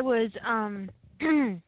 I 0.00 0.02
was 0.02 0.30
um 0.46 0.88
when 1.20 1.60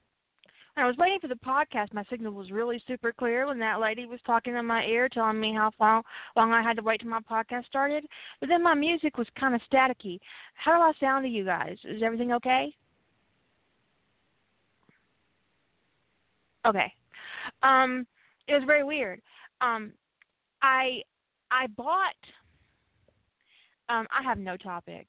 I 0.79 0.87
was 0.87 0.97
waiting 0.97 1.19
for 1.21 1.29
the 1.29 1.35
podcast. 1.35 1.93
My 1.93 2.05
signal 2.09 2.33
was 2.33 2.51
really 2.51 2.83
super 2.89 3.13
clear 3.13 3.47
when 3.47 3.59
that 3.59 3.79
lady 3.79 4.07
was 4.07 4.21
talking 4.25 4.57
in 4.57 4.65
my 4.65 4.85
ear, 4.85 5.11
telling 5.11 5.39
me 5.39 5.53
how 5.53 5.71
long, 5.79 6.03
long 6.35 6.53
I 6.53 6.63
had 6.63 6.77
to 6.79 6.83
wait 6.83 7.03
till 7.03 7.11
my 7.11 7.21
podcast 7.31 7.67
started. 7.67 8.07
But 8.41 8.49
then 8.49 8.63
my 8.63 8.73
music 8.73 9.19
was 9.19 9.27
kind 9.39 9.55
of 9.55 9.61
staticky. 9.71 10.19
How 10.55 10.75
do 10.75 10.81
I 10.81 10.93
sound 10.99 11.27
to 11.27 11.29
you 11.29 11.45
guys? 11.45 11.77
Is 11.85 12.03
everything 12.03 12.33
okay? 12.33 12.75
Okay. 16.67 16.91
Um, 17.63 18.07
it 18.49 18.55
was 18.55 18.63
very 18.67 18.83
weird. 18.83 19.21
Um, 19.61 19.93
I 20.63 21.03
I 21.51 21.67
bought. 21.67 22.15
Um, 23.91 24.07
I 24.11 24.23
have 24.23 24.39
no 24.39 24.57
topic. 24.57 25.07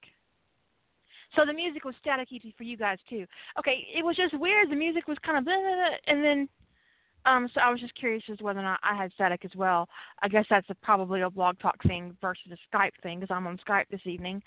So 1.35 1.45
the 1.45 1.53
music 1.53 1.85
was 1.85 1.95
staticky 2.05 2.55
for 2.55 2.63
you 2.63 2.77
guys 2.77 2.97
too. 3.09 3.25
Okay, 3.59 3.87
it 3.95 4.05
was 4.05 4.15
just 4.15 4.37
weird. 4.37 4.69
The 4.69 4.75
music 4.75 5.07
was 5.07 5.17
kind 5.25 5.37
of 5.37 5.45
blah, 5.45 5.55
blah, 5.55 5.75
blah, 5.75 5.97
and 6.07 6.23
then 6.23 6.49
um 7.25 7.49
so 7.53 7.61
I 7.61 7.69
was 7.71 7.79
just 7.79 7.95
curious 7.95 8.23
as 8.29 8.37
to 8.39 8.43
whether 8.43 8.59
or 8.59 8.63
not 8.63 8.79
I 8.83 8.95
had 8.95 9.11
static 9.13 9.45
as 9.45 9.55
well. 9.55 9.87
I 10.21 10.27
guess 10.27 10.45
that's 10.49 10.69
a, 10.69 10.75
probably 10.75 11.21
a 11.21 11.29
blog 11.29 11.57
talk 11.59 11.81
thing 11.83 12.15
versus 12.21 12.51
a 12.51 12.75
Skype 12.75 12.91
thing 13.01 13.19
because 13.19 13.33
I'm 13.33 13.47
on 13.47 13.59
Skype 13.67 13.85
this 13.89 14.05
evening. 14.05 14.41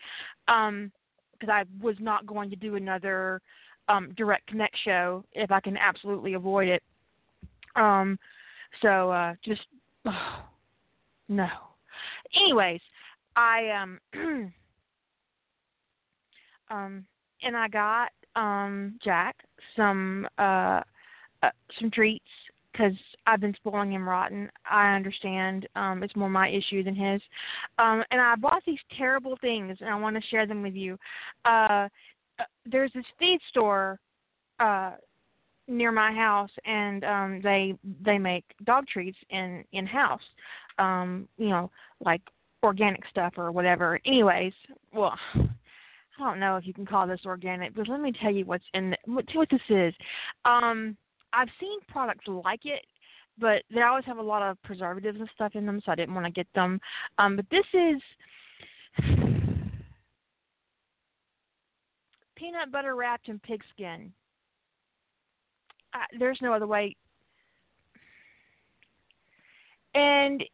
Um 0.49 0.93
because 1.33 1.53
I 1.53 1.65
was 1.85 1.97
not 2.01 2.27
going 2.27 2.51
to 2.51 2.57
do 2.57 2.77
another 2.77 3.41
um 3.89 4.13
direct 4.17 4.47
connect 4.47 4.77
show 4.85 5.25
if 5.33 5.51
I 5.51 5.61
can 5.61 5.77
absolutely 5.77 6.35
avoid 6.35 6.69
it. 6.69 6.83
Um 7.77 8.19
so 8.83 9.11
uh 9.11 9.35
just 9.45 9.63
oh, 10.05 10.45
no. 11.29 11.49
Anyways, 12.35 12.81
I 13.37 13.71
um 13.71 14.01
um, 16.71 17.05
and 17.43 17.57
I 17.57 17.69
got 17.69 18.11
um, 18.35 18.99
Jack 19.03 19.37
some 19.77 20.27
uh, 20.39 20.81
uh, 21.43 21.51
some 21.79 21.91
treats 21.91 22.25
because 22.73 22.93
I've 23.27 23.41
been 23.41 23.55
spoiling 23.55 23.93
him 23.93 24.09
rotten. 24.09 24.51
I 24.71 24.95
understand 24.95 25.67
um, 25.77 26.03
it's 26.03 26.15
more 26.17 26.29
my 26.29 26.49
issue 26.49 26.83
than 26.83 26.95
his. 26.95 27.21
Um, 27.79 28.03
and 28.11 28.21
I 28.21 28.35
bought 28.37 28.63
these 28.67 28.79
terrible 28.99 29.39
things, 29.41 29.79
and 29.81 29.89
I 29.89 29.97
want 29.97 30.17
to 30.17 30.29
share 30.29 30.47
them 30.47 30.63
with 30.63 30.75
you. 30.75 30.99
Uh, 31.45 31.89
uh, 32.39 32.45
there's 32.67 32.93
this 32.95 33.05
feed 33.19 33.39
store 33.49 33.99
uh, 34.61 34.93
near 35.69 35.91
my 35.91 36.13
house, 36.13 36.51
and 36.65 37.05
um, 37.05 37.41
they 37.43 37.75
they 38.05 38.19
make 38.19 38.45
dog 38.65 38.87
treats 38.87 39.19
in 39.31 39.65
in 39.73 39.87
house. 39.87 40.21
Um, 40.79 41.29
you 41.39 41.49
know, 41.49 41.71
like 42.05 42.21
organic 42.63 43.03
stuff 43.11 43.35
or 43.37 43.53
whatever. 43.53 43.99
Anyways, 44.05 44.53
well, 44.93 45.19
I 46.19 46.25
don't 46.25 46.41
know 46.41 46.57
if 46.57 46.67
you 46.67 46.73
can 46.73 46.87
call 46.87 47.07
this 47.07 47.21
organic, 47.27 47.75
but 47.75 47.89
let 47.89 48.01
me 48.01 48.13
tell 48.13 48.33
you 48.33 48.45
what's 48.45 48.65
in 48.75 48.91
the, 48.91 48.97
what, 49.07 49.25
what 49.35 49.49
this 49.51 49.61
is. 49.69 49.95
Um, 50.45 50.97
I've 51.33 51.49
seen 51.61 51.79
products 51.89 52.25
like 52.27 52.65
it, 52.65 52.85
but 53.39 53.63
they 53.73 53.83
always 53.83 54.05
have 54.07 54.19
a 54.19 54.23
lot 54.23 54.43
of 54.43 54.61
preservatives 54.63 55.19
and 55.21 55.29
stuff 55.35 55.55
in 55.55 55.67
them, 55.67 55.81
so 55.85 55.93
I 55.93 55.95
didn't 55.95 56.15
want 56.15 56.27
to 56.27 56.33
get 56.33 56.47
them. 56.55 56.81
Um, 57.19 57.37
but 57.37 57.47
this 57.51 57.67
is 57.75 58.01
peanut 62.37 62.73
butter 62.73 62.95
wrapped 62.95 63.29
in 63.29 63.39
pigskin. 63.41 64.13
Uh, 65.95 65.99
there's 66.19 66.39
no 66.41 66.53
other 66.53 66.67
way. 66.67 66.97
And 69.95 70.45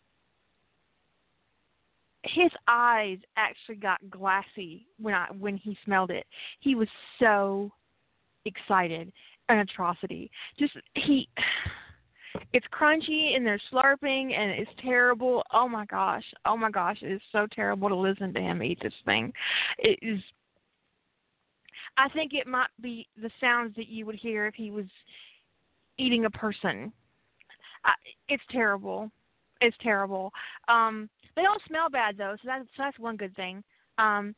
his 2.25 2.51
eyes 2.69 3.19
actually 3.37 3.77
got 3.77 3.99
glassy 4.11 4.87
when 5.01 5.15
I 5.15 5.27
when 5.39 5.57
he 5.57 5.77
smelled 5.85 6.11
it. 6.11 6.27
He 6.61 6.75
was 6.75 6.89
so 7.19 7.71
excited. 8.45 9.13
An 9.49 9.59
atrocity. 9.59 10.31
Just 10.59 10.73
he 10.95 11.29
it's 12.53 12.67
crunchy 12.73 13.35
and 13.37 13.45
they're 13.45 13.61
slurping 13.73 14.33
and 14.33 14.53
it's 14.53 14.71
terrible. 14.81 15.43
Oh 15.53 15.69
my 15.69 15.85
gosh. 15.87 16.25
Oh 16.47 16.57
my 16.57 16.71
gosh. 16.71 16.99
It 17.03 17.13
is 17.13 17.23
so 17.33 17.47
terrible 17.53 17.89
to 17.89 17.97
listen 17.97 18.33
to 18.35 18.41
him 18.41 18.63
eat 18.63 18.79
this 18.83 18.95
thing. 19.05 19.33
It 19.79 19.99
is 20.01 20.21
I 21.97 22.09
think 22.11 22.33
it 22.35 22.47
might 22.47 22.71
be 22.81 23.07
the 23.21 23.31
sounds 23.41 23.75
that 23.77 23.89
you 23.89 24.07
would 24.07 24.15
hear 24.15 24.47
if 24.47 24.55
he 24.55 24.71
was 24.71 24.87
eating 25.99 26.25
a 26.25 26.31
person. 26.31 26.93
I, 27.85 27.93
it's 28.29 28.43
terrible. 28.51 29.11
It's 29.61 29.77
terrible. 29.83 30.33
Um 30.69 31.11
they 31.37 31.43
don't 31.43 31.63
smell 31.67 31.89
bad 31.91 32.17
though, 32.17 32.37
so 32.43 32.47
that's 32.47 32.65
so 32.77 32.83
that's 32.83 32.99
one 32.99 33.17
good 33.17 33.35
thing. 33.37 33.63
Um, 33.99 34.35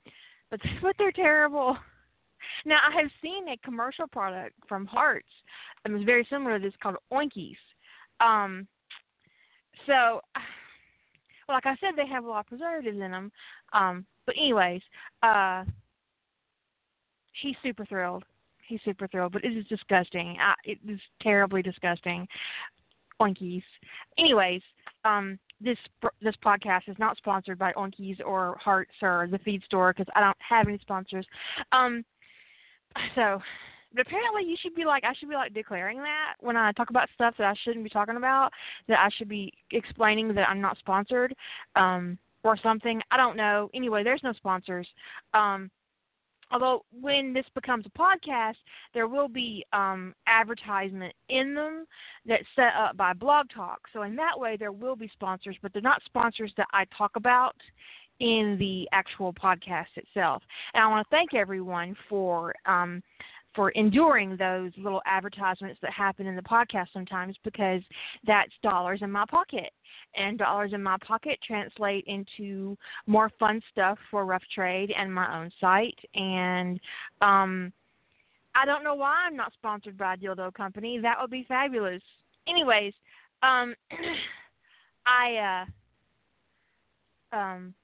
but 0.51 0.61
but 0.83 0.95
they're 0.99 1.13
terrible. 1.13 1.77
Now 2.67 2.77
I 2.87 3.01
have 3.01 3.11
seen 3.23 3.49
a 3.49 3.57
commercial 3.65 4.07
product 4.07 4.55
from 4.69 4.85
Hartz. 4.87 5.27
It 5.85 5.91
was 5.91 6.03
very 6.05 6.27
similar 6.31 6.59
to 6.59 6.65
this 6.65 6.75
called 6.83 6.97
Oinkies. 7.11 7.57
Um, 8.21 8.69
so, 9.87 10.21
well, 11.49 11.57
like 11.57 11.67
I 11.67 11.77
said, 11.81 11.93
they 11.97 12.07
have 12.07 12.25
a 12.25 12.29
lot 12.29 12.41
of 12.41 12.47
preservatives 12.47 13.01
in 13.01 13.11
them. 13.11 13.33
Um, 13.73 14.07
but 14.27 14.35
anyways, 14.39 14.83
uh, 15.23 15.65
he's 17.41 17.57
super 17.63 17.85
thrilled. 17.87 18.25
He's 18.67 18.81
super 18.85 19.09
thrilled, 19.09 19.33
but 19.33 19.45
it 19.45 19.57
is 19.57 19.67
disgusting. 19.67 20.37
I, 20.41 20.55
it 20.65 20.79
is 20.89 21.01
terribly 21.23 21.63
disgusting. 21.63 22.27
Oinkies. 23.21 23.63
Anyways, 24.19 24.63
um, 25.05 25.39
this 25.65 25.79
this 26.23 26.35
podcast 26.45 26.89
is 26.89 26.99
not 26.99 27.17
sponsored 27.17 27.59
by 27.59 27.73
Oinkies 27.73 28.21
or 28.25 28.57
Hartz 28.63 28.93
or 29.03 29.29
the 29.31 29.39
Feed 29.39 29.63
Store 29.65 29.93
because 29.93 30.11
I 30.15 30.21
don't 30.21 30.37
have 30.47 30.69
any 30.69 30.79
sponsors. 30.79 31.27
Um, 31.73 32.05
so, 33.15 33.41
but 33.95 34.07
apparently 34.07 34.45
you 34.45 34.57
should 34.61 34.75
be 34.75 34.85
like 34.85 35.05
I 35.05 35.15
should 35.15 35.29
be 35.29 35.35
like 35.35 35.55
declaring 35.55 35.99
that 35.99 36.35
when 36.41 36.57
I 36.57 36.73
talk 36.73 36.91
about 36.91 37.09
stuff 37.15 37.35
that 37.39 37.47
I 37.47 37.55
shouldn't 37.65 37.85
be 37.85 37.91
talking 37.91 38.17
about 38.17 38.51
that 38.89 38.99
I 38.99 39.09
should 39.17 39.29
be 39.29 39.53
explaining 39.71 40.35
that 40.35 40.49
I'm 40.49 40.61
not 40.61 40.79
sponsored 40.79 41.35
um, 41.77 42.19
or 42.43 42.57
something. 42.63 43.01
I 43.11 43.17
don't 43.17 43.37
know. 43.37 43.71
Anyway, 43.75 44.05
there's 44.05 44.23
no 44.23 44.33
sponsors. 44.35 44.87
Um, 45.33 45.71
although 46.55 46.85
when 47.01 47.35
this 47.35 47.45
becomes 47.55 47.85
a 47.85 47.99
podcast, 47.99 48.55
there 48.95 49.09
will 49.09 49.29
be 49.29 49.67
um, 49.73 50.15
advertisement 50.29 51.13
in 51.29 51.53
them 51.53 51.85
that's 52.25 52.45
set 52.55 52.73
up 52.79 52.97
by 52.97 53.13
Blog 53.13 53.47
Talk. 53.53 53.81
So 53.93 54.03
in 54.03 54.15
that 54.17 54.39
way, 54.39 54.57
there 54.57 54.73
will 54.73 54.95
be 54.95 55.11
sponsors, 55.13 55.57
but 55.61 55.73
they're 55.73 55.83
not 55.83 56.01
sponsors 56.05 56.53
that 56.57 56.69
I 56.73 56.85
talk 56.97 57.17
about 57.17 57.57
in 58.21 58.57
the 58.61 58.89
actual 58.93 59.33
podcast 59.33 59.87
itself. 59.97 60.43
And 60.73 60.85
I 60.85 60.87
want 60.87 61.05
to 61.05 61.11
thank 61.11 61.35
everyone 61.35 61.97
for 62.09 62.55
um, 62.65 63.03
for 63.55 63.71
enduring 63.71 64.37
those 64.37 64.73
little 64.77 65.03
advertisements 65.07 65.79
that 65.83 65.93
happen 65.93 66.27
in 66.27 66.37
the 66.37 66.43
podcast 66.43 66.87
sometimes 66.93 67.37
because 67.45 67.83
that's 68.27 68.53
dollars 68.63 69.01
in 69.03 69.11
my 69.11 69.25
pocket. 69.31 69.71
And 70.17 70.39
dollars 70.39 70.73
in 70.73 70.83
my 70.83 70.97
pocket 71.07 71.39
translate 71.45 72.05
into 72.07 72.77
more 73.07 73.31
fun 73.39 73.61
stuff 73.73 73.99
for 74.11 74.25
Rough 74.25 74.43
Trade 74.55 74.93
and 74.97 75.13
my 75.13 75.41
own 75.41 75.51
site. 75.61 75.99
And 76.15 76.79
um, 77.21 77.73
I 78.55 78.65
don't 78.65 78.85
know 78.85 78.95
why 78.95 79.25
I'm 79.27 79.37
not 79.37 79.53
sponsored 79.55 79.99
by 79.99 80.15
a 80.15 80.17
dildo 80.17 80.55
company. 80.55 81.01
That 81.01 81.17
would 81.21 81.31
be 81.31 81.45
fabulous. 81.49 82.03
Anyways, 82.47 82.93
um, 83.43 83.75
I 85.07 85.65
uh, 87.33 87.37
um, 87.37 87.75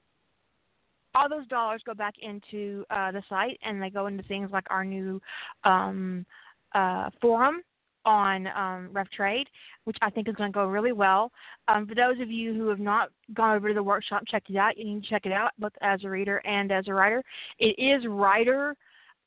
all 1.15 1.29
those 1.29 1.47
dollars 1.47 1.81
go 1.85 1.93
back 1.93 2.15
into 2.21 2.85
uh, 2.89 3.11
the 3.11 3.23
site 3.29 3.59
and 3.63 3.81
they 3.81 3.89
go 3.89 4.07
into 4.07 4.23
things 4.23 4.49
like 4.51 4.65
our 4.69 4.85
new 4.85 5.21
um, 5.63 6.25
uh, 6.73 7.09
forum 7.19 7.61
on 8.05 8.47
um, 8.47 8.89
Rough 8.91 9.09
Trade, 9.11 9.47
which 9.83 9.97
I 10.01 10.09
think 10.09 10.27
is 10.27 10.35
going 10.35 10.51
to 10.51 10.53
go 10.53 10.65
really 10.65 10.91
well. 10.91 11.31
Um, 11.67 11.85
for 11.85 11.95
those 11.95 12.19
of 12.19 12.31
you 12.31 12.53
who 12.53 12.67
have 12.69 12.79
not 12.79 13.09
gone 13.33 13.55
over 13.55 13.67
to 13.67 13.73
the 13.73 13.83
workshop, 13.83 14.23
check 14.27 14.43
it 14.49 14.55
out. 14.55 14.77
You 14.77 14.85
need 14.85 15.03
to 15.03 15.09
check 15.09 15.25
it 15.25 15.31
out 15.31 15.51
both 15.59 15.73
as 15.81 16.03
a 16.03 16.09
reader 16.09 16.37
and 16.37 16.71
as 16.71 16.87
a 16.87 16.93
writer. 16.93 17.23
It 17.59 17.75
is 17.77 18.05
writer 18.07 18.75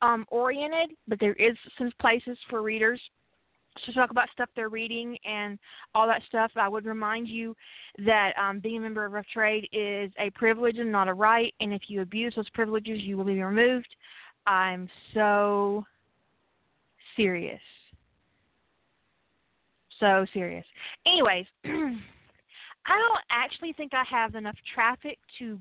um, 0.02 0.26
oriented, 0.28 0.96
but 1.06 1.20
there 1.20 1.34
is 1.34 1.56
some 1.78 1.92
places 2.00 2.36
for 2.50 2.62
readers 2.62 3.00
to 3.84 3.92
talk 3.92 4.10
about 4.10 4.28
stuff 4.32 4.48
they're 4.54 4.68
reading 4.68 5.18
and 5.24 5.58
all 5.94 6.06
that 6.06 6.22
stuff, 6.28 6.50
I 6.56 6.68
would 6.68 6.84
remind 6.84 7.28
you 7.28 7.56
that 8.04 8.32
um, 8.38 8.60
being 8.60 8.78
a 8.78 8.80
member 8.80 9.04
of 9.04 9.12
Rough 9.12 9.26
Trade 9.32 9.68
is 9.72 10.12
a 10.18 10.30
privilege 10.30 10.78
and 10.78 10.90
not 10.90 11.08
a 11.08 11.14
right. 11.14 11.52
And 11.60 11.72
if 11.72 11.82
you 11.88 12.02
abuse 12.02 12.34
those 12.36 12.48
privileges, 12.50 13.00
you 13.02 13.16
will 13.16 13.24
be 13.24 13.42
removed. 13.42 13.88
I'm 14.46 14.88
so 15.12 15.84
serious. 17.16 17.60
So 20.00 20.26
serious. 20.32 20.64
Anyways, 21.06 21.46
I 21.64 22.98
don't 22.98 23.24
actually 23.30 23.72
think 23.72 23.92
I 23.94 24.04
have 24.08 24.34
enough 24.34 24.56
traffic 24.74 25.18
to 25.38 25.58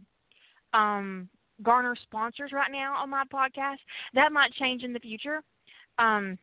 um, 0.73 1.29
garner 1.61 1.95
sponsors 2.03 2.51
right 2.51 2.71
now 2.71 2.95
on 2.95 3.09
my 3.09 3.23
podcast. 3.31 3.77
That 4.13 4.31
might 4.31 4.51
change 4.53 4.83
in 4.83 4.93
the 4.93 4.99
future. 4.99 5.41
Um, 5.99 6.37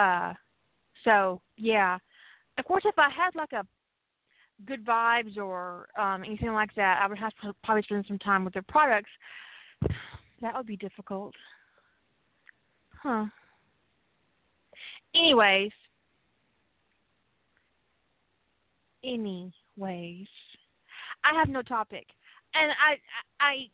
uh, 0.00 0.34
so 1.04 1.40
yeah, 1.56 1.98
of 2.58 2.64
course, 2.64 2.82
if 2.86 2.98
I 2.98 3.10
had 3.10 3.34
like 3.34 3.52
a 3.52 3.66
good 4.66 4.84
vibes 4.84 5.36
or 5.36 5.88
um, 5.98 6.24
anything 6.24 6.52
like 6.52 6.74
that, 6.74 7.00
I 7.02 7.06
would 7.06 7.18
have 7.18 7.32
to 7.42 7.54
probably 7.64 7.82
spend 7.82 8.04
some 8.06 8.18
time 8.18 8.44
with 8.44 8.54
their 8.54 8.64
products. 8.68 9.10
That 10.42 10.56
would 10.56 10.66
be 10.66 10.78
difficult. 10.78 11.34
Huh. 13.02 13.26
Anyways. 15.14 15.70
Anyways. 19.04 19.52
I 21.24 21.34
have 21.34 21.50
no 21.50 21.60
topic. 21.60 22.06
And 22.54 22.72
I 22.72 22.96
I 23.38 23.68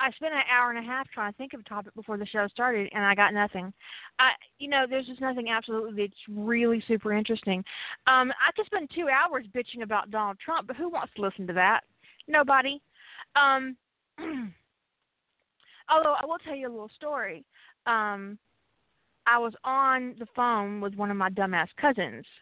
I 0.00 0.12
spent 0.12 0.32
an 0.32 0.42
hour 0.50 0.70
and 0.70 0.78
a 0.78 0.88
half 0.88 1.08
trying 1.10 1.32
to 1.32 1.36
think 1.36 1.54
of 1.54 1.60
a 1.60 1.64
topic 1.64 1.94
before 1.94 2.16
the 2.16 2.26
show 2.26 2.46
started, 2.48 2.88
and 2.92 3.04
I 3.04 3.14
got 3.14 3.34
nothing. 3.34 3.72
I, 4.18 4.30
you 4.58 4.68
know, 4.68 4.86
there's 4.88 5.06
just 5.06 5.20
nothing 5.20 5.48
absolutely 5.48 6.02
that's 6.06 6.20
really 6.28 6.82
super 6.86 7.12
interesting. 7.12 7.64
Um, 8.06 8.32
I 8.32 8.52
could 8.54 8.66
spend 8.66 8.90
two 8.94 9.08
hours 9.08 9.44
bitching 9.54 9.82
about 9.82 10.10
Donald 10.10 10.38
Trump, 10.44 10.68
but 10.68 10.76
who 10.76 10.88
wants 10.88 11.12
to 11.16 11.22
listen 11.22 11.46
to 11.48 11.52
that? 11.54 11.80
Nobody. 12.28 12.80
Um, 13.34 13.76
although 15.88 16.14
I 16.20 16.24
will 16.26 16.38
tell 16.44 16.54
you 16.54 16.68
a 16.68 16.70
little 16.70 16.90
story. 16.94 17.44
Um, 17.86 18.38
I 19.26 19.38
was 19.38 19.52
on 19.64 20.14
the 20.18 20.26
phone 20.34 20.80
with 20.80 20.94
one 20.94 21.10
of 21.10 21.16
my 21.16 21.30
dumbass 21.30 21.68
cousins. 21.80 22.24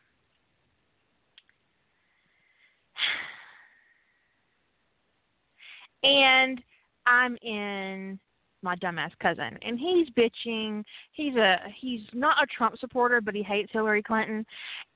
And 6.03 6.63
I'm 7.07 7.37
in 7.43 8.19
my 8.63 8.75
dumbass 8.77 9.11
cousin 9.21 9.59
and 9.63 9.79
he's 9.79 10.09
bitching 10.11 10.83
he's 11.13 11.37
a 11.37 11.59
he's 11.79 12.01
not 12.13 12.43
a 12.43 12.47
trump 12.47 12.77
supporter 12.79 13.21
but 13.21 13.35
he 13.35 13.43
hates 13.43 13.71
hillary 13.73 14.03
clinton 14.03 14.45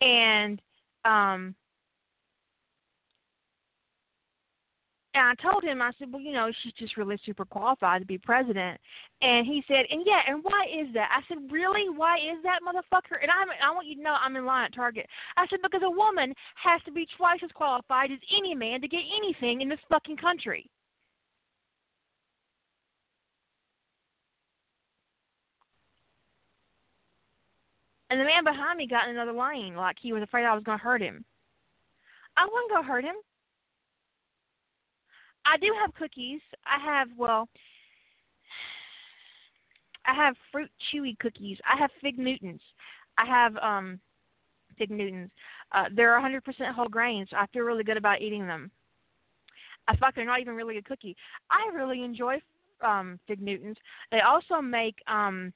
and 0.00 0.60
um 1.04 1.54
and 5.12 5.26
I 5.26 5.34
told 5.42 5.64
him, 5.64 5.82
I 5.82 5.90
said, 5.98 6.12
well, 6.12 6.22
you 6.22 6.32
know, 6.32 6.52
she's 6.62 6.72
just 6.74 6.96
really 6.96 7.18
super 7.26 7.44
qualified 7.44 8.00
to 8.00 8.06
be 8.06 8.16
president. 8.16 8.78
And 9.22 9.44
he 9.44 9.64
said, 9.66 9.86
and 9.90 10.02
yeah, 10.06 10.20
and 10.28 10.38
why 10.42 10.66
is 10.72 10.86
that? 10.94 11.10
I 11.10 11.20
said, 11.28 11.50
really? 11.50 11.88
Why 11.88 12.18
is 12.18 12.40
that, 12.44 12.60
motherfucker? 12.62 13.18
And 13.20 13.30
I'm, 13.30 13.48
I 13.60 13.74
want 13.74 13.88
you 13.88 13.96
to 13.96 14.02
know 14.02 14.14
I'm 14.14 14.36
in 14.36 14.46
line 14.46 14.66
at 14.66 14.74
Target. 14.74 15.06
I 15.36 15.46
said, 15.50 15.58
because 15.62 15.82
a 15.84 15.90
woman 15.90 16.32
has 16.62 16.80
to 16.84 16.92
be 16.92 17.08
twice 17.16 17.40
as 17.42 17.50
qualified 17.54 18.12
as 18.12 18.20
any 18.36 18.54
man 18.54 18.80
to 18.82 18.88
get 18.88 19.00
anything 19.16 19.62
in 19.62 19.68
this 19.68 19.80
fucking 19.88 20.16
country. 20.16 20.70
And 28.10 28.20
the 28.20 28.24
man 28.24 28.44
behind 28.44 28.76
me 28.76 28.88
got 28.88 29.08
in 29.08 29.16
another 29.16 29.32
lane, 29.32 29.76
like 29.76 29.96
he 30.00 30.12
was 30.12 30.22
afraid 30.22 30.44
I 30.44 30.54
was 30.54 30.64
going 30.64 30.78
to 30.78 30.84
hurt 30.84 31.00
him. 31.00 31.24
I 32.36 32.46
going 32.46 32.82
to 32.82 32.88
hurt 32.88 33.04
him. 33.04 33.14
I 35.46 35.56
do 35.56 35.72
have 35.80 35.94
cookies. 35.94 36.40
I 36.66 36.84
have, 36.84 37.08
well, 37.16 37.48
I 40.06 40.14
have 40.14 40.34
fruit 40.50 40.70
chewy 40.92 41.18
cookies. 41.18 41.58
I 41.64 41.78
have 41.78 41.90
fig 42.00 42.18
Newtons. 42.18 42.60
I 43.18 43.26
have 43.26 43.56
um 43.58 44.00
fig 44.78 44.90
Newtons. 44.90 45.30
Uh, 45.72 45.84
they're 45.94 46.18
100% 46.18 46.40
whole 46.72 46.88
grains. 46.88 47.28
I 47.32 47.46
feel 47.52 47.62
really 47.62 47.84
good 47.84 47.96
about 47.96 48.22
eating 48.22 48.46
them. 48.46 48.70
I 49.88 49.96
thought 49.96 50.14
they're 50.14 50.24
not 50.24 50.40
even 50.40 50.54
really 50.54 50.78
a 50.78 50.82
cookie. 50.82 51.16
I 51.50 51.74
really 51.74 52.02
enjoy 52.02 52.40
um 52.82 53.20
fig 53.26 53.40
Newtons. 53.40 53.76
They 54.10 54.20
also 54.20 54.60
make 54.60 54.96
um 55.06 55.52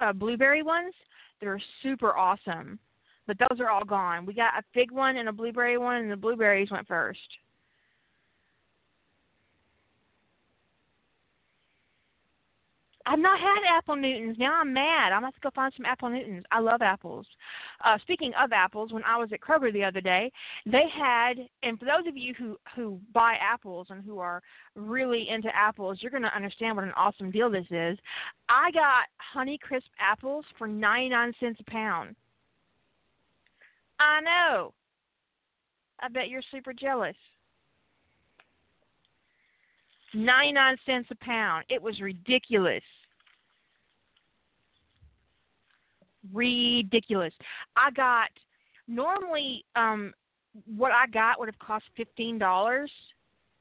uh, 0.00 0.12
blueberry 0.12 0.62
ones. 0.62 0.94
They're 1.40 1.60
super 1.82 2.16
awesome, 2.16 2.78
but 3.26 3.36
those 3.38 3.60
are 3.60 3.70
all 3.70 3.84
gone. 3.84 4.26
We 4.26 4.34
got 4.34 4.58
a 4.58 4.62
fig 4.72 4.90
one 4.90 5.16
and 5.16 5.28
a 5.28 5.32
blueberry 5.32 5.78
one, 5.78 5.96
and 5.96 6.10
the 6.10 6.16
blueberries 6.16 6.70
went 6.70 6.88
first. 6.88 7.20
I've 13.06 13.20
not 13.20 13.38
had 13.38 13.58
apple 13.68 13.94
Newtons. 13.94 14.36
Now 14.38 14.60
I'm 14.60 14.72
mad. 14.72 15.12
I'm 15.12 15.22
have 15.22 15.34
to 15.34 15.40
go 15.40 15.50
find 15.54 15.72
some 15.76 15.86
apple 15.86 16.10
Newtons. 16.10 16.44
I 16.50 16.58
love 16.58 16.82
apples. 16.82 17.24
Uh, 17.84 17.98
speaking 18.02 18.32
of 18.40 18.52
apples, 18.52 18.92
when 18.92 19.04
I 19.04 19.16
was 19.16 19.28
at 19.32 19.40
Kroger 19.40 19.72
the 19.72 19.84
other 19.84 20.00
day, 20.00 20.32
they 20.66 20.84
had, 20.92 21.34
and 21.62 21.78
for 21.78 21.84
those 21.84 22.06
of 22.08 22.16
you 22.16 22.34
who 22.34 22.58
who 22.74 23.00
buy 23.14 23.36
apples 23.40 23.86
and 23.90 24.04
who 24.04 24.18
are 24.18 24.42
really 24.74 25.28
into 25.30 25.54
apples, 25.54 25.98
you're 26.00 26.10
going 26.10 26.22
to 26.24 26.34
understand 26.34 26.76
what 26.76 26.84
an 26.84 26.92
awesome 26.96 27.30
deal 27.30 27.48
this 27.48 27.66
is. 27.70 27.96
I 28.48 28.72
got 28.72 29.06
Honey 29.18 29.58
Crisp 29.62 29.86
apples 30.00 30.44
for 30.58 30.66
99 30.66 31.32
cents 31.38 31.60
a 31.60 31.70
pound. 31.70 32.16
I 34.00 34.20
know. 34.20 34.74
I 36.00 36.08
bet 36.08 36.28
you're 36.28 36.42
super 36.50 36.72
jealous. 36.72 37.16
99 40.14 40.76
cents 40.86 41.08
a 41.10 41.24
pound. 41.24 41.64
It 41.68 41.80
was 41.80 42.00
ridiculous. 42.00 42.82
Ridiculous. 46.32 47.32
I 47.76 47.90
got 47.90 48.28
normally 48.88 49.64
um 49.74 50.12
what 50.76 50.92
I 50.92 51.06
got 51.08 51.38
would 51.38 51.48
have 51.48 51.58
cost 51.58 51.84
$15 51.98 52.86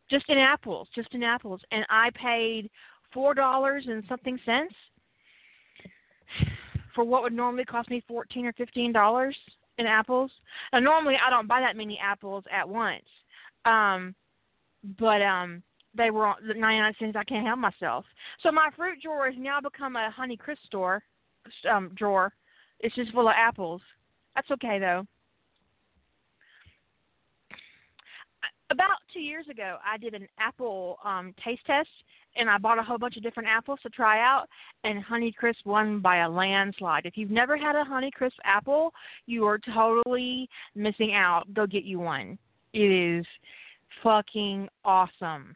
just 0.09 0.29
in 0.29 0.37
apples, 0.37 0.87
just 0.95 1.13
in 1.13 1.23
apples, 1.23 1.59
and 1.71 1.85
I 1.89 2.09
paid 2.11 2.69
$4 3.13 3.89
and 3.89 4.03
something 4.07 4.39
cents 4.45 4.73
for 6.93 7.03
what 7.03 7.23
would 7.23 7.33
normally 7.33 7.65
cost 7.65 7.89
me 7.89 8.03
14 8.07 8.45
or 8.45 8.53
$15 8.53 9.33
in 9.77 9.85
apples. 9.85 10.31
Now 10.71 10.79
normally 10.79 11.15
I 11.23 11.29
don't 11.29 11.47
buy 11.47 11.59
that 11.59 11.75
many 11.75 11.99
apples 12.01 12.43
at 12.51 12.67
once. 12.67 13.03
Um 13.65 14.15
but 14.97 15.21
um 15.21 15.63
they 15.95 16.11
were 16.11 16.27
on 16.27 16.35
the 16.47 16.53
99 16.53 16.93
cents. 16.99 17.15
I 17.17 17.23
can't 17.23 17.45
help 17.45 17.59
myself. 17.59 18.05
So 18.43 18.51
my 18.51 18.69
fruit 18.75 18.99
drawer 19.01 19.27
has 19.27 19.35
now 19.37 19.59
become 19.61 19.95
a 19.95 20.11
Honey 20.11 20.37
Crisp 20.37 20.61
store 20.65 21.03
um, 21.71 21.91
drawer. 21.95 22.33
It's 22.79 22.95
just 22.95 23.11
full 23.13 23.27
of 23.27 23.35
apples. 23.37 23.81
That's 24.35 24.49
okay 24.51 24.79
though. 24.79 25.05
About 28.71 28.97
two 29.13 29.19
years 29.19 29.45
ago, 29.49 29.77
I 29.85 29.97
did 29.97 30.15
an 30.15 30.27
apple 30.39 30.97
um, 31.05 31.33
taste 31.43 31.61
test, 31.67 31.87
and 32.35 32.49
I 32.49 32.57
bought 32.57 32.79
a 32.79 32.83
whole 32.83 32.97
bunch 32.97 33.15
of 33.15 33.23
different 33.23 33.47
apples 33.47 33.79
to 33.83 33.89
try 33.89 34.19
out. 34.19 34.47
And 34.83 35.03
Honey 35.03 35.31
Crisp 35.31 35.65
won 35.65 35.99
by 35.99 36.17
a 36.17 36.29
landslide. 36.29 37.05
If 37.05 37.15
you've 37.15 37.31
never 37.31 37.57
had 37.57 37.75
a 37.75 37.85
Honey 37.85 38.11
Crisp 38.13 38.37
apple, 38.43 38.91
you 39.27 39.45
are 39.45 39.59
totally 39.73 40.49
missing 40.73 41.13
out. 41.13 41.43
Go 41.53 41.67
get 41.67 41.83
you 41.83 41.99
one. 41.99 42.39
It 42.73 43.19
is 43.19 43.25
fucking 44.03 44.67
awesome 44.83 45.55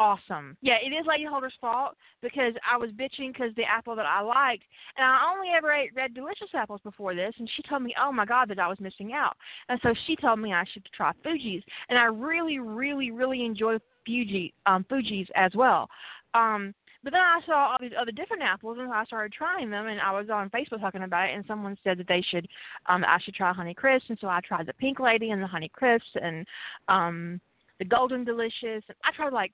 awesome. 0.00 0.56
Yeah, 0.62 0.76
it 0.82 0.88
is 0.88 1.06
Lady 1.06 1.24
Holder's 1.24 1.52
fault 1.60 1.94
because 2.22 2.54
I 2.68 2.76
was 2.76 2.90
bitching 2.90 3.32
because 3.32 3.54
the 3.54 3.64
apple 3.64 3.94
that 3.96 4.06
I 4.06 4.22
liked, 4.22 4.64
and 4.96 5.04
I 5.04 5.30
only 5.32 5.48
ever 5.56 5.70
ate 5.70 5.94
red 5.94 6.14
delicious 6.14 6.48
apples 6.54 6.80
before 6.82 7.14
this, 7.14 7.34
and 7.38 7.48
she 7.54 7.62
told 7.62 7.82
me, 7.82 7.94
oh 8.02 8.10
my 8.10 8.24
god, 8.24 8.48
that 8.48 8.58
I 8.58 8.66
was 8.66 8.80
missing 8.80 9.12
out, 9.12 9.36
and 9.68 9.78
so 9.82 9.94
she 10.06 10.16
told 10.16 10.40
me 10.40 10.52
I 10.52 10.64
should 10.72 10.84
try 10.96 11.12
Fuji's, 11.22 11.62
and 11.88 11.98
I 11.98 12.04
really, 12.04 12.58
really, 12.58 13.10
really 13.10 13.44
enjoy 13.44 13.76
Fuji 14.06 14.54
um, 14.66 14.84
Fuji's 14.88 15.28
as 15.36 15.52
well. 15.54 15.88
Um, 16.34 16.74
but 17.02 17.12
then 17.12 17.22
I 17.22 17.40
saw 17.46 17.70
all 17.70 17.76
these 17.80 17.92
other 17.98 18.12
different 18.12 18.42
apples, 18.42 18.78
and 18.78 18.92
I 18.92 19.04
started 19.04 19.32
trying 19.32 19.70
them. 19.70 19.86
And 19.86 20.00
I 20.00 20.12
was 20.12 20.28
on 20.30 20.50
Facebook 20.50 20.80
talking 20.80 21.02
about 21.02 21.30
it, 21.30 21.34
and 21.34 21.44
someone 21.46 21.76
said 21.82 21.98
that 21.98 22.08
they 22.08 22.22
should, 22.30 22.46
um, 22.86 23.04
I 23.06 23.18
should 23.20 23.34
try 23.34 23.52
Honey 23.52 23.74
Crisp, 23.74 24.10
and 24.10 24.18
so 24.20 24.28
I 24.28 24.40
tried 24.46 24.66
the 24.66 24.74
Pink 24.74 25.00
Lady 25.00 25.30
and 25.30 25.42
the 25.42 25.46
Honey 25.46 25.70
Crisp 25.72 26.04
and 26.22 26.46
um, 26.88 27.40
the 27.78 27.86
Golden 27.86 28.24
Delicious. 28.24 28.84
And 28.86 28.96
I 29.04 29.12
tried 29.16 29.32
like 29.32 29.52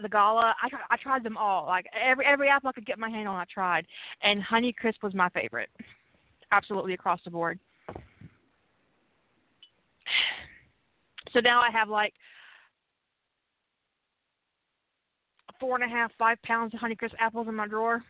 the 0.00 0.08
gala. 0.08 0.54
I 0.62 0.68
tried, 0.68 0.82
I 0.90 0.96
tried 0.96 1.22
them 1.22 1.36
all. 1.36 1.66
Like 1.66 1.86
every 2.00 2.24
every 2.24 2.48
apple 2.48 2.68
I 2.68 2.72
could 2.72 2.86
get 2.86 2.98
my 2.98 3.10
hand 3.10 3.28
on, 3.28 3.36
I 3.36 3.44
tried. 3.52 3.86
And 4.22 4.42
Honey 4.42 4.72
Crisp 4.72 5.02
was 5.02 5.14
my 5.14 5.28
favorite, 5.30 5.70
absolutely 6.52 6.94
across 6.94 7.20
the 7.24 7.30
board. 7.30 7.58
So 11.32 11.40
now 11.40 11.60
I 11.60 11.70
have 11.70 11.88
like 11.88 12.14
four 15.58 15.74
and 15.74 15.84
a 15.84 15.88
half, 15.88 16.12
five 16.18 16.40
pounds 16.42 16.74
of 16.74 16.80
Honey 16.80 16.94
Crisp 16.94 17.14
apples 17.18 17.48
in 17.48 17.54
my 17.54 17.66
drawer. 17.66 18.02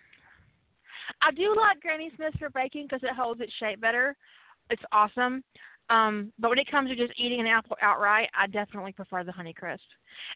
I 1.23 1.30
do 1.33 1.54
like 1.56 1.80
Granny 1.80 2.11
Smith 2.16 2.35
for 2.38 2.50
baking 2.50 2.87
because 2.87 3.02
it 3.02 3.14
holds 3.14 3.40
its 3.40 3.52
shape 3.59 3.80
better. 3.80 4.16
It's 4.71 4.83
awesome. 4.92 5.44
Um, 5.90 6.32
but 6.38 6.48
when 6.48 6.58
it 6.58 6.70
comes 6.70 6.88
to 6.90 6.96
just 6.96 7.18
eating 7.18 7.40
an 7.40 7.46
apple 7.46 7.76
outright, 7.82 8.30
I 8.38 8.46
definitely 8.46 8.92
prefer 8.92 9.22
the 9.22 9.32
Honey 9.32 9.52
Crisp. 9.52 9.82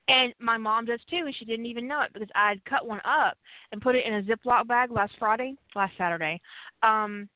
And 0.07 0.35
my 0.39 0.59
mom 0.59 0.85
does 0.85 1.01
too, 1.09 1.23
and 1.25 1.35
she 1.35 1.45
didn't 1.45 1.67
even 1.67 1.89
know 1.89 2.03
it 2.03 2.13
because 2.13 2.29
I 2.35 2.51
had 2.51 2.65
cut 2.67 2.87
one 2.87 3.01
up 3.05 3.39
and 3.73 3.81
put 3.81 3.97
it 3.97 4.05
in 4.05 4.15
a 4.15 4.23
Ziploc 4.23 4.67
bag 4.67 4.91
last 4.91 5.13
Friday, 5.19 5.55
last 5.75 5.95
Saturday. 5.97 6.41
Um, 6.83 7.29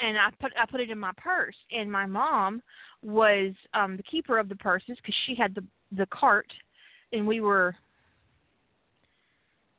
and 0.00 0.16
I 0.16 0.30
put 0.40 0.52
I 0.58 0.64
put 0.70 0.80
it 0.80 0.90
in 0.90 0.98
my 0.98 1.12
purse. 1.16 1.56
And 1.70 1.90
my 1.90 2.06
mom 2.06 2.62
was 3.02 3.52
um, 3.74 3.96
the 3.96 4.02
keeper 4.04 4.38
of 4.38 4.48
the 4.48 4.56
purses 4.56 4.96
because 4.96 5.14
she 5.26 5.34
had 5.34 5.54
the 5.54 5.64
the 5.92 6.06
cart, 6.06 6.50
and 7.12 7.26
we 7.26 7.40
were 7.40 7.74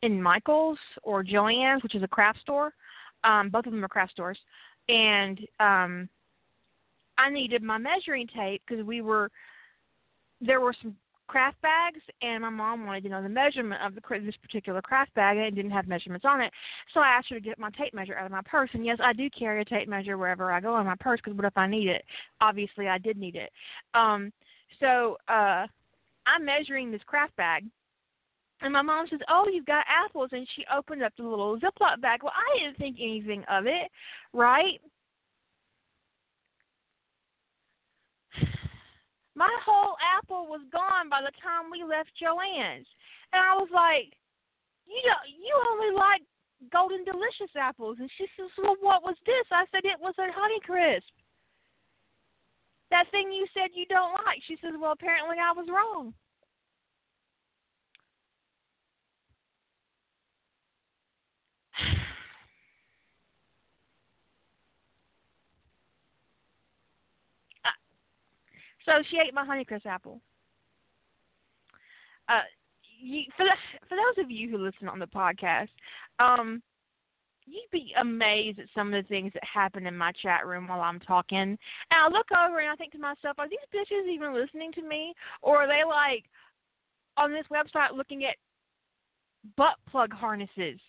in 0.01 0.21
Michael's 0.21 0.79
or 1.03 1.23
Joann's, 1.23 1.83
which 1.83 1.95
is 1.95 2.03
a 2.03 2.07
craft 2.07 2.39
store. 2.41 2.73
Um, 3.23 3.49
both 3.49 3.65
of 3.65 3.71
them 3.71 3.83
are 3.83 3.89
craft 3.89 4.11
stores, 4.11 4.37
and 4.87 5.39
um 5.59 6.09
I 7.19 7.29
needed 7.29 7.61
my 7.61 7.77
measuring 7.77 8.27
tape 8.27 8.61
because 8.67 8.85
we 8.85 9.01
were 9.01 9.29
there 10.41 10.61
were 10.61 10.73
some 10.81 10.95
craft 11.27 11.61
bags, 11.61 11.99
and 12.21 12.41
my 12.41 12.49
mom 12.49 12.85
wanted 12.85 13.03
to 13.03 13.09
know 13.09 13.21
the 13.21 13.29
measurement 13.29 13.81
of 13.85 13.93
the 13.93 14.01
this 14.25 14.35
particular 14.41 14.81
craft 14.81 15.13
bag, 15.13 15.37
and 15.37 15.45
it 15.45 15.55
didn't 15.55 15.71
have 15.71 15.87
measurements 15.87 16.25
on 16.27 16.41
it. 16.41 16.51
So 16.93 17.01
I 17.01 17.09
asked 17.09 17.29
her 17.29 17.35
to 17.35 17.41
get 17.41 17.59
my 17.59 17.69
tape 17.71 17.93
measure 17.93 18.17
out 18.17 18.25
of 18.25 18.31
my 18.31 18.41
purse. 18.45 18.69
And 18.73 18.85
yes, 18.85 18.97
I 19.03 19.13
do 19.13 19.29
carry 19.29 19.61
a 19.61 19.65
tape 19.65 19.87
measure 19.87 20.17
wherever 20.17 20.51
I 20.51 20.59
go 20.59 20.79
in 20.79 20.85
my 20.85 20.95
purse 20.99 21.19
because 21.23 21.37
what 21.37 21.45
if 21.45 21.57
I 21.57 21.67
need 21.67 21.87
it? 21.87 22.03
Obviously, 22.41 22.87
I 22.87 22.97
did 22.97 23.17
need 23.17 23.35
it. 23.35 23.51
Um, 23.93 24.33
so 24.79 25.17
uh, 25.27 25.67
I'm 26.25 26.45
measuring 26.45 26.89
this 26.91 27.01
craft 27.05 27.35
bag. 27.35 27.65
And 28.61 28.73
my 28.73 28.81
mom 28.81 29.05
says, 29.09 29.19
"Oh, 29.29 29.47
you've 29.51 29.65
got 29.65 29.85
apples," 29.87 30.31
and 30.33 30.47
she 30.55 30.65
opened 30.75 31.01
up 31.03 31.13
the 31.15 31.23
little 31.23 31.57
Ziploc 31.59 32.01
bag. 32.01 32.23
Well, 32.23 32.33
I 32.35 32.59
didn't 32.59 32.77
think 32.77 32.97
anything 32.99 33.45
of 33.49 33.67
it, 33.67 33.89
right? 34.33 34.81
My 39.39 39.55
whole 39.63 39.95
apple 40.03 40.51
was 40.51 40.59
gone 40.67 41.07
by 41.07 41.23
the 41.23 41.31
time 41.39 41.71
we 41.71 41.79
left 41.87 42.11
Joann's, 42.19 42.91
and 43.31 43.39
I 43.39 43.55
was 43.55 43.71
like, 43.71 44.11
"You 44.83 44.99
don't, 44.99 45.31
you 45.31 45.55
only 45.71 45.95
like 45.95 46.19
golden 46.67 47.07
delicious 47.07 47.55
apples." 47.55 48.03
And 48.03 48.11
she 48.19 48.27
says, 48.35 48.51
"Well, 48.59 48.75
what 48.81 49.01
was 49.01 49.15
this?" 49.25 49.47
I 49.49 49.63
said, 49.71 49.87
"It 49.87 49.97
was 49.97 50.13
a 50.19 50.27
Honey 50.35 50.59
Crisp." 50.59 51.15
That 52.91 53.09
thing 53.11 53.31
you 53.31 53.47
said 53.53 53.71
you 53.71 53.85
don't 53.85 54.11
like. 54.25 54.43
She 54.43 54.57
says, 54.59 54.75
"Well, 54.75 54.91
apparently 54.91 55.37
I 55.39 55.53
was 55.55 55.69
wrong." 55.71 56.13
So 68.89 69.03
she 69.11 69.17
ate 69.17 69.35
my 69.35 69.45
Honeycrisp 69.45 69.85
apple. 69.85 70.19
Uh, 72.27 72.41
you, 72.99 73.23
for 73.37 73.45
the, 73.45 73.51
for 73.87 73.95
those 73.95 74.25
of 74.25 74.31
you 74.31 74.49
who 74.49 74.57
listen 74.57 74.89
on 74.89 74.97
the 74.97 75.05
podcast, 75.05 75.69
um, 76.17 76.63
you'd 77.45 77.69
be 77.71 77.93
amazed 78.01 78.57
at 78.57 78.65
some 78.75 78.91
of 78.91 79.03
the 79.03 79.07
things 79.07 79.31
that 79.33 79.43
happen 79.43 79.85
in 79.85 79.95
my 79.95 80.11
chat 80.23 80.47
room 80.47 80.67
while 80.67 80.81
I'm 80.81 80.99
talking. 80.99 81.37
And 81.37 81.57
I 81.91 82.07
look 82.07 82.25
over 82.31 82.59
and 82.59 82.69
I 82.69 82.75
think 82.75 82.93
to 82.93 82.97
myself, 82.97 83.37
are 83.37 83.47
these 83.47 83.59
bitches 83.73 84.11
even 84.11 84.33
listening 84.33 84.71
to 84.73 84.81
me, 84.81 85.13
or 85.43 85.57
are 85.57 85.67
they 85.67 85.83
like 85.87 86.25
on 87.15 87.31
this 87.31 87.45
website 87.51 87.95
looking 87.95 88.25
at 88.25 88.37
butt 89.55 89.75
plug 89.91 90.11
harnesses? 90.11 90.79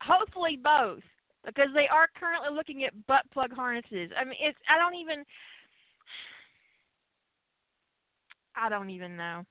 Hopefully 0.00 0.60
both 0.62 1.02
because 1.44 1.68
they 1.74 1.88
are 1.88 2.08
currently 2.18 2.54
looking 2.54 2.84
at 2.84 3.06
butt 3.06 3.22
plug 3.32 3.52
harnesses. 3.52 4.10
I 4.18 4.24
mean, 4.24 4.38
it's 4.40 4.58
I 4.68 4.78
don't 4.78 4.98
even 4.98 5.24
I 8.56 8.68
don't 8.68 8.90
even 8.90 9.16
know. 9.16 9.44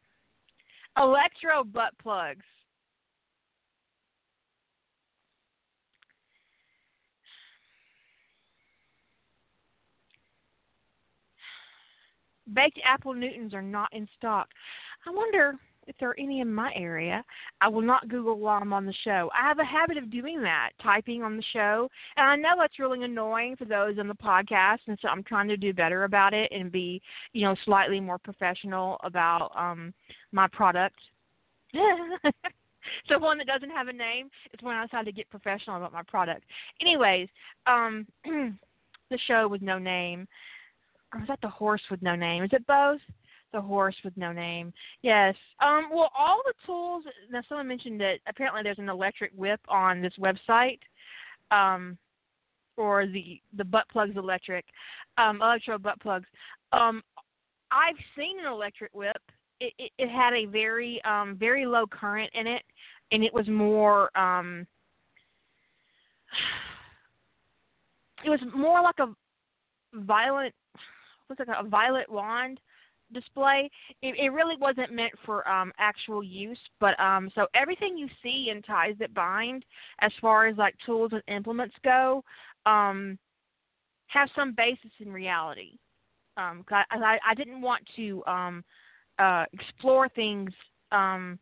Electro 0.97 1.63
butt 1.63 1.93
plugs. 2.01 2.45
Baked 12.53 12.79
apple 12.85 13.13
newtons 13.13 13.53
are 13.53 13.62
not 13.62 13.89
in 13.93 14.07
stock. 14.17 14.50
I 15.07 15.12
wonder 15.12 15.55
if 15.87 15.95
there 15.99 16.09
are 16.09 16.19
any 16.19 16.41
in 16.41 16.53
my 16.53 16.71
area. 16.75 17.23
I 17.61 17.67
will 17.67 17.81
not 17.81 18.07
Google 18.07 18.39
while 18.39 18.61
I'm 18.61 18.73
on 18.73 18.85
the 18.85 18.93
show. 19.03 19.29
I 19.33 19.47
have 19.47 19.59
a 19.59 19.65
habit 19.65 19.97
of 19.97 20.11
doing 20.11 20.41
that, 20.43 20.71
typing 20.81 21.23
on 21.23 21.37
the 21.37 21.43
show, 21.53 21.89
and 22.17 22.27
I 22.27 22.35
know 22.35 22.59
that's 22.59 22.79
really 22.79 23.03
annoying 23.03 23.55
for 23.55 23.65
those 23.65 23.97
on 23.99 24.07
the 24.07 24.15
podcast, 24.15 24.79
and 24.87 24.97
so 25.01 25.07
I'm 25.07 25.23
trying 25.23 25.47
to 25.49 25.57
do 25.57 25.73
better 25.73 26.03
about 26.03 26.33
it 26.33 26.51
and 26.51 26.71
be, 26.71 27.01
you 27.33 27.43
know, 27.43 27.55
slightly 27.65 27.99
more 27.99 28.17
professional 28.17 28.97
about 29.03 29.51
um 29.55 29.93
my 30.31 30.47
product. 30.47 30.99
so 31.73 33.17
one 33.17 33.37
that 33.37 33.47
doesn't 33.47 33.71
have 33.71 33.87
a 33.87 33.93
name 33.93 34.29
is 34.53 34.59
when 34.61 34.75
I 34.75 34.85
decided 34.85 35.05
to 35.05 35.11
get 35.11 35.29
professional 35.29 35.77
about 35.77 35.93
my 35.93 36.03
product. 36.03 36.43
Anyways, 36.81 37.27
um 37.65 38.05
the 38.25 39.19
show 39.27 39.47
with 39.47 39.61
no 39.61 39.77
name. 39.77 40.27
Or 41.13 41.19
was 41.19 41.27
that 41.29 41.39
the 41.41 41.49
horse 41.49 41.81
with 41.91 42.01
no 42.01 42.15
name? 42.15 42.43
Is 42.43 42.49
it 42.53 42.65
both? 42.65 42.99
The 43.53 43.62
horse 43.62 43.95
with 44.03 44.17
no 44.17 44.33
name. 44.33 44.74
Yes. 45.01 45.36
Um, 45.62 45.89
well, 45.93 46.12
all 46.17 46.41
the 46.45 46.53
tools. 46.65 47.05
Now, 47.31 47.41
someone 47.48 47.67
mentioned 47.67 48.01
that 48.01 48.15
apparently 48.27 48.63
there's 48.63 48.79
an 48.79 48.89
electric 48.89 49.31
whip 49.36 49.62
on 49.69 50.01
this 50.01 50.13
website, 50.19 50.79
um, 51.51 51.98
or 52.75 53.05
the 53.07 53.39
the 53.55 53.63
butt 53.63 53.86
plugs 53.89 54.17
electric, 54.17 54.65
um, 55.17 55.41
electro 55.41 55.77
butt 55.77 56.00
plugs. 56.01 56.25
Um, 56.74 57.01
I've 57.72 57.95
seen 58.17 58.39
an 58.39 58.51
electric 58.51 58.93
whip. 58.93 59.22
It, 59.62 59.74
it, 59.77 59.91
it 59.98 60.10
had 60.10 60.33
a 60.33 60.45
very 60.45 61.01
um, 61.05 61.38
very 61.39 61.65
low 61.65 61.86
current 61.88 62.31
in 62.33 62.48
it, 62.48 62.63
and 63.12 63.24
it 63.24 63.33
was 63.33 63.48
more. 63.48 64.15
Um, 64.17 64.67
it 68.25 68.29
was 68.29 68.39
more 68.55 68.81
like 68.81 69.00
a 69.00 69.13
violet. 69.93 70.53
What's 71.27 71.39
it 71.39 71.45
called? 71.45 71.65
A 71.65 71.69
violet 71.69 72.12
wand 72.12 72.60
display. 73.13 73.70
It, 74.01 74.15
it 74.17 74.29
really 74.29 74.55
wasn't 74.60 74.91
meant 74.91 75.13
for 75.25 75.48
um, 75.48 75.72
actual 75.77 76.24
use, 76.24 76.60
but 76.79 77.00
um, 77.00 77.32
so 77.36 77.48
everything 77.53 77.98
you 77.98 78.08
see 78.22 78.50
in 78.51 78.62
ties 78.62 78.96
that 79.00 79.13
bind, 79.13 79.65
as 80.00 80.12
far 80.20 80.48
as 80.48 80.58
like 80.58 80.75
tools 80.86 81.12
and 81.13 81.24
implements 81.27 81.75
go, 81.84 82.24
um, 82.65 83.17
have 84.08 84.29
some 84.36 84.53
basis 84.55 84.91
in 85.00 85.12
reality. 85.12 85.77
Um, 86.38 86.65
I, 86.70 86.84
I, 86.91 87.17
I 87.29 87.36
didn't 87.36 87.62
want 87.62 87.84
to 87.96 88.24
um, 88.25 88.63
uh, 89.20 89.46
explore 89.53 90.10
things 90.10 90.51
um, 90.91 91.39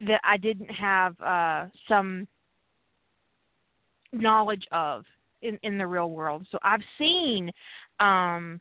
that 0.00 0.20
I 0.24 0.36
didn't 0.36 0.70
have 0.70 1.20
uh, 1.20 1.66
some 1.88 2.26
knowledge 4.12 4.64
of 4.72 5.04
in, 5.42 5.58
in 5.62 5.78
the 5.78 5.86
real 5.86 6.10
world. 6.10 6.46
So 6.50 6.58
I've 6.62 6.82
seen 6.98 7.50
um, 8.00 8.60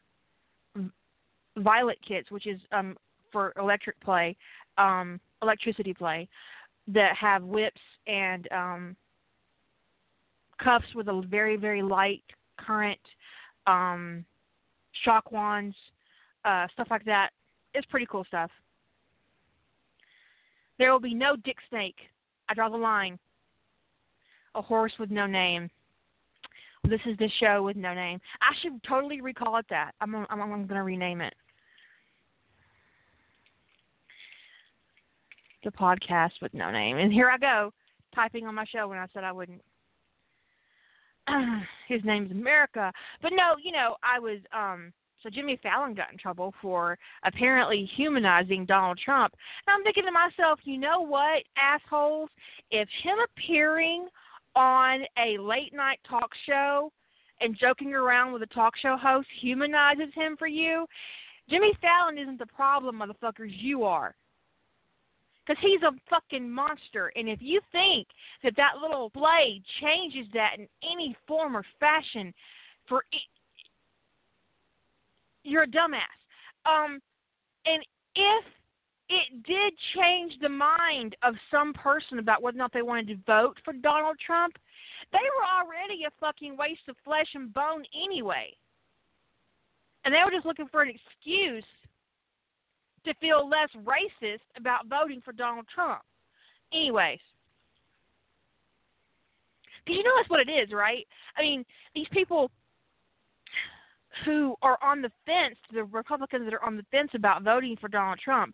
violet 1.58 1.98
kits, 2.08 2.32
which 2.32 2.48
is 2.48 2.60
um, 2.72 2.98
for 3.32 3.54
electric 3.58 4.00
play, 4.02 4.36
um, 4.78 5.20
electricity 5.42 5.94
play, 5.94 6.28
that 6.88 7.16
have 7.20 7.44
whips 7.44 7.82
and 8.08 8.48
um, 8.52 8.96
cuffs 10.62 10.86
with 10.96 11.08
a 11.08 11.22
very 11.30 11.58
very 11.58 11.82
light 11.82 12.24
current, 12.58 13.00
um, 13.68 14.26
shock 15.04 15.32
wands, 15.32 15.76
uh, 16.46 16.68
stuff 16.74 16.88
like 16.90 17.06
that. 17.06 17.30
It's 17.74 17.86
pretty 17.88 18.08
cool 18.10 18.26
stuff. 18.26 18.52
There 20.78 20.92
will 20.92 21.00
be 21.00 21.14
no 21.14 21.36
dick 21.36 21.58
snake. 21.70 21.96
I 22.50 22.54
draw 22.54 22.70
the 22.70 22.78
line. 22.78 23.18
A 24.56 24.62
horse 24.62 24.94
with 25.00 25.10
no 25.10 25.26
name. 25.26 25.70
This 26.84 27.00
is 27.06 27.18
the 27.18 27.30
show 27.40 27.64
with 27.64 27.78
no 27.78 27.94
name. 27.94 28.20
I 28.42 28.54
should 28.62 28.84
totally 28.84 29.22
recall 29.22 29.58
it 29.58 29.66
that. 29.70 29.92
I'm 30.02 30.14
I'm, 30.16 30.26
I'm 30.30 30.50
going 30.50 30.68
to 30.68 30.84
rename 30.84 31.22
it. 31.22 31.34
The 35.64 35.72
podcast 35.72 36.32
with 36.42 36.54
no 36.54 36.72
name. 36.72 36.98
And 36.98 37.12
here 37.12 37.30
I 37.30 37.38
go, 37.38 37.72
typing 38.14 38.46
on 38.46 38.56
my 38.56 38.66
show 38.66 38.88
when 38.88 38.98
I 38.98 39.08
said 39.14 39.24
I 39.24 39.32
wouldn't. 39.32 39.62
His 41.88 42.02
name's 42.04 42.32
America. 42.32 42.92
But 43.22 43.32
no, 43.34 43.56
you 43.62 43.72
know, 43.72 43.96
I 44.04 44.20
was 44.20 44.40
um 44.56 44.94
so 45.22 45.30
Jimmy 45.30 45.58
Fallon 45.64 45.94
got 45.94 46.12
in 46.12 46.18
trouble 46.18 46.54
for 46.62 46.98
apparently 47.26 47.90
humanizing 47.96 48.66
Donald 48.66 49.00
Trump. 49.04 49.34
And 49.66 49.74
I'm 49.74 49.84
thinking 49.84 50.04
to 50.04 50.12
myself, 50.12 50.60
you 50.66 50.78
know 50.78 51.00
what, 51.00 51.44
assholes? 51.58 52.30
If 52.72 52.90
him 53.02 53.16
appearing 53.24 54.08
on 54.56 55.04
a 55.18 55.42
late 55.42 55.74
night 55.74 56.00
talk 56.08 56.30
show 56.46 56.92
and 57.40 57.58
joking 57.58 57.94
around 57.94 58.34
with 58.34 58.44
a 58.44 58.48
talk 58.48 58.74
show 58.76 58.98
host 59.02 59.28
humanizes 59.40 60.14
him 60.14 60.36
for 60.38 60.48
you, 60.48 60.86
Jimmy 61.50 61.72
Fallon 61.82 62.18
isn't 62.18 62.40
the 62.40 62.46
problem, 62.46 63.00
motherfuckers. 63.00 63.50
You 63.50 63.84
are 63.84 64.16
because 65.46 65.62
he's 65.62 65.82
a 65.82 65.92
fucking 66.10 66.50
monster. 66.50 67.12
And 67.16 67.28
if 67.28 67.40
you 67.42 67.60
think 67.72 68.08
that 68.44 68.54
that 68.58 68.82
little 68.82 69.10
blade 69.10 69.64
changes 69.82 70.26
that 70.34 70.58
in 70.58 70.68
any 70.84 71.16
form 71.28 71.58
or 71.58 71.66
fashion, 71.80 72.34
for 72.88 73.04
it, 73.12 73.22
you're 75.44 75.64
a 75.64 75.68
dumbass. 75.68 76.00
Um, 76.66 77.00
and 77.66 77.84
if 78.16 78.46
it 79.10 79.44
did 79.46 79.74
change 79.96 80.34
the 80.42 80.50
mind 80.50 81.16
of 81.24 81.36
some 81.52 81.74
person 81.74 82.20
about 82.20 82.42
whether 82.42 82.58
or 82.58 82.60
not 82.60 82.74
they 82.74 82.82
wanted 82.82 83.08
to 83.08 83.18
vote 83.28 83.58
for 83.66 83.74
Donald 83.74 84.18
Trump, 84.26 84.56
they 85.12 85.20
were 85.20 85.46
already 85.60 86.04
a 86.06 86.12
fucking 86.20 86.56
waste 86.58 86.88
of 86.88 86.96
flesh 87.04 87.28
and 87.36 87.54
bone 87.54 87.84
anyway. 87.94 88.56
And 90.06 90.14
they 90.14 90.20
were 90.24 90.32
just 90.32 90.46
looking 90.46 90.68
for 90.68 90.82
an 90.82 90.90
excuse 90.90 91.64
to 93.06 93.14
feel 93.16 93.48
less 93.48 93.70
racist 93.84 94.42
about 94.58 94.88
voting 94.88 95.22
for 95.24 95.34
Donald 95.34 95.66
Trump. 95.74 96.02
Anyways, 96.72 97.20
because 99.86 99.98
you 99.98 100.04
know 100.04 100.12
that's 100.18 100.30
what 100.30 100.48
it 100.48 100.52
is, 100.52 100.72
right? 100.72 101.06
I 101.38 101.42
mean, 101.42 101.66
these 101.94 102.08
people, 102.12 102.50
who 104.26 104.56
are 104.62 104.78
on 104.84 105.02
the 105.02 105.12
fence, 105.26 105.56
the 105.74 105.84
Republicans 105.86 106.46
that 106.46 106.54
are 106.54 106.64
on 106.64 106.78
the 106.78 106.86
fence 106.92 107.10
about 107.16 107.44
voting 107.44 107.76
for 107.80 107.88
Donald 107.88 108.20
Trump, 108.24 108.54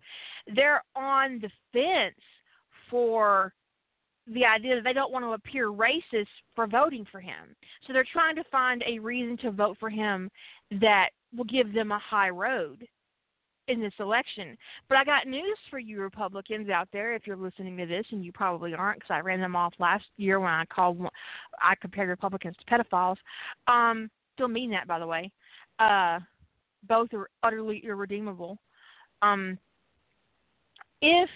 they're 0.55 0.83
on 0.95 1.41
the 1.41 1.49
fence 1.73 2.15
for 2.89 3.53
the 4.33 4.45
idea 4.45 4.75
that 4.75 4.83
they 4.83 4.93
don't 4.93 5.11
want 5.11 5.25
to 5.25 5.31
appear 5.31 5.67
racist 5.71 6.27
for 6.55 6.67
voting 6.67 7.05
for 7.11 7.19
him. 7.19 7.55
So 7.85 7.93
they're 7.93 8.05
trying 8.11 8.35
to 8.35 8.43
find 8.51 8.83
a 8.87 8.99
reason 8.99 9.37
to 9.37 9.51
vote 9.51 9.77
for 9.79 9.89
him 9.89 10.29
that 10.79 11.09
will 11.35 11.45
give 11.45 11.73
them 11.73 11.91
a 11.91 11.99
high 11.99 12.29
road 12.29 12.87
in 13.69 13.79
this 13.79 13.93
election. 13.99 14.57
But 14.89 14.97
I 14.97 15.05
got 15.05 15.27
news 15.27 15.57
for 15.69 15.79
you 15.79 16.01
Republicans 16.01 16.69
out 16.69 16.89
there 16.91 17.13
if 17.13 17.25
you're 17.25 17.37
listening 17.37 17.77
to 17.77 17.85
this 17.85 18.05
and 18.11 18.25
you 18.25 18.31
probably 18.31 18.73
aren't 18.73 18.99
because 18.99 19.13
I 19.13 19.19
ran 19.19 19.39
them 19.39 19.55
off 19.55 19.73
last 19.79 20.05
year 20.17 20.39
when 20.39 20.51
I 20.51 20.65
called 20.65 20.99
I 21.61 21.75
compared 21.75 22.09
Republicans 22.09 22.55
to 22.57 22.65
pedophiles. 22.65 23.17
Um 23.67 24.09
still 24.35 24.47
mean 24.47 24.71
that 24.71 24.87
by 24.87 24.99
the 24.99 25.07
way. 25.07 25.31
Uh 25.79 26.19
both 26.87 27.13
are 27.13 27.29
utterly 27.43 27.81
irredeemable. 27.85 28.57
Um 29.21 29.57
if 31.01 31.29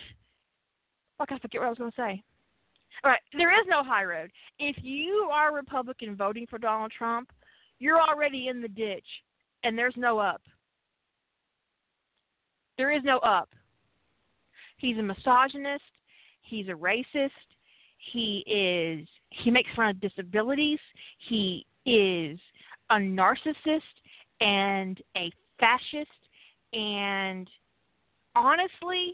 fuck 1.17 1.31
I 1.31 1.39
forget 1.39 1.61
what 1.61 1.67
I 1.67 1.69
was 1.69 1.77
going 1.77 1.91
to 1.91 1.97
say. 1.97 2.23
All 3.03 3.11
right, 3.11 3.21
there 3.37 3.51
is 3.51 3.65
no 3.67 3.83
high 3.83 4.05
road. 4.05 4.31
If 4.59 4.77
you 4.81 5.29
are 5.31 5.49
a 5.49 5.53
Republican 5.53 6.15
voting 6.15 6.47
for 6.49 6.57
Donald 6.57 6.91
Trump, 6.97 7.31
you're 7.79 8.01
already 8.01 8.47
in 8.47 8.61
the 8.61 8.67
ditch, 8.67 9.05
and 9.63 9.77
there's 9.77 9.95
no 9.97 10.19
up. 10.19 10.41
There 12.83 12.91
is 12.91 13.03
no 13.05 13.19
up. 13.19 13.47
He's 14.75 14.97
a 14.97 15.01
misogynist. 15.01 15.85
He's 16.41 16.67
a 16.67 16.71
racist. 16.71 17.29
He 18.11 18.43
is. 18.45 19.07
He 19.29 19.49
makes 19.51 19.69
fun 19.73 19.87
of 19.87 20.01
disabilities. 20.01 20.79
He 21.29 21.65
is 21.85 22.37
a 22.89 22.95
narcissist 22.95 23.79
and 24.41 24.99
a 25.15 25.31
fascist. 25.61 26.11
And 26.73 27.49
honestly, 28.35 29.13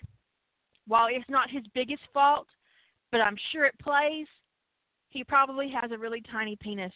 while 0.87 1.05
it's 1.11 1.29
not 1.29 1.51
his 1.51 1.61
biggest 1.75 2.01
fault, 2.11 2.47
but 3.11 3.21
I'm 3.21 3.37
sure 3.51 3.65
it 3.65 3.77
plays. 3.77 4.25
He 5.09 5.23
probably 5.23 5.69
has 5.79 5.91
a 5.91 5.97
really 5.99 6.23
tiny 6.31 6.55
penis. 6.55 6.93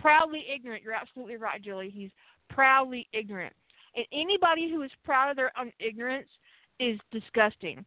Proudly 0.00 0.46
ignorant. 0.50 0.82
You're 0.82 0.94
absolutely 0.94 1.36
right, 1.36 1.60
Julie. 1.60 1.92
He's 1.94 2.10
proudly 2.48 3.06
ignorant. 3.12 3.52
And 3.96 4.06
anybody 4.12 4.70
who 4.70 4.82
is 4.82 4.90
proud 5.04 5.30
of 5.30 5.36
their 5.36 5.52
own 5.58 5.72
ignorance 5.78 6.28
is 6.80 6.98
disgusting. 7.12 7.84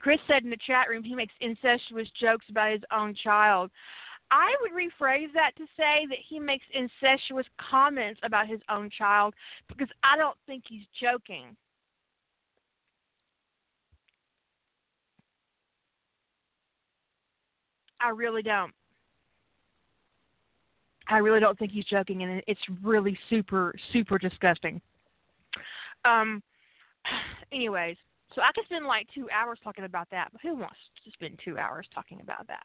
Chris 0.00 0.20
said 0.28 0.44
in 0.44 0.50
the 0.50 0.58
chat 0.66 0.88
room 0.90 1.02
he 1.02 1.14
makes 1.14 1.32
incestuous 1.40 2.08
jokes 2.20 2.44
about 2.50 2.72
his 2.72 2.82
own 2.92 3.14
child. 3.14 3.70
I 4.30 4.54
would 4.60 4.72
rephrase 4.72 5.32
that 5.34 5.56
to 5.56 5.64
say 5.76 6.06
that 6.08 6.18
he 6.28 6.38
makes 6.38 6.64
incestuous 6.74 7.46
comments 7.70 8.20
about 8.22 8.46
his 8.46 8.60
own 8.68 8.90
child 8.90 9.34
because 9.68 9.88
I 10.02 10.16
don't 10.16 10.36
think 10.46 10.64
he's 10.68 10.84
joking. 11.00 11.56
I 18.00 18.10
really 18.10 18.42
don't. 18.42 18.74
I 21.08 21.18
really 21.18 21.40
don't 21.40 21.58
think 21.58 21.72
he's 21.72 21.84
joking, 21.84 22.22
and 22.22 22.42
it's 22.46 22.60
really 22.82 23.18
super, 23.30 23.74
super 23.92 24.18
disgusting. 24.18 24.80
Um. 26.04 26.42
Anyways, 27.52 27.96
so 28.34 28.42
I 28.42 28.50
could 28.52 28.64
spend 28.64 28.86
like 28.86 29.06
two 29.14 29.28
hours 29.30 29.58
talking 29.62 29.84
about 29.84 30.08
that, 30.10 30.28
but 30.32 30.40
who 30.42 30.54
wants 30.56 30.76
to 31.04 31.10
spend 31.12 31.38
two 31.44 31.58
hours 31.58 31.86
talking 31.94 32.20
about 32.20 32.46
that? 32.48 32.64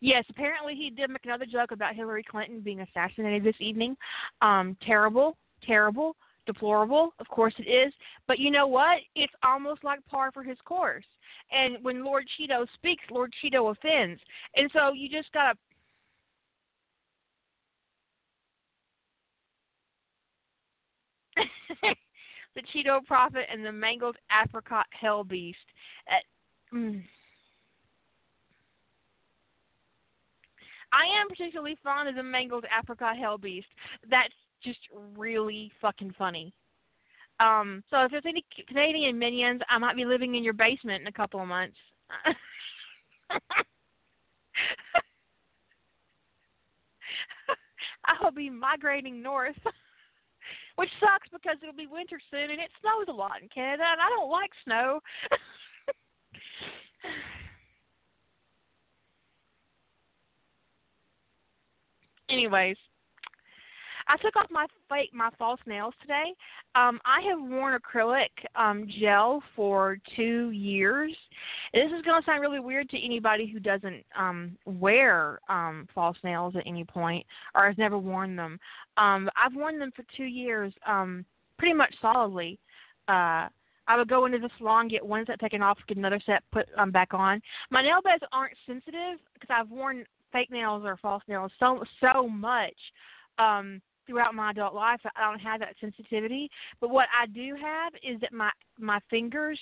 Yes, 0.00 0.24
apparently 0.28 0.74
he 0.74 0.90
did 0.90 1.10
make 1.10 1.24
another 1.24 1.46
joke 1.46 1.70
about 1.70 1.94
Hillary 1.94 2.24
Clinton 2.28 2.60
being 2.60 2.80
assassinated 2.80 3.44
this 3.44 3.60
evening. 3.60 3.96
Um, 4.40 4.76
terrible, 4.84 5.36
terrible, 5.64 6.16
deplorable. 6.46 7.14
Of 7.20 7.28
course 7.28 7.54
it 7.58 7.70
is. 7.70 7.92
But 8.26 8.38
you 8.38 8.50
know 8.50 8.66
what? 8.66 8.98
It's 9.14 9.32
almost 9.44 9.84
like 9.84 10.04
par 10.06 10.30
for 10.32 10.42
his 10.42 10.58
course. 10.64 11.04
And 11.52 11.82
when 11.84 12.04
Lord 12.04 12.24
Cheeto 12.36 12.66
speaks, 12.74 13.04
Lord 13.10 13.32
Cheeto 13.42 13.70
offends. 13.70 14.20
And 14.56 14.70
so 14.72 14.92
you 14.92 15.08
just 15.08 15.32
gotta 15.32 15.56
the 22.54 22.62
Cheeto 22.62 23.04
Prophet 23.04 23.46
and 23.50 23.64
the 23.64 23.72
mangled 23.72 24.16
apricot 24.42 24.86
hell 24.90 25.24
beast. 25.24 25.58
Mm. 26.72 27.02
I 30.92 31.20
am 31.20 31.28
particularly 31.28 31.76
fond 31.82 32.08
of 32.08 32.14
the 32.14 32.22
mangled 32.22 32.66
apricot 32.78 33.16
hell 33.16 33.38
beast. 33.38 33.68
That's 34.10 34.34
just 34.62 34.80
really 35.16 35.72
fucking 35.80 36.14
funny. 36.18 36.52
Um, 37.40 37.82
so 37.90 38.04
if 38.04 38.10
there's 38.10 38.22
any 38.26 38.44
Canadian 38.68 39.18
minions, 39.18 39.62
I 39.68 39.78
might 39.78 39.96
be 39.96 40.04
living 40.04 40.34
in 40.34 40.44
your 40.44 40.52
basement 40.52 41.00
in 41.00 41.06
a 41.08 41.12
couple 41.12 41.40
of 41.40 41.48
months. 41.48 41.76
I'll 48.04 48.30
be 48.30 48.50
migrating 48.50 49.22
north, 49.22 49.56
which 50.82 50.90
sucks 50.98 51.30
because 51.30 51.54
it'll 51.62 51.72
be 51.72 51.86
winter 51.86 52.18
soon 52.28 52.50
and 52.50 52.58
it 52.58 52.68
snows 52.80 53.06
a 53.08 53.12
lot 53.12 53.40
in 53.40 53.48
Canada, 53.54 53.84
and 53.86 54.00
I 54.00 54.08
don't 54.08 54.28
like 54.28 54.50
snow. 54.64 54.98
anyways, 62.28 62.76
I 64.12 64.16
took 64.18 64.36
off 64.36 64.50
my 64.50 64.66
fake 64.90 65.08
my 65.14 65.30
false 65.38 65.60
nails 65.66 65.94
today. 66.02 66.34
Um, 66.74 67.00
I 67.06 67.22
have 67.30 67.40
worn 67.40 67.78
acrylic 67.80 68.28
um, 68.56 68.86
gel 69.00 69.42
for 69.56 69.96
two 70.14 70.50
years. 70.50 71.16
This 71.72 71.86
is 71.86 72.02
going 72.02 72.20
to 72.20 72.26
sound 72.26 72.42
really 72.42 72.60
weird 72.60 72.90
to 72.90 73.02
anybody 73.02 73.50
who 73.50 73.58
doesn't 73.58 74.04
um, 74.18 74.58
wear 74.66 75.38
um, 75.48 75.88
false 75.94 76.18
nails 76.22 76.54
at 76.56 76.64
any 76.66 76.84
point 76.84 77.24
or 77.54 77.66
has 77.66 77.78
never 77.78 77.96
worn 77.96 78.36
them. 78.36 78.60
Um, 78.98 79.30
I've 79.34 79.54
worn 79.54 79.78
them 79.78 79.92
for 79.96 80.04
two 80.14 80.24
years, 80.24 80.74
um, 80.86 81.24
pretty 81.58 81.74
much 81.74 81.94
solidly. 82.02 82.58
Uh, 83.08 83.48
I 83.88 83.96
would 83.96 84.10
go 84.10 84.26
into 84.26 84.38
the 84.38 84.50
salon, 84.58 84.88
get 84.88 85.04
one 85.04 85.24
set 85.24 85.40
taken 85.40 85.62
off, 85.62 85.78
get 85.88 85.96
another 85.96 86.20
set 86.26 86.42
put 86.52 86.66
um, 86.76 86.90
back 86.90 87.14
on. 87.14 87.40
My 87.70 87.80
nail 87.80 88.02
beds 88.04 88.24
aren't 88.30 88.58
sensitive 88.66 89.20
because 89.32 89.48
I've 89.50 89.70
worn 89.70 90.04
fake 90.32 90.50
nails 90.50 90.82
or 90.84 90.98
false 90.98 91.22
nails 91.28 91.50
so 91.58 91.82
so 92.00 92.26
much 92.26 92.74
um 93.38 93.82
throughout 94.12 94.34
my 94.34 94.50
adult 94.50 94.74
life 94.74 95.00
I 95.16 95.20
don't 95.20 95.40
have 95.40 95.60
that 95.60 95.74
sensitivity. 95.80 96.50
But 96.80 96.90
what 96.90 97.08
I 97.18 97.26
do 97.26 97.56
have 97.60 97.92
is 98.02 98.20
that 98.20 98.32
my 98.32 98.50
my 98.78 99.00
fingers 99.08 99.58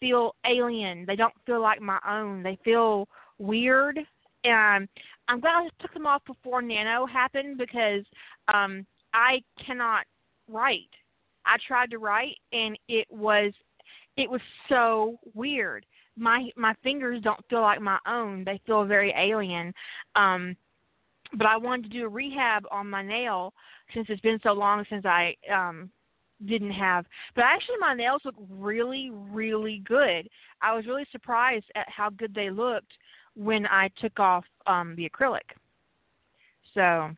feel 0.00 0.34
alien. 0.46 1.04
They 1.06 1.16
don't 1.16 1.34
feel 1.44 1.60
like 1.60 1.80
my 1.80 1.98
own. 2.08 2.42
They 2.42 2.58
feel 2.64 3.06
weird. 3.38 3.98
And 4.44 4.88
I'm 5.28 5.40
glad 5.40 5.64
I 5.64 5.68
took 5.80 5.94
them 5.94 6.06
off 6.06 6.22
before 6.26 6.62
Nano 6.62 7.06
happened 7.06 7.58
because 7.58 8.04
um 8.52 8.86
I 9.12 9.42
cannot 9.64 10.06
write. 10.48 10.90
I 11.44 11.56
tried 11.66 11.90
to 11.90 11.98
write 11.98 12.36
and 12.52 12.78
it 12.88 13.06
was 13.10 13.52
it 14.16 14.30
was 14.30 14.40
so 14.68 15.18
weird 15.34 15.84
my 16.16 16.50
my 16.56 16.74
fingers 16.82 17.22
don't 17.22 17.40
feel 17.48 17.62
like 17.62 17.80
my 17.80 17.98
own. 18.06 18.44
They 18.44 18.60
feel 18.66 18.84
very 18.84 19.14
alien. 19.16 19.72
Um 20.14 20.56
but 21.34 21.46
I 21.46 21.56
wanted 21.56 21.84
to 21.84 21.98
do 21.98 22.04
a 22.04 22.08
rehab 22.08 22.64
on 22.70 22.90
my 22.90 23.02
nail 23.02 23.54
since 23.94 24.06
it's 24.08 24.20
been 24.20 24.40
so 24.42 24.52
long 24.52 24.84
since 24.90 25.04
I 25.04 25.34
um 25.52 25.90
didn't 26.46 26.72
have 26.72 27.06
but 27.36 27.44
actually 27.44 27.76
my 27.80 27.94
nails 27.94 28.22
look 28.24 28.34
really 28.50 29.10
really 29.12 29.82
good. 29.86 30.28
I 30.60 30.74
was 30.74 30.86
really 30.86 31.06
surprised 31.12 31.66
at 31.74 31.88
how 31.88 32.10
good 32.10 32.34
they 32.34 32.50
looked 32.50 32.92
when 33.34 33.66
I 33.66 33.88
took 34.00 34.18
off 34.18 34.44
um 34.66 34.94
the 34.96 35.08
acrylic. 35.08 35.40
So 36.74 37.10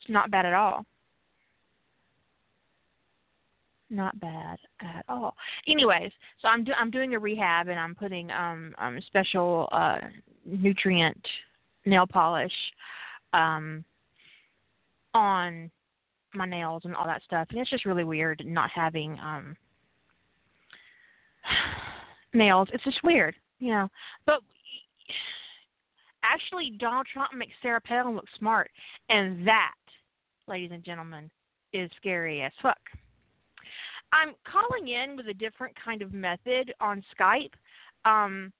it's 0.00 0.10
not 0.10 0.30
bad 0.30 0.46
at 0.46 0.52
all 0.54 0.84
not 3.90 4.18
bad 4.20 4.58
at 4.80 5.04
all. 5.08 5.36
Anyways, 5.68 6.10
so 6.40 6.48
I'm 6.48 6.64
do, 6.64 6.72
I'm 6.78 6.90
doing 6.90 7.14
a 7.14 7.18
rehab 7.18 7.68
and 7.68 7.78
I'm 7.78 7.94
putting 7.94 8.30
um 8.30 8.74
um 8.78 8.98
special 9.06 9.68
uh 9.72 9.98
nutrient 10.44 11.24
nail 11.86 12.06
polish 12.06 12.52
um 13.32 13.84
on 15.14 15.70
my 16.34 16.46
nails 16.46 16.82
and 16.84 16.94
all 16.94 17.06
that 17.06 17.22
stuff. 17.22 17.46
And 17.50 17.58
it's 17.58 17.70
just 17.70 17.86
really 17.86 18.04
weird 18.04 18.42
not 18.44 18.70
having 18.70 19.18
um 19.20 19.56
nails. 22.34 22.68
It's 22.72 22.84
just 22.84 23.02
weird, 23.02 23.34
you 23.58 23.70
know. 23.70 23.88
But 24.26 24.40
actually 26.22 26.72
Donald 26.78 27.06
Trump 27.12 27.32
makes 27.34 27.52
Sarah 27.62 27.80
Palin 27.80 28.14
look 28.14 28.26
smart 28.38 28.70
and 29.08 29.46
that, 29.46 29.72
ladies 30.48 30.70
and 30.72 30.84
gentlemen, 30.84 31.30
is 31.72 31.90
scary 31.96 32.42
as 32.42 32.52
fuck. 32.62 32.78
I'm 34.12 34.34
calling 34.50 34.88
in 34.88 35.16
with 35.16 35.28
a 35.28 35.34
different 35.34 35.74
kind 35.82 36.00
of 36.02 36.12
method 36.12 36.72
on 36.80 37.02
Skype. 37.18 37.52
Um, 38.04 38.52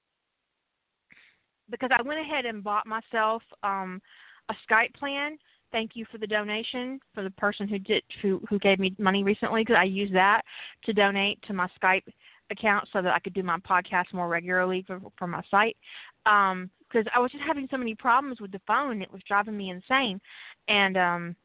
because 1.70 1.90
I 1.96 2.02
went 2.02 2.20
ahead 2.20 2.46
and 2.46 2.62
bought 2.62 2.86
myself 2.86 3.42
um, 3.62 4.00
a 4.48 4.54
Skype 4.68 4.94
plan. 4.94 5.38
Thank 5.72 5.92
you 5.94 6.06
for 6.10 6.18
the 6.18 6.26
donation 6.26 7.00
for 7.14 7.22
the 7.22 7.30
person 7.30 7.68
who 7.68 7.78
did 7.78 8.02
who 8.22 8.40
who 8.48 8.58
gave 8.58 8.78
me 8.78 8.94
money 8.98 9.24
recently 9.24 9.62
because 9.62 9.76
I 9.78 9.84
use 9.84 10.10
that 10.12 10.42
to 10.84 10.92
donate 10.92 11.42
to 11.42 11.52
my 11.52 11.68
Skype 11.82 12.04
account 12.50 12.88
so 12.92 13.02
that 13.02 13.12
I 13.12 13.18
could 13.18 13.34
do 13.34 13.42
my 13.42 13.58
podcast 13.58 14.12
more 14.12 14.28
regularly 14.28 14.84
for 14.86 15.00
for 15.18 15.26
my 15.26 15.42
site. 15.50 15.76
Um, 16.24 16.70
because 16.88 17.10
I 17.14 17.18
was 17.18 17.32
just 17.32 17.42
having 17.44 17.66
so 17.70 17.76
many 17.76 17.94
problems 17.94 18.40
with 18.40 18.52
the 18.52 18.60
phone, 18.66 19.02
it 19.02 19.12
was 19.12 19.20
driving 19.26 19.56
me 19.56 19.70
insane. 19.70 20.20
And 20.68 20.96
um, 20.96 21.36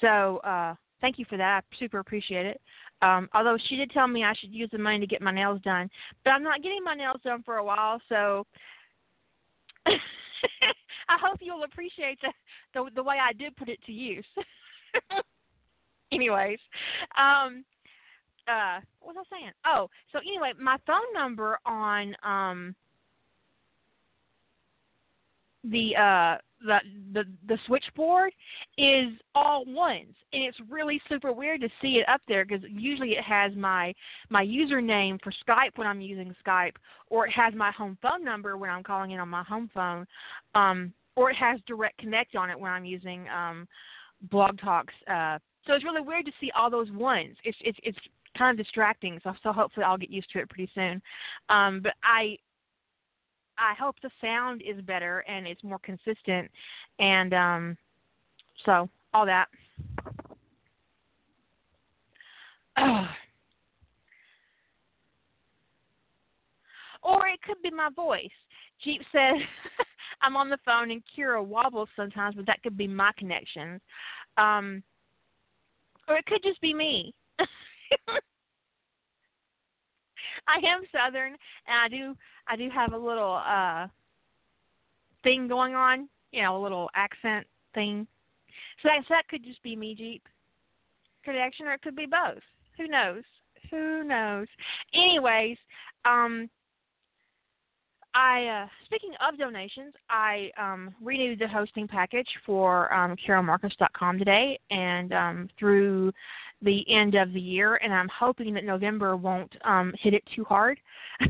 so 0.00 0.38
uh, 0.38 0.74
thank 1.00 1.18
you 1.18 1.24
for 1.28 1.36
that. 1.36 1.64
I 1.72 1.76
super 1.78 1.98
appreciate 1.98 2.46
it. 2.46 2.60
Um, 3.02 3.28
although 3.34 3.56
she 3.68 3.76
did 3.76 3.90
tell 3.90 4.08
me 4.08 4.24
I 4.24 4.34
should 4.34 4.52
use 4.52 4.68
the 4.72 4.78
money 4.78 4.98
to 5.00 5.06
get 5.06 5.22
my 5.22 5.32
nails 5.32 5.60
done, 5.62 5.88
but 6.24 6.30
I'm 6.30 6.42
not 6.42 6.62
getting 6.62 6.82
my 6.82 6.94
nails 6.94 7.20
done 7.22 7.42
for 7.44 7.56
a 7.56 7.64
while, 7.64 8.00
so 8.08 8.46
I 11.08 11.16
hope 11.20 11.38
you'll 11.40 11.64
appreciate 11.64 12.18
the, 12.20 12.32
the 12.74 12.90
the 12.94 13.02
way 13.02 13.16
I 13.20 13.32
did 13.32 13.56
put 13.56 13.68
it 13.68 13.78
to 13.86 13.92
use. 13.92 14.26
Anyways, 16.12 16.58
um, 17.18 17.64
uh, 18.48 18.80
what 19.00 19.14
was 19.14 19.26
I 19.30 19.36
saying? 19.36 19.52
Oh, 19.66 19.88
so 20.12 20.18
anyway, 20.18 20.52
my 20.58 20.76
phone 20.86 21.12
number 21.14 21.58
on 21.66 22.14
um 22.22 22.74
the 25.64 25.96
uh 25.96 26.36
the 26.64 26.78
the 27.12 27.24
the 27.46 27.58
switchboard 27.66 28.32
is 28.76 29.12
all 29.34 29.64
ones. 29.66 30.14
And 30.32 30.44
it's 30.44 30.58
really 30.68 31.00
super 31.08 31.32
weird 31.32 31.60
to 31.60 31.68
see 31.80 31.98
it 31.98 32.08
up 32.08 32.20
there 32.28 32.44
because 32.44 32.64
usually 32.68 33.12
it 33.12 33.24
has 33.24 33.52
my 33.56 33.94
my 34.28 34.44
username 34.44 35.20
for 35.22 35.32
Skype 35.46 35.76
when 35.76 35.86
I'm 35.86 36.00
using 36.00 36.34
Skype 36.46 36.74
or 37.08 37.26
it 37.26 37.32
has 37.32 37.54
my 37.54 37.70
home 37.70 37.96
phone 38.02 38.24
number 38.24 38.56
when 38.56 38.70
I'm 38.70 38.82
calling 38.82 39.12
in 39.12 39.20
on 39.20 39.28
my 39.28 39.42
home 39.42 39.70
phone 39.72 40.06
um 40.54 40.92
or 41.16 41.30
it 41.30 41.36
has 41.36 41.60
direct 41.66 41.98
connect 41.98 42.36
on 42.36 42.50
it 42.50 42.58
when 42.58 42.70
I'm 42.70 42.84
using 42.84 43.26
um 43.28 43.66
blog 44.30 44.58
talks 44.58 44.94
uh 45.10 45.38
so 45.66 45.74
it's 45.74 45.84
really 45.84 46.00
weird 46.00 46.24
to 46.26 46.32
see 46.40 46.50
all 46.56 46.70
those 46.70 46.90
ones. 46.90 47.36
It's 47.44 47.58
it's 47.60 47.78
it's 47.82 47.98
kind 48.36 48.58
of 48.58 48.64
distracting 48.64 49.20
so 49.24 49.32
so 49.42 49.52
hopefully 49.52 49.84
I'll 49.84 49.98
get 49.98 50.10
used 50.10 50.30
to 50.32 50.40
it 50.40 50.50
pretty 50.50 50.70
soon. 50.74 51.00
Um 51.48 51.80
but 51.82 51.94
I 52.02 52.36
I 53.58 53.74
hope 53.74 53.96
the 54.02 54.10
sound 54.20 54.62
is 54.62 54.80
better 54.82 55.20
and 55.28 55.46
it's 55.46 55.64
more 55.64 55.80
consistent, 55.80 56.50
and 56.98 57.34
um, 57.34 57.76
so 58.64 58.88
all 59.12 59.26
that. 59.26 59.48
or 67.02 67.26
it 67.26 67.42
could 67.42 67.60
be 67.62 67.70
my 67.70 67.88
voice. 67.94 68.28
Jeep 68.84 69.02
said 69.10 69.34
I'm 70.22 70.36
on 70.36 70.48
the 70.50 70.58
phone 70.64 70.90
and 70.90 71.02
Kira 71.16 71.44
wobbles 71.44 71.88
sometimes, 71.96 72.36
but 72.36 72.46
that 72.46 72.62
could 72.62 72.76
be 72.76 72.86
my 72.86 73.10
connections. 73.18 73.80
Um, 74.36 74.82
or 76.08 76.16
it 76.16 76.26
could 76.26 76.42
just 76.42 76.60
be 76.60 76.72
me. 76.74 77.14
I 80.48 80.66
am 80.66 80.82
Southern, 80.92 81.32
and 81.66 81.78
I 81.84 81.88
do 81.88 82.16
I 82.48 82.56
do 82.56 82.68
have 82.70 82.92
a 82.92 82.98
little 82.98 83.40
uh 83.46 83.86
thing 85.22 85.48
going 85.48 85.74
on, 85.74 86.08
you 86.32 86.42
know, 86.42 86.56
a 86.56 86.62
little 86.62 86.90
accent 86.94 87.46
thing. 87.74 88.06
So 88.82 88.88
that, 88.88 89.02
so 89.08 89.14
that 89.14 89.28
could 89.28 89.44
just 89.44 89.62
be 89.62 89.76
me, 89.76 89.94
Jeep. 89.94 90.22
Connection, 91.24 91.66
or 91.66 91.72
it 91.72 91.82
could 91.82 91.96
be 91.96 92.06
both. 92.06 92.42
Who 92.78 92.86
knows? 92.86 93.22
Who 93.70 94.04
knows? 94.04 94.46
Anyways, 94.94 95.58
um, 96.04 96.48
I 98.18 98.64
uh, 98.64 98.66
speaking 98.84 99.12
of 99.26 99.38
donations, 99.38 99.94
I 100.10 100.50
um, 100.60 100.92
renewed 101.00 101.38
the 101.38 101.46
hosting 101.46 101.86
package 101.86 102.26
for 102.44 102.92
um, 102.92 103.14
CarolMarcus.com 103.24 104.18
today, 104.18 104.58
and 104.72 105.12
um, 105.12 105.48
through 105.56 106.10
the 106.60 106.84
end 106.92 107.14
of 107.14 107.32
the 107.32 107.40
year, 107.40 107.76
and 107.76 107.94
I'm 107.94 108.08
hoping 108.08 108.54
that 108.54 108.64
November 108.64 109.16
won't 109.16 109.54
um, 109.64 109.94
hit 110.00 110.14
it 110.14 110.24
too 110.34 110.42
hard. 110.42 110.80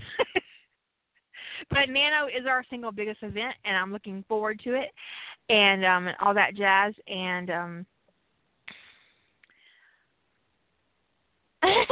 but 1.70 1.90
Nano 1.90 2.26
is 2.26 2.46
our 2.48 2.64
single 2.70 2.90
biggest 2.90 3.22
event, 3.22 3.54
and 3.66 3.76
I'm 3.76 3.92
looking 3.92 4.24
forward 4.26 4.58
to 4.64 4.72
it, 4.72 4.88
and 5.50 5.84
um, 5.84 6.08
all 6.22 6.32
that 6.32 6.56
jazz. 6.56 6.94
And 7.06 7.50
um, 7.50 7.86
it, 11.64 11.84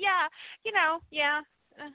yeah, 0.00 0.26
you 0.64 0.72
know, 0.72 1.00
yeah. 1.10 1.42
Uh, 1.78 1.90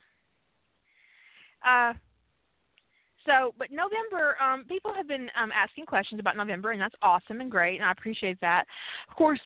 so, 3.26 3.54
but 3.58 3.70
November, 3.72 4.36
um, 4.42 4.66
people 4.68 4.94
have 4.94 5.08
been 5.08 5.30
um, 5.42 5.52
asking 5.54 5.86
questions 5.86 6.20
about 6.20 6.38
November, 6.38 6.72
and 6.72 6.82
that's 6.82 6.96
awesome 7.02 7.42
and 7.42 7.52
great, 7.52 7.76
and 7.76 7.86
I 7.86 7.92
appreciate 7.92 8.40
that. 8.42 8.66
Of 9.10 9.16
course, 9.16 9.40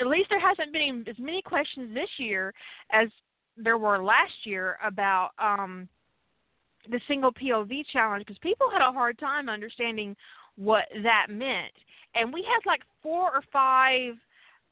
at 0.00 0.06
least 0.06 0.28
there 0.30 0.40
hasn't 0.40 0.72
been 0.72 1.04
as 1.08 1.16
many 1.18 1.42
questions 1.42 1.94
this 1.94 2.10
year 2.18 2.52
as 2.92 3.08
there 3.56 3.78
were 3.78 4.02
last 4.02 4.32
year 4.44 4.78
about 4.84 5.30
um, 5.38 5.88
the 6.90 7.00
single 7.08 7.32
POV 7.32 7.84
challenge 7.92 8.24
because 8.26 8.38
people 8.38 8.70
had 8.70 8.82
a 8.82 8.92
hard 8.92 9.18
time 9.18 9.48
understanding 9.48 10.16
what 10.56 10.84
that 11.02 11.26
meant. 11.28 11.72
And 12.14 12.32
we 12.32 12.42
had 12.42 12.68
like 12.68 12.80
four 13.02 13.30
or 13.30 13.42
five 13.52 14.14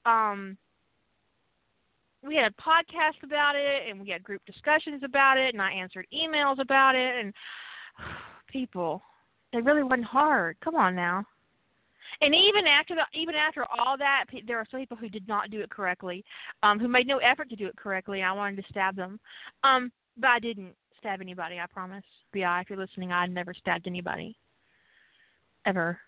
um, 0.04 0.56
we 2.22 2.36
had 2.36 2.50
a 2.50 2.62
podcast 2.62 3.22
about 3.22 3.54
it 3.56 3.88
and 3.88 4.00
we 4.00 4.08
had 4.08 4.22
group 4.22 4.42
discussions 4.46 5.02
about 5.04 5.38
it 5.38 5.54
and 5.54 5.62
I 5.62 5.72
answered 5.72 6.06
emails 6.12 6.60
about 6.60 6.94
it 6.94 7.16
and 7.16 7.32
people 8.48 9.02
it 9.52 9.64
really 9.64 9.82
wasn't 9.82 10.04
hard. 10.04 10.56
Come 10.62 10.74
on 10.74 10.94
now. 10.94 11.24
And 12.20 12.34
even 12.34 12.66
after 12.66 12.94
the, 12.94 13.04
even 13.18 13.34
after 13.34 13.64
all 13.64 13.96
that, 13.98 14.24
there 14.46 14.58
are 14.58 14.66
some 14.70 14.80
people 14.80 14.96
who 14.96 15.08
did 15.08 15.26
not 15.28 15.50
do 15.50 15.60
it 15.60 15.70
correctly, 15.70 16.24
um, 16.62 16.78
who 16.78 16.88
made 16.88 17.06
no 17.06 17.18
effort 17.18 17.48
to 17.50 17.56
do 17.56 17.66
it 17.66 17.76
correctly, 17.76 18.22
I 18.22 18.32
wanted 18.32 18.56
to 18.56 18.68
stab 18.70 18.96
them. 18.96 19.20
Um, 19.62 19.92
but 20.16 20.28
I 20.28 20.38
didn't 20.40 20.74
stab 20.98 21.20
anybody. 21.20 21.58
I 21.60 21.66
promise. 21.66 22.04
BI, 22.32 22.60
if 22.60 22.68
you're 22.68 22.78
listening, 22.78 23.12
I 23.12 23.26
never 23.26 23.54
stabbed 23.54 23.86
anybody, 23.86 24.36
ever. 25.64 25.98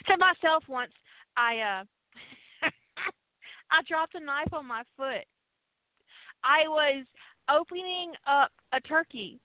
Except 0.00 0.18
myself 0.18 0.64
once. 0.68 0.92
I 1.36 1.58
uh, 1.58 1.84
I 3.70 3.82
dropped 3.88 4.14
a 4.14 4.20
knife 4.20 4.52
on 4.52 4.66
my 4.66 4.82
foot. 4.96 5.24
I 6.44 6.68
was 6.68 7.04
opening 7.48 8.12
up 8.26 8.50
a 8.72 8.80
turkey 8.80 9.40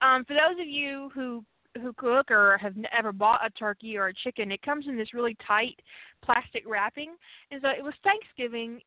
um, 0.00 0.24
for 0.24 0.34
those 0.34 0.60
of 0.60 0.68
you 0.68 1.10
who 1.14 1.44
who 1.82 1.92
cook 1.94 2.30
or 2.30 2.56
have 2.58 2.74
ever 2.96 3.12
bought 3.12 3.44
a 3.44 3.50
turkey 3.50 3.98
or 3.98 4.08
a 4.08 4.14
chicken, 4.14 4.50
it 4.50 4.62
comes 4.62 4.86
in 4.88 4.96
this 4.96 5.12
really 5.12 5.36
tight 5.46 5.78
plastic 6.24 6.62
wrapping. 6.66 7.14
And 7.50 7.60
so 7.60 7.68
it 7.68 7.84
was 7.84 7.92
Thanksgiving, 8.02 8.80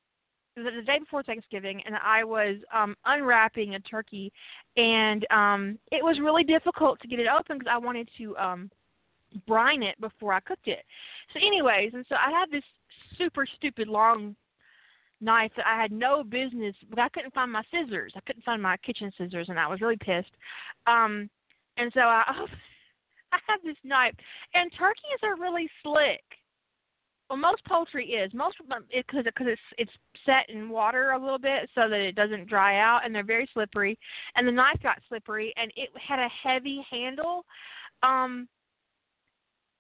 the 0.56 0.82
day 0.84 0.98
before 0.98 1.22
Thanksgiving, 1.22 1.84
and 1.86 1.96
I 2.04 2.24
was 2.24 2.56
um, 2.74 2.96
unwrapping 3.06 3.76
a 3.76 3.80
turkey, 3.82 4.34
and 4.76 5.24
um, 5.30 5.78
it 5.92 6.04
was 6.04 6.20
really 6.20 6.44
difficult 6.44 7.00
to 7.02 7.08
get 7.08 7.20
it 7.20 7.28
open 7.28 7.60
because 7.60 7.72
I 7.72 7.78
wanted 7.78 8.10
to 8.18 8.36
um, 8.38 8.72
brine 9.48 9.84
it 9.84 10.00
before 10.00 10.34
I 10.34 10.40
cooked 10.40 10.68
it. 10.68 10.84
So, 11.34 11.40
anyways, 11.40 11.92
and 11.94 12.06
so 12.10 12.16
I 12.16 12.32
had 12.32 12.52
this 12.52 12.64
super 13.18 13.46
stupid 13.58 13.88
long 13.88 14.36
knife 15.22 15.52
that 15.58 15.68
I 15.68 15.80
had 15.82 15.92
no 15.92 16.24
business, 16.24 16.76
but 16.90 17.00
I 17.00 17.10
couldn't 17.10 17.34
find 17.34 17.52
my 17.52 17.64
scissors. 17.72 18.14
I 18.16 18.22
couldn't 18.22 18.46
find 18.46 18.62
my 18.62 18.78
kitchen 18.78 19.12
scissors, 19.18 19.50
and 19.50 19.60
I 19.60 19.68
was 19.68 19.82
really 19.82 19.98
pissed. 19.98 20.32
Um, 20.88 21.30
and 21.78 21.92
so 21.94 22.02
I, 22.02 22.24
I 23.32 23.38
have 23.48 23.60
this 23.64 23.78
knife, 23.84 24.16
and 24.54 24.72
turkeys 24.78 25.20
are 25.24 25.38
really 25.38 25.70
slick. 25.84 26.24
Well, 27.30 27.38
most 27.38 27.64
poultry 27.66 28.08
is 28.08 28.34
most 28.34 28.58
because 28.58 29.26
it, 29.26 29.26
because 29.26 29.48
it's 29.48 29.62
it's 29.78 29.92
set 30.26 30.50
in 30.50 30.68
water 30.68 31.12
a 31.12 31.20
little 31.20 31.38
bit 31.38 31.70
so 31.76 31.88
that 31.88 32.00
it 32.00 32.16
doesn't 32.16 32.50
dry 32.50 32.80
out, 32.80 33.02
and 33.06 33.14
they're 33.14 33.24
very 33.24 33.48
slippery. 33.54 34.00
And 34.36 34.48
the 34.48 34.52
knife 34.52 34.82
got 34.82 34.98
slippery, 35.08 35.54
and 35.56 35.72
it 35.76 35.90
had 35.96 36.18
a 36.18 36.30
heavy 36.44 36.84
handle. 36.90 37.46
Um, 38.02 38.48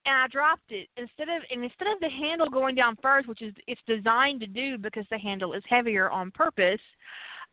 and 0.06 0.16
I 0.16 0.28
dropped 0.28 0.72
it 0.72 0.88
instead 0.98 1.30
of 1.30 1.44
and 1.52 1.64
instead 1.64 1.88
of 1.88 2.00
the 2.00 2.10
handle 2.10 2.50
going 2.50 2.76
down 2.76 2.98
first, 3.02 3.28
which 3.28 3.42
is 3.42 3.54
it's 3.68 3.82
designed 3.88 4.40
to 4.42 4.48
do 4.48 4.78
because 4.78 5.06
the 5.10 5.18
handle 5.18 5.54
is 5.54 5.64
heavier 5.70 6.10
on 6.10 6.32
purpose 6.32 6.80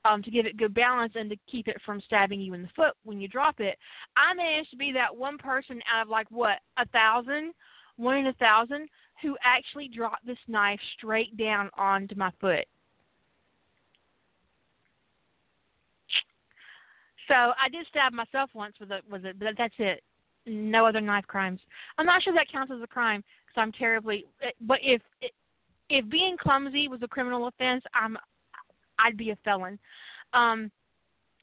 um, 0.05 0.23
to 0.23 0.31
give 0.31 0.47
it 0.47 0.57
good 0.57 0.75
balance 0.75 1.13
and 1.17 1.29
to 1.31 1.37
keep 1.51 1.69
it 1.69 1.77
from 1.85 2.01
stabbing 2.07 2.41
you 2.41 2.55
in 2.55 2.63
the 2.63 2.69
foot 2.77 2.95
when 3.05 3.21
you 3.21 3.29
drop 3.29 3.61
it. 3.61 3.77
I 4.17 4.35
managed 4.35 4.71
to 4.71 4.77
be 4.77 4.93
that 4.93 5.15
one 5.15 5.39
person 5.39 5.81
out 5.93 6.03
of 6.03 6.09
like 6.09 6.31
what 6.31 6.59
a 6.79 6.87
thousand, 6.89 7.53
one 7.97 8.19
in 8.19 8.27
a 8.29 8.33
thousand, 8.35 8.89
who 9.23 9.37
actually 9.43 9.89
dropped 9.89 10.27
this 10.27 10.39
knife 10.47 10.81
straight 10.97 11.37
down 11.37 11.71
onto 11.77 12.15
my 12.15 12.31
foot. 12.41 12.65
So 17.29 17.35
I 17.35 17.69
did 17.73 17.87
stab 17.89 18.13
myself 18.13 18.51
once 18.55 18.77
with 18.79 18.93
it, 18.93 19.03
with 19.11 19.25
it, 19.25 19.37
but 19.39 19.49
that's 19.59 19.75
it 19.79 20.03
no 20.47 20.87
other 20.87 21.01
knife 21.01 21.27
crimes. 21.27 21.61
I'm 21.99 22.07
not 22.07 22.23
sure 22.23 22.35
that 22.35 22.51
counts 22.51 22.73
as 22.75 22.83
a 22.83 22.87
crime 22.87 23.23
because 23.47 23.61
I'm 23.61 23.73
terribly. 23.73 24.27
But 24.61 24.79
if 24.83 25.03
if 25.89 26.09
being 26.09 26.37
clumsy 26.41 26.89
was 26.89 27.03
a 27.03 27.09
criminal 27.09 27.49
offense, 27.49 27.85
I'm 27.95 28.17
I'd 28.99 29.17
be 29.17 29.31
a 29.31 29.37
felon. 29.45 29.79
Um, 30.33 30.71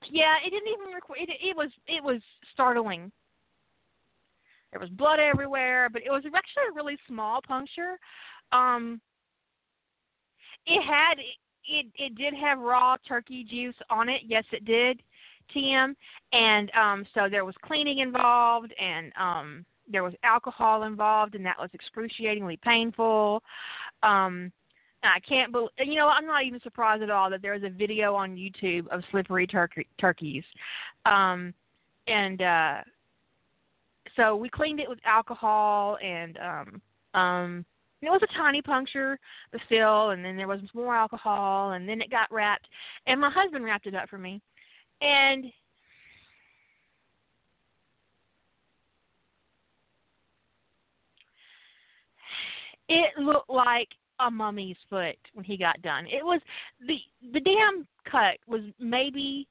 yeah, 0.10 0.36
it 0.46 0.50
didn't 0.50 0.68
even 0.68 0.94
require. 0.94 1.20
It, 1.20 1.30
it 1.30 1.56
was 1.56 1.70
it 1.88 2.04
was 2.04 2.22
startling. 2.54 3.12
There 4.72 4.80
was 4.80 4.90
blood 4.90 5.20
everywhere, 5.20 5.88
but 5.92 6.02
it 6.04 6.10
was 6.10 6.24
actually 6.26 6.64
a 6.72 6.76
really 6.76 6.98
small 7.08 7.42
puncture. 7.48 7.98
Um, 8.52 9.00
it 10.66 10.82
had 10.82 11.16
it 11.68 11.86
it 11.96 12.16
did 12.16 12.34
have 12.34 12.60
raw 12.60 12.98
turkey 13.08 13.44
juice 13.44 13.76
on 13.90 14.10
it. 14.10 14.22
Yes, 14.26 14.44
it 14.52 14.66
did, 14.66 15.02
TM. 15.56 15.96
And 16.32 16.72
um, 16.72 17.06
so 17.14 17.28
there 17.30 17.46
was 17.46 17.56
cleaning 17.64 18.00
involved, 18.00 18.74
and 18.80 19.12
um, 19.20 19.66
there 19.92 20.04
was 20.04 20.14
alcohol 20.24 20.84
involved, 20.84 21.36
and 21.36 21.46
that 21.46 21.58
was 21.60 21.70
excruciatingly 21.74 22.58
painful. 22.64 23.44
Um, 24.02 24.52
I 25.04 25.20
can't 25.20 25.52
believe, 25.52 25.70
you 25.80 25.96
know, 25.96 26.08
I'm 26.08 26.26
not 26.26 26.44
even 26.46 26.62
surprised 26.62 27.04
at 27.04 27.10
all 27.10 27.30
that 27.30 27.42
there 27.42 27.54
is 27.54 27.64
a 27.64 27.70
video 27.70 28.16
on 28.16 28.38
YouTube 28.38 28.88
of 28.88 29.02
slippery 29.12 29.46
turkey, 29.46 29.86
turkeys. 30.00 30.44
Um, 31.06 31.54
and 32.08 32.42
uh, 32.42 32.78
so 34.16 34.36
we 34.36 34.50
cleaned 34.50 34.80
it 34.80 34.90
with 34.90 35.00
alcohol, 35.06 35.98
and 36.04 36.38
um, 36.38 36.82
um, 37.20 37.66
it 38.02 38.10
was 38.10 38.22
a 38.24 38.38
tiny 38.38 38.62
puncture, 38.62 39.18
but 39.52 39.62
still, 39.66 40.12
and 40.12 40.24
then 40.24 40.36
there 40.36 40.48
was 40.48 40.60
more 40.74 40.96
alcohol, 40.96 41.72
and 41.72 41.88
then 41.88 42.02
it 42.02 42.10
got 42.10 42.32
wrapped, 42.32 42.68
and 43.08 43.20
my 43.20 43.30
husband 43.30 43.64
wrapped 43.64 43.88
it 43.88 43.96
up 43.96 44.10
for 44.10 44.18
me, 44.18 44.42
and 45.02 45.46
it 52.90 53.18
looked 53.20 53.50
like 53.50 53.90
a 54.20 54.30
mummy's 54.30 54.78
foot 54.90 55.18
when 55.34 55.46
he 55.46 55.58
got 55.58 55.82
done. 55.82 56.06
It 56.06 56.24
was 56.24 56.42
the 56.88 56.98
the 57.34 57.40
damn 57.40 57.88
cut 58.10 58.38
was 58.48 58.62
maybe 58.80 59.48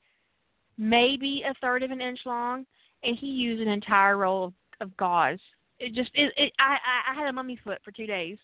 maybe 0.78 1.42
a 1.48 1.54
third 1.60 1.82
of 1.82 1.90
an 1.90 2.00
inch 2.00 2.20
long, 2.24 2.64
and 3.02 3.16
he 3.18 3.26
used 3.26 3.62
an 3.62 3.68
entire 3.68 4.16
roll 4.16 4.44
of, 4.44 4.52
of 4.80 4.96
gauze. 4.96 5.40
It 5.78 5.94
just 5.94 6.10
it, 6.14 6.32
it 6.36 6.52
I 6.58 6.76
I 7.10 7.14
had 7.14 7.28
a 7.28 7.32
mummy 7.32 7.58
foot 7.62 7.78
for 7.84 7.90
two 7.90 8.06
days. 8.06 8.38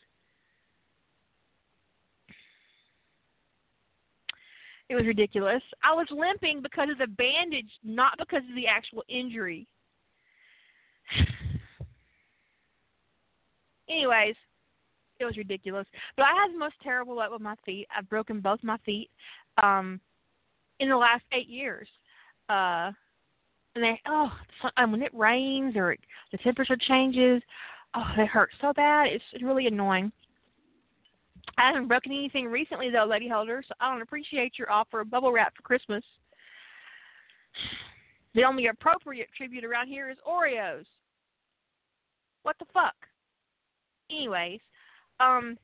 It 4.88 4.94
was 4.94 5.07
ridiculous. 5.07 5.62
I 5.83 5.92
was 5.94 6.07
limping 6.11 6.62
because 6.62 6.88
of 6.90 6.98
the 6.98 7.07
bandage, 7.07 7.70
not 7.85 8.16
because 8.18 8.42
of 8.48 8.55
the 8.55 8.66
actual 8.66 9.05
injury. 9.09 9.66
Anyways, 13.88 14.35
it 15.20 15.24
was 15.24 15.37
ridiculous. 15.37 15.87
But 16.16 16.24
I 16.24 16.35
had 16.35 16.55
the 16.55 16.59
most 16.59 16.77
terrible 16.83 17.16
luck 17.16 17.31
with 17.31 17.42
my 17.42 17.55
feet. 17.66 17.87
I've 17.96 18.09
broken 18.09 18.40
both 18.40 18.62
my 18.62 18.79
feet 18.79 19.11
um 19.62 20.01
in 20.81 20.88
the 20.88 20.96
last 20.96 21.24
eight 21.33 21.48
years. 21.48 21.88
Uh 22.48 22.92
and 23.74 23.85
they 23.85 24.01
oh 24.07 24.31
and 24.77 24.92
when 24.92 25.03
it 25.03 25.12
rains 25.14 25.77
or 25.77 25.96
the 26.33 26.38
temperature 26.38 26.77
changes, 26.77 27.42
oh 27.94 28.07
they 28.16 28.27
hurt 28.27 28.51
so 28.61 28.72
bad. 28.72 29.09
It's 29.09 29.42
really 29.42 29.66
annoying. 29.66 30.12
I 31.59 31.66
haven't 31.66 31.88
broken 31.88 32.12
anything 32.12 32.47
recently 32.47 32.88
though, 32.88 33.05
Lady 33.05 33.29
Holder, 33.29 33.62
so 33.66 33.75
I 33.81 33.90
don't 33.90 34.03
appreciate 34.03 34.59
your 34.59 34.71
offer 34.71 35.01
of 35.01 35.11
bubble 35.11 35.33
wrap 35.33 35.57
for 35.57 35.62
Christmas. 35.62 36.05
The 38.35 38.44
only 38.44 38.68
appropriate 38.68 39.29
tribute 39.37 39.64
around 39.64 39.88
here 39.88 40.09
is 40.09 40.16
Oreos. 40.27 40.85
What 42.44 42.57
the 42.61 42.66
fuck? 42.73 42.94
Anyways, 44.11 44.61
um, 45.18 45.59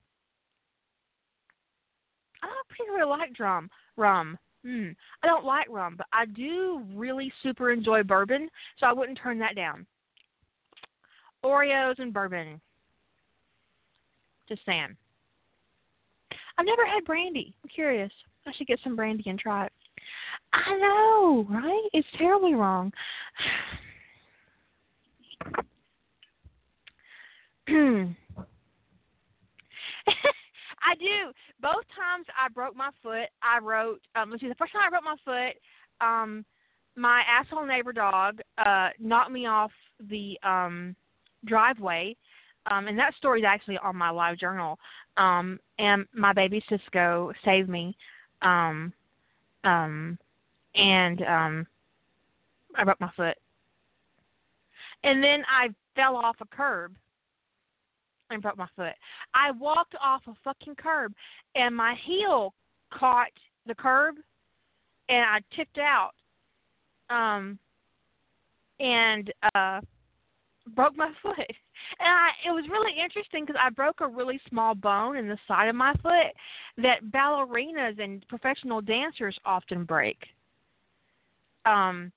I 2.42 2.46
don't 2.46 2.68
particularly 2.68 3.08
like 3.08 3.32
drum 3.32 3.70
rum. 3.96 4.36
Hmm. 4.66 4.88
I 5.22 5.26
don't 5.26 5.44
like 5.44 5.68
rum, 5.70 5.94
but 5.96 6.06
I 6.12 6.26
do 6.26 6.82
really 6.94 7.32
super 7.42 7.70
enjoy 7.70 8.02
bourbon, 8.02 8.48
so 8.80 8.86
I 8.86 8.92
wouldn't 8.92 9.18
turn 9.22 9.38
that 9.38 9.54
down. 9.54 9.86
Oreos 11.44 11.98
and 11.98 12.12
bourbon. 12.12 12.60
Just 14.48 14.62
saying. 14.66 14.96
I've 16.58 16.66
never 16.66 16.86
had 16.86 17.04
brandy. 17.04 17.54
I'm 17.62 17.68
curious. 17.68 18.12
I 18.46 18.52
should 18.52 18.66
get 18.66 18.78
some 18.84 18.96
brandy 18.96 19.24
and 19.26 19.38
try 19.38 19.66
it. 19.66 19.72
I 20.52 20.76
know, 20.78 21.46
right? 21.50 21.88
It's 21.92 22.06
terribly 22.16 22.54
wrong. 22.54 22.92
I 30.86 30.94
do. 30.98 31.32
Both 31.60 31.84
times 31.96 32.26
I 32.38 32.48
broke 32.52 32.76
my 32.76 32.90
foot, 33.02 33.28
I 33.42 33.58
wrote. 33.60 34.00
Um, 34.14 34.30
let's 34.30 34.42
see. 34.42 34.48
The 34.48 34.54
first 34.56 34.72
time 34.72 34.82
I 34.86 34.90
broke 34.90 35.04
my 35.04 35.16
foot, 35.24 35.56
um, 36.06 36.44
my 36.96 37.22
asshole 37.28 37.66
neighbor 37.66 37.92
dog 37.92 38.40
uh, 38.58 38.90
knocked 39.00 39.32
me 39.32 39.46
off 39.46 39.72
the 40.08 40.38
um, 40.42 40.94
driveway, 41.46 42.16
um, 42.70 42.86
and 42.86 42.98
that 42.98 43.14
story 43.16 43.40
is 43.40 43.46
actually 43.48 43.78
on 43.78 43.96
my 43.96 44.10
live 44.10 44.38
journal. 44.38 44.78
Um, 45.16 45.60
and 45.78 46.06
my 46.12 46.32
baby 46.32 46.62
Cisco 46.68 47.32
saved 47.44 47.68
me, 47.68 47.96
um, 48.42 48.92
um, 49.62 50.18
and 50.74 51.22
um, 51.22 51.66
I 52.76 52.84
broke 52.84 53.00
my 53.00 53.10
foot. 53.16 53.36
And 55.04 55.22
then 55.22 55.44
I 55.48 55.68
fell 55.94 56.16
off 56.16 56.36
a 56.40 56.46
curb 56.46 56.94
and 58.30 58.42
broke 58.42 58.56
my 58.56 58.68
foot. 58.74 58.94
I 59.34 59.52
walked 59.52 59.94
off 60.02 60.22
a 60.26 60.34
fucking 60.42 60.76
curb 60.76 61.12
and 61.54 61.74
my 61.74 61.94
heel 62.06 62.54
caught 62.92 63.28
the 63.66 63.74
curb 63.74 64.16
and 65.08 65.24
I 65.24 65.40
tipped 65.54 65.78
out. 65.78 66.12
Um 67.10 67.58
and 68.80 69.32
uh 69.54 69.80
broke 70.74 70.96
my 70.96 71.10
foot. 71.22 71.52
And 72.00 72.08
I 72.08 72.30
it 72.46 72.50
was 72.50 72.64
really 72.70 72.92
interesting 73.02 73.44
because 73.44 73.60
I 73.60 73.70
broke 73.70 74.00
a 74.00 74.08
really 74.08 74.40
small 74.48 74.74
bone 74.74 75.16
in 75.16 75.28
the 75.28 75.38
side 75.46 75.68
of 75.68 75.76
my 75.76 75.94
foot 76.02 76.32
that 76.78 77.04
ballerinas 77.10 78.02
and 78.02 78.26
professional 78.28 78.80
dancers 78.80 79.38
often 79.44 79.84
break. 79.84 80.18
Um 81.64 82.12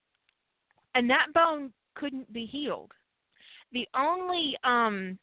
and 0.96 1.10
that 1.10 1.28
bone 1.34 1.72
couldn't 1.96 2.32
be 2.34 2.46
healed. 2.46 2.92
The 3.74 3.88
only 3.96 4.58
um 4.64 5.18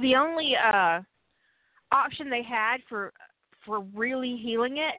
the 0.00 0.14
only 0.14 0.54
uh 0.56 1.00
option 1.92 2.28
they 2.28 2.42
had 2.42 2.78
for 2.88 3.12
for 3.64 3.80
really 3.94 4.36
healing 4.36 4.78
it 4.78 4.94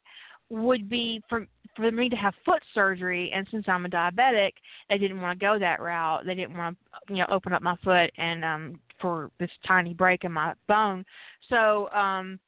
would 0.50 0.90
be 0.90 1.22
for 1.28 1.46
for 1.78 1.90
me 1.92 2.10
to 2.10 2.16
have 2.16 2.34
foot 2.44 2.62
surgery 2.74 3.32
and 3.34 3.48
since 3.50 3.66
I'm 3.68 3.86
a 3.86 3.90
diabetic 3.90 4.52
they 4.90 4.98
didn't 4.98 5.22
want 5.22 5.40
to 5.40 5.46
go 5.46 5.58
that 5.58 5.80
route. 5.80 6.26
They 6.26 6.36
didn't 6.36 6.58
want 6.58 6.78
to 7.08 7.14
you 7.14 7.20
know 7.20 7.28
open 7.30 7.54
up 7.54 7.62
my 7.62 7.76
foot 7.84 8.12
and 8.18 8.44
um 8.44 8.80
for 9.00 9.32
this 9.40 9.52
tiny 9.66 9.94
break 9.94 10.24
in 10.26 10.32
my 10.32 10.54
bone. 10.68 11.06
So 11.50 11.90
um 11.92 12.40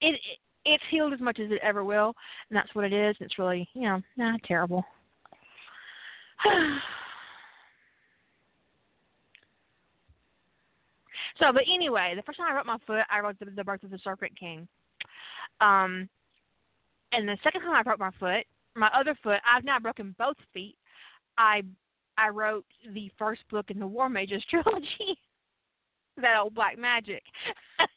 it, 0.00 0.14
it 0.14 0.38
it's 0.64 0.84
healed 0.90 1.12
as 1.12 1.20
much 1.20 1.40
as 1.40 1.50
it 1.50 1.58
ever 1.62 1.82
will 1.82 2.14
and 2.48 2.56
that's 2.56 2.72
what 2.74 2.84
it 2.84 2.92
is. 2.92 3.16
It's 3.18 3.38
really 3.38 3.68
you 3.74 3.82
know 3.82 4.00
not 4.16 4.40
terrible. 4.44 4.84
So, 11.38 11.52
but 11.52 11.62
anyway, 11.62 12.12
the 12.14 12.22
first 12.22 12.38
time 12.38 12.52
I 12.52 12.54
wrote 12.54 12.66
my 12.66 12.76
foot, 12.86 13.04
I 13.10 13.20
wrote 13.20 13.38
the, 13.40 13.46
the 13.46 13.64
birth 13.64 13.82
of 13.82 13.90
the 13.90 13.98
Serpent 14.04 14.38
King. 14.38 14.68
Um, 15.60 16.08
and 17.12 17.28
the 17.28 17.38
second 17.42 17.60
time 17.62 17.74
I 17.74 17.82
broke 17.82 17.98
my 17.98 18.10
foot, 18.18 18.44
my 18.74 18.88
other 18.88 19.14
foot, 19.22 19.40
I've 19.46 19.64
now 19.64 19.78
broken 19.78 20.14
both 20.18 20.36
feet. 20.52 20.76
I 21.38 21.62
I 22.18 22.28
wrote 22.28 22.64
the 22.92 23.10
first 23.18 23.42
book 23.50 23.70
in 23.70 23.78
the 23.78 23.86
War 23.86 24.08
Mages 24.08 24.42
trilogy, 24.50 25.18
that 26.16 26.38
old 26.40 26.54
black 26.54 26.78
magic. 26.78 27.22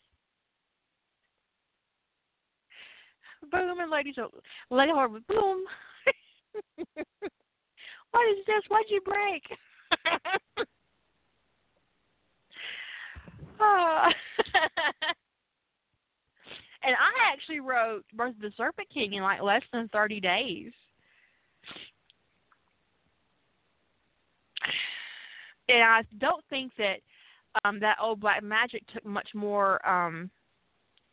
boom 3.51 3.79
and 3.79 3.91
ladies, 3.91 4.15
oh, 4.19 4.29
lady 4.69 4.91
Harvard, 4.91 5.25
boom. 5.27 5.63
what 8.11 8.29
is 8.29 8.45
this? 8.45 8.63
Why'd 8.69 8.85
you 8.89 9.01
break? 9.01 9.43
Ah. 13.59 14.09
And 16.85 16.95
I 16.95 17.33
actually 17.33 17.59
wrote 17.59 18.05
Birth 18.13 18.35
of 18.35 18.41
the 18.41 18.51
Serpent 18.55 18.87
King 18.93 19.13
in 19.13 19.23
like 19.23 19.41
less 19.41 19.63
than 19.73 19.89
30 19.89 20.19
days. 20.19 20.71
And 25.67 25.83
I 25.83 26.03
don't 26.19 26.43
think 26.49 26.71
that 26.77 26.97
um 27.63 27.79
that 27.79 27.97
old 28.01 28.19
black 28.19 28.43
magic 28.43 28.83
took 28.93 29.05
much 29.05 29.29
more 29.33 29.85
um 29.87 30.29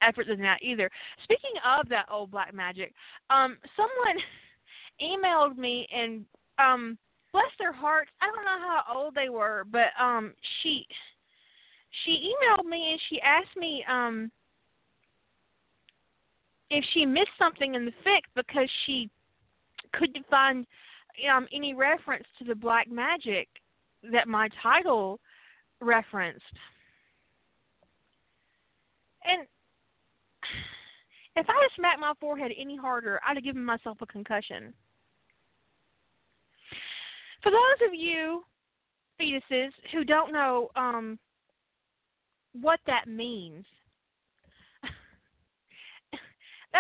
effort 0.02 0.26
than 0.26 0.40
that 0.40 0.58
either. 0.62 0.90
Speaking 1.24 1.52
of 1.64 1.88
that 1.88 2.06
old 2.10 2.30
black 2.30 2.52
magic, 2.52 2.92
um 3.30 3.56
someone 3.76 4.22
emailed 5.02 5.56
me 5.56 5.88
and 5.94 6.26
um 6.58 6.98
bless 7.32 7.44
their 7.58 7.72
hearts, 7.72 8.10
I 8.20 8.26
don't 8.26 8.44
know 8.44 8.58
how 8.60 8.82
old 8.94 9.14
they 9.14 9.30
were, 9.30 9.64
but 9.70 9.88
um 9.98 10.34
she 10.62 10.86
she 12.04 12.30
emailed 12.30 12.66
me 12.66 12.90
and 12.92 13.00
she 13.08 13.20
asked 13.22 13.56
me 13.56 13.84
um 13.88 14.30
if 16.72 16.84
she 16.94 17.04
missed 17.04 17.36
something 17.38 17.74
in 17.74 17.84
the 17.84 17.92
fic 18.04 18.22
because 18.34 18.68
she 18.86 19.10
couldn't 19.92 20.26
find 20.28 20.66
um 21.30 21.46
any 21.52 21.74
reference 21.74 22.24
to 22.38 22.44
the 22.44 22.54
black 22.54 22.90
magic 22.90 23.46
that 24.10 24.26
my 24.26 24.48
title 24.62 25.20
referenced. 25.80 26.42
And 29.24 29.46
if 31.36 31.46
I 31.48 31.52
had 31.52 31.76
smacked 31.76 32.00
my 32.00 32.12
forehead 32.18 32.52
any 32.58 32.76
harder, 32.76 33.20
I'd 33.26 33.36
have 33.36 33.44
given 33.44 33.64
myself 33.64 33.98
a 34.00 34.06
concussion. 34.06 34.72
For 37.42 37.50
those 37.50 37.88
of 37.88 37.94
you 37.94 38.44
fetuses 39.20 39.70
who 39.92 40.04
don't 40.04 40.32
know 40.32 40.70
um, 40.74 41.18
what 42.60 42.80
that 42.86 43.08
means, 43.08 43.64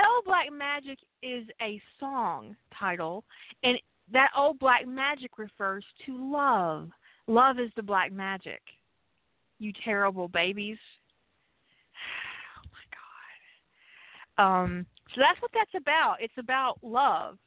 old 0.00 0.24
black 0.24 0.46
magic 0.52 0.98
is 1.22 1.44
a 1.60 1.80
song 2.00 2.56
title, 2.78 3.24
and 3.62 3.78
that 4.12 4.30
old 4.36 4.58
black 4.58 4.86
magic 4.86 5.38
refers 5.38 5.84
to 6.06 6.32
love. 6.32 6.90
Love 7.26 7.58
is 7.58 7.70
the 7.76 7.82
black 7.82 8.12
magic. 8.12 8.60
You 9.58 9.72
terrible 9.84 10.28
babies. 10.28 10.78
Oh 12.58 12.68
my 14.38 14.44
god. 14.46 14.64
Um, 14.64 14.86
so 15.14 15.20
that's 15.20 15.40
what 15.42 15.50
that's 15.52 15.74
about. 15.76 16.16
It's 16.20 16.32
about 16.38 16.78
love. 16.82 17.38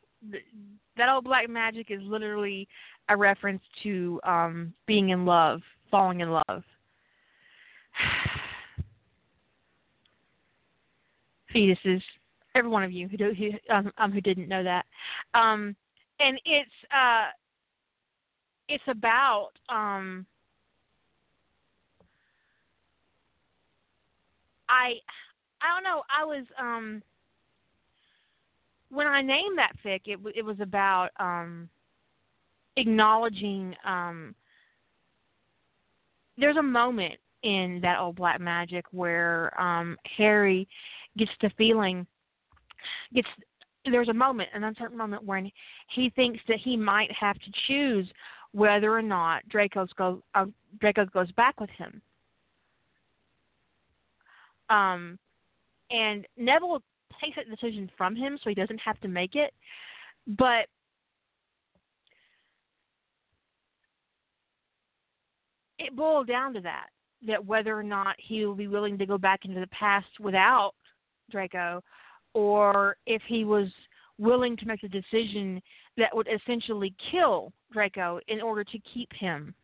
That 0.97 1.09
old 1.09 1.23
black 1.25 1.49
magic 1.49 1.87
is 1.89 2.01
literally 2.03 2.67
a 3.09 3.17
reference 3.17 3.61
to 3.83 4.19
um 4.23 4.73
being 4.85 5.09
in 5.09 5.25
love, 5.25 5.61
falling 5.91 6.21
in 6.21 6.31
love. 6.31 6.43
Fetuses, 11.53 12.01
every 12.55 12.69
one 12.69 12.83
of 12.83 12.91
you 12.91 13.07
who 13.07 13.17
do, 13.17 13.33
who 13.33 13.51
um, 13.73 13.91
um 13.97 14.11
who 14.11 14.21
didn't 14.21 14.47
know 14.47 14.63
that, 14.63 14.85
um, 15.33 15.75
and 16.19 16.39
it's 16.45 16.71
uh 16.91 17.27
it's 18.67 18.83
about 18.87 19.49
um 19.69 20.25
I 24.69 24.95
I 25.61 25.73
don't 25.73 25.83
know 25.83 26.01
I 26.09 26.23
was 26.23 26.45
um 26.59 27.03
when 28.89 29.07
I 29.07 29.21
named 29.21 29.57
that 29.57 29.73
fic 29.83 30.01
it 30.05 30.19
it 30.35 30.43
was 30.43 30.59
about 30.59 31.09
um 31.19 31.69
acknowledging 32.77 33.75
um 33.85 34.33
there's 36.37 36.57
a 36.57 36.63
moment 36.63 37.15
in 37.43 37.79
that 37.81 37.99
old 37.99 38.15
black 38.15 38.39
magic 38.39 38.85
where 38.91 39.59
um 39.61 39.97
Harry 40.17 40.67
gets 41.17 41.31
the 41.41 41.51
feeling 41.57 42.05
gets 43.13 43.27
there's 43.85 44.09
a 44.09 44.13
moment 44.13 44.49
an 44.53 44.63
uncertain 44.63 44.97
moment 44.97 45.23
when 45.23 45.51
he 45.89 46.09
thinks 46.11 46.39
that 46.47 46.57
he 46.57 46.75
might 46.75 47.11
have 47.11 47.35
to 47.35 47.51
choose 47.67 48.07
whether 48.51 48.95
or 48.95 49.01
not 49.01 49.47
Draco's 49.49 49.89
go 49.97 50.23
uh, 50.33 50.45
Draco 50.79 51.05
goes 51.05 51.31
back 51.33 51.59
with 51.59 51.69
him. 51.71 52.01
Um, 54.69 55.19
and 55.91 56.25
Neville 56.37 56.81
takes 57.21 57.35
that 57.35 57.49
decision 57.49 57.89
from 57.97 58.15
him, 58.15 58.39
so 58.43 58.49
he 58.49 58.55
doesn't 58.55 58.79
have 58.79 58.99
to 59.01 59.07
make 59.07 59.35
it. 59.35 59.53
But 60.27 60.67
it 65.77 65.95
boiled 65.95 66.27
down 66.27 66.53
to 66.53 66.61
that 66.61 66.87
that 67.27 67.45
whether 67.45 67.77
or 67.77 67.83
not 67.83 68.15
he 68.19 68.45
will 68.45 68.55
be 68.55 68.67
willing 68.67 68.97
to 68.97 69.05
go 69.05 69.17
back 69.17 69.45
into 69.45 69.59
the 69.59 69.67
past 69.67 70.07
without 70.19 70.73
Draco, 71.31 71.83
or 72.35 72.97
if 73.07 73.21
he 73.27 73.45
was 73.45 73.69
willing 74.19 74.55
to 74.57 74.65
make 74.67 74.83
a 74.83 74.87
decision 74.87 75.61
that 75.97 76.15
would 76.15 76.27
essentially 76.27 76.93
kill 77.11 77.51
Draco 77.71 78.19
in 78.27 78.41
order 78.41 78.63
to 78.63 78.79
keep 78.93 79.11
him 79.13 79.55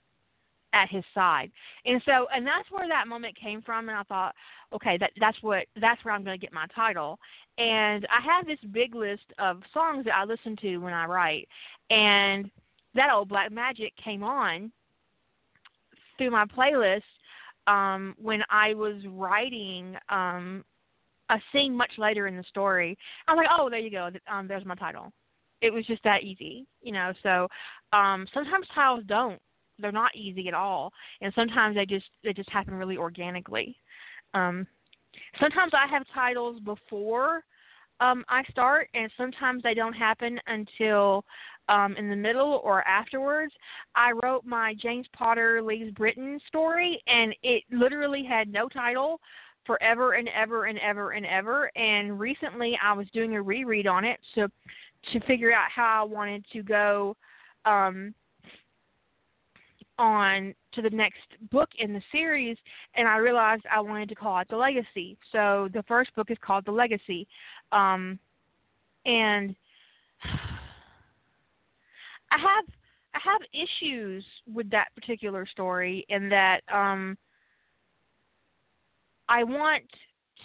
at 0.73 0.89
his 0.89 1.03
side. 1.13 1.51
And 1.85 2.01
so 2.05 2.27
and 2.33 2.47
that's 2.47 2.71
where 2.71 2.87
that 2.87 3.07
moment 3.07 3.37
came 3.37 3.61
from 3.61 3.89
and 3.89 3.97
I 3.97 4.03
thought, 4.03 4.33
okay, 4.73 4.97
that 4.97 5.11
that's 5.19 5.37
what 5.41 5.65
that's 5.79 6.03
where 6.03 6.13
I'm 6.13 6.23
going 6.23 6.39
to 6.39 6.41
get 6.43 6.53
my 6.53 6.65
title. 6.73 7.19
And 7.57 8.07
I 8.07 8.21
have 8.25 8.47
this 8.47 8.59
big 8.71 8.95
list 8.95 9.25
of 9.37 9.61
songs 9.73 10.05
that 10.05 10.15
I 10.15 10.23
listen 10.23 10.55
to 10.61 10.77
when 10.77 10.93
I 10.93 11.05
write 11.05 11.47
and 11.89 12.49
that 12.95 13.11
old 13.13 13.27
black 13.29 13.51
magic 13.51 13.93
came 14.01 14.23
on 14.23 14.71
through 16.17 16.31
my 16.31 16.45
playlist 16.45 17.01
um 17.67 18.15
when 18.17 18.41
I 18.49 18.73
was 18.73 18.95
writing 19.07 19.95
um 20.09 20.63
a 21.31 21.41
scene 21.51 21.75
much 21.75 21.91
later 21.97 22.27
in 22.27 22.37
the 22.37 22.43
story. 22.43 22.97
I 23.27 23.33
was 23.33 23.37
like, 23.37 23.57
"Oh, 23.57 23.69
there 23.69 23.79
you 23.79 23.91
go. 23.91 24.09
Um 24.27 24.47
there's 24.47 24.65
my 24.65 24.75
title." 24.75 25.11
it 25.61 25.71
was 25.71 25.85
just 25.85 26.03
that 26.03 26.23
easy, 26.23 26.65
you 26.81 26.91
know. 26.91 27.13
So 27.23 27.47
um 27.93 28.27
sometimes 28.33 28.67
titles 28.73 29.03
don't. 29.07 29.39
They're 29.79 29.91
not 29.91 30.15
easy 30.15 30.47
at 30.47 30.53
all, 30.53 30.91
and 31.21 31.33
sometimes 31.33 31.75
they 31.75 31.85
just 31.85 32.05
they 32.23 32.33
just 32.33 32.49
happen 32.49 32.73
really 32.73 32.97
organically. 32.97 33.75
Um 34.33 34.67
sometimes 35.39 35.71
I 35.73 35.87
have 35.87 36.03
titles 36.13 36.59
before 36.61 37.43
um 37.99 38.25
I 38.29 38.43
start 38.49 38.89
and 38.93 39.11
sometimes 39.17 39.63
they 39.63 39.73
don't 39.73 39.93
happen 39.93 40.39
until 40.47 41.23
um 41.69 41.95
in 41.97 42.09
the 42.09 42.15
middle 42.15 42.61
or 42.63 42.85
afterwards. 42.87 43.53
I 43.95 44.11
wrote 44.23 44.45
my 44.45 44.73
James 44.81 45.07
Potter 45.13 45.61
leaves 45.61 45.91
Britain 45.91 46.39
story 46.47 47.01
and 47.07 47.35
it 47.43 47.63
literally 47.71 48.23
had 48.27 48.51
no 48.51 48.67
title 48.67 49.19
forever 49.65 50.13
and 50.13 50.29
ever 50.29 50.65
and 50.65 50.79
ever 50.79 51.11
and 51.11 51.25
ever 51.25 51.71
and 51.75 52.19
recently 52.19 52.77
I 52.83 52.93
was 52.93 53.07
doing 53.13 53.35
a 53.35 53.41
reread 53.41 53.87
on 53.87 54.05
it 54.05 54.19
so 54.35 54.47
to 55.11 55.19
figure 55.21 55.51
out 55.51 55.69
how 55.73 56.01
I 56.01 56.05
wanted 56.05 56.45
to 56.53 56.63
go 56.63 57.15
um, 57.65 58.13
on 59.97 60.53
to 60.73 60.81
the 60.81 60.89
next 60.89 61.19
book 61.51 61.69
in 61.77 61.93
the 61.93 62.01
series, 62.11 62.57
and 62.95 63.07
I 63.07 63.17
realized 63.17 63.63
I 63.71 63.79
wanted 63.79 64.09
to 64.09 64.15
call 64.15 64.39
it 64.39 64.47
The 64.49 64.57
Legacy. 64.57 65.17
So 65.31 65.69
the 65.73 65.83
first 65.83 66.13
book 66.15 66.31
is 66.31 66.37
called 66.41 66.65
The 66.65 66.71
Legacy, 66.71 67.27
um, 67.71 68.17
and 69.05 69.55
I 72.31 72.37
have 72.37 72.65
I 73.13 73.19
have 73.23 73.41
issues 73.53 74.23
with 74.51 74.69
that 74.71 74.87
particular 74.95 75.45
story 75.45 76.05
in 76.07 76.29
that 76.29 76.61
um, 76.73 77.17
I 79.31 79.43
want 79.45 79.83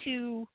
to 0.05 0.47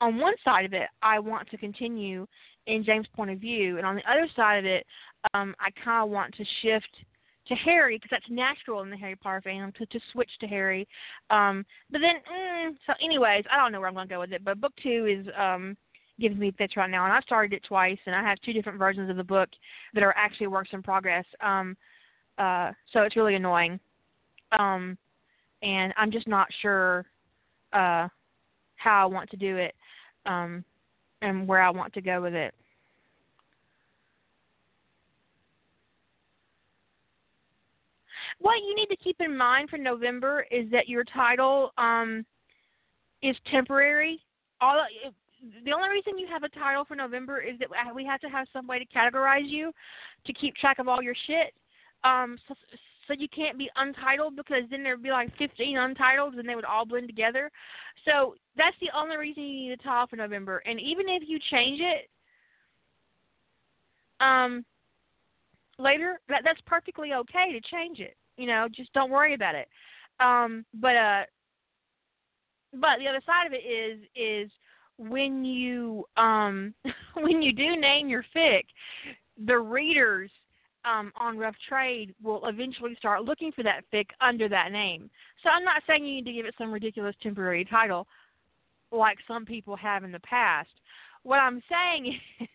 on 0.00 0.18
one 0.18 0.34
side 0.44 0.64
of 0.66 0.74
it, 0.74 0.88
I 1.02 1.18
want 1.18 1.48
to 1.50 1.56
continue 1.56 2.26
in 2.66 2.84
James' 2.84 3.06
point 3.14 3.30
of 3.30 3.38
view, 3.38 3.78
and 3.78 3.86
on 3.86 3.94
the 3.94 4.02
other 4.10 4.28
side 4.34 4.58
of 4.58 4.64
it, 4.66 4.84
um, 5.32 5.54
I 5.58 5.70
kind 5.82 6.04
of 6.04 6.10
want 6.10 6.34
to 6.34 6.44
shift 6.60 6.90
to 7.48 7.54
Harry 7.54 7.96
because 7.96 8.10
that's 8.10 8.28
natural 8.28 8.82
in 8.82 8.90
the 8.90 8.96
Harry 8.96 9.14
Potter 9.14 9.42
fandom 9.46 9.74
to 9.76 9.86
to 9.86 10.00
switch 10.12 10.30
to 10.40 10.46
Harry. 10.46 10.86
Um, 11.30 11.64
but 11.90 12.00
then, 12.00 12.16
mm, 12.30 12.76
so 12.86 12.92
anyways, 13.02 13.44
I 13.50 13.56
don't 13.56 13.70
know 13.72 13.78
where 13.78 13.88
I'm 13.88 13.94
going 13.94 14.08
to 14.08 14.14
go 14.14 14.20
with 14.20 14.32
it. 14.32 14.44
But 14.44 14.60
book 14.60 14.72
two 14.82 15.06
is 15.06 15.32
um, 15.38 15.76
giving 16.18 16.40
me 16.40 16.52
fits 16.58 16.76
right 16.76 16.90
now, 16.90 17.04
and 17.04 17.12
I've 17.12 17.22
started 17.22 17.52
it 17.54 17.62
twice, 17.66 17.98
and 18.06 18.14
I 18.14 18.22
have 18.22 18.38
two 18.44 18.52
different 18.52 18.78
versions 18.78 19.08
of 19.08 19.16
the 19.16 19.24
book 19.24 19.48
that 19.94 20.02
are 20.02 20.14
actually 20.16 20.48
works 20.48 20.70
in 20.72 20.82
progress. 20.82 21.24
Um, 21.40 21.76
uh, 22.38 22.72
so 22.92 23.02
it's 23.02 23.16
really 23.16 23.36
annoying, 23.36 23.78
um, 24.50 24.98
and 25.62 25.94
I'm 25.96 26.10
just 26.10 26.26
not 26.26 26.48
sure 26.60 27.06
uh, 27.72 28.08
how 28.76 29.02
I 29.02 29.06
want 29.06 29.30
to 29.30 29.36
do 29.36 29.56
it. 29.56 29.74
Um, 30.26 30.64
and 31.22 31.46
where 31.46 31.62
I 31.62 31.70
want 31.70 31.92
to 31.94 32.00
go 32.00 32.20
with 32.20 32.34
it. 32.34 32.54
What 38.38 38.56
you 38.68 38.74
need 38.76 38.88
to 38.88 38.96
keep 38.96 39.16
in 39.20 39.36
mind 39.36 39.70
for 39.70 39.78
November 39.78 40.46
is 40.50 40.70
that 40.70 40.88
your 40.88 41.04
title 41.04 41.72
um, 41.78 42.26
is 43.22 43.34
temporary. 43.50 44.20
All 44.60 44.78
the 45.64 45.72
only 45.72 45.88
reason 45.88 46.18
you 46.18 46.26
have 46.26 46.42
a 46.42 46.48
title 46.50 46.84
for 46.84 46.96
November 46.96 47.40
is 47.40 47.58
that 47.58 47.94
we 47.94 48.04
have 48.04 48.20
to 48.20 48.28
have 48.28 48.46
some 48.52 48.66
way 48.66 48.78
to 48.78 48.84
categorize 48.86 49.48
you 49.48 49.72
to 50.26 50.32
keep 50.34 50.54
track 50.56 50.78
of 50.78 50.86
all 50.86 51.02
your 51.02 51.14
shit. 51.26 51.54
Um, 52.04 52.36
so, 52.46 52.54
so 53.06 53.14
you 53.14 53.28
can't 53.28 53.58
be 53.58 53.70
untitled 53.76 54.36
because 54.36 54.62
then 54.70 54.82
there'd 54.82 55.02
be 55.02 55.10
like 55.10 55.36
15 55.38 55.78
untitled 55.78 56.34
and 56.34 56.48
they 56.48 56.54
would 56.54 56.64
all 56.64 56.84
blend 56.84 57.08
together. 57.08 57.50
So 58.04 58.34
that's 58.56 58.76
the 58.80 58.90
only 58.96 59.16
reason 59.16 59.42
you 59.42 59.68
need 59.68 59.72
a 59.72 59.82
title 59.82 60.06
for 60.08 60.16
November. 60.16 60.62
And 60.66 60.80
even 60.80 61.08
if 61.08 61.22
you 61.26 61.38
change 61.50 61.80
it 61.80 62.08
um 64.18 64.64
later, 65.78 66.20
that 66.28 66.42
that's 66.44 66.60
perfectly 66.66 67.12
okay 67.12 67.52
to 67.52 67.60
change 67.70 68.00
it. 68.00 68.16
You 68.36 68.46
know, 68.46 68.66
just 68.74 68.92
don't 68.92 69.10
worry 69.10 69.34
about 69.34 69.54
it. 69.54 69.68
Um 70.20 70.64
but 70.74 70.96
uh 70.96 71.22
but 72.72 72.98
the 72.98 73.08
other 73.08 73.20
side 73.24 73.46
of 73.46 73.52
it 73.52 73.64
is 73.66 74.00
is 74.14 74.50
when 74.98 75.44
you 75.44 76.04
um 76.16 76.74
when 77.14 77.42
you 77.42 77.52
do 77.52 77.76
name 77.76 78.08
your 78.08 78.24
fic, 78.34 78.64
the 79.44 79.58
readers 79.58 80.30
um, 80.86 81.12
on 81.16 81.36
Rough 81.36 81.56
Trade 81.68 82.14
will 82.22 82.46
eventually 82.46 82.94
start 82.98 83.24
looking 83.24 83.52
for 83.52 83.62
that 83.62 83.84
fic 83.92 84.06
under 84.20 84.48
that 84.48 84.72
name. 84.72 85.10
So 85.42 85.50
I'm 85.50 85.64
not 85.64 85.82
saying 85.86 86.04
you 86.04 86.14
need 86.16 86.26
to 86.26 86.32
give 86.32 86.46
it 86.46 86.54
some 86.56 86.72
ridiculous 86.72 87.14
temporary 87.22 87.64
title 87.64 88.06
like 88.92 89.18
some 89.26 89.44
people 89.44 89.76
have 89.76 90.04
in 90.04 90.12
the 90.12 90.20
past. 90.20 90.70
What 91.22 91.38
I'm 91.38 91.62
saying 91.68 92.18
is, 92.40 92.48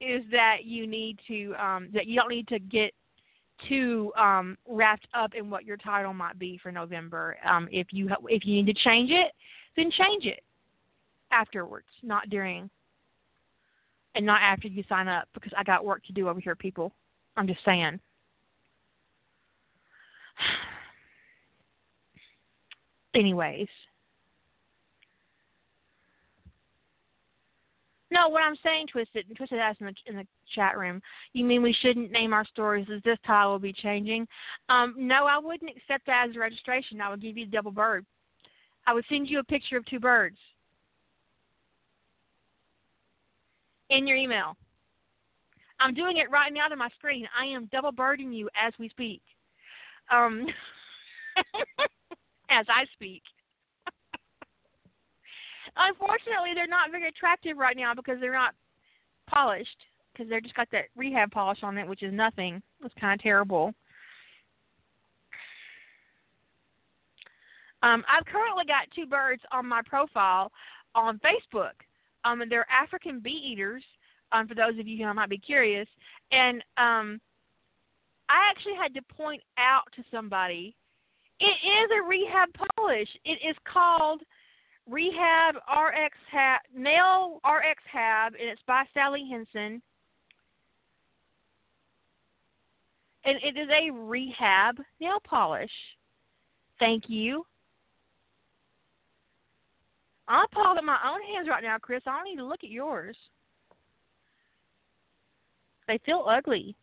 is 0.00 0.22
that 0.30 0.58
you 0.64 0.86
need 0.86 1.18
to 1.26 1.54
um, 1.58 1.88
that 1.92 2.06
you 2.06 2.14
don't 2.20 2.28
need 2.28 2.46
to 2.48 2.58
get 2.58 2.92
too 3.68 4.12
um, 4.16 4.56
wrapped 4.68 5.08
up 5.14 5.34
in 5.34 5.50
what 5.50 5.64
your 5.64 5.76
title 5.76 6.14
might 6.14 6.38
be 6.38 6.58
for 6.62 6.70
November. 6.70 7.36
Um, 7.44 7.68
if 7.72 7.88
you 7.90 8.08
if 8.28 8.44
you 8.44 8.62
need 8.62 8.72
to 8.72 8.82
change 8.82 9.10
it, 9.10 9.32
then 9.76 9.90
change 9.90 10.24
it 10.24 10.42
afterwards, 11.32 11.86
not 12.02 12.28
during, 12.30 12.70
and 14.14 14.24
not 14.24 14.40
after 14.42 14.68
you 14.68 14.84
sign 14.88 15.08
up 15.08 15.28
because 15.34 15.52
I 15.56 15.64
got 15.64 15.84
work 15.84 16.04
to 16.06 16.12
do 16.12 16.28
over 16.28 16.40
here, 16.40 16.54
people. 16.54 16.92
I'm 17.38 17.46
just 17.46 17.64
saying. 17.64 18.00
Anyways, 23.14 23.68
No, 28.10 28.28
what 28.28 28.42
I'm 28.42 28.56
saying, 28.64 28.86
Twisted, 28.90 29.26
and 29.28 29.36
Twisted 29.36 29.58
asked 29.58 29.80
in 29.80 29.86
the, 29.86 29.94
in 30.06 30.16
the 30.16 30.26
chat 30.54 30.78
room, 30.78 31.02
you 31.34 31.44
mean 31.44 31.62
we 31.62 31.76
shouldn't 31.82 32.10
name 32.10 32.32
our 32.32 32.46
stories 32.46 32.86
as 32.94 33.02
this 33.02 33.18
title 33.26 33.52
will 33.52 33.58
be 33.58 33.72
changing? 33.72 34.26
Um, 34.70 34.94
no, 34.96 35.26
I 35.26 35.38
wouldn't 35.38 35.70
accept 35.76 36.06
that 36.06 36.28
as 36.30 36.36
a 36.36 36.38
registration. 36.38 37.02
I 37.02 37.10
would 37.10 37.20
give 37.20 37.36
you 37.36 37.44
the 37.44 37.50
double 37.50 37.70
bird. 37.70 38.06
I 38.86 38.94
would 38.94 39.04
send 39.10 39.28
you 39.28 39.40
a 39.40 39.44
picture 39.44 39.76
of 39.76 39.84
two 39.84 40.00
birds 40.00 40.38
in 43.90 44.06
your 44.06 44.16
email. 44.16 44.56
I'm 45.80 45.94
doing 45.94 46.16
it 46.16 46.30
right 46.30 46.52
now 46.52 46.68
to 46.68 46.76
my 46.76 46.88
screen. 46.98 47.26
I 47.38 47.46
am 47.46 47.68
double 47.70 47.92
birding 47.92 48.32
you 48.32 48.48
as 48.60 48.72
we 48.78 48.88
speak. 48.88 49.22
Um, 50.10 50.46
as 52.50 52.66
I 52.68 52.84
speak. 52.94 53.22
Unfortunately, 55.76 56.50
they're 56.54 56.66
not 56.66 56.90
very 56.90 57.08
attractive 57.08 57.56
right 57.56 57.76
now 57.76 57.94
because 57.94 58.18
they're 58.20 58.32
not 58.32 58.54
polished 59.28 59.84
because 60.12 60.28
they're 60.28 60.40
just 60.40 60.54
got 60.54 60.68
that 60.72 60.86
rehab 60.96 61.30
polish 61.30 61.58
on 61.62 61.78
it, 61.78 61.86
which 61.86 62.02
is 62.02 62.12
nothing. 62.12 62.60
It's 62.84 62.94
kind 63.00 63.18
of 63.18 63.22
terrible. 63.22 63.72
Um, 67.82 68.04
I've 68.08 68.26
currently 68.26 68.64
got 68.66 68.90
two 68.94 69.06
birds 69.06 69.42
on 69.52 69.66
my 69.66 69.82
profile 69.86 70.50
on 70.94 71.20
Facebook. 71.20 71.72
Um, 72.24 72.42
and 72.42 72.50
they're 72.50 72.66
African 72.68 73.20
bee 73.20 73.30
eaters. 73.30 73.84
Um, 74.32 74.46
for 74.46 74.54
those 74.54 74.78
of 74.78 74.86
you 74.86 75.06
who 75.06 75.14
might 75.14 75.30
be 75.30 75.38
curious, 75.38 75.88
and 76.32 76.62
um, 76.76 77.20
I 78.28 78.50
actually 78.50 78.74
had 78.74 78.94
to 78.94 79.02
point 79.14 79.42
out 79.56 79.84
to 79.96 80.04
somebody, 80.10 80.74
it 81.40 81.44
is 81.44 81.90
a 81.98 82.06
rehab 82.06 82.48
polish. 82.76 83.08
It 83.24 83.38
is 83.48 83.56
called 83.64 84.22
Rehab 84.88 85.56
RX 85.56 86.16
Hab, 86.30 86.60
Nail 86.76 87.40
RX 87.44 87.82
Hab, 87.90 88.34
and 88.34 88.48
it's 88.48 88.62
by 88.66 88.84
Sally 88.92 89.26
Hansen. 89.30 89.80
And 93.24 93.38
it 93.42 93.58
is 93.58 93.68
a 93.68 93.90
rehab 93.90 94.80
nail 95.00 95.18
polish. 95.24 95.70
Thank 96.78 97.04
you. 97.08 97.44
I'm 100.28 100.46
at 100.78 100.84
my 100.84 100.98
own 101.06 101.20
hands 101.22 101.48
right 101.48 101.62
now, 101.62 101.78
Chris. 101.78 102.02
I 102.06 102.16
don't 102.16 102.24
need 102.24 102.36
to 102.36 102.46
look 102.46 102.62
at 102.62 102.70
yours. 102.70 103.16
They 105.88 105.98
feel 106.04 106.24
ugly. 106.28 106.76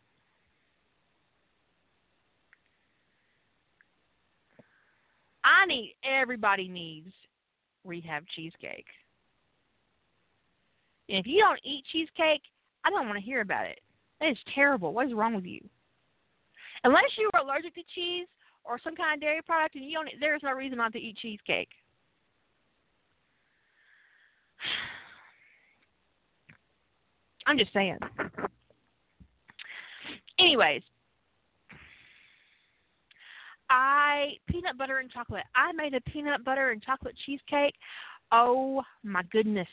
I 5.44 5.68
need 5.68 5.96
everybody 6.04 6.68
needs 6.68 7.14
rehab 7.86 8.26
cheesecake. 8.36 8.88
And 11.08 11.20
if 11.20 11.28
you 11.28 11.40
don't 11.40 11.60
eat 11.64 11.86
cheesecake, 11.92 12.42
I 12.84 12.90
don't 12.90 13.08
want 13.08 13.20
to 13.20 13.24
hear 13.24 13.42
about 13.42 13.68
it. 13.68 13.80
That 14.20 14.30
is 14.30 14.38
terrible. 14.56 14.92
What 14.92 15.06
is 15.06 15.14
wrong 15.14 15.36
with 15.36 15.46
you? 15.46 15.62
Unless 16.84 17.12
you 17.18 17.30
are 17.36 17.42
allergic 17.42 17.76
to 17.76 17.84
cheese 17.94 18.26
or 18.64 18.80
some 18.84 18.96
kind 18.96 19.14
of 19.14 19.22
dairy 19.22 19.44
product, 19.44 19.76
and 19.76 19.86
you 19.86 19.94
don't, 19.94 20.10
there 20.20 20.36
is 20.36 20.42
no 20.44 20.54
reason 20.54 20.80
not 20.80 20.94
to 20.94 21.00
eat 21.00 21.18
cheesecake. 21.18 21.70
I'm 27.46 27.60
just 27.60 27.72
saying. 27.72 28.00
Anyways, 30.40 30.82
I 33.70 34.34
peanut 34.50 34.78
butter 34.78 35.00
and 35.00 35.12
chocolate. 35.12 35.44
I 35.56 35.72
made 35.72 35.94
a 35.94 36.02
peanut 36.02 36.44
butter 36.44 36.72
and 36.72 36.84
chocolate 36.84 37.16
cheesecake. 37.26 37.76
Oh 38.32 38.84
my 39.04 39.24
goodness. 39.32 39.68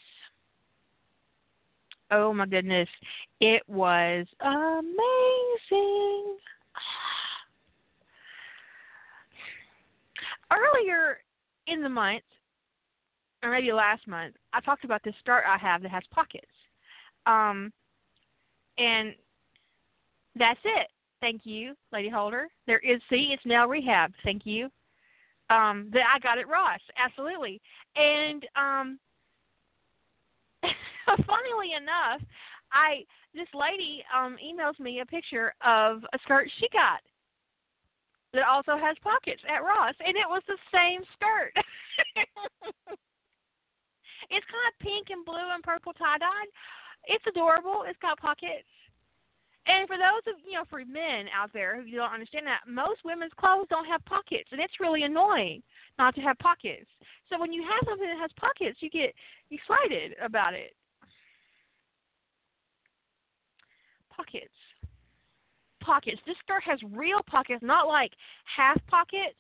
Oh 2.10 2.32
my 2.32 2.46
goodness. 2.46 2.88
It 3.40 3.62
was 3.68 4.26
amazing. 4.40 4.96
Earlier 10.52 11.18
in 11.66 11.82
the 11.82 11.88
month, 11.88 12.22
or 13.42 13.50
maybe 13.50 13.72
last 13.72 14.06
month, 14.06 14.36
I 14.52 14.60
talked 14.60 14.84
about 14.84 15.02
this 15.04 15.14
skirt 15.20 15.42
I 15.48 15.56
have 15.58 15.82
that 15.82 15.90
has 15.90 16.04
pockets. 16.10 16.46
Um, 17.26 17.72
and 18.78 19.14
that's 20.36 20.60
it. 20.64 20.88
Thank 21.20 21.42
you, 21.44 21.74
Lady 21.92 22.08
Holder. 22.08 22.48
There 22.66 22.80
is 22.80 23.00
see, 23.08 23.30
it's 23.32 23.42
now 23.46 23.68
rehab. 23.68 24.12
Thank 24.24 24.44
you. 24.44 24.68
Um, 25.50 25.90
that 25.92 26.02
I 26.12 26.18
got 26.18 26.38
it 26.38 26.48
Ross, 26.48 26.80
absolutely. 26.98 27.60
And 27.94 28.46
um, 28.56 28.98
funnily 31.06 31.74
enough, 31.76 32.22
I 32.72 33.04
this 33.34 33.48
lady 33.54 34.04
um 34.16 34.36
emails 34.42 34.78
me 34.80 35.00
a 35.00 35.06
picture 35.06 35.54
of 35.64 36.04
a 36.12 36.18
skirt 36.24 36.48
she 36.58 36.68
got 36.72 37.00
that 38.32 38.48
also 38.48 38.76
has 38.78 38.96
pockets 39.02 39.42
at 39.48 39.62
Ross, 39.62 39.94
and 40.00 40.16
it 40.16 40.28
was 40.28 40.42
the 40.48 40.56
same 40.72 41.02
skirt. 41.14 41.52
it's 44.30 44.46
kind 44.48 44.66
of 44.68 44.78
pink 44.80 45.08
and 45.10 45.24
blue 45.24 45.52
and 45.52 45.62
purple 45.62 45.92
tie 45.92 46.18
dyed. 46.18 46.48
It's 47.06 47.24
adorable. 47.26 47.84
It's 47.86 47.98
got 48.00 48.18
pockets. 48.18 48.68
And 49.66 49.86
for 49.86 49.96
those 49.96 50.26
of 50.26 50.40
you 50.44 50.58
know, 50.58 50.64
for 50.68 50.84
men 50.84 51.26
out 51.30 51.52
there 51.52 51.80
who 51.80 51.90
don't 51.90 52.12
understand 52.12 52.46
that, 52.46 52.66
most 52.66 53.04
women's 53.04 53.32
clothes 53.38 53.66
don't 53.70 53.86
have 53.86 54.04
pockets, 54.04 54.48
and 54.50 54.60
it's 54.60 54.80
really 54.80 55.04
annoying 55.04 55.62
not 55.98 56.14
to 56.16 56.20
have 56.20 56.38
pockets. 56.38 56.86
So 57.28 57.38
when 57.38 57.52
you 57.52 57.62
have 57.62 57.86
something 57.88 58.08
that 58.08 58.18
has 58.18 58.30
pockets, 58.36 58.78
you 58.80 58.90
get 58.90 59.14
excited 59.50 60.14
about 60.22 60.54
it. 60.54 60.74
Pockets, 64.10 64.52
pockets. 65.80 66.20
This 66.26 66.36
skirt 66.44 66.62
has 66.64 66.80
real 66.92 67.20
pockets, 67.26 67.62
not 67.62 67.86
like 67.86 68.12
half 68.44 68.80
pockets, 68.88 69.38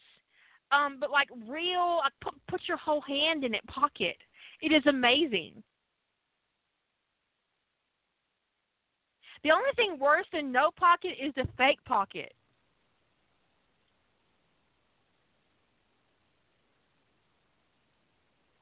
um, 0.70 0.98
but 1.00 1.10
like 1.10 1.28
real. 1.48 1.98
Like 1.98 2.12
put 2.22 2.34
put 2.48 2.60
your 2.68 2.78
whole 2.78 3.00
hand 3.02 3.44
in 3.44 3.54
it 3.54 3.66
pocket. 3.66 4.16
It 4.60 4.72
is 4.72 4.86
amazing. 4.86 5.62
The 9.44 9.50
only 9.50 9.70
thing 9.76 9.98
worse 9.98 10.26
than 10.32 10.52
no 10.52 10.70
pocket 10.70 11.14
is 11.20 11.34
the 11.34 11.46
fake 11.56 11.84
pocket. 11.84 12.32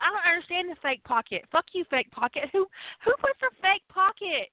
I 0.00 0.08
don't 0.10 0.32
understand 0.32 0.70
the 0.70 0.80
fake 0.82 1.04
pocket. 1.04 1.44
Fuck 1.52 1.66
you, 1.74 1.84
fake 1.90 2.10
pocket. 2.10 2.44
Who 2.52 2.66
who 3.04 3.12
puts 3.20 3.40
a 3.42 3.54
fake 3.60 3.82
pocket? 3.92 4.48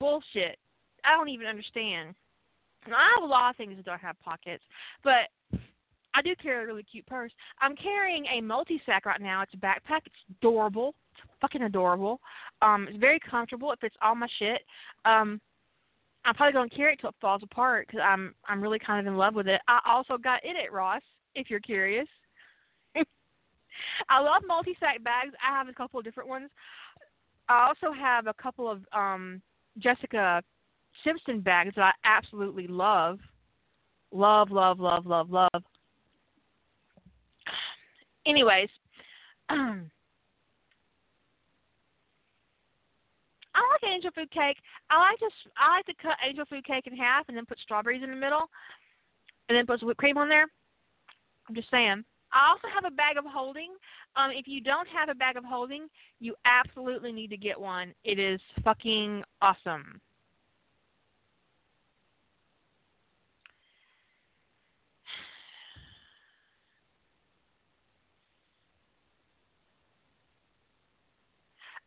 Bullshit. 0.00 0.58
I 1.04 1.12
don't 1.12 1.28
even 1.28 1.46
understand. 1.46 2.14
I 2.86 3.10
have 3.14 3.22
a 3.22 3.26
lot 3.26 3.50
of 3.50 3.56
things 3.56 3.76
that 3.76 3.84
don't 3.84 4.00
have 4.00 4.18
pockets, 4.20 4.64
but 5.04 5.28
I 6.14 6.22
do 6.22 6.34
carry 6.42 6.64
a 6.64 6.66
really 6.66 6.82
cute 6.82 7.06
purse. 7.06 7.30
I'm 7.60 7.76
carrying 7.76 8.26
a 8.26 8.40
MultiSac 8.42 9.04
right 9.04 9.20
now. 9.20 9.42
It's 9.42 9.54
a 9.54 9.58
backpack. 9.58 10.00
It's 10.06 10.16
adorable. 10.38 10.94
Fucking 11.40 11.62
adorable. 11.62 12.20
Um, 12.62 12.86
it's 12.88 12.98
very 12.98 13.18
comfortable. 13.18 13.72
It 13.72 13.80
fits 13.80 13.96
all 14.02 14.14
my 14.14 14.28
shit. 14.38 14.62
Um, 15.04 15.40
I'm 16.24 16.34
probably 16.34 16.52
gonna 16.52 16.68
carry 16.68 16.94
it 16.94 17.00
till 17.00 17.10
it 17.10 17.16
falls 17.20 17.42
apart 17.42 17.86
because 17.86 18.00
I'm 18.04 18.34
I'm 18.46 18.60
really 18.60 18.78
kind 18.78 19.06
of 19.06 19.10
in 19.10 19.18
love 19.18 19.34
with 19.34 19.48
it. 19.48 19.60
I 19.68 19.80
also 19.86 20.18
got 20.18 20.44
it 20.44 20.56
at 20.62 20.72
Ross, 20.72 21.02
if 21.34 21.48
you're 21.48 21.60
curious. 21.60 22.06
I 24.08 24.20
love 24.20 24.42
MultiSac 24.48 25.02
bags. 25.02 25.34
I 25.42 25.56
have 25.56 25.68
a 25.68 25.72
couple 25.72 25.98
of 25.98 26.04
different 26.04 26.28
ones. 26.28 26.50
I 27.48 27.66
also 27.66 27.92
have 27.92 28.26
a 28.26 28.34
couple 28.34 28.70
of 28.70 28.82
um 28.92 29.40
Jessica 29.78 30.42
Simpson 31.04 31.40
bags 31.40 31.72
that 31.76 31.82
I 31.84 31.92
absolutely 32.04 32.66
love. 32.66 33.18
Love, 34.12 34.50
love, 34.50 34.80
love, 34.80 35.06
love, 35.06 35.30
love. 35.30 35.62
Anyways, 38.26 38.68
um, 39.48 39.90
I 43.54 43.60
like 43.60 43.92
angel 43.92 44.10
food 44.14 44.30
cake. 44.30 44.58
I 44.90 44.98
like 44.98 45.18
to 45.18 45.30
I 45.58 45.76
like 45.76 45.86
to 45.86 45.94
cut 46.02 46.16
angel 46.26 46.44
food 46.46 46.64
cake 46.64 46.86
in 46.86 46.96
half 46.96 47.28
and 47.28 47.36
then 47.36 47.46
put 47.46 47.58
strawberries 47.58 48.02
in 48.02 48.10
the 48.10 48.16
middle, 48.16 48.48
and 49.48 49.56
then 49.56 49.66
put 49.66 49.80
some 49.80 49.88
whipped 49.88 50.00
cream 50.00 50.18
on 50.18 50.28
there. 50.28 50.46
I'm 51.48 51.54
just 51.54 51.70
saying. 51.70 52.04
I 52.32 52.50
also 52.50 52.68
have 52.72 52.90
a 52.90 52.94
bag 52.94 53.16
of 53.16 53.24
holding. 53.26 53.70
Um, 54.14 54.30
if 54.32 54.46
you 54.46 54.60
don't 54.60 54.86
have 54.88 55.08
a 55.08 55.14
bag 55.14 55.36
of 55.36 55.44
holding, 55.44 55.88
you 56.20 56.34
absolutely 56.44 57.10
need 57.10 57.30
to 57.30 57.36
get 57.36 57.60
one. 57.60 57.92
It 58.04 58.20
is 58.20 58.40
fucking 58.62 59.24
awesome. 59.42 60.00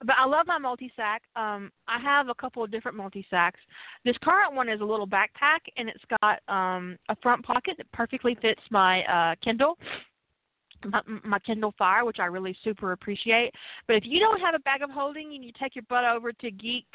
But 0.05 0.15
I 0.19 0.25
love 0.25 0.47
my 0.47 0.59
MultiSac. 0.59 1.19
Um, 1.35 1.71
I 1.87 1.99
have 1.99 2.29
a 2.29 2.35
couple 2.35 2.63
of 2.63 2.71
different 2.71 2.97
MultiSacs. 2.97 3.51
This 4.03 4.17
current 4.23 4.53
one 4.53 4.69
is 4.69 4.81
a 4.81 4.85
little 4.85 5.07
backpack, 5.07 5.59
and 5.77 5.89
it's 5.89 6.03
got 6.21 6.39
um, 6.53 6.97
a 7.09 7.15
front 7.21 7.45
pocket 7.45 7.75
that 7.77 7.91
perfectly 7.91 8.37
fits 8.41 8.61
my 8.69 9.03
uh, 9.03 9.35
Kindle, 9.43 9.77
my, 10.85 11.01
my 11.23 11.39
Kindle 11.39 11.73
Fire, 11.77 12.05
which 12.05 12.19
I 12.19 12.25
really 12.25 12.55
super 12.63 12.91
appreciate. 12.91 13.51
But 13.87 13.95
if 13.95 14.03
you 14.05 14.19
don't 14.19 14.41
have 14.41 14.55
a 14.55 14.59
bag 14.59 14.81
of 14.81 14.89
holding, 14.89 15.33
and 15.35 15.43
you 15.43 15.51
take 15.59 15.75
your 15.75 15.85
butt 15.89 16.05
over 16.05 16.33
to 16.33 16.51
Geek 16.51 16.87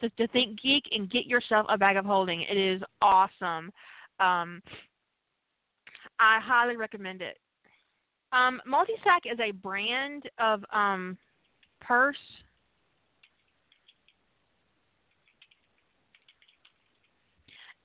to, 0.00 0.10
to 0.10 0.28
Think 0.28 0.60
Geek 0.60 0.84
and 0.92 1.10
get 1.10 1.26
yourself 1.26 1.66
a 1.68 1.78
bag 1.78 1.96
of 1.96 2.04
holding. 2.04 2.42
It 2.42 2.56
is 2.56 2.82
awesome. 3.00 3.70
Um, 4.18 4.62
I 6.18 6.38
highly 6.40 6.76
recommend 6.76 7.22
it. 7.22 7.38
Um, 8.32 8.60
MultiSac 8.70 9.30
is 9.30 9.38
a 9.40 9.52
brand 9.52 10.24
of 10.38 10.64
um, 10.72 11.18
purse 11.80 12.16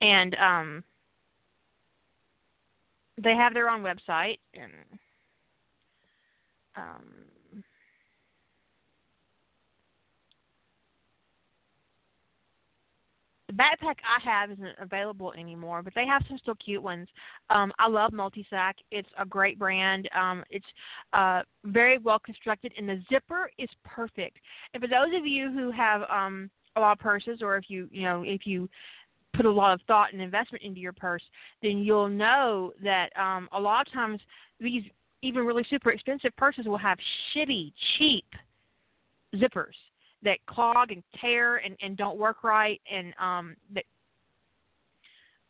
and 0.05 0.35
um 0.35 0.83
they 3.21 3.35
have 3.35 3.53
their 3.53 3.69
own 3.69 3.81
website 3.81 4.39
and 4.53 4.71
um 6.75 7.03
the 13.47 13.53
backpack 13.53 13.95
I 14.03 14.19
have 14.23 14.51
isn't 14.51 14.75
available 14.79 15.31
anymore, 15.37 15.83
but 15.83 15.93
they 15.93 16.05
have 16.07 16.23
some 16.27 16.37
still 16.39 16.55
cute 16.55 16.81
ones. 16.81 17.07
Um, 17.49 17.71
I 17.77 17.87
love 17.87 18.11
MultiSac. 18.11 18.73
It's 18.91 19.09
a 19.19 19.25
great 19.25 19.59
brand. 19.59 20.09
Um, 20.19 20.43
it's 20.49 20.65
uh, 21.13 21.41
very 21.65 21.99
well 21.99 22.19
constructed, 22.19 22.73
and 22.77 22.89
the 22.89 23.01
zipper 23.11 23.51
is 23.59 23.69
perfect. 23.83 24.37
And 24.73 24.81
for 24.81 24.87
those 24.87 25.15
of 25.15 25.27
you 25.27 25.51
who 25.51 25.71
have 25.71 26.01
um, 26.09 26.49
a 26.75 26.79
lot 26.79 26.93
of 26.93 26.99
purses, 26.99 27.39
or 27.41 27.55
if 27.57 27.65
you 27.69 27.87
you 27.91 28.03
know 28.03 28.23
if 28.25 28.47
you 28.47 28.67
put 29.35 29.45
a 29.45 29.51
lot 29.51 29.73
of 29.73 29.81
thought 29.87 30.13
and 30.13 30.21
investment 30.21 30.63
into 30.63 30.79
your 30.79 30.93
purse, 30.93 31.23
then 31.61 31.79
you'll 31.79 32.09
know 32.09 32.73
that 32.83 33.09
um, 33.17 33.49
a 33.51 33.59
lot 33.59 33.85
of 33.85 33.93
times 33.93 34.19
these 34.59 34.83
even 35.21 35.45
really 35.45 35.65
super 35.69 35.91
expensive 35.91 36.35
purses 36.37 36.65
will 36.65 36.77
have 36.77 36.97
shitty, 37.33 37.73
cheap 37.97 38.25
zippers 39.35 39.73
that 40.23 40.37
clog 40.47 40.91
and 40.91 41.03
tear 41.19 41.57
and, 41.57 41.75
and 41.81 41.97
don't 41.97 42.17
work 42.17 42.43
right 42.43 42.81
and 42.91 43.13
um, 43.19 43.55
that 43.73 43.83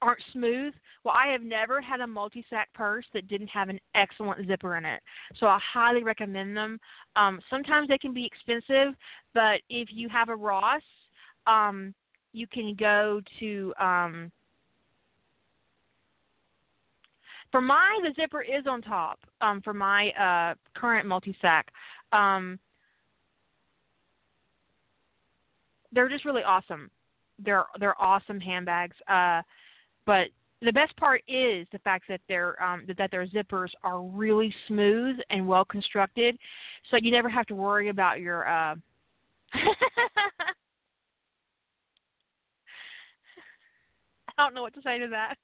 aren't 0.01 0.21
smooth. 0.33 0.73
Well, 1.03 1.15
I 1.17 1.31
have 1.31 1.41
never 1.41 1.81
had 1.81 2.01
a 2.01 2.05
MultiSac 2.05 2.65
purse 2.73 3.05
that 3.13 3.27
didn't 3.27 3.47
have 3.47 3.69
an 3.69 3.79
excellent 3.95 4.45
zipper 4.47 4.75
in 4.75 4.85
it. 4.85 5.01
So 5.39 5.47
I 5.47 5.59
highly 5.73 6.03
recommend 6.03 6.55
them. 6.55 6.79
Um, 7.15 7.39
sometimes 7.49 7.87
they 7.87 7.97
can 7.97 8.13
be 8.13 8.25
expensive, 8.25 8.93
but 9.33 9.61
if 9.69 9.89
you 9.91 10.09
have 10.09 10.29
a 10.29 10.35
Ross, 10.35 10.81
um, 11.47 11.93
you 12.35 12.47
can 12.47 12.75
go 12.77 13.21
to 13.39 13.73
um, 13.79 14.31
for 17.51 17.61
my 17.61 17.97
the 18.03 18.13
zipper 18.21 18.41
is 18.41 18.65
on 18.69 18.81
top 18.81 19.19
um, 19.39 19.61
for 19.61 19.73
my 19.73 20.09
uh, 20.11 20.55
current 20.77 21.07
MultiSac. 21.07 21.63
Um, 22.11 22.59
they're 25.93 26.09
just 26.09 26.25
really 26.25 26.43
awesome. 26.43 26.91
They're 27.39 27.63
they're 27.79 27.99
awesome 28.01 28.41
handbags. 28.41 28.95
Uh, 29.07 29.41
but 30.05 30.27
the 30.61 30.73
best 30.73 30.95
part 30.97 31.21
is 31.27 31.65
the 31.71 31.79
fact 31.79 32.05
that 32.09 32.19
their 32.27 32.61
um, 32.61 32.83
that, 32.87 32.97
that 32.97 33.11
their 33.11 33.27
zippers 33.27 33.69
are 33.83 34.01
really 34.01 34.53
smooth 34.67 35.15
and 35.29 35.47
well 35.47 35.63
constructed, 35.63 36.37
so 36.91 36.97
you 36.97 37.11
never 37.11 37.29
have 37.29 37.45
to 37.45 37.55
worry 37.55 37.87
about 37.87 38.19
your. 38.19 38.47
Uh, 38.47 38.75
I 44.37 44.43
don't 44.43 44.53
know 44.53 44.61
what 44.61 44.73
to 44.75 44.81
say 44.81 44.99
to 44.99 45.07
that. 45.07 45.37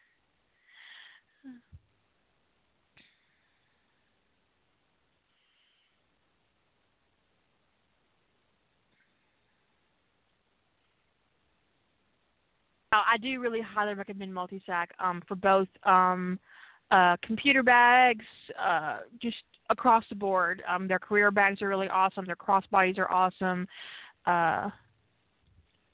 I 12.93 13.17
do 13.17 13.39
really 13.39 13.61
highly 13.61 13.93
recommend 13.93 14.33
MultiSac 14.33 14.87
um, 14.99 15.21
for 15.27 15.35
both 15.35 15.67
um, 15.83 16.37
uh, 16.91 17.15
computer 17.23 17.63
bags, 17.63 18.25
uh, 18.61 18.99
just 19.21 19.37
across 19.69 20.03
the 20.09 20.15
board. 20.15 20.61
Um, 20.67 20.87
their 20.87 20.99
career 20.99 21.31
bags 21.31 21.61
are 21.61 21.69
really 21.69 21.87
awesome. 21.87 22.25
Their 22.25 22.35
crossbodies 22.35 22.97
are 22.97 23.09
awesome. 23.09 23.65
Uh, 24.25 24.69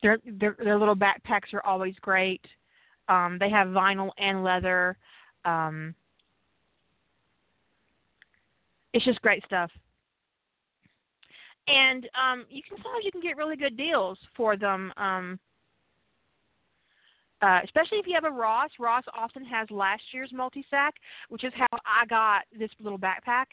their 0.01 0.17
their 0.25 0.55
their 0.63 0.77
little 0.77 0.95
backpacks 0.95 1.53
are 1.53 1.65
always 1.65 1.95
great. 2.01 2.41
Um, 3.09 3.37
they 3.39 3.49
have 3.49 3.67
vinyl 3.69 4.11
and 4.17 4.43
leather. 4.43 4.97
Um, 5.45 5.95
it's 8.93 9.05
just 9.05 9.21
great 9.21 9.43
stuff. 9.45 9.71
And 11.67 12.07
um, 12.15 12.45
you 12.49 12.61
can 12.67 12.77
sometimes 12.77 13.03
you 13.03 13.11
can 13.11 13.21
get 13.21 13.37
really 13.37 13.57
good 13.57 13.77
deals 13.77 14.17
for 14.35 14.55
them. 14.57 14.91
Um, 14.97 15.39
uh, 17.41 17.59
especially 17.63 17.99
if 17.99 18.07
you 18.07 18.15
have 18.15 18.23
a 18.23 18.31
Ross. 18.31 18.71
Ross 18.79 19.03
often 19.15 19.45
has 19.45 19.69
last 19.69 20.01
year's 20.11 20.31
MultiSac, 20.33 20.91
which 21.29 21.43
is 21.43 21.53
how 21.55 21.67
I 21.85 22.05
got 22.07 22.43
this 22.57 22.71
little 22.79 22.97
backpack. 22.97 23.45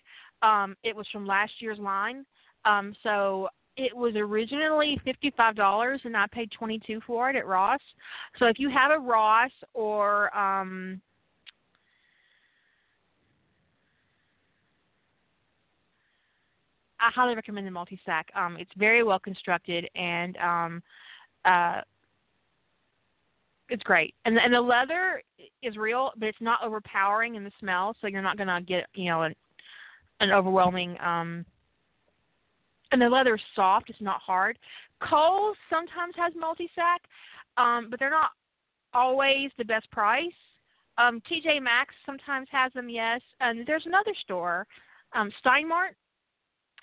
Um, 0.42 0.74
it 0.82 0.96
was 0.96 1.06
from 1.12 1.26
last 1.26 1.52
year's 1.58 1.78
line. 1.78 2.24
Um, 2.64 2.94
so 3.02 3.48
it 3.76 3.96
was 3.96 4.14
originally 4.16 5.00
fifty-five 5.04 5.56
dollars, 5.56 6.00
and 6.04 6.16
I 6.16 6.26
paid 6.30 6.50
twenty-two 6.52 7.00
for 7.06 7.30
it 7.30 7.36
at 7.36 7.46
Ross. 7.46 7.80
So 8.38 8.46
if 8.46 8.58
you 8.58 8.70
have 8.70 8.90
a 8.90 8.98
Ross 8.98 9.50
or 9.74 10.36
um, 10.36 11.00
I 17.00 17.10
highly 17.14 17.34
recommend 17.34 17.66
the 17.66 17.70
MultiSac. 17.70 18.24
Um, 18.34 18.56
it's 18.58 18.70
very 18.76 19.02
well 19.02 19.18
constructed 19.18 19.88
and 19.94 20.36
um, 20.38 20.82
uh, 21.44 21.82
it's 23.68 23.82
great. 23.82 24.14
And 24.24 24.38
and 24.38 24.54
the 24.54 24.60
leather 24.60 25.22
is 25.62 25.76
real, 25.76 26.12
but 26.16 26.28
it's 26.28 26.40
not 26.40 26.62
overpowering 26.62 27.34
in 27.34 27.44
the 27.44 27.52
smell, 27.60 27.94
so 28.00 28.06
you're 28.06 28.22
not 28.22 28.38
gonna 28.38 28.60
get 28.62 28.86
you 28.94 29.10
know 29.10 29.22
an 29.22 29.34
an 30.20 30.30
overwhelming 30.30 30.96
um 31.00 31.44
and 32.94 33.02
the 33.02 33.08
leather 33.08 33.34
is 33.34 33.40
soft. 33.56 33.90
It's 33.90 34.00
not 34.00 34.20
hard. 34.20 34.56
Kohl's 35.02 35.56
sometimes 35.68 36.14
has 36.16 36.32
MultiSac, 36.34 37.00
um, 37.56 37.88
but 37.90 37.98
they're 37.98 38.08
not 38.08 38.30
always 38.94 39.50
the 39.58 39.64
best 39.64 39.90
price. 39.90 40.32
Um, 40.96 41.20
TJ 41.28 41.60
Maxx 41.60 41.92
sometimes 42.06 42.46
has 42.52 42.72
them, 42.72 42.88
yes. 42.88 43.20
And 43.40 43.66
there's 43.66 43.86
another 43.86 44.14
store, 44.22 44.64
um, 45.12 45.32
Steinmart. 45.44 45.96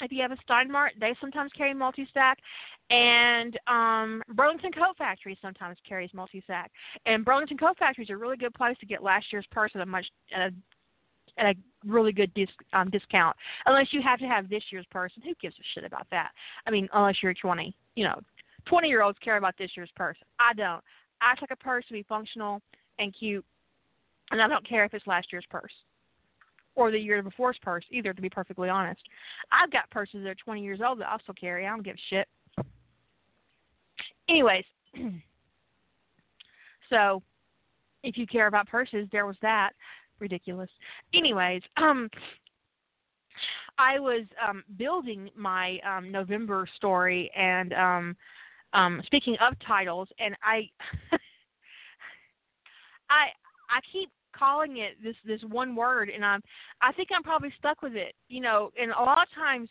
If 0.02 0.12
you 0.12 0.22
have 0.22 0.34
a 0.34 0.38
Steinmart, 0.50 0.90
they 1.00 1.16
sometimes 1.22 1.50
carry 1.58 1.74
MultiSac. 1.74 2.36
And 2.90 3.58
um, 3.68 4.22
Burlington 4.34 4.74
Coat 4.74 4.98
Factory 4.98 5.38
sometimes 5.42 5.78
carries 5.88 6.10
MultiSac. 6.12 6.66
And 7.06 7.24
Burlington 7.24 7.58
Coat 7.58 7.78
Factory 7.80 8.04
is 8.04 8.10
a 8.10 8.18
really 8.18 8.36
good 8.36 8.54
place 8.54 8.76
to 8.82 8.86
get 8.86 9.02
last 9.02 9.28
year's 9.32 9.46
purse 9.50 9.72
at 9.76 9.82
a 9.82 9.86
much 9.86 10.08
at 10.36 10.50
a 10.50 10.54
at 11.42 11.56
a 11.56 11.60
really 11.86 12.12
good 12.12 12.34
disc, 12.34 12.54
um, 12.74 12.90
discount. 12.90 13.36
Unless 13.66 13.88
you 13.92 14.02
have 14.02 14.20
to 14.20 14.28
have 14.28 14.50
this 14.50 14.64
year's 14.72 14.86
purse, 14.92 15.12
who 15.24 15.34
gives 15.42 15.56
a 15.56 15.64
shit 15.74 15.84
about 15.84 16.08
that? 16.12 16.30
I 16.66 16.72
mean, 16.72 16.88
unless 16.94 17.16
you're 17.22 17.34
20, 17.34 17.76
you 17.96 18.04
know, 18.04 18.20
20 18.66 18.88
year 18.88 19.02
olds 19.02 19.18
care 19.24 19.38
about 19.38 19.58
this 19.58 19.72
year's 19.76 19.90
purse. 19.96 20.18
I 20.40 20.54
don't. 20.54 20.84
I 21.22 21.34
like 21.40 21.52
a 21.52 21.56
purse 21.56 21.86
to 21.88 21.94
be 21.94 22.04
functional 22.04 22.62
and 23.00 23.14
cute, 23.18 23.46
and 24.32 24.42
I 24.42 24.48
don't 24.48 24.68
care 24.68 24.86
if 24.86 24.94
it's 24.94 25.06
last 25.08 25.28
year's 25.32 25.46
purse 25.50 25.72
or 26.76 26.90
the 26.90 26.98
year 26.98 27.22
before's 27.22 27.58
purse 27.62 27.84
either. 27.92 28.14
To 28.14 28.22
be 28.22 28.30
perfectly 28.30 28.70
honest, 28.70 29.02
I've 29.52 29.72
got 29.72 29.90
purses 29.90 30.24
that 30.24 30.30
are 30.30 30.36
20 30.36 30.64
years 30.64 30.80
old 30.86 31.00
that 31.00 31.10
I 31.10 31.18
still 31.22 31.36
carry. 31.36 31.66
I 31.66 31.70
don't 31.70 31.84
give 31.84 31.96
a 31.96 32.00
shit. 32.10 32.28
Anyways, 34.30 34.64
so 36.90 37.22
if 38.04 38.18
you 38.18 38.26
care 38.26 38.48
about 38.48 38.68
purses, 38.68 39.08
there 39.12 39.26
was 39.26 39.36
that 39.42 39.72
ridiculous. 40.22 40.70
Anyways, 41.14 41.62
um, 41.78 42.10
I 43.78 44.00
was 44.00 44.24
um, 44.48 44.64
building 44.78 45.30
my 45.36 45.80
um, 45.80 46.12
November 46.12 46.68
story, 46.78 47.32
and 47.36 47.74
um, 47.74 48.16
Um, 48.74 49.02
speaking 49.06 49.36
of 49.42 49.54
titles, 49.68 50.08
and 50.18 50.34
I, 50.42 50.70
I, 53.10 53.28
I 53.70 53.82
keep 53.92 54.10
calling 54.34 54.78
it 54.78 54.96
this 55.04 55.16
this 55.26 55.42
one 55.50 55.76
word, 55.76 56.10
and 56.10 56.24
I'm 56.24 56.42
I 56.82 56.94
think 56.94 57.10
I'm 57.14 57.24
probably 57.24 57.52
stuck 57.58 57.82
with 57.82 57.96
it. 57.96 58.16
You 58.30 58.42
know, 58.42 58.72
and 58.82 58.92
a 58.92 59.04
lot 59.04 59.28
of 59.28 59.34
times, 59.36 59.70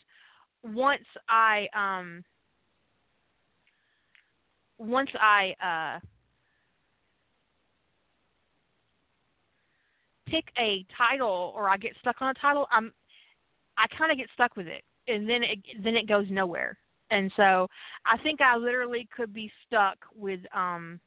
once 0.62 1.06
I 1.28 1.66
um, 1.74 2.22
once 4.78 5.10
I 5.14 5.54
uh 5.64 6.00
pick 10.30 10.46
a 10.58 10.84
title 10.96 11.52
or 11.56 11.68
I 11.68 11.76
get 11.76 11.92
stuck 12.00 12.16
on 12.20 12.30
a 12.30 12.34
title, 12.34 12.66
I'm 12.70 12.92
I 13.76 13.86
kind 13.96 14.12
of 14.12 14.18
get 14.18 14.28
stuck 14.34 14.56
with 14.56 14.66
it, 14.66 14.82
and 15.08 15.28
then 15.28 15.42
it 15.42 15.58
then 15.82 15.96
it 15.96 16.08
goes 16.08 16.26
nowhere. 16.30 16.76
And 17.10 17.32
so 17.36 17.66
I 18.06 18.16
think 18.22 18.40
I 18.40 18.56
literally 18.56 19.08
could 19.14 19.34
be 19.34 19.50
stuck 19.66 19.98
with 20.14 20.40
um, 20.54 21.00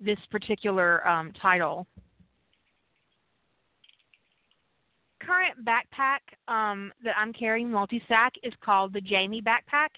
this 0.00 0.18
particular 0.30 1.06
um, 1.06 1.32
title. 1.40 1.86
Current 5.20 5.64
backpack 5.64 6.20
um, 6.46 6.92
that 7.02 7.16
I'm 7.18 7.32
carrying, 7.32 7.68
MultiSac, 7.68 8.30
is 8.44 8.52
called 8.64 8.92
the 8.92 9.00
Jamie 9.00 9.42
backpack, 9.42 9.88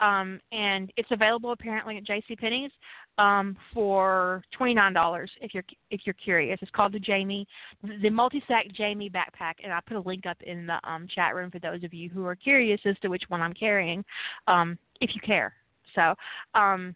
um, 0.00 0.40
and 0.52 0.92
it's 0.96 1.10
available 1.10 1.52
apparently 1.52 1.96
at 1.96 2.04
J.C. 2.04 2.36
Penney's 2.36 2.70
um, 3.18 3.56
for 3.72 4.42
twenty 4.56 4.74
nine 4.74 4.92
dollars 4.92 5.30
if 5.40 5.54
you're 5.54 5.64
if 5.90 6.00
you're 6.04 6.14
curious. 6.14 6.58
It's 6.62 6.70
called 6.72 6.92
the 6.92 6.98
Jamie, 6.98 7.46
the 7.82 8.10
MultiSac 8.10 8.74
Jamie 8.74 9.10
backpack, 9.10 9.54
and 9.62 9.72
I 9.72 9.80
put 9.86 9.96
a 9.96 10.00
link 10.00 10.26
up 10.26 10.40
in 10.42 10.66
the 10.66 10.78
um, 10.88 11.06
chat 11.14 11.34
room 11.34 11.50
for 11.50 11.58
those 11.58 11.84
of 11.84 11.94
you 11.94 12.08
who 12.08 12.26
are 12.26 12.34
curious 12.34 12.80
as 12.84 12.96
to 13.02 13.08
which 13.08 13.24
one 13.28 13.40
I'm 13.40 13.54
carrying, 13.54 14.04
um, 14.46 14.78
if 15.00 15.14
you 15.14 15.20
care. 15.20 15.54
So, 15.94 16.14
um, 16.54 16.94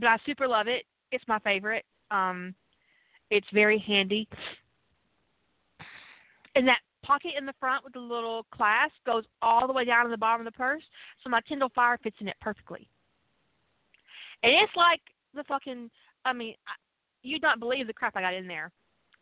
but 0.00 0.08
I 0.08 0.16
super 0.24 0.48
love 0.48 0.66
it. 0.68 0.84
It's 1.10 1.24
my 1.28 1.38
favorite. 1.40 1.84
Um, 2.10 2.54
it's 3.30 3.46
very 3.52 3.78
handy. 3.78 4.28
And 6.54 6.68
that 6.68 6.78
pocket 7.02 7.32
in 7.38 7.46
the 7.46 7.54
front 7.58 7.84
with 7.84 7.92
the 7.92 8.00
little 8.00 8.46
clasp 8.54 8.94
goes 9.06 9.24
all 9.40 9.66
the 9.66 9.72
way 9.72 9.84
down 9.84 10.04
to 10.04 10.10
the 10.10 10.16
bottom 10.16 10.46
of 10.46 10.52
the 10.52 10.56
purse, 10.56 10.82
so 11.22 11.30
my 11.30 11.40
Kindle 11.40 11.70
Fire 11.74 11.98
fits 12.02 12.16
in 12.20 12.28
it 12.28 12.36
perfectly. 12.40 12.88
And 14.42 14.52
it's 14.52 14.74
like 14.76 15.00
the 15.34 15.44
fucking, 15.44 15.90
I 16.24 16.32
mean, 16.32 16.54
you'd 17.22 17.42
not 17.42 17.60
believe 17.60 17.86
the 17.86 17.92
crap 17.92 18.16
I 18.16 18.22
got 18.22 18.34
in 18.34 18.46
there. 18.46 18.70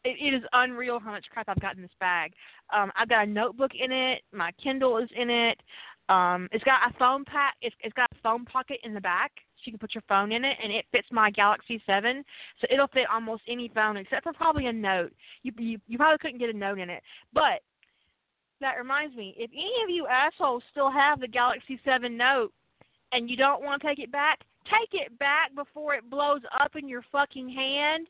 It, 0.04 0.16
it 0.20 0.34
is 0.34 0.42
unreal 0.52 0.98
how 0.98 1.10
much 1.10 1.26
crap 1.30 1.48
I've 1.48 1.60
got 1.60 1.76
in 1.76 1.82
this 1.82 1.90
bag. 2.00 2.32
Um, 2.74 2.90
I've 2.96 3.08
got 3.08 3.26
a 3.26 3.30
notebook 3.30 3.72
in 3.78 3.92
it. 3.92 4.22
My 4.32 4.50
Kindle 4.62 4.98
is 4.98 5.08
in 5.14 5.28
it. 5.28 5.58
Um, 6.08 6.48
it's 6.52 6.64
got 6.64 6.90
a 6.90 6.98
phone 6.98 7.24
pack. 7.24 7.54
It's, 7.60 7.76
it's 7.80 7.94
got 7.94 8.08
a 8.10 8.22
phone 8.22 8.44
pocket 8.44 8.78
in 8.82 8.94
the 8.94 9.00
back. 9.00 9.30
So 9.56 9.62
you 9.66 9.72
can 9.72 9.78
put 9.78 9.94
your 9.94 10.02
phone 10.08 10.32
in 10.32 10.42
it, 10.42 10.56
and 10.62 10.72
it 10.72 10.86
fits 10.90 11.06
my 11.12 11.30
Galaxy 11.30 11.82
7. 11.86 12.24
So 12.60 12.66
it'll 12.70 12.88
fit 12.88 13.04
almost 13.12 13.42
any 13.46 13.70
phone 13.74 13.98
except 13.98 14.24
for 14.24 14.32
probably 14.32 14.66
a 14.66 14.72
note. 14.72 15.12
You 15.42 15.52
you, 15.58 15.78
you 15.86 15.98
probably 15.98 16.16
couldn't 16.16 16.38
get 16.38 16.48
a 16.48 16.56
note 16.56 16.78
in 16.78 16.88
it. 16.88 17.02
But 17.34 17.60
that 18.60 18.78
reminds 18.78 19.16
me, 19.16 19.34
if 19.38 19.50
any 19.52 19.82
of 19.82 19.90
you 19.90 20.06
assholes 20.06 20.62
still 20.70 20.90
have 20.90 21.20
the 21.20 21.28
Galaxy 21.28 21.80
7 21.84 22.16
Note 22.16 22.52
and 23.12 23.28
you 23.28 23.36
don't 23.36 23.62
want 23.62 23.80
to 23.80 23.88
take 23.88 23.98
it 23.98 24.12
back, 24.12 24.40
take 24.64 25.00
it 25.00 25.18
back 25.18 25.54
before 25.54 25.94
it 25.94 26.08
blows 26.08 26.42
up 26.60 26.76
in 26.76 26.88
your 26.88 27.04
fucking 27.10 27.48
hand. 27.48 28.06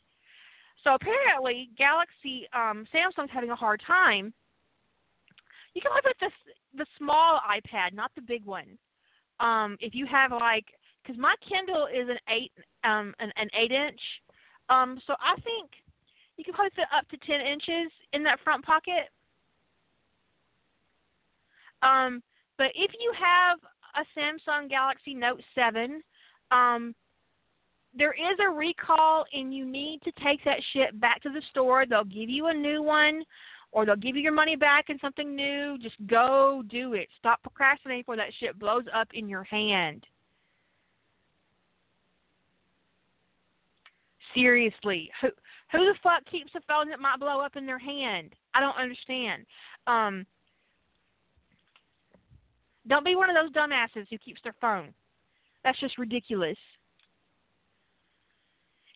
So 0.84 0.94
apparently, 0.94 1.70
Galaxy 1.76 2.46
um, 2.52 2.86
Samsung's 2.94 3.30
having 3.32 3.50
a 3.50 3.56
hard 3.56 3.82
time. 3.86 4.32
You 5.74 5.82
can 5.82 5.92
look 5.94 6.06
at 6.06 6.16
the 6.20 6.30
the 6.76 6.86
small 6.98 7.40
iPad, 7.40 7.92
not 7.92 8.12
the 8.14 8.22
big 8.22 8.44
one. 8.44 8.78
Um, 9.40 9.76
if 9.80 9.94
you 9.94 10.06
have 10.06 10.30
like, 10.32 10.66
because 11.02 11.18
my 11.18 11.34
Kindle 11.48 11.86
is 11.86 12.08
an 12.08 12.18
eight 12.28 12.52
um, 12.84 13.14
an, 13.18 13.30
an 13.36 13.48
eight 13.58 13.72
inch, 13.72 14.00
um, 14.68 15.00
so 15.06 15.14
I 15.20 15.34
think 15.40 15.70
you 16.36 16.44
can 16.44 16.54
probably 16.54 16.72
fit 16.74 16.86
up 16.96 17.08
to 17.08 17.16
ten 17.26 17.40
inches 17.40 17.92
in 18.12 18.22
that 18.24 18.40
front 18.42 18.64
pocket. 18.64 19.10
Um, 21.82 22.22
but 22.58 22.68
if 22.74 22.90
you 23.00 23.12
have 23.18 23.58
a 23.96 24.18
Samsung 24.18 24.68
Galaxy 24.68 25.14
Note 25.14 25.40
7, 25.54 26.02
um, 26.50 26.94
there 27.96 28.12
is 28.12 28.38
a 28.40 28.50
recall 28.50 29.24
and 29.32 29.54
you 29.54 29.64
need 29.64 30.00
to 30.02 30.12
take 30.24 30.44
that 30.44 30.60
shit 30.72 31.00
back 31.00 31.22
to 31.22 31.30
the 31.30 31.42
store. 31.50 31.86
They'll 31.86 32.04
give 32.04 32.28
you 32.28 32.46
a 32.46 32.54
new 32.54 32.82
one 32.82 33.24
or 33.72 33.84
they'll 33.84 33.96
give 33.96 34.16
you 34.16 34.22
your 34.22 34.32
money 34.32 34.56
back 34.56 34.86
and 34.88 34.98
something 35.00 35.34
new. 35.34 35.76
Just 35.80 35.96
go 36.06 36.62
do 36.68 36.94
it. 36.94 37.08
Stop 37.18 37.42
procrastinating 37.42 38.02
before 38.02 38.16
that 38.16 38.32
shit 38.38 38.58
blows 38.58 38.84
up 38.94 39.08
in 39.14 39.28
your 39.28 39.44
hand. 39.44 40.04
Seriously, 44.34 45.10
who 45.20 45.28
who 45.72 45.78
the 45.78 45.94
fuck 46.02 46.24
keeps 46.30 46.52
a 46.56 46.60
phone 46.68 46.88
that 46.88 47.00
might 47.00 47.18
blow 47.18 47.40
up 47.40 47.56
in 47.56 47.66
their 47.66 47.78
hand? 47.78 48.32
I 48.54 48.60
don't 48.60 48.76
understand. 48.76 49.44
Um, 49.88 50.26
don't 52.88 53.04
be 53.04 53.16
one 53.16 53.30
of 53.30 53.36
those 53.36 53.52
dumbasses 53.52 54.06
who 54.10 54.18
keeps 54.18 54.40
their 54.42 54.54
phone. 54.60 54.94
That's 55.64 55.78
just 55.80 55.98
ridiculous. 55.98 56.56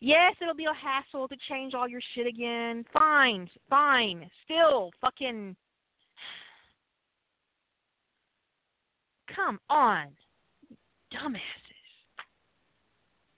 Yes, 0.00 0.34
it'll 0.40 0.54
be 0.54 0.66
a 0.66 0.74
hassle 0.74 1.28
to 1.28 1.36
change 1.48 1.74
all 1.74 1.88
your 1.88 2.00
shit 2.14 2.26
again. 2.26 2.84
Fine, 2.92 3.48
fine. 3.70 4.28
Still, 4.44 4.90
fucking. 5.00 5.56
Come 9.34 9.58
on. 9.70 10.08
Dumbasses. 11.12 11.40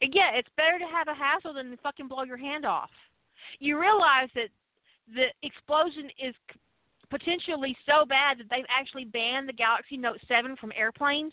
Yeah, 0.01 0.33
it's 0.35 0.49
better 0.57 0.79
to 0.79 0.87
have 0.87 1.09
a 1.09 1.15
hassle 1.15 1.55
than 1.55 1.71
to 1.71 1.77
fucking 1.79 2.09
blow 2.09 2.25
your 2.25 2.37
hand 2.37 2.65
off. 2.65 2.91
You 3.59 3.81
realize 3.81 4.29
that 4.35 4.49
the 5.15 5.27
explosion 5.43 6.11
is 6.23 6.35
potentially 7.11 7.77
so 7.87 8.05
bad 8.05 8.39
that 8.39 8.47
they've 8.51 8.65
actually 8.69 9.05
banned 9.05 9.49
the 9.49 9.53
Galaxy 9.53 9.97
Note 9.97 10.19
7 10.29 10.57
from 10.57 10.73
airplanes? 10.77 11.33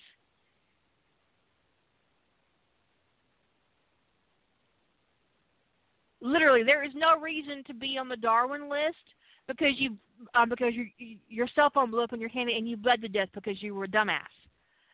Literally, 6.21 6.63
there 6.63 6.83
is 6.83 6.91
no 6.95 7.19
reason 7.19 7.63
to 7.67 7.73
be 7.73 7.97
on 7.97 8.07
the 8.07 8.15
Darwin 8.15 8.69
list 8.69 8.95
because 9.47 9.73
you 9.77 9.97
uh, 10.35 10.45
because 10.45 10.73
your 10.73 10.85
your 11.27 11.47
cell 11.53 11.69
phone 11.73 11.91
blew 11.91 12.03
up 12.03 12.13
in 12.13 12.19
your 12.21 12.29
hand 12.29 12.49
and 12.49 12.67
you 12.67 12.77
bled 12.77 13.01
to 13.01 13.09
death 13.09 13.27
because 13.33 13.61
you 13.61 13.75
were 13.75 13.83
a 13.83 13.87
dumbass 13.87 14.21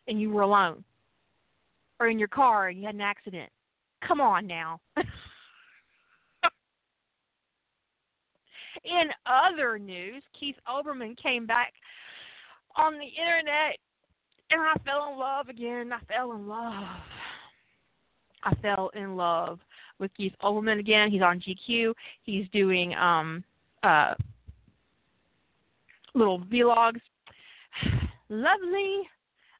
and 0.08 0.20
you 0.20 0.30
were 0.30 0.42
alone 0.42 0.82
or 2.00 2.08
in 2.08 2.18
your 2.18 2.28
car 2.28 2.68
and 2.68 2.80
you 2.80 2.86
had 2.86 2.96
an 2.96 3.00
accident. 3.00 3.50
Come 4.06 4.20
on 4.20 4.46
now. 4.46 4.80
In 8.84 9.10
other 9.26 9.78
news, 9.78 10.22
Keith 10.38 10.56
Olbermann 10.68 11.16
came 11.20 11.46
back 11.46 11.72
on 12.76 12.94
the 12.94 13.06
internet 13.06 13.76
and 14.50 14.60
I 14.60 14.74
fell 14.84 15.12
in 15.12 15.18
love 15.18 15.48
again. 15.48 15.92
I 15.92 16.00
fell 16.12 16.32
in 16.32 16.48
love. 16.48 16.84
I 18.42 18.54
fell 18.62 18.90
in 18.94 19.16
love 19.16 19.58
with 19.98 20.10
Keith 20.16 20.32
Olbermann 20.42 20.78
again. 20.80 21.10
He's 21.10 21.22
on 21.22 21.40
GQ. 21.40 21.92
He's 22.22 22.46
doing 22.52 22.94
um 22.94 23.44
uh 23.82 24.14
little 26.14 26.40
vlogs. 26.40 27.00
lovely, 28.28 29.08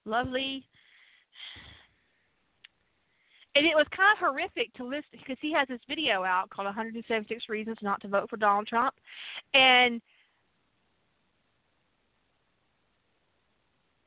lovely 0.05 0.65
and 3.55 3.67
it 3.67 3.75
was 3.75 3.87
kind 3.95 4.13
of 4.13 4.19
horrific 4.19 4.73
to 4.75 4.85
listen 4.85 5.19
because 5.19 5.37
he 5.41 5.53
has 5.53 5.67
this 5.69 5.81
video 5.89 6.23
out 6.25 6.51
called 6.51 6.67
176 6.67 7.49
Reasons 7.49 7.79
Not 7.83 8.01
to 8.03 8.09
Vote 8.09 8.31
for 8.31 8.37
Donald 8.37 8.67
Trump, 8.67 8.95
and 9.55 10.01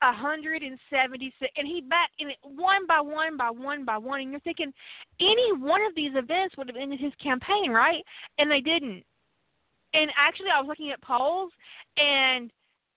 176, 0.01 1.51
and 1.55 1.67
he 1.67 1.81
back 1.81 2.09
in 2.19 2.29
it 2.29 2.37
one 2.43 2.85
by 2.87 2.99
one 2.99 3.37
by 3.37 3.49
one 3.49 3.85
by 3.85 3.97
one, 3.97 4.21
and 4.21 4.31
you're 4.31 4.39
thinking 4.41 4.73
any 5.19 5.53
one 5.53 5.81
of 5.81 5.95
these 5.95 6.11
events 6.15 6.57
would 6.57 6.67
have 6.67 6.77
ended 6.77 6.99
his 6.99 7.13
campaign, 7.21 7.71
right? 7.71 8.03
And 8.37 8.51
they 8.51 8.61
didn't. 8.61 9.03
And 9.93 10.11
actually, 10.17 10.49
I 10.53 10.59
was 10.59 10.67
looking 10.67 10.91
at 10.91 11.01
polls, 11.01 11.51
and 11.97 12.51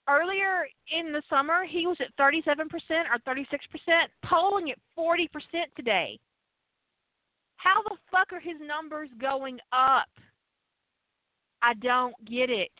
earlier 0.08 0.66
in 0.90 1.12
the 1.12 1.22
summer 1.28 1.64
he 1.64 1.86
was 1.86 1.96
at 2.00 2.16
37% 2.16 2.70
or 3.10 3.34
36%, 3.34 3.44
polling 4.24 4.70
at 4.70 4.78
40% 4.98 5.28
today. 5.76 6.18
How 7.56 7.82
the 7.82 7.96
fuck 8.10 8.32
are 8.32 8.40
his 8.40 8.56
numbers 8.66 9.08
going 9.20 9.58
up? 9.72 10.08
I 11.62 11.74
don't 11.74 12.14
get 12.24 12.50
it. 12.50 12.70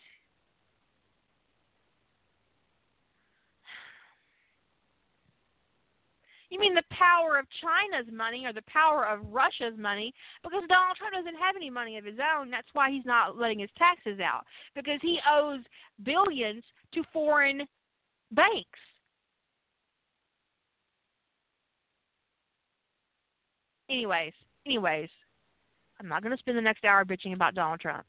You 6.51 6.61
mean 6.61 6.75
the 6.75 6.83
power 6.91 7.39
of 7.39 7.47
China's 7.61 8.07
money 8.13 8.47
or 8.47 8.53
the 8.53 8.63
power 8.63 9.05
of 9.05 9.21
Russia's 9.33 9.77
money? 9.77 10.15
Because 10.45 10.63
Donald 10.69 10.97
Trump 10.97 11.13
doesn't 11.13 11.35
have 11.35 11.57
any 11.57 11.71
money 11.71 11.99
of 11.99 12.05
his 12.05 12.19
own. 12.21 12.51
That's 12.51 12.69
why 12.73 12.91
he's 12.91 13.05
not 13.05 13.37
letting 13.37 13.59
his 13.59 13.71
taxes 13.77 14.21
out. 14.21 14.45
Because 14.75 15.01
he 15.03 15.19
owes 15.29 15.61
billions 16.05 16.63
to 16.95 17.03
foreign 17.13 17.67
banks. 18.31 18.79
anyways, 23.89 24.33
anyways, 24.67 25.09
I'm 26.01 26.09
not 26.09 26.23
going 26.23 26.37
to 26.37 26.39
spend 26.39 26.59
the 26.59 26.63
next 26.63 26.85
hour 26.85 27.05
bitching 27.05 27.35
about 27.35 27.55
Donald 27.55 27.81
Trump. 27.81 28.05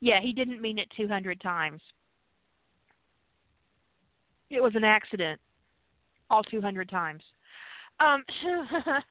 Yeah, 0.00 0.20
he 0.20 0.32
didn't 0.32 0.60
mean 0.60 0.78
it 0.78 0.88
200 0.96 1.40
times. 1.40 1.80
It 4.50 4.62
was 4.62 4.74
an 4.74 4.84
accident, 4.84 5.40
all 6.28 6.42
200 6.42 6.88
times. 6.88 7.22
Um, 8.00 8.24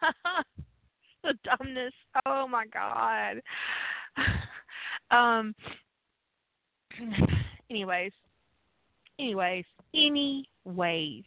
the 1.23 1.33
dumbness. 1.43 1.93
Oh 2.25 2.47
my 2.47 2.65
god. 2.67 3.41
Um. 5.11 5.53
Anyways, 7.69 8.13
anyways, 9.19 9.65
anyways, 9.93 11.23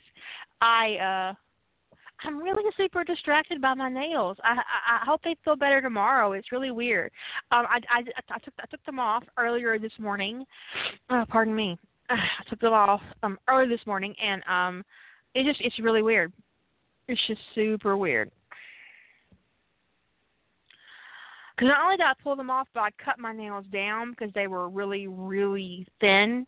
I 0.61 0.97
uh 0.97 1.35
I'm 2.27 2.39
really 2.39 2.63
super 2.77 3.05
distracted 3.05 3.61
by 3.61 3.75
my 3.75 3.89
nails. 3.91 4.37
I, 4.43 4.53
I 4.55 5.03
I 5.03 5.05
hope 5.05 5.21
they 5.23 5.37
feel 5.45 5.57
better 5.57 5.81
tomorrow. 5.81 6.33
It's 6.33 6.53
really 6.53 6.71
weird. 6.71 7.13
Um, 7.51 7.67
I 7.69 7.81
I 7.91 7.99
I 8.31 8.39
took 8.39 8.55
I 8.61 8.67
took 8.67 8.85
them 8.85 8.99
off 8.99 9.25
earlier 9.37 9.79
this 9.79 9.93
morning. 9.99 10.45
Uh, 11.11 11.25
pardon 11.29 11.55
me. 11.55 11.79
I 12.11 12.19
took 12.49 12.61
them 12.61 12.73
off 12.73 13.03
um 13.23 13.39
early 13.49 13.69
this 13.69 13.87
morning, 13.87 14.15
and 14.23 14.43
um, 14.49 14.85
it 15.35 15.45
just 15.45 15.61
it's 15.61 15.79
really 15.79 16.03
weird. 16.03 16.33
It's 17.09 17.21
just 17.27 17.41
super 17.55 17.97
weird. 17.97 18.31
Because 21.55 21.69
not 21.69 21.85
only 21.85 21.97
did 21.97 22.07
I 22.07 22.15
pull 22.23 22.35
them 22.35 22.51
off, 22.51 22.67
but 22.75 22.81
I 22.81 22.91
cut 23.03 23.19
my 23.19 23.33
nails 23.33 23.65
down 23.73 24.11
because 24.11 24.33
they 24.35 24.49
were 24.49 24.69
really, 24.69 25.07
really 25.07 25.87
thin. 26.01 26.47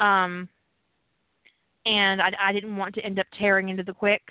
Um, 0.00 0.48
and 1.86 2.22
I, 2.22 2.30
I 2.40 2.52
didn't 2.52 2.76
want 2.76 2.94
to 2.94 3.04
end 3.04 3.18
up 3.18 3.26
tearing 3.38 3.68
into 3.68 3.82
the 3.82 3.92
quick 3.92 4.22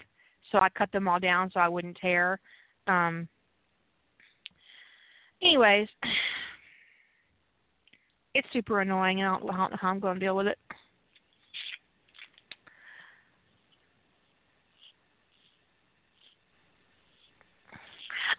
so 0.51 0.59
I 0.59 0.69
cut 0.69 0.91
them 0.91 1.07
all 1.07 1.19
down 1.19 1.49
so 1.53 1.59
I 1.59 1.67
wouldn't 1.67 1.97
tear. 1.97 2.39
Um, 2.87 3.27
anyways, 5.41 5.87
it's 8.33 8.47
super 8.53 8.81
annoying, 8.81 9.21
and 9.21 9.29
I 9.29 9.39
don't, 9.39 9.49
I 9.49 9.57
don't 9.57 9.71
know 9.71 9.77
how 9.79 9.89
I'm 9.89 9.99
going 9.99 10.19
to 10.19 10.25
deal 10.25 10.35
with 10.35 10.47
it. 10.47 10.57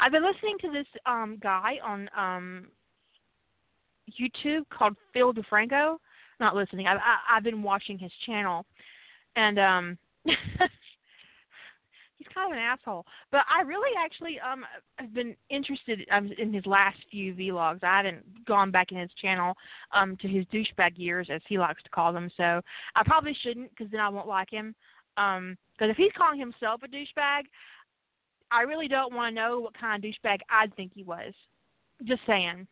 I've 0.00 0.10
been 0.10 0.24
listening 0.24 0.56
to 0.62 0.72
this 0.72 0.86
um 1.06 1.38
guy 1.40 1.74
on 1.84 2.10
um 2.16 2.66
YouTube 4.20 4.64
called 4.76 4.96
Phil 5.12 5.32
DeFranco. 5.32 5.98
Not 6.40 6.56
listening. 6.56 6.88
I've 6.88 6.98
I, 6.98 7.36
I've 7.36 7.44
been 7.44 7.62
watching 7.62 7.98
his 7.98 8.10
channel, 8.26 8.66
and 9.36 9.58
um 9.58 9.98
he's 10.24 10.36
kind 12.34 12.52
of 12.52 12.56
an 12.56 12.58
asshole. 12.58 13.04
But 13.30 13.42
I 13.50 13.62
really 13.62 13.90
actually 13.98 14.38
um 14.40 14.64
have 14.96 15.14
been 15.14 15.36
interested 15.50 16.06
um, 16.10 16.30
in 16.38 16.52
his 16.52 16.66
last 16.66 16.98
few 17.10 17.34
vlogs. 17.34 17.82
I 17.82 17.98
haven't 17.98 18.44
gone 18.46 18.70
back 18.70 18.92
in 18.92 18.98
his 18.98 19.10
channel 19.20 19.54
um 19.92 20.16
to 20.18 20.28
his 20.28 20.44
douchebag 20.46 20.92
years 20.96 21.28
as 21.30 21.42
he 21.48 21.58
likes 21.58 21.82
to 21.82 21.90
call 21.90 22.12
them. 22.12 22.30
So 22.36 22.60
I 22.94 23.02
probably 23.04 23.36
shouldn't 23.42 23.70
because 23.70 23.90
then 23.90 24.00
I 24.00 24.08
won't 24.08 24.28
like 24.28 24.50
him. 24.50 24.74
Um 25.16 25.56
because 25.72 25.90
if 25.90 25.96
he's 25.96 26.12
calling 26.16 26.38
himself 26.38 26.82
a 26.84 26.88
douchebag, 26.88 27.42
I 28.50 28.62
really 28.62 28.88
don't 28.88 29.14
want 29.14 29.34
to 29.34 29.40
know 29.40 29.60
what 29.60 29.78
kind 29.78 30.04
of 30.04 30.10
douchebag 30.10 30.38
I'd 30.50 30.74
think 30.76 30.92
he 30.94 31.02
was. 31.02 31.32
Just 32.04 32.20
saying. 32.26 32.66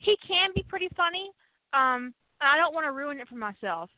He 0.00 0.16
can 0.26 0.50
be 0.54 0.64
pretty 0.68 0.88
funny. 0.96 1.30
Um, 1.72 2.12
and 2.40 2.48
I 2.48 2.56
don't 2.56 2.74
want 2.74 2.86
to 2.86 2.92
ruin 2.92 3.20
it 3.20 3.28
for 3.28 3.36
myself. 3.36 3.90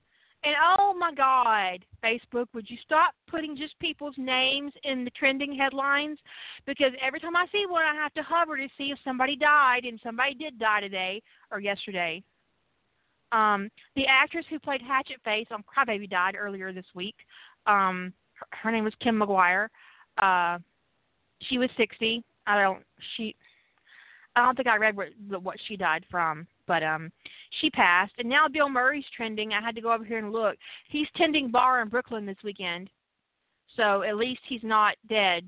And 0.44 0.54
oh 0.60 0.92
my 0.98 1.14
God, 1.14 1.84
Facebook, 2.04 2.46
would 2.52 2.68
you 2.68 2.76
stop 2.84 3.14
putting 3.30 3.56
just 3.56 3.78
people's 3.78 4.16
names 4.18 4.72
in 4.82 5.04
the 5.04 5.10
trending 5.10 5.56
headlines? 5.56 6.18
Because 6.66 6.90
every 7.00 7.20
time 7.20 7.36
I 7.36 7.46
see 7.52 7.64
one, 7.68 7.84
I 7.84 7.94
have 7.94 8.12
to 8.14 8.22
hover 8.22 8.56
to 8.56 8.66
see 8.76 8.90
if 8.90 8.98
somebody 9.04 9.36
died, 9.36 9.84
and 9.84 10.00
somebody 10.02 10.34
did 10.34 10.58
die 10.58 10.80
today 10.80 11.22
or 11.52 11.60
yesterday. 11.60 12.24
Um, 13.30 13.70
the 13.94 14.04
actress 14.06 14.44
who 14.50 14.58
played 14.58 14.82
Hatchet 14.82 15.20
Face 15.24 15.46
on 15.52 15.62
Crybaby 15.62 16.10
died 16.10 16.34
earlier 16.36 16.72
this 16.72 16.86
week. 16.92 17.16
Um, 17.66 18.12
her, 18.34 18.46
her 18.64 18.72
name 18.72 18.82
was 18.82 18.94
Kim 19.00 19.20
McGuire. 19.20 19.68
Uh, 20.18 20.58
she 21.48 21.56
was 21.58 21.70
60. 21.76 22.22
I 22.48 22.60
don't. 22.60 22.82
She 23.16 23.36
I 24.34 24.44
don't 24.44 24.56
think 24.56 24.68
I 24.68 24.76
read 24.76 24.96
what 24.96 25.08
what 25.42 25.56
she 25.66 25.76
died 25.76 26.04
from, 26.10 26.46
but 26.66 26.82
um, 26.82 27.12
she 27.60 27.70
passed, 27.70 28.12
and 28.18 28.28
now 28.28 28.48
Bill 28.48 28.68
Murray's 28.68 29.04
trending. 29.14 29.52
I 29.52 29.60
had 29.60 29.74
to 29.74 29.80
go 29.80 29.92
over 29.92 30.04
here 30.04 30.18
and 30.18 30.32
look. 30.32 30.56
He's 30.88 31.08
tending 31.16 31.50
bar 31.50 31.82
in 31.82 31.88
Brooklyn 31.88 32.24
this 32.24 32.42
weekend, 32.42 32.88
so 33.76 34.02
at 34.02 34.16
least 34.16 34.40
he's 34.48 34.62
not 34.62 34.96
dead. 35.08 35.44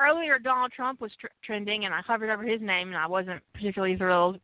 Earlier 0.00 0.38
Donald 0.38 0.72
Trump 0.72 1.00
was 1.00 1.10
tr- 1.20 1.26
trending, 1.44 1.84
and 1.84 1.94
I 1.94 2.00
hovered 2.00 2.30
over 2.30 2.44
his 2.44 2.60
name, 2.60 2.88
and 2.88 2.96
I 2.96 3.06
wasn't 3.06 3.42
particularly 3.52 3.96
thrilled 3.96 4.40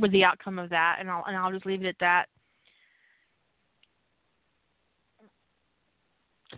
with 0.00 0.12
the 0.12 0.24
outcome 0.24 0.58
of 0.58 0.70
that, 0.70 0.96
and 1.00 1.10
I'll 1.10 1.24
and 1.26 1.36
I'll 1.36 1.52
just 1.52 1.66
leave 1.66 1.82
it 1.82 1.88
at 1.88 1.96
that. 2.00 2.26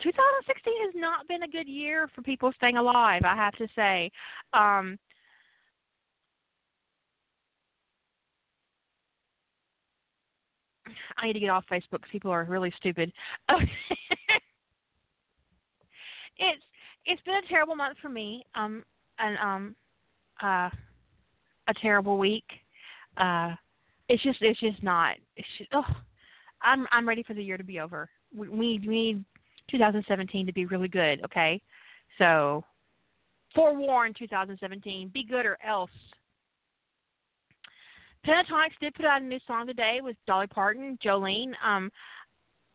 2016 0.03 0.73
has 0.85 0.93
not 0.97 1.27
been 1.29 1.45
a 1.45 1.49
good 1.49 1.69
year 1.69 2.09
for 2.15 2.23
people 2.23 2.53
staying 2.57 2.77
alive, 2.77 3.23
I 3.25 3.37
have 3.37 3.55
to 3.55 3.69
say. 3.77 4.11
Um, 4.53 4.99
I 11.17 11.27
need 11.27 11.35
to 11.35 11.41
get 11.41 11.51
off 11.51 11.65
Facebook 11.71 12.03
people 12.11 12.31
are 12.31 12.45
really 12.45 12.73
stupid. 12.77 13.13
it's 16.39 16.63
it's 17.07 17.23
been 17.23 17.37
a 17.37 17.49
terrible 17.49 17.77
month 17.77 17.99
for 18.01 18.09
me. 18.09 18.45
Um, 18.55 18.85
and 19.19 19.39
um, 19.39 19.77
uh, 20.43 20.71
a 21.69 21.75
terrible 21.81 22.19
week. 22.19 22.45
Uh, 23.17 23.55
it's 24.09 24.23
just 24.23 24.39
it's 24.43 24.61
just 24.61 24.83
not. 24.83 25.17
It's 25.37 25.49
just, 25.59 25.71
oh, 25.73 25.87
I'm 26.63 26.87
I'm 26.93 27.09
ready 27.09 27.23
for 27.23 27.35
the 27.35 27.43
year 27.43 27.57
to 27.57 27.65
be 27.65 27.81
over. 27.81 28.09
We, 28.37 28.49
we 28.49 28.79
need 28.87 29.25
2017 29.71 30.47
to 30.47 30.53
be 30.53 30.67
really 30.67 30.89
good. 30.89 31.25
Okay, 31.25 31.61
so 32.19 32.65
forewarn 33.55 34.13
2017. 34.19 35.11
Be 35.15 35.25
good 35.25 35.47
or 35.47 35.59
else. 35.67 35.91
Pentatonix 38.27 38.71
did 38.81 38.95
put 38.95 39.05
out 39.05 39.23
a 39.23 39.25
new 39.25 39.39
song 39.47 39.67
today 39.67 40.01
with 40.03 40.17
Dolly 40.27 40.47
Parton, 40.47 40.99
Jolene. 41.05 41.53
Um, 41.63 41.91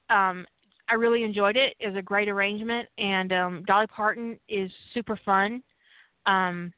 um, 0.10 0.46
I 0.90 0.96
really 0.96 1.24
enjoyed 1.24 1.56
it. 1.56 1.76
It 1.80 1.88
was 1.88 1.96
a 1.96 2.02
great 2.02 2.28
arrangement, 2.28 2.88
and 2.98 3.32
um, 3.32 3.64
Dolly 3.68 3.88
Parton 3.88 4.40
is 4.50 4.72
super 4.94 5.20
fun. 5.24 5.62
Um, 6.26 6.74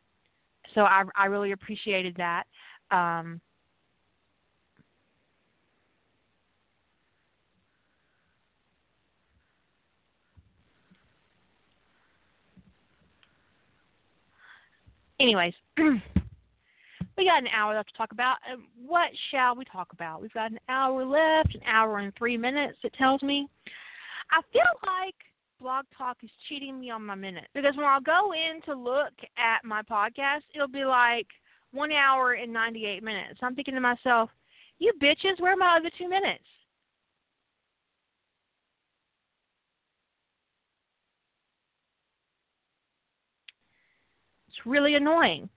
so 0.75 0.81
I, 0.81 1.03
I 1.15 1.25
really 1.25 1.53
appreciated 1.53 2.15
that. 2.17 2.43
Um, 2.91 3.39
anyways, 15.21 15.53
we 15.77 17.25
got 17.25 17.39
an 17.39 17.47
hour 17.55 17.75
left 17.75 17.89
to 17.89 17.97
talk 17.97 18.11
about. 18.11 18.37
What 18.85 19.09
shall 19.29 19.55
we 19.55 19.63
talk 19.65 19.93
about? 19.93 20.21
We've 20.21 20.33
got 20.33 20.51
an 20.51 20.59
hour 20.67 21.05
left, 21.05 21.55
an 21.55 21.61
hour 21.65 21.99
and 21.99 22.13
three 22.17 22.37
minutes, 22.37 22.77
it 22.83 22.93
tells 22.97 23.21
me. 23.21 23.47
I 24.31 24.41
feel 24.53 24.61
like 24.85 25.15
Blog 25.59 25.85
Talk 25.97 26.17
is 26.23 26.29
cheating 26.47 26.79
me 26.79 26.89
on 26.89 27.05
my 27.05 27.15
minutes 27.15 27.47
because 27.53 27.75
when 27.75 27.85
I'll 27.85 28.01
go 28.01 28.33
in 28.33 28.61
to 28.63 28.73
look 28.73 29.13
at 29.37 29.63
my 29.63 29.81
podcast, 29.83 30.41
it'll 30.55 30.67
be 30.67 30.85
like 30.85 31.27
one 31.71 31.91
hour 31.91 32.33
and 32.33 32.51
98 32.51 33.03
minutes. 33.03 33.39
I'm 33.41 33.55
thinking 33.55 33.75
to 33.75 33.81
myself, 33.81 34.29
you 34.79 34.93
bitches, 35.01 35.39
where 35.39 35.53
are 35.53 35.57
my 35.57 35.77
other 35.77 35.91
two 35.97 36.09
minutes? 36.09 36.43
It's 44.47 44.65
really 44.65 44.95
annoying. 44.95 45.49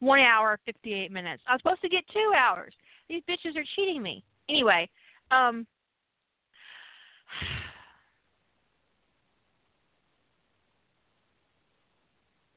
One 0.00 0.20
hour, 0.20 0.58
58 0.66 1.10
minutes. 1.10 1.42
I 1.48 1.52
was 1.54 1.60
supposed 1.62 1.82
to 1.82 1.88
get 1.88 2.04
two 2.12 2.32
hours. 2.38 2.72
These 3.08 3.22
bitches 3.28 3.56
are 3.56 3.64
cheating 3.76 4.02
me. 4.02 4.24
Anyway, 4.48 4.88
um, 5.30 5.66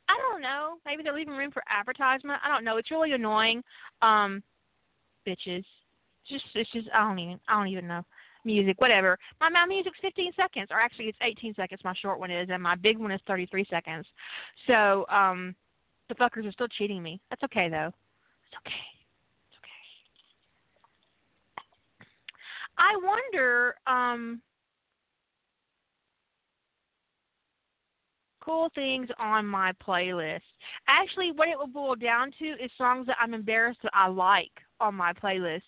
I 0.09 0.17
don't 0.17 0.41
know. 0.41 0.77
Maybe 0.85 1.03
they're 1.03 1.13
leaving 1.13 1.35
room 1.35 1.51
for 1.51 1.63
advertisement. 1.69 2.39
I 2.43 2.49
don't 2.49 2.63
know. 2.63 2.77
It's 2.77 2.89
really 2.91 3.11
annoying. 3.11 3.63
Um, 4.01 4.41
bitches. 5.27 5.63
Just 6.27 6.45
it's 6.55 6.71
just 6.71 6.87
I 6.93 7.07
don't 7.07 7.19
even 7.19 7.39
I 7.47 7.57
don't 7.57 7.67
even 7.67 7.87
know. 7.87 8.03
Music, 8.45 8.79
whatever. 8.79 9.17
My 9.41 9.49
my 9.49 9.65
music's 9.65 9.97
fifteen 10.01 10.31
seconds, 10.35 10.67
or 10.71 10.79
actually 10.79 11.05
it's 11.05 11.17
eighteen 11.21 11.53
seconds, 11.55 11.81
my 11.83 11.93
short 12.01 12.19
one 12.19 12.31
is, 12.31 12.49
and 12.51 12.63
my 12.63 12.75
big 12.75 12.97
one 12.97 13.11
is 13.11 13.19
thirty 13.27 13.45
three 13.47 13.65
seconds. 13.69 14.05
So, 14.67 15.05
um 15.09 15.55
the 16.07 16.15
fuckers 16.15 16.47
are 16.47 16.51
still 16.51 16.67
cheating 16.67 17.03
me. 17.03 17.19
That's 17.29 17.43
okay 17.43 17.69
though. 17.69 17.91
It's 18.47 18.57
okay. 18.65 18.98
I 22.79 22.97
wonder. 23.03 23.75
um 23.85 24.41
cool 28.49 28.69
things 28.73 29.07
on 29.19 29.45
my 29.45 29.71
playlist. 29.85 30.41
Actually, 30.87 31.31
what 31.31 31.47
it 31.49 31.57
will 31.57 31.67
boil 31.67 31.95
down 31.95 32.31
to 32.39 32.45
is 32.45 32.71
songs 32.77 33.05
that 33.05 33.17
I'm 33.21 33.33
embarrassed 33.35 33.79
that 33.83 33.91
I 33.93 34.07
like 34.07 34.51
on 34.79 34.95
my 34.95 35.13
playlist. 35.13 35.61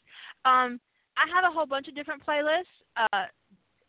Um, 0.45 0.79
I 1.17 1.27
have 1.33 1.43
a 1.43 1.53
whole 1.53 1.67
bunch 1.67 1.87
of 1.87 1.95
different 1.95 2.25
playlists. 2.25 2.63
Uh, 2.95 3.25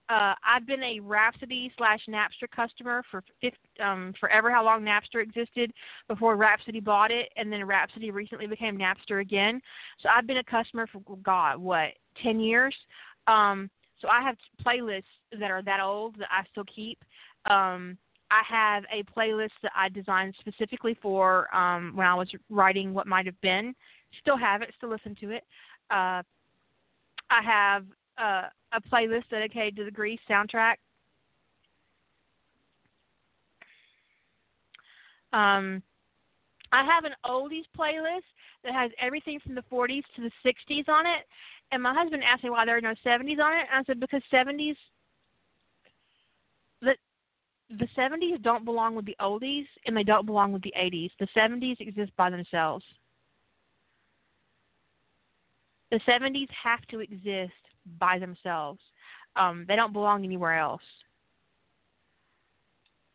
uh, 0.09 0.35
I've 0.45 0.67
been 0.67 0.83
a 0.83 1.01
Rhapsody 1.01 1.73
slash 1.79 2.01
Napster 2.07 2.51
customer 2.55 3.03
for 3.11 3.23
um, 3.83 4.13
forever. 4.21 4.51
How 4.51 4.63
long 4.63 4.83
Napster 4.83 5.23
existed 5.23 5.73
before 6.07 6.37
Rhapsody 6.37 6.81
bought 6.81 7.11
it, 7.11 7.31
and 7.37 7.51
then 7.51 7.65
Rhapsody 7.65 8.11
recently 8.11 8.47
became 8.47 8.77
Napster 8.77 9.23
again. 9.23 9.61
So 10.01 10.11
I've 10.15 10.27
been 10.27 10.39
a 10.39 10.45
customer 10.45 10.87
for 10.93 11.01
God, 11.23 11.59
what, 11.59 11.93
ten 12.23 12.41
years? 12.41 12.75
Um, 13.27 13.71
so 14.01 14.09
I 14.09 14.23
have 14.23 14.37
playlists 14.65 15.05
that 15.39 15.51
are 15.51 15.63
that 15.63 15.81
old 15.81 16.19
that 16.19 16.29
I 16.31 16.45
still 16.51 16.65
keep. 16.65 16.99
Um, 17.49 17.97
I 18.31 18.43
have 18.49 18.85
a 18.93 19.05
playlist 19.17 19.51
that 19.63 19.73
I 19.77 19.89
designed 19.89 20.35
specifically 20.41 20.97
for 21.01 21.55
um, 21.55 21.93
when 21.95 22.07
I 22.07 22.15
was 22.15 22.29
writing 22.51 22.95
what 22.95 23.07
might 23.07 23.27
have 23.27 23.41
been. 23.43 23.75
Still 24.21 24.37
have 24.37 24.63
it, 24.63 24.73
still 24.77 24.89
listen 24.89 25.15
to 25.21 25.31
it. 25.31 25.45
Uh, 25.91 26.23
I 27.31 27.43
have 27.45 27.85
uh, 28.19 28.49
a 28.73 28.81
playlist 28.91 29.29
dedicated 29.31 29.77
to 29.77 29.85
the 29.85 29.91
Grease 29.91 30.21
soundtrack. 30.29 30.77
Um, 35.33 35.83
I 36.73 36.85
have 36.85 37.05
an 37.05 37.13
oldies 37.27 37.65
playlist 37.79 38.23
that 38.65 38.73
has 38.73 38.91
everything 39.01 39.41
from 39.41 39.55
the 39.55 39.65
40s 39.71 40.03
to 40.17 40.23
the 40.23 40.31
60s 40.45 40.89
on 40.89 41.07
it. 41.07 41.27
And 41.73 41.83
my 41.83 41.95
husband 41.95 42.23
asked 42.23 42.45
me 42.45 42.51
why 42.51 42.65
there 42.65 42.77
are 42.77 42.83
no 42.83 42.95
70s 43.05 43.41
on 43.41 43.55
it. 43.55 43.67
I 43.73 43.83
said 43.85 43.99
because 43.99 44.23
70s 44.33 44.77
the 47.79 47.89
70s 47.97 48.43
don't 48.43 48.65
belong 48.65 48.95
with 48.95 49.07
the 49.07 49.17
oldies 49.21 49.67
and 49.87 49.97
they 49.97 50.03
don't 50.03 50.27
belong 50.27 50.53
with 50.53 50.63
the 50.63 50.75
80s. 50.79 51.11
The 51.19 51.29
70s 51.37 51.81
exist 51.81 52.13
by 52.17 52.31
themselves. 52.31 52.85
The 55.91 56.01
70s 56.09 56.49
have 56.63 56.83
to 56.91 57.01
exist 57.01 57.53
by 57.99 58.19
themselves. 58.19 58.81
Um, 59.37 59.65
they 59.69 59.77
don't 59.77 59.93
belong 59.93 60.25
anywhere 60.25 60.59
else. 60.59 60.83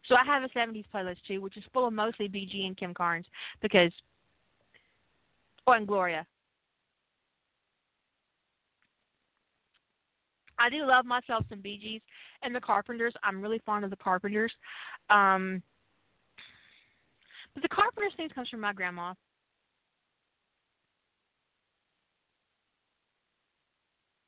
So 0.07 0.15
I 0.15 0.23
have 0.25 0.43
a 0.43 0.49
70s 0.49 0.85
playlist 0.93 1.17
too, 1.27 1.41
which 1.41 1.57
is 1.57 1.63
full 1.73 1.87
of 1.87 1.93
mostly 1.93 2.27
Bee 2.27 2.45
Gees 2.45 2.65
and 2.65 2.77
Kim 2.77 2.93
Carnes 2.93 3.25
because, 3.61 3.91
oh, 5.67 5.73
and 5.73 5.87
Gloria. 5.87 6.25
I 10.59 10.69
do 10.69 10.85
love 10.85 11.05
myself 11.05 11.45
some 11.49 11.61
Bee 11.61 11.79
Gees 11.81 12.01
and 12.43 12.55
the 12.55 12.61
Carpenters. 12.61 13.13
I'm 13.23 13.41
really 13.41 13.61
fond 13.65 13.83
of 13.83 13.91
the 13.91 13.97
Carpenters. 13.97 14.51
Um, 15.09 15.61
but 17.53 17.63
the 17.63 17.69
Carpenters 17.69 18.13
thing 18.17 18.29
comes 18.29 18.49
from 18.49 18.61
my 18.61 18.73
grandma. 18.73 19.13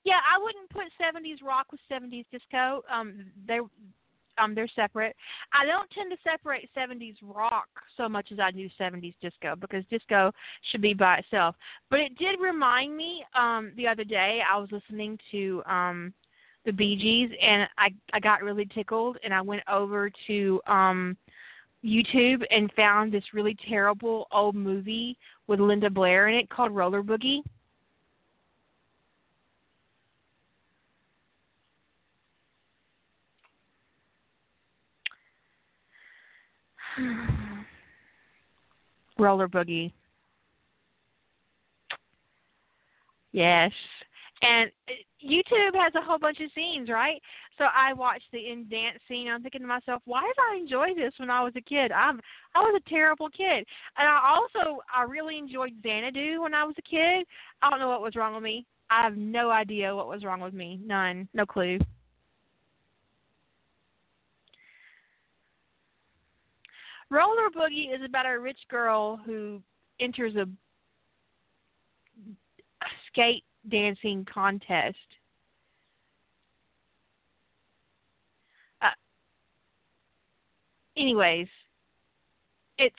Yeah, 0.04 0.20
I 0.26 0.42
wouldn't 0.42 0.70
put 0.72 0.86
70s 1.00 1.46
rock 1.46 1.68
with 1.72 1.82
70s 1.92 2.26
disco. 2.32 2.84
Um, 2.92 3.26
they 3.48 3.60
um, 4.42 4.56
they're 4.56 4.70
separate. 4.76 5.16
I 5.54 5.66
don't 5.66 5.90
tend 5.92 6.12
to 6.12 6.18
separate 6.24 6.70
70s 6.76 7.16
rock 7.24 7.68
so 7.98 8.08
much 8.08 8.32
as 8.32 8.40
I 8.40 8.52
do 8.52 8.70
70s 8.80 9.16
disco 9.22 9.56
because 9.56 9.84
disco 9.90 10.32
should 10.72 10.82
be 10.82 10.94
by 10.94 11.18
itself. 11.18 11.56
But 11.90 12.00
it 12.00 12.18
did 12.18 12.40
remind 12.40 12.96
me 12.96 13.24
um, 13.38 13.72
the 13.76 13.88
other 13.88 14.04
day 14.04 14.42
I 14.50 14.58
was 14.58 14.70
listening 14.72 15.18
to 15.32 15.64
um, 15.66 16.14
the 16.66 16.72
Bee 16.72 16.96
Gees 16.96 17.36
and 17.42 17.68
I 17.78 17.90
I 18.14 18.20
got 18.20 18.44
really 18.44 18.68
tickled 18.74 19.18
and 19.24 19.34
I 19.34 19.42
went 19.42 19.64
over 19.72 20.12
to 20.28 20.62
um, 20.68 21.18
YouTube 21.84 22.44
and 22.52 22.72
found 22.74 23.12
this 23.12 23.24
really 23.34 23.58
terrible 23.68 24.28
old 24.32 24.56
movie 24.56 25.18
with 25.48 25.60
Linda 25.60 25.90
Blair 25.90 26.28
in 26.28 26.36
it 26.36 26.50
called 26.50 26.76
Roller 26.76 27.02
Boogie. 27.02 27.42
Roller 39.18 39.47
Boogie. 39.47 39.91
Yes. 43.32 43.72
And 44.41 44.72
uh, 44.88 44.93
YouTube 45.24 45.76
has 45.76 45.93
a 45.95 46.02
whole 46.02 46.18
bunch 46.18 46.39
of 46.39 46.50
scenes, 46.56 46.89
right? 46.89 47.22
So 47.58 47.66
I 47.76 47.93
watched 47.93 48.32
the 48.32 48.50
in 48.50 48.68
dance 48.70 49.00
scene. 49.08 49.28
I'm 49.28 49.41
thinking 49.41 49.62
to 49.62 49.68
myself, 49.68 50.02
why 50.06 50.22
did 50.22 50.36
I 50.52 50.58
enjoy 50.58 50.95
this 50.95 51.14
when 51.18 51.30
I 51.30 51.43
was 51.43 51.54
a 51.58 51.62
kid? 51.62 51.91
I'm 51.91 52.22
I 52.56 52.60
was 52.60 52.82
a 52.86 52.89
terrible 52.89 53.30
kid, 53.30 53.66
and 53.97 54.08
I 54.08 54.20
also 54.34 54.80
I 54.95 55.04
really 55.04 55.38
enjoyed 55.38 55.74
Xanadu 55.84 56.41
when 56.41 56.54
I 56.54 56.64
was 56.64 56.76
a 56.78 56.89
kid. 56.89 57.28
I 57.62 57.70
don't 57.70 57.80
know 57.80 57.89
what 57.89 58.02
was 58.02 58.16
wrong 58.16 58.34
with 58.34 58.43
me. 58.43 58.66
I 58.89 59.04
have 59.04 59.18
no 59.18 59.52
idea 59.52 59.93
what 59.93 60.08
was 60.08 60.24
wrong 60.24 60.39
with 60.39 60.54
me. 60.54 60.80
None. 60.86 61.28
No 61.34 61.45
clue. 61.45 61.80
Roller 67.10 67.49
Boogie 67.55 67.93
is 67.93 68.01
about 68.05 68.26
a 68.26 68.39
rich 68.39 68.60
girl 68.70 69.18
who 69.26 69.62
enters 69.99 70.36
a 70.36 70.47
skate 73.07 73.43
dancing 73.70 74.26
contest. 74.32 74.97
Uh, 78.82 78.89
anyways, 80.95 81.47
it's 82.78 82.95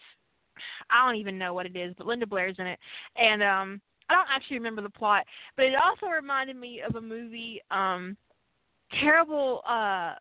I 0.91 1.07
don't 1.07 1.21
even 1.21 1.39
know 1.39 1.55
what 1.55 1.67
it 1.67 1.77
is, 1.77 1.95
but 1.97 2.07
Linda 2.07 2.27
Blair's 2.27 2.57
in 2.59 2.67
it, 2.67 2.79
and 3.17 3.43
um, 3.43 3.81
I 4.09 4.15
don't 4.15 4.29
actually 4.29 4.59
remember 4.59 4.83
the 4.83 4.91
plot, 4.91 5.25
but 5.57 5.67
it 5.67 5.75
also 5.77 6.07
reminded 6.07 6.57
me 6.57 6.83
of 6.87 6.97
a 6.97 7.01
movie, 7.01 7.63
um, 7.71 8.17
terrible 9.01 9.63
uh, 9.67 10.15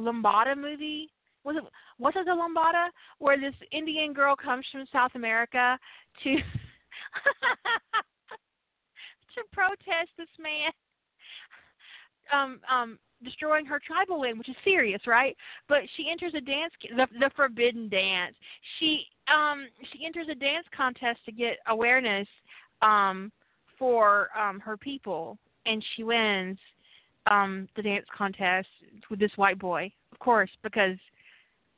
Lambada 0.00 0.56
movie 0.56 1.10
was 1.44 1.56
it 1.56 1.64
was 1.98 2.12
it 2.16 2.24
the 2.26 2.32
Lambada 2.32 2.88
where 3.18 3.38
this 3.38 3.54
Indian 3.72 4.12
girl 4.12 4.36
comes 4.36 4.66
from 4.70 4.84
South 4.92 5.12
America 5.14 5.78
to 6.22 6.36
to 9.34 9.42
protest 9.52 10.10
this 10.18 10.28
man 10.38 10.70
um 12.32 12.60
um 12.70 12.98
destroying 13.22 13.66
her 13.66 13.78
tribal 13.86 14.20
land, 14.20 14.38
which 14.38 14.48
is 14.48 14.56
serious, 14.64 15.02
right? 15.06 15.36
But 15.68 15.80
she 15.96 16.08
enters 16.10 16.32
a 16.34 16.40
dance 16.40 16.72
the 16.96 17.06
the 17.18 17.30
forbidden 17.36 17.88
dance. 17.88 18.34
She 18.78 19.04
um 19.32 19.66
she 19.92 20.06
enters 20.06 20.28
a 20.30 20.34
dance 20.34 20.66
contest 20.76 21.20
to 21.26 21.32
get 21.32 21.58
awareness 21.68 22.28
um 22.82 23.30
for 23.78 24.28
um 24.38 24.60
her 24.60 24.76
people 24.76 25.38
and 25.66 25.84
she 25.94 26.04
wins 26.04 26.58
um 27.26 27.68
the 27.76 27.82
dance 27.82 28.06
contest 28.16 28.68
with 29.10 29.18
this 29.18 29.32
white 29.36 29.58
boy. 29.58 29.90
Of 30.12 30.18
course, 30.18 30.50
because 30.62 30.96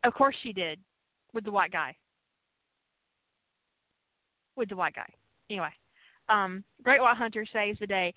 of 0.04 0.14
course 0.14 0.36
she 0.42 0.52
did 0.52 0.78
with 1.32 1.44
the 1.44 1.52
white 1.52 1.72
guy. 1.72 1.94
With 4.56 4.68
the 4.68 4.76
white 4.76 4.94
guy. 4.94 5.08
Anyway, 5.50 5.70
um, 6.28 6.64
Great 6.82 7.00
White 7.00 7.16
Hunter 7.16 7.46
saves 7.52 7.78
the 7.78 7.86
day. 7.86 8.12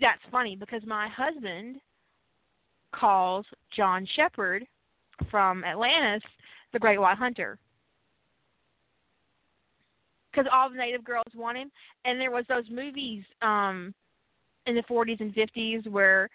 That's 0.00 0.20
funny 0.30 0.56
because 0.56 0.82
my 0.86 1.08
husband 1.08 1.76
calls 2.94 3.46
John 3.76 4.06
Sheppard 4.16 4.66
from 5.30 5.64
Atlantis 5.64 6.22
the 6.72 6.78
Great 6.78 7.00
White 7.00 7.18
Hunter 7.18 7.58
because 10.30 10.48
all 10.52 10.70
the 10.70 10.76
native 10.76 11.04
girls 11.04 11.26
want 11.34 11.58
him. 11.58 11.70
And 12.04 12.20
there 12.20 12.30
was 12.30 12.44
those 12.48 12.64
movies 12.70 13.24
um 13.42 13.94
in 14.66 14.74
the 14.74 14.82
40s 14.82 15.20
and 15.20 15.34
50s 15.34 15.86
where 15.88 16.28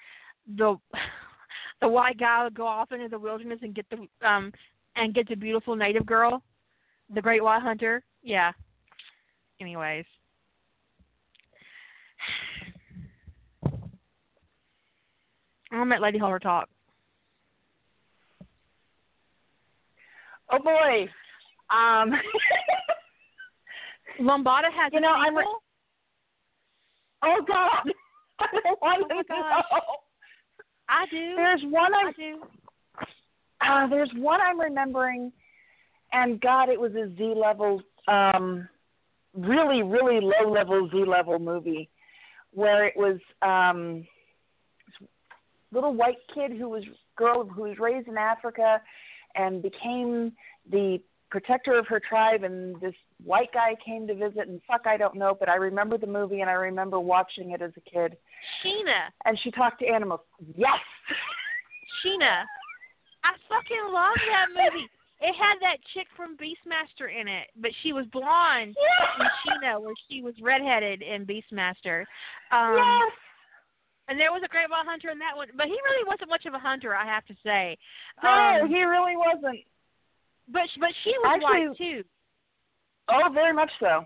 the 0.58 0.76
the 1.82 1.88
white 1.88 2.20
guy 2.20 2.43
would 2.43 2.56
go 2.56 2.68
off 2.68 2.91
into 2.91 3.08
the 3.08 3.20
wilderness 3.20 3.60
and 3.62 3.76
get 3.76 3.86
the 3.89 4.28
um 4.28 4.51
and 4.96 5.14
get 5.14 5.28
the 5.28 5.36
beautiful 5.36 5.76
native 5.76 6.06
girl, 6.06 6.44
the 7.14 7.22
great 7.22 7.44
white 7.44 7.62
hunter. 7.62 8.04
Yeah. 8.22 8.52
Anyways. 9.60 10.06
I'm 15.72 15.89
let 15.89 16.02
Lady 16.02 16.20
Holder 16.20 16.39
talk. 16.39 16.70
Oh 20.52 20.60
boy. 20.60 21.10
Um, 21.76 22.12
Lambada 24.22 24.72
has 24.72 24.91
You 24.94 25.00
a 25.00 25.02
know, 25.02 25.08
I'm 25.10 25.36
re- 25.36 25.46
oh 27.24 27.38
God, 27.48 27.91
I 28.39 28.46
don't 28.64 28.82
want 28.82 29.10
Oh 29.10 29.10
my 29.10 29.22
to 29.24 29.34
know. 29.34 29.62
I 30.89 31.06
do. 31.10 31.36
There's 31.36 31.62
one 31.64 31.94
I 31.96 32.12
I'm 32.12 32.12
do. 32.16 32.44
Uh, 33.68 33.88
there's 33.88 34.11
one 34.16 34.41
I'm 34.41 34.59
remembering, 34.59 35.32
and 36.11 36.39
God, 36.41 36.70
it 36.70 36.80
was 36.80 36.93
a 36.95 37.14
Z 37.18 37.34
level, 37.36 37.82
um, 38.07 38.68
really 39.36 39.84
really 39.84 40.20
low 40.22 40.51
level 40.51 40.89
Z 40.91 41.03
level 41.07 41.39
movie, 41.39 41.89
where 42.51 42.86
it 42.86 42.95
was 42.95 43.20
um, 43.41 44.05
this 44.86 45.07
little 45.72 45.93
white 45.93 46.18
kid 46.34 46.51
who 46.51 46.70
was 46.70 46.84
girl 47.16 47.45
who 47.45 47.64
was 47.64 47.78
raised 47.80 48.07
in 48.07 48.18
Africa, 48.18 48.82
and 49.36 49.61
became 49.61 50.34
the 50.70 50.99
protector 51.34 51.78
of 51.80 51.88
her 51.88 51.99
tribe, 51.99 52.43
and 52.43 52.80
this 52.80 52.93
white 53.24 53.51
guy 53.53 53.76
came 53.84 54.05
to 54.05 54.14
visit, 54.14 54.47
and 54.47 54.61
fuck, 54.68 54.82
I 54.86 54.97
don't 54.97 55.16
know, 55.16 55.36
but 55.38 55.49
I 55.49 55.55
remember 55.55 55.97
the 55.97 56.05
movie, 56.05 56.41
and 56.41 56.49
I 56.49 56.53
remember 56.53 56.99
watching 56.99 57.51
it 57.51 57.61
as 57.61 57.72
a 57.76 57.82
kid, 57.89 58.16
Sheena. 58.64 59.09
and 59.26 59.39
she 59.41 59.49
talked 59.49 59.80
to 59.80 59.88
animals. 59.88 60.20
Yes. 60.55 60.78
Sheena. 62.05 62.43
I 63.24 63.34
fucking 63.49 63.86
love 63.91 64.15
that 64.30 64.47
movie. 64.51 64.88
It 65.21 65.34
had 65.39 65.55
that 65.61 65.78
chick 65.93 66.07
from 66.17 66.36
Beastmaster 66.36 67.07
in 67.07 67.28
it, 67.30 67.47
but 67.55 67.71
she 67.82 67.93
was 67.93 68.05
blonde 68.11 68.76
in 68.76 69.26
Sheena, 69.45 69.80
where 69.82 69.93
she 70.09 70.21
was 70.21 70.34
redheaded 70.41 71.01
in 71.01 71.26
Beastmaster. 71.26 72.01
Um, 72.51 72.76
yes. 72.76 73.11
And 74.09 74.19
there 74.19 74.34
was 74.34 74.41
a 74.43 74.49
great 74.49 74.67
ball 74.67 74.84
hunter 74.86 75.09
in 75.11 75.19
that 75.19 75.38
one, 75.38 75.47
but 75.55 75.67
he 75.67 75.71
really 75.86 76.03
wasn't 76.05 76.30
much 76.30 76.45
of 76.45 76.53
a 76.53 76.59
hunter, 76.59 76.93
I 76.93 77.05
have 77.05 77.26
to 77.28 77.36
say. 77.41 77.78
No, 78.21 78.30
Um, 78.63 78.67
he 78.69 78.84
really 78.84 79.15
wasn't. 79.15 79.61
but 80.49 80.67
but 80.78 80.89
she 81.05 81.11
was 81.19 81.39
Actually- 81.41 81.67
white 81.69 81.78
too. 81.78 82.03
Oh, 83.07 83.30
very 83.34 83.53
much 83.53 83.71
so. 83.80 84.05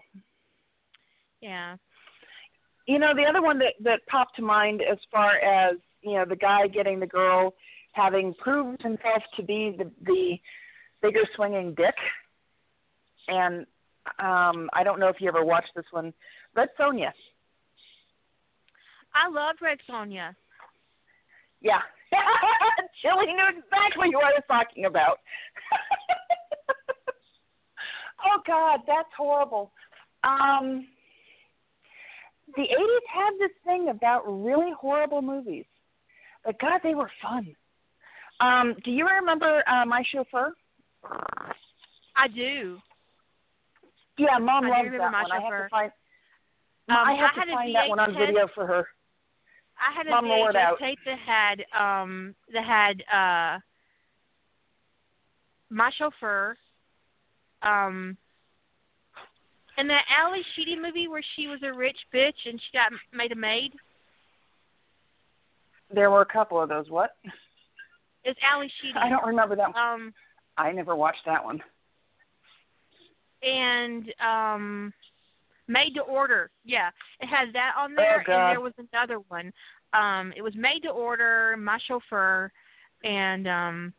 Yeah. 1.42 1.78
You 2.86 3.00
know, 3.00 3.14
the 3.16 3.26
other 3.26 3.42
one 3.42 3.58
that 3.60 3.74
that 3.82 4.06
popped 4.08 4.36
to 4.36 4.42
mind 4.44 4.82
as 4.84 4.98
far 5.12 5.38
as 5.38 5.78
you 6.02 6.14
know, 6.14 6.26
the 6.26 6.36
guy 6.36 6.68
getting 6.68 7.00
the 7.00 7.08
girl, 7.08 7.54
having 7.98 8.34
proved 8.36 8.82
himself 8.82 9.24
to 9.36 9.44
be 9.44 9.76
the 9.78 9.92
the 10.06 10.38
bigger 11.02 11.26
swinging 11.36 11.74
dick, 11.76 11.96
and 13.28 13.66
um 14.20 14.70
I 14.74 14.84
don't 14.84 15.00
know 15.00 15.10
if 15.10 15.20
you 15.20 15.28
ever 15.28 15.44
watched 15.44 15.72
this 15.76 15.86
one, 15.92 16.14
Red 16.56 16.70
Sonja. 16.80 17.12
I 19.16 19.28
loved 19.30 19.62
Red 19.62 19.80
Sonja. 19.90 20.36
Yeah, 21.60 21.82
Chili 23.02 23.34
knew 23.34 23.50
exactly 23.50 24.14
what 24.14 24.26
I 24.26 24.38
was 24.38 24.44
talking 24.48 24.86
about. 24.86 25.18
oh 28.26 28.42
God, 28.46 28.82
that's 28.86 29.10
horrible. 29.18 29.72
Um, 30.24 30.88
the 32.56 32.62
'80s 32.62 33.08
had 33.14 33.32
this 33.40 33.52
thing 33.66 33.90
about 33.90 34.22
really 34.28 34.72
horrible 34.80 35.24
movies, 35.24 35.66
but 36.46 36.60
God, 36.60 36.82
they 36.84 36.94
were 36.94 37.10
fun. 37.22 37.56
Um, 38.40 38.76
do 38.84 38.92
you 38.92 39.08
remember 39.08 39.64
uh, 39.68 39.86
My 39.86 40.04
Chauffeur? 40.12 40.54
I 42.16 42.28
do. 42.28 42.78
Yeah, 44.18 44.38
Mom 44.40 44.66
I 44.66 44.70
loves 44.70 44.90
that 44.92 45.12
My 45.12 45.24
one. 45.24 45.32
I 45.32 45.42
have 45.42 45.64
to 45.64 45.70
find. 45.70 45.92
Um, 46.90 46.98
I 46.98 47.14
have 47.14 47.32
I 47.36 47.46
to 47.46 47.52
find 47.52 47.76
that 47.76 47.90
one 47.90 48.00
on 48.00 48.14
video 48.14 48.48
for 48.54 48.66
her. 48.66 48.88
I 49.80 49.96
had 49.96 50.08
a 50.08 50.10
Mom 50.10 50.28
wore 50.28 50.50
it 50.50 50.56
out. 50.56 50.80
VHS 50.80 50.80
tape 50.80 51.00
that 51.06 51.20
had 51.20 51.66
um 51.80 52.36
that 52.54 52.64
had 52.64 53.04
uh 53.14 53.60
my 55.70 55.92
chauffeur, 55.98 56.56
um 57.62 58.18
and 59.78 59.90
that 59.90 60.04
Ally 60.10 60.42
Sheedy 60.56 60.76
movie 60.76 61.08
where 61.08 61.24
she 61.36 61.48
was 61.48 61.60
a 61.64 61.72
rich 61.76 61.98
bitch 62.14 62.46
and 62.46 62.60
she 62.60 62.78
got 62.78 62.92
made 63.14 63.32
a 63.32 63.36
maid. 63.36 63.74
There 65.94 66.10
were 66.10 66.22
a 66.22 66.26
couple 66.26 66.62
of 66.62 66.70
those. 66.70 66.90
What? 66.90 67.12
It's 68.28 68.40
Ally 68.44 68.68
Sheedy. 68.82 68.94
I 69.00 69.10
don't 69.10 69.26
remember 69.26 69.56
that 69.56 69.74
one. 69.74 69.82
Um 70.04 70.14
I 70.58 70.72
never 70.72 70.96
watched 70.96 71.26
that 71.26 71.44
one. 71.44 71.62
and 73.42 74.14
um 74.26 74.94
Made 75.70 75.96
to 75.96 76.02
Order. 76.02 76.50
Yeah, 76.64 76.90
it 77.20 77.28
has 77.28 77.52
that 77.54 77.74
on 77.78 77.94
there, 77.94 78.22
Oh, 78.22 78.24
God. 78.26 78.34
and 78.48 78.52
there 78.56 78.62
was 78.62 78.74
another 78.92 79.20
one. 79.28 79.52
Um, 79.92 80.32
it 80.38 80.42
was 80.42 80.54
Made 80.56 80.84
to 80.84 80.90
Order, 80.90 81.58
My 81.60 81.78
Chauffeur, 81.88 82.50
and 83.04 83.48
um, 83.50 83.94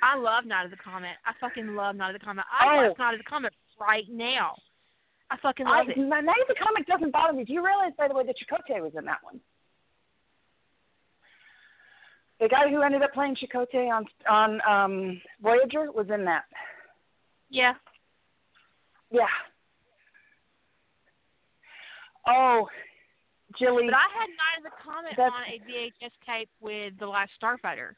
I 0.00 0.16
love 0.16 0.44
Night 0.46 0.66
of 0.66 0.70
the 0.70 0.76
Comet. 0.76 1.16
I 1.26 1.32
fucking 1.40 1.74
love 1.74 1.96
Night 1.96 2.14
of 2.14 2.20
the 2.20 2.24
Comet. 2.24 2.44
I 2.52 2.64
Oh. 2.84 2.88
watch 2.90 2.98
Night 2.98 3.14
of 3.14 3.18
the 3.18 3.24
Comet 3.28 3.52
right 3.80 4.04
now. 4.08 4.54
I 5.32 5.36
fucking 5.42 5.66
I, 5.66 5.78
love 5.80 5.88
it. 5.88 5.98
Night 5.98 6.20
of 6.42 6.46
the 6.48 6.54
Comet 6.64 6.86
doesn't 6.86 7.10
bother 7.10 7.32
me. 7.32 7.44
Do 7.44 7.52
you 7.52 7.64
realize, 7.64 7.90
by 7.98 8.06
the 8.06 8.14
way, 8.14 8.24
that 8.24 8.36
Chakotay 8.38 8.80
was 8.80 8.92
in 8.96 9.04
that 9.06 9.18
one? 9.22 9.40
The 12.40 12.48
guy 12.48 12.68
who 12.70 12.82
ended 12.82 13.02
up 13.02 13.12
playing 13.14 13.36
Chakotay 13.36 13.88
on 13.90 14.06
on 14.28 14.60
um 14.68 15.20
Voyager 15.42 15.90
was 15.92 16.06
in 16.12 16.24
that. 16.26 16.44
Yeah, 17.50 17.74
Yeah. 19.10 19.26
Oh, 22.26 22.68
Jilly. 23.58 23.84
but 23.86 23.94
I 23.94 24.06
had 24.20 24.28
Night 24.28 24.58
of 24.58 24.64
the 24.64 24.70
Comet 24.84 25.12
That's- 25.16 25.32
on 25.34 25.44
a 25.44 25.58
VHS 25.66 26.12
tape 26.26 26.50
with 26.60 26.98
The 26.98 27.06
Last 27.06 27.30
Starfighter. 27.40 27.94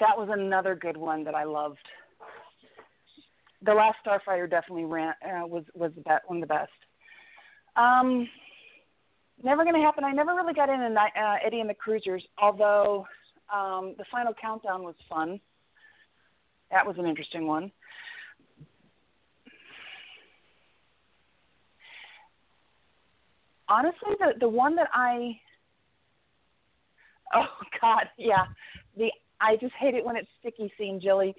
that 0.00 0.16
was 0.16 0.30
another 0.32 0.74
good 0.74 0.96
one 0.96 1.22
that 1.24 1.34
I 1.34 1.44
loved. 1.44 1.86
The 3.60 3.74
Last 3.74 3.98
Starfighter 4.04 4.48
definitely 4.48 4.86
ran 4.86 5.14
uh, 5.22 5.46
was 5.46 5.64
was 5.74 5.92
the 5.94 6.00
be- 6.00 6.10
one 6.26 6.42
of 6.42 6.48
the 6.48 6.54
best. 6.54 6.72
Um, 7.76 8.26
never 9.42 9.64
gonna 9.64 9.80
happen. 9.80 10.04
I 10.04 10.12
never 10.12 10.34
really 10.34 10.54
got 10.54 10.68
into 10.68 10.86
uh, 10.98 11.36
Eddie 11.44 11.60
and 11.60 11.70
the 11.70 11.74
Cruisers, 11.74 12.24
although 12.40 13.06
um, 13.52 13.94
the 13.98 14.04
Final 14.10 14.32
Countdown 14.40 14.82
was 14.82 14.94
fun. 15.08 15.40
That 16.70 16.86
was 16.86 16.96
an 16.98 17.06
interesting 17.06 17.46
one. 17.46 17.70
Honestly, 23.68 24.14
the 24.18 24.34
the 24.40 24.48
one 24.48 24.76
that 24.76 24.88
I 24.92 25.38
oh 27.34 27.46
God, 27.80 28.04
yeah, 28.18 28.44
the 28.96 29.10
I 29.40 29.56
just 29.56 29.74
hate 29.78 29.94
it 29.94 30.04
when 30.04 30.16
it's 30.16 30.28
sticky 30.40 30.72
scene, 30.78 31.00
Jilly. 31.02 31.34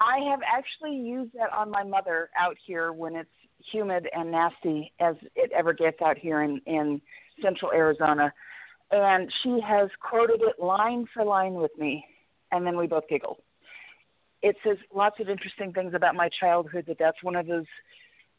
I 0.00 0.18
have 0.30 0.40
actually 0.42 0.96
used 0.96 1.32
that 1.34 1.52
on 1.52 1.70
my 1.70 1.84
mother 1.84 2.30
out 2.38 2.56
here 2.66 2.92
when 2.92 3.14
it's 3.16 3.28
humid 3.72 4.08
and 4.14 4.30
nasty 4.30 4.92
as 5.00 5.16
it 5.34 5.50
ever 5.52 5.72
gets 5.72 6.00
out 6.02 6.18
here 6.18 6.42
in 6.42 6.60
in 6.66 7.00
central 7.42 7.72
Arizona. 7.72 8.32
And 8.90 9.32
she 9.42 9.60
has 9.66 9.88
quoted 10.00 10.40
it 10.42 10.62
line 10.62 11.06
for 11.14 11.24
line 11.24 11.54
with 11.54 11.70
me, 11.78 12.04
and 12.50 12.66
then 12.66 12.76
we 12.76 12.86
both 12.86 13.08
giggle. 13.08 13.38
It 14.42 14.56
says 14.64 14.78
lots 14.94 15.20
of 15.20 15.28
interesting 15.28 15.72
things 15.72 15.94
about 15.94 16.14
my 16.14 16.28
childhood 16.40 16.84
that 16.88 16.98
that's 16.98 17.22
one 17.22 17.36
of 17.36 17.46
those 17.46 17.66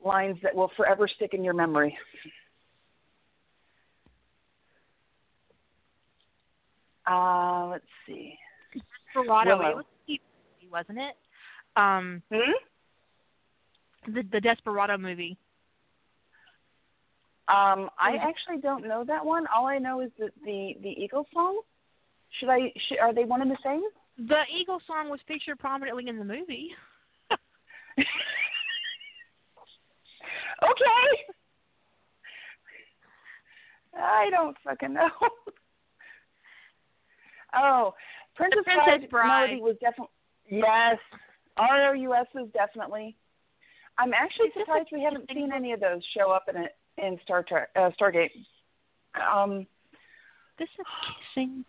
lines 0.03 0.37
that 0.43 0.53
will 0.53 0.71
forever 0.75 1.07
stick 1.07 1.33
in 1.33 1.43
your 1.43 1.53
memory. 1.53 1.97
Uh, 7.09 7.67
let's 7.67 7.85
see. 8.05 8.37
Desperado. 9.13 9.57
Willow. 9.57 9.69
It 9.69 9.75
was 9.75 9.85
a 9.85 10.05
cute 10.05 10.21
movie, 10.61 10.71
wasn't 10.71 10.97
it? 10.99 11.15
Um, 11.75 12.21
Hmm? 12.31 12.51
The 14.05 14.23
the 14.31 14.41
Desperado 14.41 14.97
movie. 14.97 15.37
Um, 17.47 17.89
I 17.99 18.15
actually 18.21 18.59
don't 18.61 18.87
know 18.87 19.03
that 19.05 19.25
one. 19.25 19.45
All 19.53 19.67
I 19.67 19.77
know 19.77 20.01
is 20.01 20.11
the 20.17 20.29
the, 20.45 20.77
the 20.81 20.89
Eagle 20.89 21.27
song. 21.33 21.59
Should 22.39 22.49
I? 22.49 22.71
Should, 22.87 22.99
are 22.99 23.13
they 23.13 23.25
one 23.25 23.41
and 23.41 23.51
the 23.51 23.57
same? 23.63 23.83
The 24.17 24.43
Eagle 24.55 24.79
song 24.87 25.09
was 25.09 25.19
featured 25.27 25.59
prominently 25.59 26.07
in 26.07 26.17
the 26.17 26.23
movie. 26.23 26.69
okay. 27.99 28.05
I 33.97 34.29
don't 34.29 34.55
fucking 34.63 34.93
know. 34.93 35.09
oh, 37.55 37.93
Princess, 38.35 38.63
Princess 38.63 39.09
Bride. 39.09 39.27
Melody 39.27 39.61
was 39.61 39.75
definitely 39.81 40.13
yes. 40.49 40.97
R 41.57 41.89
O 41.89 41.93
U 41.93 42.13
S 42.13 42.27
is 42.35 42.47
definitely. 42.53 43.17
I'm 43.97 44.13
actually 44.13 44.47
Is 44.47 44.53
surprised 44.57 44.89
we 44.91 45.01
haven't 45.03 45.29
seen 45.33 45.51
any 45.53 45.73
of 45.73 45.79
those 45.79 46.01
show 46.17 46.31
up 46.31 46.45
in 46.49 46.57
it 46.57 46.75
in 46.97 47.19
Star 47.23 47.43
Trek, 47.43 47.69
uh, 47.75 47.91
Stargate. 47.99 48.31
Um. 49.15 49.67
This 50.57 50.69
is 50.79 50.85
kissing. 51.33 51.65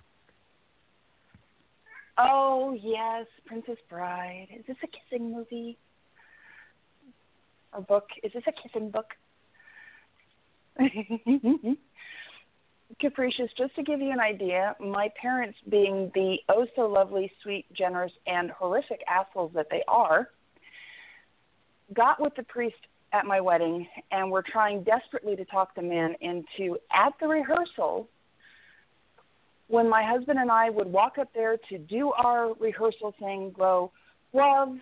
Oh 2.19 2.77
yes, 2.79 3.27
Princess 3.47 3.79
Bride. 3.89 4.49
Is 4.55 4.67
this 4.67 4.77
a 4.83 4.87
kissing 4.87 5.33
movie? 5.33 5.79
Or 7.73 7.81
book? 7.81 8.09
Is 8.23 8.33
this 8.35 8.43
a 8.47 8.53
kissing 8.53 8.91
book? 8.91 9.15
capricious. 13.01 13.51
Just 13.57 13.75
to 13.77 13.83
give 13.83 14.01
you 14.01 14.11
an 14.11 14.21
idea, 14.21 14.77
my 14.79 15.09
parents, 15.21 15.59
being 15.69 16.11
the 16.15 16.37
oh 16.49 16.67
so 16.77 16.83
lovely, 16.83 17.33
sweet, 17.43 17.65
generous, 17.73 18.13
and 18.27 18.51
horrific 18.51 19.01
assholes 19.09 19.53
that 19.55 19.69
they 19.71 19.83
are, 19.89 20.29
got 21.95 22.21
with 22.21 22.35
the 22.37 22.43
priest 22.45 22.77
at 23.13 23.27
my 23.27 23.41
wedding 23.41 23.87
and 24.11 24.31
were 24.31 24.43
trying 24.43 24.83
desperately 24.85 25.37
to 25.37 25.45
talk 25.45 25.75
the 25.75 25.83
man 25.83 26.15
into 26.21 26.79
at 26.93 27.13
the 27.21 27.29
rehearsal 27.29 28.09
when 29.73 29.89
my 29.89 30.03
husband 30.05 30.39
and 30.39 30.51
I 30.51 30.69
would 30.69 30.87
walk 30.87 31.17
up 31.19 31.29
there 31.35 31.57
to 31.71 31.79
do 31.79 32.13
our 32.13 32.53
rehearsal 32.61 33.15
thing, 33.19 33.55
go, 33.57 33.91
love, 34.35 34.77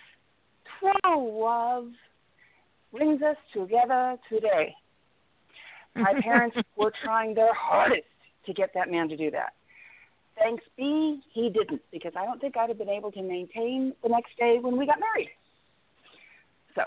true 0.81 1.41
love, 1.41 1.87
brings 2.93 3.23
us 3.23 3.37
together 3.55 4.17
today. 4.29 4.75
My 5.95 6.15
parents 6.23 6.57
were 6.77 6.93
trying 7.05 7.35
their 7.35 7.55
hardest 7.55 8.03
to 8.47 8.53
get 8.53 8.71
that 8.75 8.91
man 8.91 9.09
to 9.11 9.17
do 9.17 9.31
that. 9.31 9.53
Thanks 10.37 10.65
be, 10.77 11.21
he 11.33 11.51
didn't, 11.51 11.83
because 11.93 12.13
I 12.17 12.25
don't 12.25 12.41
think 12.41 12.57
I'd 12.57 12.71
have 12.71 12.79
been 12.79 12.89
able 12.89 13.13
to 13.13 13.23
maintain 13.23 13.93
the 14.03 14.09
next 14.09 14.37
day 14.39 14.59
when 14.61 14.77
we 14.77 14.87
got 14.87 14.99
married. 14.99 15.29
So. 16.75 16.83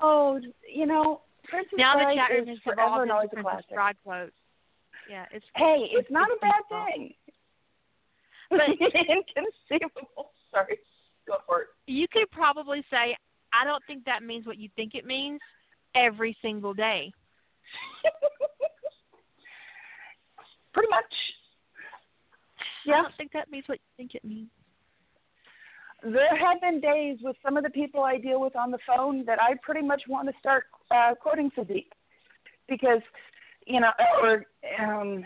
Oh, 0.00 0.40
you 0.72 0.86
know, 0.86 1.22
Princess 1.44 1.72
now 1.76 1.94
Bride 1.94 2.16
the 2.16 2.20
chat 2.20 2.30
room 2.30 2.48
is 2.48 2.58
forever 2.64 3.02
and 3.02 3.12
always 3.12 3.28
a 3.32 3.34
Princess 3.34 3.52
classic. 3.52 3.74
Bride 3.74 3.96
quotes. 4.04 4.32
Yeah, 5.10 5.24
it's 5.32 5.44
Hey, 5.56 5.88
it's 5.92 6.10
not 6.10 6.28
a 6.28 6.36
bad 6.40 6.62
thing. 6.68 7.14
But- 8.50 8.60
inconceivable. 8.70 10.32
Sorry, 10.50 10.78
go 11.26 11.36
for 11.46 11.62
it. 11.62 11.68
You 11.86 12.06
could 12.10 12.30
probably 12.30 12.82
say, 12.90 13.14
I 13.52 13.64
don't 13.64 13.84
think 13.86 14.04
that 14.06 14.22
means 14.22 14.46
what 14.46 14.56
you 14.56 14.70
think 14.74 14.94
it 14.94 15.04
means 15.04 15.40
every 15.94 16.34
single 16.40 16.72
day. 16.72 17.12
Pretty 20.72 20.88
much. 20.88 21.04
Yeah. 22.86 22.94
I 22.94 23.02
don't 23.02 23.14
think 23.18 23.32
that 23.32 23.50
means 23.50 23.64
what 23.66 23.78
you 23.78 23.96
think 23.98 24.14
it 24.14 24.24
means. 24.24 24.48
There 26.02 26.36
have 26.36 26.60
been 26.60 26.80
days 26.80 27.18
with 27.22 27.36
some 27.44 27.56
of 27.56 27.64
the 27.64 27.70
people 27.70 28.04
I 28.04 28.18
deal 28.18 28.40
with 28.40 28.54
on 28.54 28.70
the 28.70 28.78
phone 28.86 29.24
that 29.26 29.40
I 29.40 29.54
pretty 29.62 29.86
much 29.86 30.02
want 30.08 30.28
to 30.28 30.34
start 30.38 30.64
uh, 30.90 31.14
quoting 31.20 31.50
Sadiq 31.56 31.86
because, 32.68 33.00
you 33.66 33.80
know, 33.80 33.90
or 34.22 34.44
um, 34.80 35.24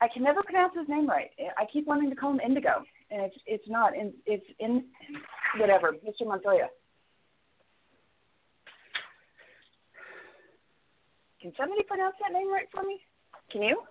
I 0.00 0.08
can 0.12 0.22
never 0.22 0.42
pronounce 0.42 0.74
his 0.78 0.88
name 0.88 1.08
right. 1.08 1.30
I 1.58 1.64
keep 1.72 1.86
wanting 1.86 2.10
to 2.10 2.16
call 2.16 2.32
him 2.32 2.40
Indigo, 2.40 2.84
and 3.10 3.22
it's 3.22 3.36
it's 3.46 3.68
not. 3.68 3.94
In, 3.94 4.12
it's 4.26 4.46
in 4.58 4.84
whatever, 5.58 5.92
Mr. 5.92 6.26
Montoya. 6.26 6.68
Can 11.40 11.52
somebody 11.58 11.82
pronounce 11.82 12.16
that 12.20 12.32
name 12.32 12.52
right 12.52 12.66
for 12.72 12.82
me? 12.82 13.00
Can 13.50 13.62
you? 13.62 13.82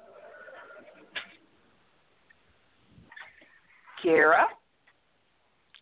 Kira? 4.04 4.46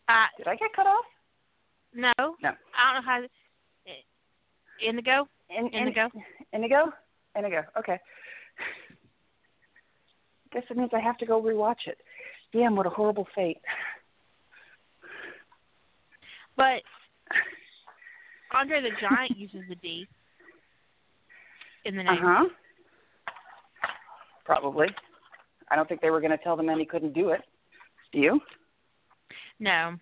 Uh, 0.09 0.25
Did 0.37 0.47
I 0.47 0.55
get 0.55 0.73
cut 0.75 0.85
off? 0.87 1.05
no, 1.93 2.11
No. 2.17 2.51
I 2.77 2.93
don't 2.93 3.03
know 3.05 3.11
how. 3.11 3.21
Indigo, 4.85 5.27
In, 5.49 5.67
in- 5.67 5.73
Indigo. 5.87 6.09
Indigo? 6.53 6.91
Indigo. 7.35 7.63
Okay. 7.79 7.99
Guess 10.53 10.63
it 10.69 10.77
means 10.77 10.91
I 10.93 10.99
have 10.99 11.17
to 11.17 11.25
go 11.25 11.41
rewatch 11.41 11.87
it. 11.87 11.97
Damn, 12.53 12.75
what 12.75 12.85
a 12.85 12.89
horrible 12.89 13.27
fate. 13.35 13.57
But 16.55 16.81
Andre 18.53 18.81
the 18.81 18.89
Giant 19.01 19.35
uses 19.37 19.61
the 19.67 19.75
D 19.75 20.07
in 21.85 21.95
the 21.95 22.01
Uh 22.01 22.11
name. 22.13 22.19
huh. 22.21 22.45
Probably. 24.45 24.87
I 25.69 25.75
don't 25.75 25.87
think 25.89 26.01
they 26.01 26.09
were 26.11 26.21
going 26.21 26.31
to 26.31 26.43
tell 26.43 26.55
the 26.55 26.63
man 26.63 26.79
he 26.79 26.85
couldn't 26.85 27.13
do 27.13 27.29
it. 27.29 27.41
Do 28.13 28.19
you? 28.19 28.39
No, 29.59 29.97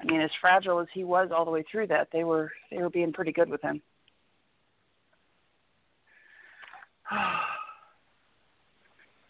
I 0.00 0.04
mean, 0.04 0.20
as 0.20 0.30
fragile 0.40 0.78
as 0.80 0.86
he 0.94 1.02
was 1.04 1.30
all 1.34 1.44
the 1.44 1.50
way 1.50 1.64
through 1.70 1.88
that, 1.88 2.08
they 2.12 2.24
were 2.24 2.50
they 2.70 2.78
were 2.78 2.90
being 2.90 3.12
pretty 3.12 3.32
good 3.32 3.48
with 3.48 3.60
him. 3.62 3.82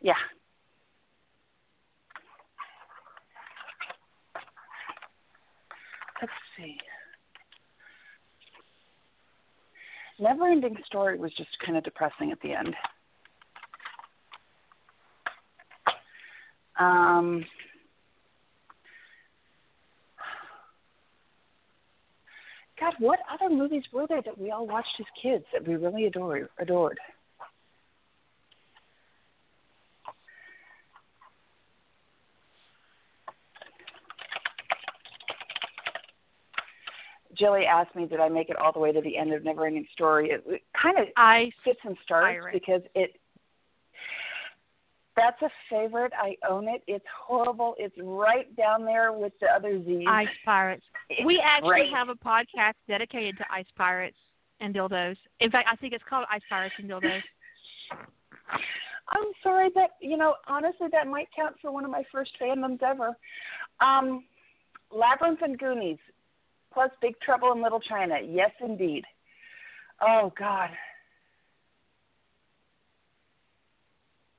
yeah. 0.02 0.12
Let's 6.20 6.32
see. 6.56 6.76
Never 10.20 10.48
ending 10.48 10.76
story 10.84 11.16
was 11.18 11.32
just 11.34 11.50
kind 11.64 11.78
of 11.78 11.84
depressing 11.84 12.32
at 12.32 12.40
the 12.40 12.52
end. 12.52 12.74
Um 16.78 17.44
God, 22.80 22.94
what 23.00 23.18
other 23.32 23.52
movies 23.52 23.82
were 23.92 24.06
there 24.06 24.22
that 24.22 24.38
we 24.38 24.50
all 24.52 24.66
watched 24.66 25.00
as 25.00 25.06
kids 25.20 25.44
that 25.52 25.66
we 25.66 25.74
really 25.74 26.06
adore, 26.06 26.48
adored? 26.60 26.98
Jilly 37.38 37.64
asked 37.64 37.94
me, 37.94 38.06
did 38.06 38.20
I 38.20 38.28
make 38.28 38.50
it 38.50 38.56
all 38.56 38.72
the 38.72 38.80
way 38.80 38.90
to 38.90 39.00
the 39.00 39.16
end 39.16 39.32
of 39.32 39.42
Neverending 39.42 39.88
Story? 39.92 40.30
It, 40.30 40.42
it 40.46 40.62
kind 40.80 40.98
of 40.98 41.06
I 41.16 41.50
fits 41.64 41.78
and 41.84 41.96
starts 42.04 42.26
Pirate. 42.26 42.52
because 42.52 42.82
it 42.94 43.18
that's 45.18 45.42
a 45.42 45.50
favorite. 45.68 46.12
I 46.16 46.36
own 46.48 46.68
it. 46.68 46.82
It's 46.86 47.04
horrible. 47.26 47.74
It's 47.78 47.94
right 48.00 48.54
down 48.56 48.84
there 48.84 49.12
with 49.12 49.32
the 49.40 49.48
other 49.48 49.82
Z's. 49.84 50.06
Ice 50.08 50.28
Pirates. 50.44 50.84
It's 51.10 51.26
we 51.26 51.42
actually 51.44 51.68
great. 51.68 51.92
have 51.92 52.08
a 52.08 52.14
podcast 52.14 52.74
dedicated 52.86 53.36
to 53.38 53.44
ice 53.52 53.66
pirates 53.76 54.16
and 54.60 54.74
dildos. 54.74 55.16
In 55.40 55.50
fact, 55.50 55.68
I 55.70 55.76
think 55.76 55.92
it's 55.92 56.04
called 56.08 56.26
Ice 56.30 56.42
Pirates 56.48 56.74
and 56.78 56.88
Dildos. 56.88 57.22
I'm 59.10 59.32
sorry 59.42 59.70
that 59.74 59.90
you 60.00 60.16
know. 60.16 60.34
Honestly, 60.46 60.88
that 60.92 61.06
might 61.06 61.28
count 61.34 61.56
for 61.62 61.72
one 61.72 61.84
of 61.84 61.90
my 61.90 62.02
first 62.12 62.32
fandoms 62.40 62.82
ever. 62.82 63.16
Um, 63.80 64.24
Labyrinth 64.92 65.40
and 65.42 65.58
Goonies, 65.58 65.98
plus 66.72 66.90
Big 67.00 67.18
Trouble 67.20 67.52
in 67.52 67.62
Little 67.62 67.80
China. 67.80 68.16
Yes, 68.22 68.50
indeed. 68.60 69.04
Oh 70.00 70.32
God. 70.38 70.70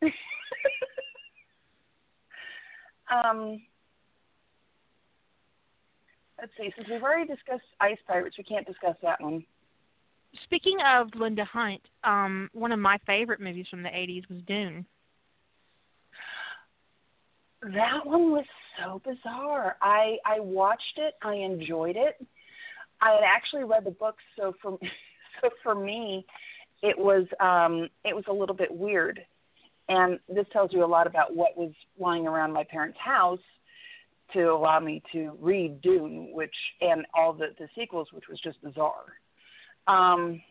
um, 3.26 3.62
let's 6.40 6.52
see. 6.58 6.72
Since 6.76 6.90
we've 6.90 7.04
already 7.04 7.28
discussed 7.28 7.64
Ice 7.80 7.98
Pirates, 8.08 8.38
we 8.38 8.44
can't 8.44 8.68
discuss 8.68 8.96
that 9.04 9.22
one. 9.22 9.44
Speaking 10.44 10.78
of 10.86 11.08
Linda 11.16 11.46
Hunt, 11.46 11.82
um, 12.04 12.50
one 12.54 12.72
of 12.72 12.80
my 12.80 12.98
favorite 13.06 13.42
movies 13.42 13.66
from 13.70 13.84
the 13.84 13.90
'80s 13.90 14.30
was 14.30 14.40
Dune. 14.48 14.86
That 17.62 18.06
one 18.06 18.32
was 18.32 18.46
so 18.78 19.02
bizarre. 19.04 19.76
I 19.82 20.18
I 20.26 20.40
watched 20.40 20.98
it. 20.98 21.16
I 21.22 21.36
enjoyed 21.36 21.96
it. 21.98 22.26
I 23.02 23.12
had 23.12 23.24
actually 23.24 23.64
read 23.64 23.86
the 23.86 23.92
book, 23.92 24.16
so 24.38 24.54
for 24.62 24.78
so 25.42 25.50
for 25.64 25.76
me, 25.76 26.26
it 26.82 26.98
was 26.98 27.26
um 27.40 27.90
it 28.06 28.16
was 28.16 28.26
a 28.28 28.34
little 28.34 28.56
bit 28.56 28.72
weird. 28.72 29.20
And 29.90 30.20
this 30.30 30.46
tells 30.54 30.72
you 30.72 30.84
a 30.84 30.86
lot 30.86 31.08
about 31.08 31.36
what 31.36 31.58
was 31.58 31.72
lying 32.00 32.28
around 32.28 32.54
my 32.54 32.64
parents' 32.64 33.00
house 33.04 33.40
to 34.34 34.52
allow 34.52 34.80
me 34.80 35.02
to 35.12 35.36
read 35.42 35.82
Dune, 35.82 36.30
which 36.32 36.54
and 36.82 37.06
all 37.16 37.34
the 37.34 37.48
the 37.58 37.68
sequels, 37.76 38.08
which 38.14 38.26
was 38.30 38.40
just 38.40 38.62
bizarre. 38.64 39.18
Um, 39.88 40.42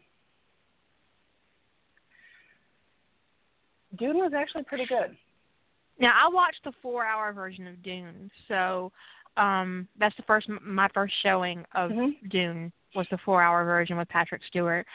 Dune 3.97 4.17
was 4.17 4.33
actually 4.37 4.65
pretty 4.65 4.87
good. 4.87 5.17
Now 6.01 6.13
I 6.21 6.29
watched 6.29 6.65
the 6.65 6.73
four-hour 6.83 7.33
version 7.33 7.69
of 7.69 7.81
Dune, 7.83 8.31
so 8.49 8.91
um, 9.37 9.87
that's 9.99 10.17
the 10.17 10.25
first 10.25 10.49
my 10.49 10.89
first 10.93 11.15
showing 11.23 11.65
of 11.75 11.93
Mhm. 11.93 12.29
Dune 12.29 12.73
was 12.97 13.07
the 13.11 13.19
four-hour 13.19 13.65
version 13.65 13.97
with 13.97 14.09
Patrick 14.09 14.43
Stewart. 14.45 14.87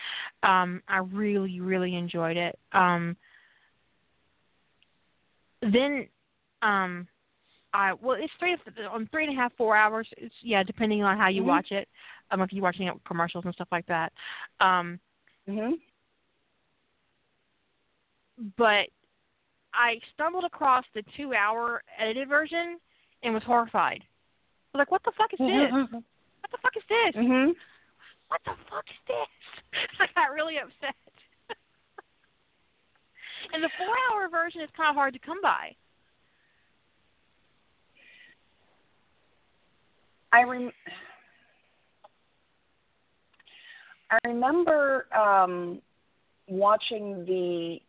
Um, 0.43 0.81
I 0.89 0.97
really, 0.97 1.61
really 1.61 1.95
enjoyed 1.95 2.35
it. 2.35 2.59
Um, 2.73 3.15
then, 5.71 6.07
um, 6.61 7.07
I 7.73 7.93
well, 7.93 8.17
it's 8.19 8.31
three 8.39 8.55
on 8.89 9.07
three 9.07 9.25
and 9.25 9.37
a 9.37 9.41
half, 9.41 9.51
four 9.57 9.75
hours. 9.75 10.07
It's 10.17 10.35
yeah, 10.41 10.63
depending 10.63 11.03
on 11.03 11.17
how 11.17 11.27
you 11.27 11.41
Mhm. 11.41 11.47
watch 11.47 11.71
it. 11.71 11.89
Um, 12.31 12.41
if 12.41 12.53
you're 12.53 12.63
watching 12.63 12.87
it 12.87 12.93
with 12.93 13.03
commercials 13.03 13.45
and 13.45 13.53
stuff 13.53 13.67
like 13.71 13.85
that. 13.87 14.13
Um, 14.59 14.99
Mhm. 15.47 15.79
but 18.57 18.89
I 19.73 19.99
stumbled 20.13 20.43
across 20.43 20.85
the 20.93 21.03
two 21.17 21.33
hour 21.33 21.83
edited 21.97 22.27
version 22.27 22.79
and 23.23 23.33
was 23.33 23.43
horrified. 23.43 24.03
I 24.03 24.77
was 24.77 24.79
like, 24.79 24.91
"What 24.91 25.03
the 25.03 25.11
fuck 25.13 25.33
is 25.33 25.39
this? 25.39 25.47
Mm-hmm. 25.47 25.95
What 25.95 26.51
the 26.51 26.57
fuck 26.57 26.77
is 26.77 26.83
this? 26.87 27.15
Mhm. 27.15 27.55
What 28.27 28.43
the 28.43 28.55
fuck 28.69 28.89
is 28.89 28.97
this?" 29.07 29.29
I 29.99 30.07
got 30.13 30.31
really 30.31 30.57
upset. 30.59 30.95
And 33.53 33.63
the 33.63 33.69
four-hour 33.77 34.29
version 34.29 34.61
is 34.61 34.69
kind 34.75 34.89
of 34.89 34.95
hard 34.95 35.13
to 35.13 35.19
come 35.19 35.41
by. 35.41 35.75
I 40.31 40.43
rem- 40.43 40.71
I 44.09 44.27
remember 44.27 45.05
um, 45.15 45.79
watching 46.47 47.25
the 47.25 47.79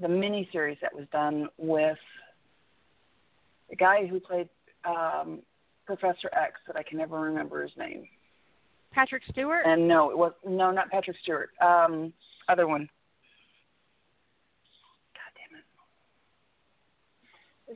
the 0.00 0.08
miniseries 0.08 0.80
that 0.80 0.94
was 0.94 1.06
done 1.12 1.48
with 1.56 1.98
the 3.70 3.76
guy 3.76 4.06
who 4.06 4.18
played 4.18 4.48
um, 4.84 5.40
Professor 5.86 6.30
X 6.32 6.54
that 6.66 6.76
I 6.76 6.82
can 6.82 6.98
never 6.98 7.20
remember 7.20 7.62
his 7.62 7.70
name. 7.76 8.08
Patrick 8.92 9.22
Stewart. 9.30 9.66
And 9.66 9.86
no, 9.86 10.10
it 10.10 10.18
was 10.18 10.32
no, 10.46 10.70
not 10.70 10.90
Patrick 10.90 11.16
Stewart. 11.22 11.50
Um, 11.60 12.12
other 12.48 12.66
one. 12.66 12.88
God 15.14 15.32
damn 15.36 15.58
it! 15.58 15.64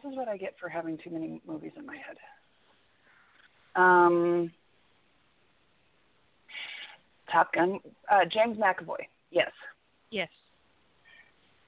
This 0.02 0.12
is 0.12 0.16
what 0.16 0.28
I 0.28 0.36
get 0.36 0.54
for 0.60 0.68
having 0.68 0.96
too 1.02 1.10
many 1.10 1.40
movies 1.44 1.72
in 1.76 1.84
my 1.84 1.96
head. 1.96 2.16
Um, 3.74 4.52
Top 7.32 7.52
Gun. 7.52 7.80
Uh, 8.08 8.20
James 8.32 8.58
McAvoy. 8.58 9.06
Yes. 9.32 9.50
yes. 10.10 10.28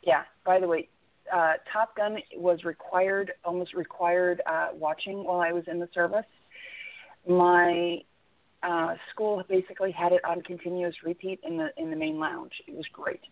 Yeah. 0.03 0.23
By 0.47 0.61
the 0.61 0.69
way, 0.69 0.89
uh, 1.33 1.55
Top 1.73 1.97
Gun 1.97 2.19
was 2.37 2.63
required, 2.63 3.33
almost 3.45 3.75
required 3.75 4.43
uh, 4.47 4.69
watching 4.75 5.25
while 5.25 5.41
I 5.41 5.53
was 5.53 5.65
in 5.67 5.81
the 5.81 5.89
service. 5.93 6.25
My 7.29 7.99
uh, 8.63 8.95
school 9.13 9.43
basically 9.49 9.91
had 9.91 10.13
it 10.13 10.25
on 10.25 10.43
continuous 10.43 10.95
repeat 11.05 11.41
in 11.43 11.57
the 11.57 11.71
in 11.77 11.91
the 11.91 11.97
main 11.97 12.21
lounge. 12.21 12.53
It 12.69 12.77
was 12.77 12.87
great. 12.93 13.23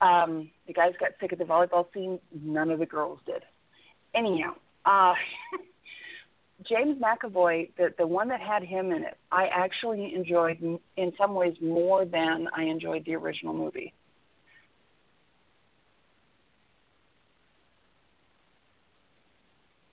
Um, 0.00 0.50
the 0.66 0.72
guys 0.72 0.92
got 0.98 1.10
sick 1.20 1.32
of 1.32 1.38
the 1.38 1.44
volleyball 1.44 1.86
scene. 1.92 2.18
None 2.32 2.70
of 2.70 2.78
the 2.78 2.86
girls 2.86 3.18
did. 3.26 3.42
Anyhow, 4.14 4.54
uh, 4.84 5.14
James 6.68 7.00
McAvoy, 7.00 7.70
the 7.76 7.94
the 7.98 8.06
one 8.06 8.28
that 8.28 8.40
had 8.40 8.62
him 8.62 8.90
in 8.90 9.04
it, 9.04 9.16
I 9.30 9.46
actually 9.46 10.14
enjoyed 10.14 10.58
in 10.96 11.12
some 11.16 11.34
ways 11.34 11.56
more 11.60 12.04
than 12.04 12.48
I 12.54 12.64
enjoyed 12.64 13.04
the 13.04 13.14
original 13.14 13.54
movie. 13.54 13.92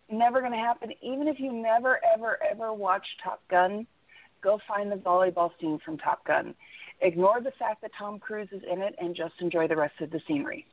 Never 0.10 0.40
going 0.40 0.54
to 0.54 0.58
happen. 0.58 0.92
Even 1.02 1.28
if 1.28 1.40
you 1.40 1.52
never, 1.52 2.00
ever, 2.16 2.38
ever 2.50 2.72
watch 2.72 3.06
Top 3.24 3.42
Gun, 3.50 3.86
go 4.42 4.60
find 4.68 4.92
the 4.92 4.96
volleyball 4.96 5.52
scene 5.60 5.80
from 5.84 5.98
Top 5.98 6.26
Gun. 6.26 6.56
Ignore 7.02 7.42
the 7.42 7.52
fact 7.60 7.82
that 7.82 7.92
Tom 7.98 8.20
Cruise 8.20 8.48
is 8.52 8.62
in 8.72 8.82
it 8.82 8.96
and 9.00 9.16
just 9.16 9.34
enjoy 9.42 9.68
the 9.68 9.76
rest 9.76 10.00
of 10.00 10.12
the 10.12 10.22
scenery. 10.28 10.66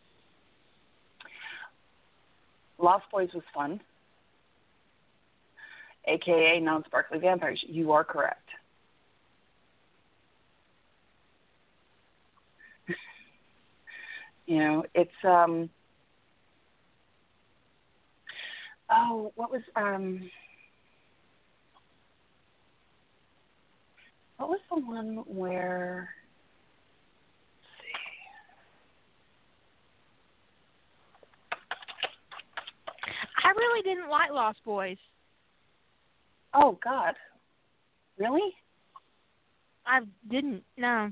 Lost 2.78 3.05
Boys 3.11 3.31
was 3.35 3.44
fun, 3.55 3.81
aka 6.07 6.61
non 6.61 6.85
sparkly 6.85 7.19
vampires. 7.19 7.65
You 7.66 7.93
are 7.93 8.05
correct. 8.05 8.49
you 14.47 14.59
know, 14.59 14.85
it's 14.94 15.11
um 15.24 15.70
oh, 18.90 19.32
what 19.36 19.51
was 19.51 19.62
um 19.77 20.31
what 24.39 24.49
was 24.49 24.61
the 24.70 24.81
one 24.81 25.23
where 25.27 26.09
I 33.44 33.51
really 33.51 33.82
didn't 33.82 34.09
like 34.09 34.31
Lost 34.31 34.59
Boys. 34.64 34.98
Oh 36.55 36.78
God. 36.82 37.14
Really? 38.19 38.55
I 39.86 40.01
didn't. 40.31 40.62
No. 40.77 41.10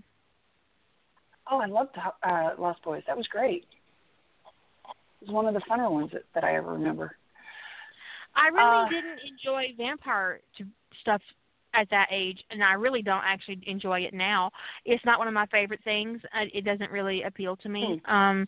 Oh, 1.50 1.58
I 1.60 1.66
loved 1.66 1.96
uh, 2.22 2.50
Lost 2.58 2.82
Boys. 2.84 3.02
That 3.06 3.16
was 3.16 3.26
great. 3.26 3.66
It 5.20 5.26
was 5.26 5.34
one 5.34 5.46
of 5.46 5.54
the 5.54 5.60
funner 5.68 5.90
ones 5.90 6.10
that, 6.12 6.22
that 6.34 6.44
I 6.44 6.54
ever 6.56 6.72
remember. 6.72 7.16
I 8.36 8.48
really 8.48 8.86
Uh, 8.86 8.88
didn't 8.88 9.18
enjoy 9.28 9.74
vampire 9.76 10.40
stuff 11.00 11.20
at 11.74 11.88
that 11.90 12.08
age, 12.10 12.38
and 12.50 12.62
I 12.62 12.74
really 12.74 13.02
don't 13.02 13.24
actually 13.24 13.60
enjoy 13.66 14.00
it 14.00 14.14
now. 14.14 14.50
It's 14.84 15.04
not 15.04 15.18
one 15.18 15.28
of 15.28 15.34
my 15.34 15.46
favorite 15.46 15.80
things. 15.82 16.20
Uh, 16.34 16.44
It 16.52 16.64
doesn't 16.64 16.90
really 16.90 17.22
appeal 17.22 17.56
to 17.56 17.68
me. 17.68 18.00
Um, 18.06 18.46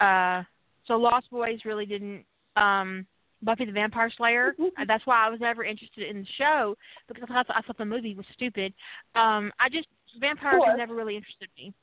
uh, 0.00 0.42
so 0.86 0.96
Lost 0.96 1.30
Boys 1.30 1.60
really 1.64 1.86
didn't. 1.86 2.24
Um, 2.56 3.06
Buffy 3.42 3.66
the 3.66 3.72
Vampire 3.72 4.10
Slayer. 4.16 4.54
uh, 4.78 4.84
That's 4.88 5.06
why 5.06 5.26
I 5.26 5.28
was 5.28 5.40
never 5.40 5.62
interested 5.62 6.08
in 6.08 6.20
the 6.22 6.26
show 6.38 6.74
because 7.06 7.22
I 7.28 7.32
thought 7.32 7.46
I 7.50 7.60
thought 7.62 7.78
the 7.78 7.84
movie 7.84 8.14
was 8.14 8.26
stupid. 8.32 8.72
Um, 9.14 9.52
I 9.60 9.68
just 9.70 9.88
vampires 10.18 10.62
Sure. 10.64 10.76
never 10.76 10.94
really 10.94 11.16
interested 11.16 11.48
me. 11.56 11.74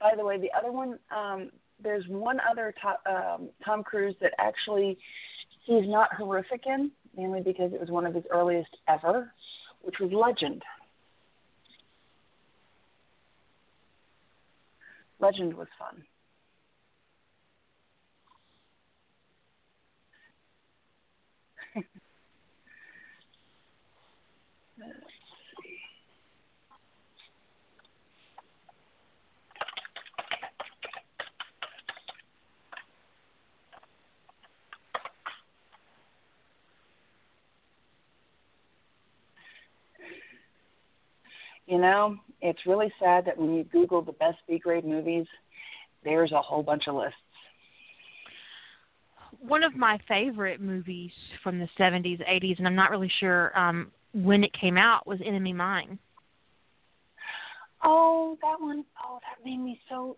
By 0.00 0.14
the 0.16 0.24
way, 0.24 0.38
the 0.38 0.50
other 0.56 0.70
one, 0.70 0.98
um, 1.14 1.50
there's 1.82 2.06
one 2.06 2.38
other 2.48 2.72
to- 2.82 3.12
um, 3.12 3.50
Tom 3.64 3.82
Cruise 3.82 4.14
that 4.20 4.32
actually 4.38 4.96
he's 5.64 5.88
not 5.88 6.12
horrific 6.14 6.62
in, 6.66 6.92
mainly 7.16 7.40
because 7.42 7.72
it 7.72 7.80
was 7.80 7.90
one 7.90 8.06
of 8.06 8.14
his 8.14 8.24
earliest 8.30 8.76
ever, 8.86 9.32
which 9.82 9.98
was 9.98 10.12
Legend. 10.12 10.62
Legend 15.18 15.54
was 15.54 15.66
fun. 15.78 16.04
Let's 24.78 24.92
see. 25.62 25.78
You 41.68 41.78
know, 41.78 42.16
it's 42.40 42.64
really 42.64 42.90
sad 42.98 43.26
that 43.26 43.36
when 43.36 43.54
you 43.54 43.64
Google 43.64 44.00
the 44.00 44.12
best 44.12 44.38
B 44.48 44.58
grade 44.58 44.86
movies, 44.86 45.26
there's 46.02 46.32
a 46.32 46.40
whole 46.40 46.62
bunch 46.62 46.84
of 46.88 46.94
lists. 46.94 47.14
One 49.38 49.62
of 49.62 49.76
my 49.76 49.98
favorite 50.08 50.62
movies 50.62 51.10
from 51.42 51.58
the 51.58 51.68
70s, 51.78 52.26
80s, 52.26 52.56
and 52.56 52.66
I'm 52.66 52.74
not 52.74 52.90
really 52.90 53.12
sure 53.20 53.56
um, 53.56 53.92
when 54.14 54.44
it 54.44 54.52
came 54.58 54.78
out, 54.78 55.06
was 55.06 55.18
Enemy 55.22 55.52
Mine. 55.52 55.98
Oh, 57.84 58.38
that 58.40 58.58
one. 58.58 58.86
Oh, 59.04 59.18
that 59.20 59.44
made 59.44 59.58
me 59.58 59.78
so. 59.90 60.16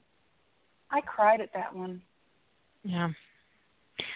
I 0.93 1.01
cried 1.01 1.40
at 1.40 1.52
that 1.52 1.74
one. 1.74 2.01
Yeah. 2.85 3.09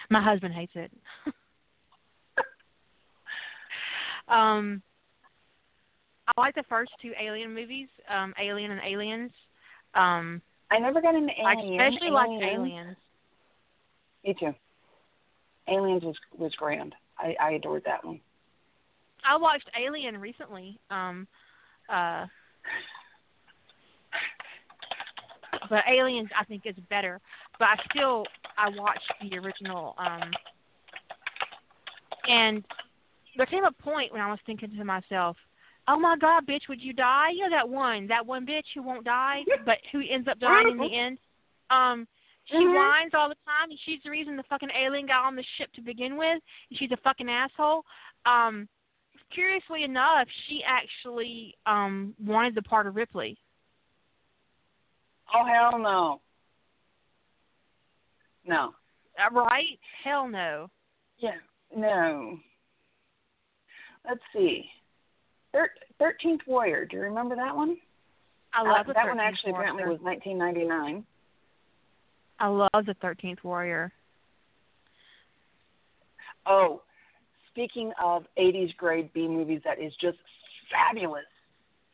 My 0.09 0.23
husband 0.23 0.53
hates 0.53 0.71
it. 0.75 0.89
um 4.29 4.81
I 6.27 6.41
like 6.41 6.55
the 6.55 6.63
first 6.67 6.91
two 7.01 7.13
Alien 7.21 7.53
movies, 7.53 7.87
um 8.09 8.33
Alien 8.41 8.71
and 8.71 8.81
Aliens. 8.85 9.31
Um 9.93 10.41
I 10.71 10.79
never 10.79 11.01
got 11.01 11.15
into 11.15 11.31
I 11.45 11.53
Alien. 11.53 11.81
especially 11.81 12.09
like 12.09 12.29
Aliens. 12.29 12.53
Aliens. 12.53 12.97
Me 14.25 14.35
too. 14.39 14.55
Aliens 15.67 16.03
was 16.03 16.15
was 16.37 16.53
grand. 16.55 16.95
I 17.17 17.35
I 17.39 17.51
adored 17.51 17.83
that 17.85 18.03
one. 18.03 18.19
I 19.27 19.37
watched 19.37 19.69
Alien 19.79 20.17
recently. 20.19 20.79
Um 20.89 21.27
uh 21.89 22.25
but 25.69 25.83
Aliens 25.87 26.29
I 26.39 26.43
think 26.45 26.63
is 26.65 26.75
better. 26.89 27.21
But 27.59 27.65
I 27.69 27.75
still 27.91 28.23
I 28.57 28.69
watched 28.69 29.11
the 29.21 29.37
original 29.37 29.95
um 29.97 30.31
and 32.27 32.63
there 33.37 33.45
came 33.45 33.65
a 33.65 33.71
point 33.71 34.11
when 34.11 34.21
I 34.21 34.29
was 34.31 34.39
thinking 34.45 34.71
to 34.77 34.83
myself, 34.85 35.35
Oh 35.87 35.99
my 35.99 36.17
god, 36.17 36.47
bitch, 36.47 36.67
would 36.67 36.81
you 36.81 36.93
die? 36.93 37.29
You 37.35 37.43
know 37.49 37.55
that 37.55 37.69
one, 37.69 38.07
that 38.07 38.25
one 38.25 38.45
bitch 38.45 38.65
who 38.73 38.81
won't 38.81 39.05
die 39.05 39.41
but 39.65 39.77
who 39.91 40.01
ends 40.09 40.27
up 40.27 40.39
dying 40.39 40.71
in 40.71 40.77
the 40.77 40.95
end? 40.97 41.17
Um 41.69 42.07
she 42.45 42.57
Mhm. 42.57 42.75
whines 42.75 43.13
all 43.15 43.29
the 43.29 43.35
time 43.45 43.71
and 43.71 43.79
she's 43.85 44.01
the 44.03 44.09
reason 44.09 44.35
the 44.35 44.43
fucking 44.43 44.69
alien 44.71 45.07
got 45.07 45.23
on 45.25 45.35
the 45.35 45.43
ship 45.57 45.71
to 45.73 45.81
begin 45.81 46.15
with 46.17 46.41
and 46.69 46.79
she's 46.79 46.91
a 46.91 46.97
fucking 46.97 47.29
asshole. 47.29 47.85
Um 48.25 48.67
curiously 49.31 49.83
enough, 49.83 50.27
she 50.47 50.63
actually 50.63 51.55
um 51.65 52.15
wanted 52.19 52.55
the 52.55 52.61
part 52.63 52.87
of 52.87 52.95
Ripley. 52.95 53.37
Oh 55.33 55.45
hell 55.45 55.79
no. 55.79 56.21
No. 58.45 58.73
Uh, 59.19 59.31
right? 59.31 59.79
Hell 60.03 60.27
no. 60.27 60.69
Yeah. 61.17 61.37
no. 61.75 62.37
Let's 64.07 64.21
see. 64.33 64.69
Thirteenth 65.99 66.41
Warrior. 66.47 66.85
Do 66.85 66.97
you 66.97 67.03
remember 67.03 67.35
that 67.35 67.55
one? 67.55 67.77
I 68.53 68.61
love 68.61 68.89
uh, 68.89 68.93
that 68.93 69.07
one. 69.07 69.19
Actually, 69.19 69.53
Warrior. 69.53 69.71
apparently 69.71 69.93
was 69.93 70.01
1999. 70.01 71.05
I 72.39 72.47
love 72.47 72.85
the 72.85 72.95
Thirteenth 73.01 73.43
Warrior. 73.43 73.91
Oh, 76.47 76.81
speaking 77.49 77.91
of 78.01 78.25
80s 78.37 78.75
grade 78.77 79.11
B 79.13 79.27
movies, 79.27 79.61
that 79.65 79.79
is 79.79 79.93
just 79.99 80.17
fabulous 80.71 81.23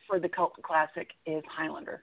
for 0.06 0.18
the 0.18 0.28
cult 0.28 0.52
classic 0.62 1.08
is 1.24 1.42
Highlander. 1.48 2.02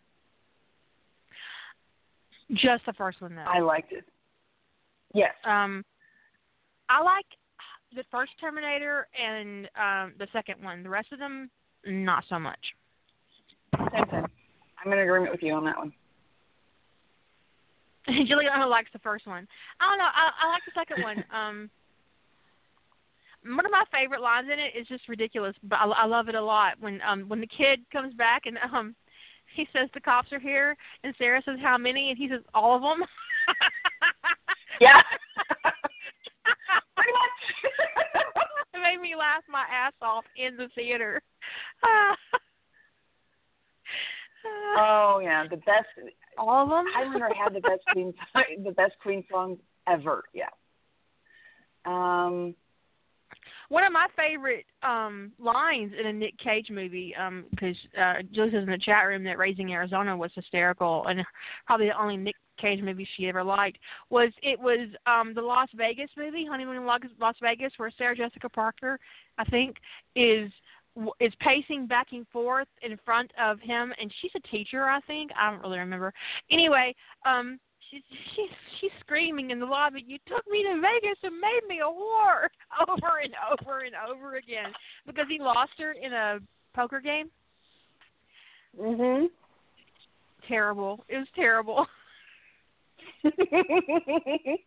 Just 2.52 2.86
the 2.86 2.94
first 2.94 3.22
one 3.22 3.36
though. 3.36 3.41
I 3.41 3.60
liked 3.60 3.91
it. 3.91 4.06
Yes. 5.14 5.34
Um, 5.45 5.84
I 6.90 7.03
like 7.03 7.26
the 7.95 8.03
first 8.11 8.32
Terminator 8.40 9.07
and 9.20 9.66
um 9.76 10.14
the 10.20 10.28
second 10.34 10.64
one. 10.64 10.84
The 10.84 10.90
rest 10.90 11.11
of 11.11 11.20
them, 11.20 11.49
not 11.86 12.24
so 12.30 12.40
much. 12.40 12.60
Same 13.94 14.06
thing. 14.06 14.26
I'm 14.84 14.94
in 14.94 14.99
agreement 14.99 15.32
with 15.32 15.44
you 15.44 15.53
on 15.53 15.66
that 15.66 15.78
one. 15.78 15.94
Juliana 18.28 18.66
likes 18.68 18.90
the 18.94 18.99
first 18.99 19.28
one. 19.28 19.48
I 19.80 19.90
don't 19.90 19.98
know. 19.98 20.06
I, 20.06 20.45
I 20.45 20.49
like 20.49 20.64
the 20.66 20.80
second 20.80 21.03
one. 21.03 21.24
Um, 21.34 21.70
one 23.56 23.66
of 23.66 23.72
my 23.72 23.84
favorite 23.91 24.22
lines 24.22 24.49
in 24.52 24.60
it 24.60 24.78
is 24.78 24.86
just 24.88 25.07
ridiculous, 25.07 25.56
but 25.64 25.78
I, 25.78 25.86
I 25.86 26.06
love 26.06 26.28
it 26.28 26.36
a 26.36 26.41
lot. 26.41 26.74
When 26.80 26.99
um 27.02 27.30
when 27.30 27.40
the 27.40 27.48
kid 27.48 27.80
comes 27.91 28.14
back 28.14 28.44
and 28.45 28.57
um 28.74 28.95
he 29.56 29.68
says 29.74 29.90
the 29.94 30.02
cops 30.02 30.32
are 30.32 30.40
here, 30.40 30.76
and 31.03 31.16
Sarah 31.18 31.41
says 31.45 31.57
how 31.61 31.78
many, 31.78 32.10
and 32.10 32.18
he 32.18 32.28
says 32.30 32.41
all 32.53 32.76
of 32.76 32.82
them. 32.82 33.07
yeah. 34.82 35.02
It 38.74 38.78
made 38.82 39.02
me 39.02 39.16
laugh 39.16 39.44
my 39.50 39.66
ass 39.72 39.94
off 40.02 40.26
in 40.38 40.56
the 40.56 40.68
theater. 40.76 41.22
oh 44.78 45.20
yeah, 45.24 45.48
the 45.50 45.58
best. 45.58 45.88
All 46.38 46.64
of 46.64 46.70
them. 46.70 46.86
Highlander 46.94 47.30
had 47.34 47.54
the 47.54 47.62
best 47.62 47.82
Queen, 47.92 48.14
the 48.64 48.72
best 48.72 48.94
Queen 49.02 49.24
songs 49.32 49.58
ever. 49.88 50.24
Yeah. 50.34 50.50
Um, 51.86 52.54
one 53.70 53.84
of 53.84 53.92
my 53.92 54.08
favorite 54.16 54.66
um 54.84 55.32
lines 55.40 55.94
in 56.00 56.06
a 56.08 56.14
Nick 56.14 56.38
Cage 56.38 56.70
movie, 56.70 57.16
um, 57.16 57.46
because 57.52 57.76
uh, 58.00 58.22
Julie 58.32 58.52
says 58.52 58.64
in 58.64 58.70
the 58.70 58.78
chat 58.78 59.08
room 59.08 59.24
that 59.24 59.38
Raising 59.40 59.74
Arizona 59.74 60.16
was 60.16 60.32
hysterical 60.36 61.08
and 61.08 61.26
probably 61.66 61.88
the 61.88 62.00
only 62.00 62.18
Nick 62.18 62.36
Cage 62.60 62.81
movie 62.81 63.07
she 63.15 63.27
ever 63.27 63.44
liked 63.44 63.77
was 64.10 64.31
it 64.41 64.60
was 64.60 64.90
um 65.06 65.34
the 65.34 65.41
Las 65.41 65.69
Vegas 65.76 66.10
movie, 66.18 66.45
Honeymoon 66.45 66.77
in 66.77 66.86
Las 66.86 67.36
Vegas, 67.41 67.73
where 67.77 67.91
Sarah 67.98 68.15
Jessica 68.15 68.49
Parker, 68.49 68.99
I 69.38 69.44
think, 69.45 69.77
is 70.15 70.52
is 71.19 71.34
pacing 71.40 71.88
back 71.88 72.07
and 72.11 72.27
forth 72.27 72.68
in 72.81 72.98
front 73.06 73.31
of 73.41 73.60
him 73.61 73.94
and 74.02 74.11
she's 74.19 74.31
a 74.36 74.48
teacher 74.49 74.86
i 74.90 74.99
think 75.02 75.31
i 75.38 75.49
don't 75.49 75.61
really 75.61 75.77
remember 75.77 76.11
anyway 76.52 76.94
um 77.26 77.57
she's 77.90 78.02
she's 78.36 78.49
she's 78.80 78.91
screaming 79.02 79.52
in 79.52 79.60
the 79.60 79.65
lobby, 79.65 80.03
"You 80.06 80.18
took 80.27 80.48
me 80.49 80.64
to 80.64 80.81
Vegas 80.81 81.18
and 81.23 81.40
made 81.40 81.61
me 81.68 81.80
a 81.80 81.84
whore!" 81.84 82.48
over 82.88 83.19
and 83.23 83.34
over 83.52 83.81
and 83.81 83.95
over 83.95 84.36
again 84.36 84.72
because 85.06 85.26
he 85.30 85.40
lost 85.40 85.72
her 85.80 85.94
in 85.94 86.14
a 86.14 86.40
poker 86.73 86.99
game. 86.99 87.30
Mhm. 88.80 89.30
Terrible. 90.48 91.03
It 91.07 91.18
was 91.18 91.27
terrible. 91.36 91.88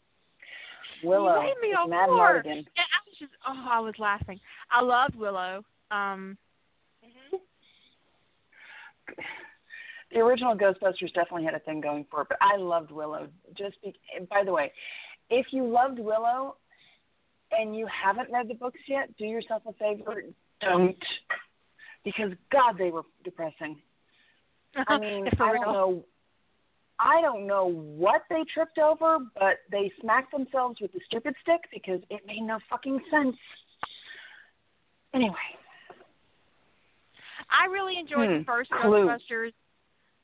Willow. 1.04 1.34
You 1.34 1.40
made 1.40 1.54
me 1.60 1.72
a 1.72 1.88
Mad. 1.88 2.08
Mardigan. 2.08 2.58
And 2.58 2.66
I 2.76 3.00
was 3.06 3.16
just 3.18 3.32
oh, 3.46 3.66
I 3.70 3.80
was 3.80 3.94
laughing. 3.98 4.40
I 4.70 4.82
loved 4.82 5.16
Willow. 5.16 5.64
Um 5.90 6.38
mm-hmm 7.04 7.36
the 10.12 10.20
original 10.20 10.56
Ghostbusters 10.56 11.12
definitely 11.14 11.44
had 11.44 11.54
a 11.54 11.58
thing 11.60 11.80
going 11.80 12.06
for 12.10 12.22
it, 12.22 12.28
but 12.28 12.38
I 12.40 12.56
loved 12.56 12.90
Willow. 12.90 13.28
Just 13.56 13.80
be, 13.82 13.94
by 14.30 14.44
the 14.44 14.52
way, 14.52 14.72
if 15.30 15.46
you 15.50 15.66
loved 15.66 15.98
Willow 15.98 16.56
and 17.50 17.74
you 17.76 17.86
haven't 17.86 18.30
read 18.30 18.48
the 18.48 18.54
books 18.54 18.80
yet, 18.86 19.16
do 19.16 19.24
yourself 19.24 19.62
a 19.66 19.72
favor, 19.74 20.22
don't, 20.60 20.96
because 22.04 22.32
God, 22.50 22.76
they 22.78 22.90
were 22.90 23.02
depressing. 23.24 23.78
I 24.86 24.98
mean, 24.98 25.28
I 25.40 25.52
don't 25.52 25.62
know. 25.62 26.04
I 26.98 27.20
don't 27.20 27.46
know 27.46 27.72
what 27.72 28.22
they 28.30 28.44
tripped 28.52 28.78
over, 28.78 29.18
but 29.34 29.58
they 29.70 29.90
smacked 30.00 30.32
themselves 30.32 30.80
with 30.80 30.92
the 30.92 31.00
stupid 31.06 31.34
stick 31.42 31.60
because 31.72 32.00
it 32.10 32.22
made 32.26 32.42
no 32.42 32.58
fucking 32.70 33.00
sense. 33.10 33.36
Anyway. 35.14 35.34
I 37.50 37.66
really 37.70 37.98
enjoyed 37.98 38.30
hmm. 38.30 38.38
the 38.38 38.44
first 38.44 38.70
Clue. 38.70 39.08
Ghostbusters 39.08 39.52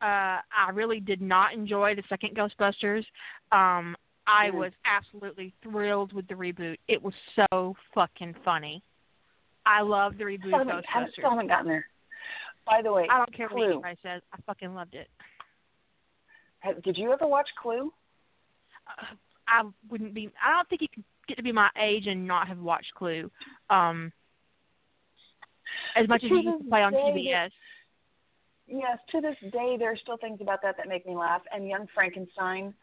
uh, 0.00 0.38
I 0.54 0.70
really 0.74 1.00
did 1.00 1.20
not 1.20 1.54
enjoy 1.54 1.94
the 1.94 2.02
second 2.08 2.36
Ghostbusters. 2.36 3.04
Um, 3.50 3.96
I 4.26 4.50
was 4.50 4.72
absolutely 4.84 5.54
thrilled 5.62 6.12
with 6.12 6.28
the 6.28 6.34
reboot. 6.34 6.76
It 6.86 7.02
was 7.02 7.14
so 7.34 7.74
fucking 7.94 8.34
funny. 8.44 8.82
I 9.66 9.80
love 9.80 10.18
the 10.18 10.24
reboot 10.24 10.54
I 10.54 10.60
of 10.60 10.66
Ghostbusters. 10.66 10.82
I 10.94 11.10
still 11.12 11.30
haven't 11.30 11.48
gotten 11.48 11.68
there. 11.68 11.86
By 12.66 12.82
the 12.82 12.92
way, 12.92 13.08
I 13.10 13.18
don't 13.18 13.34
care 13.34 13.48
Clue. 13.48 13.60
what 13.60 13.70
anybody 13.70 13.98
says. 14.02 14.22
I 14.32 14.38
fucking 14.46 14.74
loved 14.74 14.94
it. 14.94 15.08
Did 16.84 16.98
you 16.98 17.12
ever 17.12 17.26
watch 17.26 17.48
Clue? 17.60 17.92
Uh, 18.86 19.14
I 19.46 19.62
wouldn't 19.90 20.14
be. 20.14 20.30
I 20.44 20.56
don't 20.56 20.68
think 20.68 20.82
you 20.82 20.88
can 20.92 21.04
get 21.26 21.36
to 21.36 21.42
be 21.42 21.52
my 21.52 21.70
age 21.80 22.06
and 22.06 22.26
not 22.26 22.48
have 22.48 22.58
watched 22.58 22.94
Clue. 22.94 23.30
Um, 23.70 24.12
as 25.96 26.08
much 26.08 26.24
as 26.24 26.30
you 26.30 26.40
used 26.40 26.64
to 26.64 26.68
play 26.68 26.82
on 26.82 26.92
TBS 26.92 27.50
yes, 28.68 28.98
to 29.12 29.20
this 29.20 29.36
day, 29.52 29.76
there 29.78 29.92
are 29.92 29.96
still 29.96 30.16
things 30.16 30.40
about 30.40 30.62
that 30.62 30.76
that 30.76 30.88
make 30.88 31.06
me 31.06 31.16
laugh. 31.16 31.42
And 31.52 31.68
Young 31.68 31.86
Frankenstein 31.94 32.74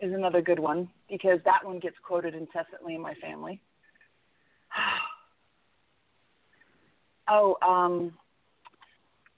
is 0.00 0.12
another 0.12 0.40
good 0.40 0.58
one 0.58 0.88
because 1.08 1.38
that 1.44 1.64
one 1.64 1.78
gets 1.78 1.96
quoted 2.02 2.34
incessantly 2.34 2.94
in 2.94 3.00
my 3.00 3.14
family. 3.14 3.60
oh, 7.28 7.56
um, 7.62 8.12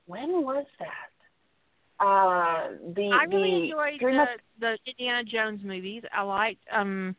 when 0.07 0.43
was 0.43 0.67
that? 0.79 1.11
Uh, 2.01 2.71
the 2.95 3.11
I 3.12 3.25
really 3.25 3.51
the 3.51 3.83
enjoyed 3.83 4.01
the, 4.01 4.27
the 4.61 4.79
Indiana 4.91 5.25
Jones 5.25 5.61
movies. 5.62 6.03
I 6.12 6.23
liked 6.23 6.61
um, 6.73 7.15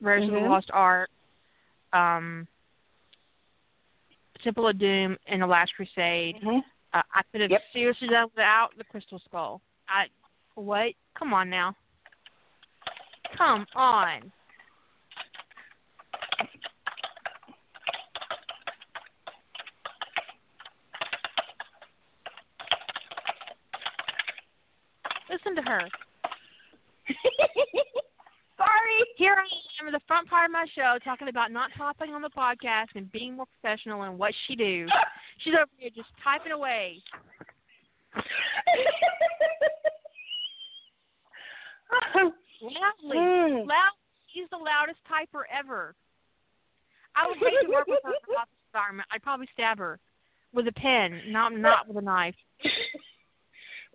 Raiders 0.00 0.28
mm-hmm. 0.28 0.36
of 0.36 0.42
the 0.42 0.48
Lost 0.48 0.70
Ark, 0.72 1.10
um, 1.92 2.46
Temple 4.44 4.68
of 4.68 4.78
Doom, 4.78 5.16
and 5.26 5.42
The 5.42 5.46
Last 5.46 5.72
Crusade. 5.74 6.36
Mm-hmm. 6.36 6.58
Uh, 6.94 7.02
I 7.14 7.22
could 7.32 7.40
have 7.40 7.50
yep. 7.50 7.62
seriously 7.72 8.08
done 8.08 8.28
without 8.34 8.70
the 8.76 8.84
crystal 8.84 9.20
skull. 9.26 9.60
I 9.88 10.04
what? 10.54 10.92
Come 11.18 11.32
on 11.32 11.48
now. 11.48 11.74
Come 13.36 13.66
on. 13.74 14.32
Listen 25.48 25.64
to 25.64 25.70
her. 25.70 25.80
Sorry. 28.58 28.98
Here 29.16 29.34
I 29.34 29.46
am 29.80 29.86
in 29.86 29.92
the 29.92 30.00
front 30.06 30.28
part 30.28 30.46
of 30.46 30.52
my 30.52 30.66
show 30.74 30.98
talking 31.04 31.28
about 31.28 31.52
not 31.52 31.70
hopping 31.72 32.12
on 32.12 32.20
the 32.22 32.28
podcast 32.30 32.88
and 32.96 33.10
being 33.12 33.36
more 33.36 33.46
professional 33.60 34.02
in 34.02 34.18
what 34.18 34.34
she 34.46 34.56
do. 34.56 34.86
She's 35.44 35.54
over 35.54 35.70
here 35.78 35.90
just 35.94 36.08
typing 36.22 36.52
away. 36.52 36.98
Loudly. 42.60 43.16
Mm. 43.16 43.66
Loud. 43.66 43.94
She's 44.34 44.48
the 44.50 44.58
loudest 44.58 44.98
typer 45.08 45.44
ever. 45.56 45.94
I 47.16 47.26
would 47.26 47.38
hate 47.38 47.64
to 47.64 47.70
work 47.72 47.86
with 47.86 48.00
her 48.04 48.10
in 48.10 48.16
the 48.28 48.34
office 48.36 48.52
environment. 48.74 49.08
I'd 49.12 49.22
probably 49.22 49.48
stab 49.54 49.78
her 49.78 49.98
with 50.52 50.68
a 50.68 50.72
pen, 50.72 51.22
not 51.28 51.56
not 51.56 51.88
with 51.88 51.96
a 51.96 52.02
knife. 52.02 52.34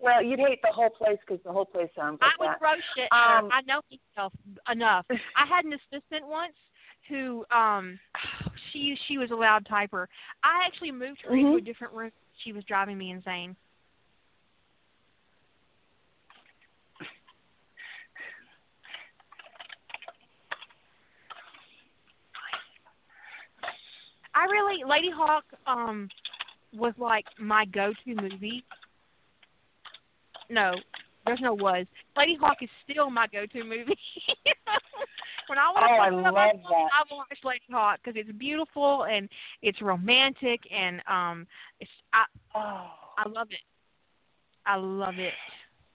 Well, 0.04 0.22
you'd 0.22 0.40
hate 0.40 0.62
the 0.62 0.74
whole 0.74 0.90
place 0.90 1.18
because 1.26 1.42
the 1.46 1.52
whole 1.54 1.64
place 1.64 1.88
sounds 1.96 2.20
like 2.20 2.32
I 2.38 2.44
would 2.44 2.50
that. 2.50 2.60
throw 2.60 2.74
shit 2.94 3.08
um. 3.14 3.50
I 3.54 3.62
know 3.66 3.80
myself 3.90 4.34
enough. 4.70 5.06
I 5.10 5.46
had 5.48 5.64
an 5.64 5.72
assistant 5.72 6.28
once 6.28 6.54
who 7.08 7.46
um 7.56 7.98
she 8.72 8.98
she 9.08 9.18
was 9.18 9.32
a 9.32 9.36
loud 9.36 9.66
typer. 9.66 10.08
I 10.44 10.66
actually 10.68 10.92
moved 10.92 11.20
her 11.24 11.32
mm-hmm. 11.32 11.48
into 11.48 11.58
a 11.58 11.62
different 11.62 11.94
room. 11.94 12.12
She 12.44 12.52
was 12.52 12.66
driving 12.66 12.98
me 12.98 13.12
insane. 13.12 13.56
I 24.36 24.44
really 24.52 24.84
Ladyhawke 24.84 25.44
um 25.66 26.10
was 26.74 26.94
like 26.98 27.26
my 27.40 27.64
go-to 27.66 28.16
movie. 28.16 28.66
No, 30.49 30.74
there's 31.26 31.41
no 31.41 31.53
was. 31.53 31.86
Ladyhawke 32.18 32.61
is 32.61 32.70
still 32.90 33.10
my 33.10 33.28
go-to 33.28 33.64
movie. 33.64 33.98
When 35.48 35.57
I 35.57 35.70
want 35.72 35.86
Oh, 35.91 36.02
I 36.02 36.10
to 36.10 36.15
love 36.15 36.34
myself, 36.34 36.61
that. 36.70 36.90
I 37.11 37.14
watch 37.14 37.38
Ladyhawke 37.44 37.98
because 38.03 38.18
it's 38.18 38.32
beautiful 38.38 39.03
and 39.03 39.28
it's 39.61 39.82
romantic 39.82 40.61
and 40.74 41.02
um, 41.10 41.48
it's 41.82 41.91
I 42.14 42.24
Oh, 42.56 42.88
I 43.18 43.28
love 43.28 43.48
it. 43.52 43.60
I 44.65 44.78
love 44.78 45.15
it. 45.20 45.34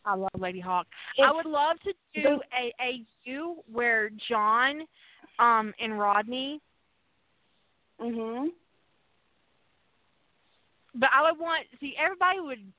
I 0.05 0.15
love 0.15 0.29
Ladyhawke. 0.37 0.85
I 1.25 1.33
would 1.33 1.47
love 1.47 1.77
to 1.85 1.93
do 2.15 2.41
a 2.53 2.73
a 2.83 3.03
U 3.25 3.57
where 3.73 4.11
John 4.29 4.83
um 5.39 5.73
and 5.81 5.99
Rodney, 5.99 6.61
mhm. 8.01 8.49
but 10.95 11.09
I 11.13 11.31
would 11.31 11.41
want 11.41 11.67
see 11.81 11.95
everybody 11.99 12.41
would. 12.41 12.73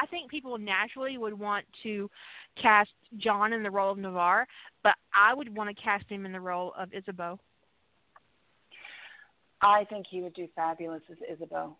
I 0.00 0.06
think 0.06 0.30
people 0.30 0.58
naturally 0.58 1.18
would 1.18 1.38
want 1.38 1.64
to 1.82 2.10
cast 2.60 2.90
John 3.18 3.52
in 3.52 3.62
the 3.62 3.70
role 3.70 3.92
of 3.92 3.98
Navarre, 3.98 4.46
but 4.82 4.94
I 5.14 5.34
would 5.34 5.54
want 5.54 5.74
to 5.74 5.82
cast 5.82 6.08
him 6.08 6.26
in 6.26 6.32
the 6.32 6.40
role 6.40 6.72
of 6.78 6.92
Isabeau. 6.92 7.38
I 9.60 9.84
think 9.84 10.06
he 10.10 10.20
would 10.20 10.34
do 10.34 10.48
fabulous 10.56 11.02
as 11.10 11.18
Isabeau. 11.32 11.76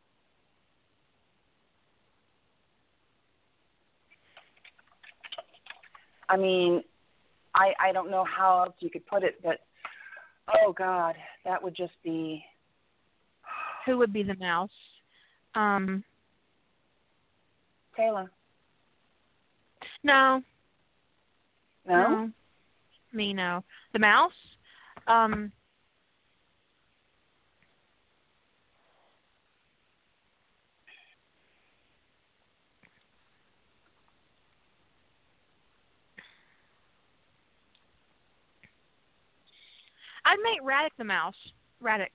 I 6.28 6.36
mean, 6.36 6.82
I 7.54 7.72
I 7.78 7.92
don't 7.92 8.10
know 8.10 8.24
how 8.24 8.64
else 8.64 8.74
you 8.78 8.88
could 8.88 9.06
put 9.06 9.22
it, 9.22 9.40
but 9.42 9.58
oh 10.64 10.72
God, 10.72 11.16
that 11.44 11.62
would 11.62 11.74
just 11.74 11.92
be 12.02 12.44
Who 13.84 13.98
would 13.98 14.12
be 14.12 14.22
the 14.22 14.36
mouse? 14.36 14.70
Um, 15.54 16.04
Teyla. 17.98 18.28
no, 20.02 20.42
No, 21.86 22.30
me 23.12 23.32
no. 23.32 23.62
The 23.92 23.98
mouse. 23.98 24.32
Um, 25.06 25.52
I'd 40.24 40.38
make 40.42 40.62
Radek 40.62 40.90
the 40.98 41.04
mouse. 41.04 41.34
Radek. 41.82 42.06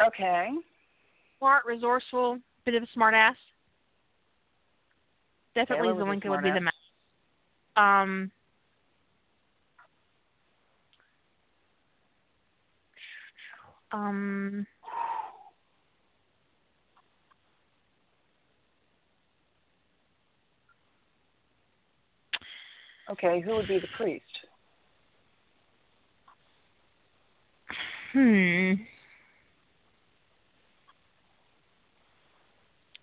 okay. 0.00 0.48
Smart, 1.38 1.64
resourceful, 1.66 2.38
bit 2.64 2.74
of 2.74 2.82
a 2.82 2.86
smart 2.94 3.14
ass. 3.14 3.36
Definitely 5.58 5.88
Teyla 5.88 5.96
was 5.96 6.06
a 6.06 6.26
Zelenka 6.26 6.30
would 6.30 6.42
be 6.42 6.50
the 6.52 6.60
smartass. 6.60 6.62
mouse. 7.76 8.04
Um, 8.04 8.32
um, 13.92 14.66
Okay, 23.10 23.40
who 23.40 23.56
would 23.56 23.66
be 23.66 23.80
the 23.80 23.88
priest? 23.96 24.24
hmm. 28.12 28.74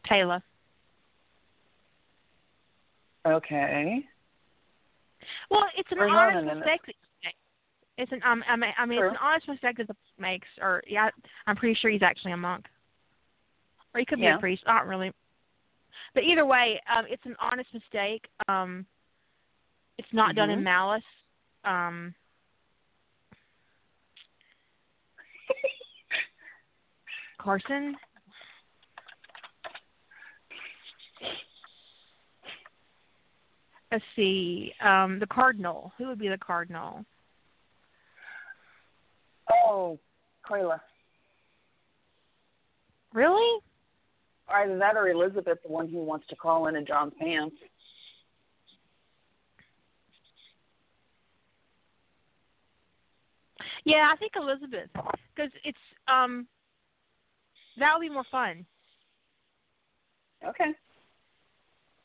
Teyla. 0.10 0.42
Okay. 3.26 4.04
Well, 5.50 5.66
it's 5.76 5.92
an 5.92 6.00
Or 6.00 6.08
honest 6.10 6.46
mistake 6.46 6.82
that 6.86 6.96
you 6.96 7.10
make. 7.24 7.36
It's 7.98 8.12
an 8.12 8.22
um, 8.24 8.44
I 8.48 8.56
mean, 8.56 8.72
I 8.78 8.86
mean, 8.86 9.00
True. 9.00 9.08
it's 9.10 9.14
an 9.20 9.26
honest 9.28 9.48
mistake 9.48 9.78
that 9.78 9.88
the 9.88 9.96
makes, 10.20 10.48
or 10.62 10.84
yeah, 10.88 11.10
I'm 11.48 11.56
pretty 11.56 11.78
sure 11.80 11.90
he's 11.90 12.04
actually 12.04 12.34
a 12.34 12.38
monk, 12.38 12.66
or 13.94 14.00
he 14.00 14.06
could 14.06 14.20
be 14.20 14.26
Yeah. 14.26 14.36
a 14.36 14.40
priest. 14.40 14.64
Not 14.68 14.86
really, 14.86 15.12
but 16.14 16.24
either 16.24 16.46
way, 16.46 16.80
um, 16.94 17.06
it's 17.10 17.26
an 17.26 17.36
honest 17.40 17.74
mistake. 17.74 18.26
Um, 18.48 18.86
it's 19.98 20.12
not 20.12 20.36
done 20.36 20.50
in 20.50 20.60
Mhm. 20.60 20.64
malice. 20.64 21.04
Um, 21.64 22.14
Carson. 27.38 27.98
Let's 33.92 34.04
see. 34.16 34.74
Um, 34.82 35.20
the 35.20 35.28
cardinal. 35.28 35.94
Who 35.98 36.08
would 36.08 36.20
be 36.20 36.28
the 36.28 36.38
cardinal? 36.38 37.06
Oh, 39.52 40.00
Quayla. 40.50 40.80
Really? 43.14 43.62
Either 44.48 44.78
that 44.78 44.96
or 44.96 45.08
Elizabeth, 45.10 45.60
the 45.64 45.72
one 45.72 45.88
who 45.88 46.04
wants 46.04 46.28
to 46.28 46.36
call 46.36 46.68
in 46.68 46.76
into 46.76 46.88
John's 46.88 47.14
pants. 47.20 47.56
Yeah, 53.86 54.12
I 54.12 54.18
think 54.18 54.34
Elizabeth, 54.36 54.90
because 54.94 55.52
it's 55.64 55.78
um, 56.08 56.48
that 57.78 57.94
would 57.94 58.02
be 58.02 58.10
more 58.10 58.26
fun. 58.32 58.66
Okay. 60.44 60.72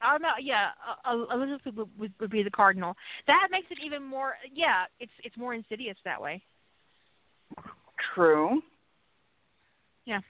I 0.03 0.13
don't 0.13 0.23
know. 0.23 0.29
Yeah, 0.41 0.69
uh, 1.05 1.11
uh, 1.11 1.35
Elizabeth 1.35 1.75
would, 1.77 1.89
would, 1.99 2.13
would 2.21 2.31
be 2.31 2.43
the 2.43 2.51
cardinal. 2.51 2.95
That 3.27 3.49
makes 3.51 3.67
it 3.71 3.79
even 3.85 4.03
more. 4.03 4.35
Yeah, 4.53 4.85
it's 4.99 5.13
it's 5.25 5.37
more 5.37 5.55
insidious 5.55 5.97
that 6.05 6.21
way. 6.21 6.43
True. 8.15 8.63
Yeah. 10.07 10.21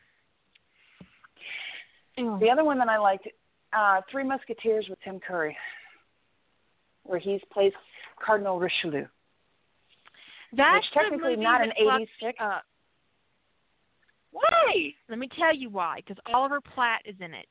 The 2.16 2.48
other 2.52 2.64
one 2.64 2.78
that 2.78 2.88
I 2.88 2.98
liked, 2.98 3.28
uh, 3.72 4.00
Three 4.10 4.24
Musketeers 4.24 4.86
with 4.90 4.98
Tim 5.02 5.20
Curry, 5.20 5.56
where 7.04 7.18
he's 7.18 7.40
plays 7.52 7.72
Cardinal 8.24 8.58
Richelieu. 8.58 9.06
That's 10.52 10.84
Which 10.84 11.04
technically 11.04 11.36
not 11.36 11.62
an 11.62 11.68
that 11.68 12.08
fucked 12.20 12.34
80s 12.34 12.60
Why? 14.32 14.92
Let 15.08 15.18
me 15.18 15.28
tell 15.38 15.54
you 15.54 15.70
why. 15.70 16.00
Because 16.06 16.22
Oliver 16.32 16.60
Platt 16.60 17.02
is 17.04 17.14
in 17.20 17.32
it, 17.32 17.46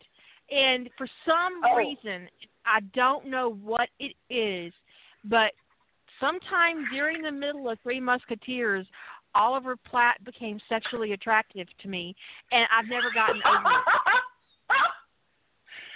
and 0.52 0.90
for 0.98 1.08
some 1.26 1.62
Oh. 1.66 1.76
reason, 1.76 2.30
I 2.66 2.80
don't 2.94 3.26
know 3.26 3.50
what 3.54 3.90
it 4.00 4.16
is, 4.30 4.74
but 5.26 5.54
sometime 6.20 6.86
during 6.92 7.22
the 7.22 7.32
middle 7.32 7.70
of 7.70 7.80
Three 7.82 8.00
Musketeers, 8.00 8.88
Oliver 9.36 9.76
Platt 9.76 10.24
became 10.24 10.60
sexually 10.68 11.14
attractive 11.14 11.68
to 11.80 11.88
me, 11.88 12.16
and 12.52 12.68
I've 12.72 12.88
never 12.88 13.12
gotten 13.12 13.42
over 13.46 13.72
it. 13.72 13.84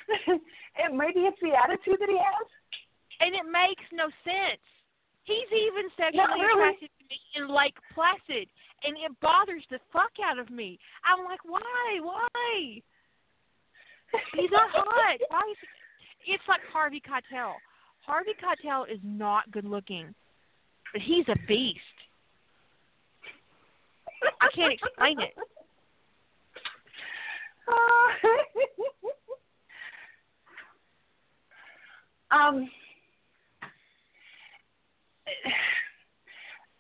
and 0.84 0.98
maybe 0.98 1.22
it's 1.22 1.40
the 1.42 1.54
attitude 1.56 1.98
that 2.00 2.10
he 2.10 2.18
has. 2.18 2.48
And 3.20 3.34
it 3.36 3.46
makes 3.50 3.84
no 3.92 4.10
sense. 4.24 4.62
He's 5.24 5.48
even 5.52 5.90
sexually 5.96 6.42
really. 6.42 6.62
attracted 6.76 6.90
to 7.00 7.06
me 7.10 7.18
in 7.36 7.48
Lake 7.48 7.78
Placid, 7.94 8.50
and 8.84 8.98
it 8.98 9.12
bothers 9.22 9.64
the 9.72 9.80
fuck 9.94 10.12
out 10.24 10.38
of 10.38 10.50
me. 10.50 10.78
I'm 11.06 11.24
like, 11.24 11.40
why? 11.46 12.00
Why? 12.02 12.82
He's 14.36 14.52
not 14.52 14.70
hot. 14.72 15.20
Why? 15.30 15.54
It's 16.26 16.44
like 16.48 16.62
Harvey 16.72 17.02
Keitel. 17.02 17.54
Harvey 18.06 18.32
Keitel 18.42 18.90
is 18.92 19.00
not 19.04 19.52
good 19.52 19.66
looking, 19.66 20.14
but 20.92 21.02
he's 21.02 21.26
a 21.30 21.36
beast. 21.48 21.80
I 24.42 24.48
can't 24.56 24.74
explain 24.74 25.20
it. 25.20 25.34
um, 32.32 32.70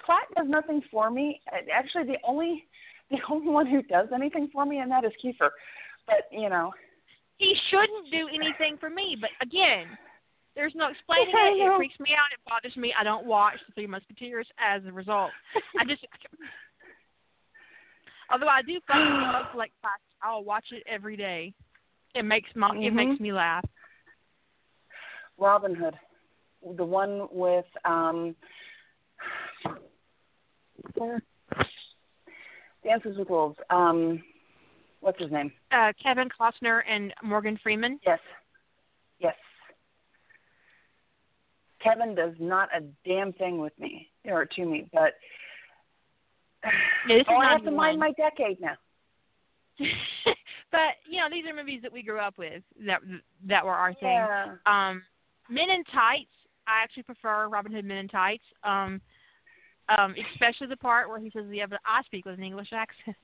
Platt 0.05 0.23
does 0.35 0.47
nothing 0.49 0.81
for 0.91 1.09
me. 1.09 1.41
Actually, 1.73 2.03
the 2.05 2.17
only 2.25 2.65
the 3.09 3.17
only 3.29 3.49
one 3.49 3.67
who 3.67 3.81
does 3.83 4.09
anything 4.13 4.49
for 4.51 4.65
me, 4.65 4.79
and 4.79 4.91
that 4.91 5.05
is 5.05 5.13
Kiefer. 5.23 5.49
But 6.05 6.27
you 6.31 6.49
know, 6.49 6.73
He 7.37 7.55
shouldn't 7.69 8.11
do 8.11 8.27
anything 8.33 8.77
for 8.79 8.89
me, 8.89 9.17
but 9.19 9.29
again, 9.41 9.87
there's 10.55 10.73
no 10.75 10.87
explaining 10.89 11.33
I 11.35 11.49
it. 11.49 11.65
It 11.65 11.77
freaks 11.77 11.99
me 11.99 12.11
out. 12.11 12.31
It 12.31 12.39
bothers 12.47 12.77
me. 12.77 12.93
I 12.97 13.03
don't 13.03 13.25
watch 13.25 13.55
The 13.67 13.73
Three 13.73 13.87
Musketeers 13.87 14.47
as 14.59 14.83
a 14.85 14.91
result. 14.91 15.31
I 15.79 15.85
just, 15.85 16.05
although 18.31 18.47
I 18.47 18.61
do 18.61 18.79
fucking 18.87 19.01
love 19.03 19.45
like 19.55 19.71
Class, 19.81 19.99
I'll 20.21 20.43
watch 20.43 20.65
it 20.71 20.83
every 20.87 21.17
day. 21.17 21.53
It 22.15 22.23
makes 22.23 22.49
my, 22.55 22.69
it 22.69 22.93
Mhm. 22.93 22.93
makes 22.93 23.19
me 23.19 23.33
laugh. 23.33 23.65
Robin 25.39 25.73
Hood, 25.73 25.95
the 26.77 26.85
one 26.85 27.27
with 27.31 27.65
um, 27.83 28.35
Dances 32.83 33.17
with 33.17 33.29
Wolves. 33.29 33.57
Um, 33.71 34.21
what's 35.03 35.21
his 35.21 35.31
name? 35.31 35.51
Uh, 35.71 35.91
Kevin 36.01 36.29
Costner 36.29 36.81
and 36.89 37.13
Morgan 37.23 37.59
Freeman. 37.61 37.99
Yes, 38.05 38.19
yes. 39.19 39.35
Kevin 41.83 42.15
does 42.15 42.33
not 42.39 42.69
a 42.75 42.81
damn 43.05 43.33
thing 43.33 43.59
with 43.59 43.73
me 43.77 44.09
or 44.25 44.45
to 44.45 44.65
me, 44.65 44.89
but 44.93 45.13
Yeah, 47.07 47.17
this 47.17 47.25
oh, 47.29 47.33
is 47.33 47.45
I 47.45 47.51
have 47.51 47.63
to 47.65 47.71
mind 47.71 47.99
my 47.99 48.11
decade 48.11 48.59
now. 48.61 48.75
but 50.71 50.95
you 51.09 51.19
know, 51.19 51.27
these 51.29 51.45
are 51.45 51.53
movies 51.53 51.81
that 51.81 51.91
we 51.91 52.01
grew 52.03 52.19
up 52.19 52.37
with 52.37 52.63
that 52.85 53.01
that 53.45 53.65
were 53.65 53.73
our 53.73 53.93
thing. 53.93 54.25
Um, 54.65 55.03
Men 55.49 55.69
in 55.69 55.83
Tights. 55.85 56.29
I 56.65 56.81
actually 56.81 57.03
prefer 57.03 57.49
Robin 57.49 57.73
Hood 57.73 57.83
Men 57.83 57.97
in 57.97 58.07
Tights. 58.07 58.43
Um, 58.63 59.01
um, 59.97 60.15
especially 60.33 60.67
the 60.67 60.77
part 60.77 61.09
where 61.09 61.19
he 61.19 61.29
says, 61.31 61.45
"Yeah, 61.51 61.65
but 61.65 61.79
I 61.85 62.03
speak 62.03 62.25
with 62.25 62.37
an 62.37 62.43
English 62.43 62.69
accent." 62.71 63.17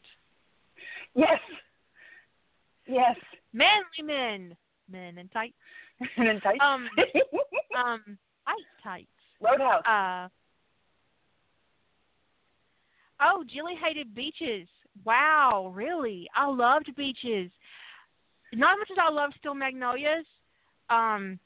Yes. 1.16 1.40
Yes. 2.90 3.16
Manly 3.54 4.04
men, 4.04 4.58
men 4.90 5.18
in 5.18 5.28
tights. 5.30 5.54
and 6.18 6.28
then 6.28 6.42
tights. 6.42 6.60
Um, 6.62 6.90
um, 7.78 8.18
tight 8.46 8.66
tights. 8.84 9.08
Roadhouse. 9.42 9.84
Uh, 9.86 10.28
oh, 13.22 13.44
Jilly 13.54 13.76
hated 13.82 14.16
beaches. 14.16 14.68
Wow, 15.06 15.72
really? 15.76 16.28
I 16.36 16.48
loved 16.48 16.94
beaches. 16.98 17.52
Not 18.54 18.74
as 18.74 18.80
much 18.80 18.92
as 18.92 18.98
I 19.00 19.12
love 19.12 19.32
Steel 19.38 19.54
Magnolias, 19.54 20.26
um, 20.90 21.40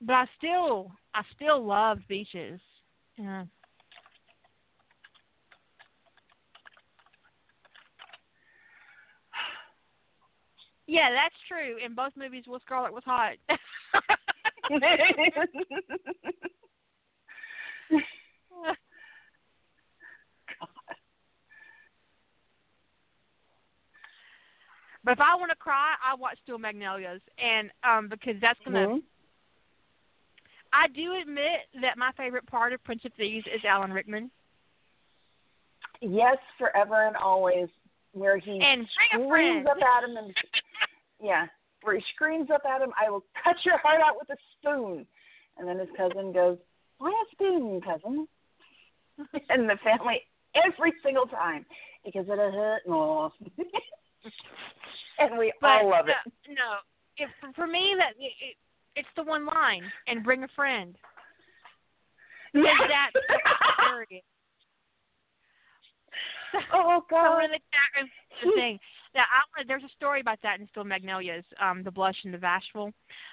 but 0.00 0.14
I 0.14 0.24
still, 0.38 0.90
I 1.14 1.22
still 1.34 1.64
loved 1.64 2.08
beaches. 2.08 2.60
Yeah. 3.18 3.44
Yeah, 10.86 11.10
that's 11.10 11.34
true. 11.48 11.76
In 11.84 11.94
both 11.94 12.12
movies, 12.16 12.44
Will 12.46 12.60
Scarlet 12.60 12.92
was 12.92 13.02
hot. 13.04 13.34
but 25.04 25.12
if 25.12 25.20
I 25.20 25.34
want 25.36 25.50
to 25.50 25.56
cry, 25.56 25.94
I 26.04 26.14
watch 26.14 26.38
Steel 26.42 26.58
Magnolias, 26.58 27.20
and 27.38 27.70
um 27.84 28.08
because 28.08 28.34
that's 28.40 28.58
gonna. 28.64 28.86
Mhm. 28.86 29.02
I 30.72 30.88
do 30.88 31.14
admit 31.20 31.60
that 31.80 31.96
my 31.96 32.10
favorite 32.16 32.46
part 32.46 32.72
of 32.72 32.82
Prince 32.84 33.04
of 33.04 33.12
Thieves 33.14 33.46
is 33.46 33.64
Alan 33.64 33.92
Rickman, 33.92 34.30
Yes, 36.00 36.36
forever 36.58 37.06
and 37.06 37.16
always. 37.16 37.68
Where 38.12 38.38
he 38.38 38.60
and 38.60 38.88
bring 39.12 39.24
a 39.24 39.28
friend. 39.28 39.64
screams 39.64 39.66
up 39.66 39.76
at 39.76 40.08
him 40.08 40.16
and 40.16 40.34
yeah, 41.22 41.46
where 41.82 41.96
he 41.96 42.02
screams 42.14 42.50
up 42.50 42.62
at 42.68 42.82
him, 42.82 42.92
"I 43.00 43.10
will 43.10 43.24
cut 43.42 43.56
your 43.64 43.78
heart 43.78 44.00
out 44.00 44.16
with 44.18 44.30
a 44.30 44.36
spoon," 44.58 45.06
and 45.56 45.68
then 45.68 45.78
his 45.78 45.88
cousin 45.96 46.32
goes, 46.32 46.58
"Why 46.98 47.10
a 47.10 47.30
spoon, 47.32 47.80
cousin?" 47.80 48.28
and 49.48 49.68
the 49.68 49.78
family 49.82 50.22
every 50.54 50.92
single 51.02 51.26
time 51.26 51.64
because 52.04 52.26
it 52.28 52.38
a 52.38 52.50
hurt 52.50 52.86
more. 52.86 53.32
and 55.18 55.38
we 55.38 55.52
but 55.60 55.82
all 55.82 55.90
love 55.90 56.06
no, 56.06 56.12
it. 56.12 56.32
No, 56.48 56.76
if 57.16 57.30
for 57.54 57.66
me 57.66 57.94
that 57.98 58.12
it, 58.18 58.32
it, 58.40 58.56
it's 58.94 59.08
the 59.16 59.22
one 59.22 59.46
line 59.46 59.82
and 60.06 60.24
bring 60.24 60.44
a 60.44 60.48
friend. 60.54 60.96
Because 62.52 62.88
that's 62.88 63.26
hilarious. 63.76 64.24
oh 66.72 67.00
So 67.00 67.06
God! 67.10 67.34
one 67.34 67.44
of 67.44 67.50
the 67.50 67.58
chat 67.58 67.90
rooms 68.00 68.10
the 68.42 68.50
thing 68.54 68.78
that 69.16 69.26
I 69.32 69.64
there's 69.66 69.82
a 69.82 69.96
story 69.96 70.20
about 70.20 70.38
that 70.42 70.60
in 70.60 70.68
Steel 70.68 70.84
Magnolias, 70.84 71.44
um, 71.60 71.82
the 71.82 71.90
blush 71.90 72.16
and 72.24 72.32
the 72.32 72.38
bashful. 72.38 72.92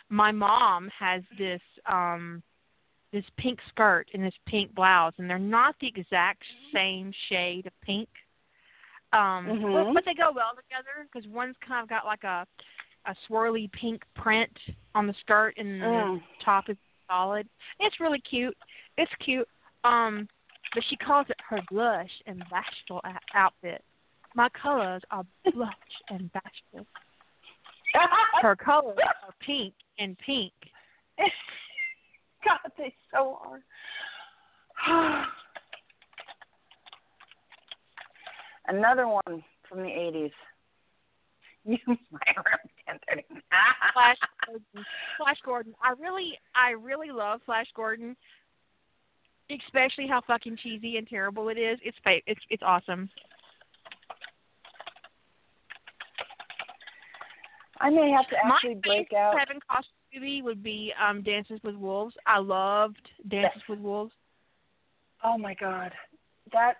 My 0.09 0.31
mom 0.31 0.89
has 0.97 1.21
this 1.37 1.61
um 1.85 2.41
this 3.11 3.25
pink 3.37 3.59
skirt 3.69 4.07
and 4.13 4.23
this 4.23 4.33
pink 4.47 4.73
blouse, 4.73 5.13
and 5.19 5.29
they're 5.29 5.37
not 5.37 5.75
the 5.79 5.87
exact 5.95 6.41
same 6.73 7.11
shade 7.29 7.67
of 7.67 7.73
pink. 7.81 8.09
Um, 9.11 9.45
but, 9.45 9.85
Mhm. 9.85 9.93
but 9.93 10.05
they 10.05 10.15
go 10.15 10.31
well 10.31 10.55
together 10.55 11.05
because 11.05 11.27
one's 11.27 11.55
kind 11.57 11.83
of 11.83 11.89
got 11.89 12.05
like 12.05 12.23
a 12.23 12.47
a 13.05 13.15
swirly 13.27 13.69
pink 13.73 14.01
print 14.15 14.57
on 14.95 15.05
the 15.07 15.13
skirt, 15.19 15.57
and 15.57 15.81
the 15.81 15.85
Mm. 15.85 16.23
top 16.39 16.69
is 16.69 16.77
solid. 17.07 17.47
It's 17.79 17.99
really 17.99 18.21
cute. 18.21 18.57
It's 18.97 19.13
cute. 19.15 19.47
Um, 19.83 20.29
but 20.73 20.83
she 20.85 20.95
calls 20.95 21.29
it 21.29 21.39
her 21.41 21.61
blush 21.69 22.21
and 22.25 22.43
bashful 22.49 23.01
outfit. 23.33 23.83
My 24.35 24.49
colors 24.49 25.01
are 25.11 25.25
blush 25.51 25.73
and 26.09 26.31
bashful. 26.33 26.87
Her 28.41 28.55
colors 28.55 28.97
are 28.99 29.33
pink 29.45 29.73
and 29.99 30.17
pink. 30.25 30.53
God, 32.43 32.71
they 32.77 32.93
so 33.13 33.39
are. 34.87 35.25
Another 38.67 39.07
one 39.07 39.43
from 39.67 39.79
the 39.79 39.89
eighties. 39.89 40.31
You 41.65 41.77
my 41.87 41.95
room 42.35 42.59
ten 42.85 42.99
thirty. 43.07 43.23
Flash 43.93 44.17
Gordon. 44.45 44.85
Flash 45.17 45.37
Gordon. 45.45 45.73
I 45.81 45.93
really, 45.97 46.37
I 46.53 46.71
really 46.71 47.09
love 47.09 47.39
Flash 47.45 47.67
Gordon. 47.73 48.17
Especially 49.49 50.05
how 50.05 50.19
fucking 50.27 50.57
cheesy 50.61 50.97
and 50.97 51.07
terrible 51.07 51.47
it 51.47 51.57
is. 51.57 51.79
It's 51.81 51.97
it's 52.05 52.41
it's 52.49 52.63
awesome. 52.65 53.09
I 57.83 57.89
may 57.89 58.09
have 58.11 58.27
to 58.29 58.35
My 58.47 58.55
actually 58.55 58.75
break 58.75 59.09
favorite 59.09 59.17
out. 59.19 59.37
Kevin 59.37 59.59
Costner 59.69 60.15
movie 60.15 60.41
would 60.41 60.63
be 60.63 60.93
um 61.05 61.21
Dances 61.21 61.59
with 61.63 61.75
Wolves. 61.75 62.15
I 62.25 62.39
loved 62.39 63.09
Dances 63.27 63.61
with 63.67 63.79
Wolves. 63.79 64.13
Oh 65.23 65.37
my 65.37 65.53
God, 65.53 65.91
that 66.51 66.75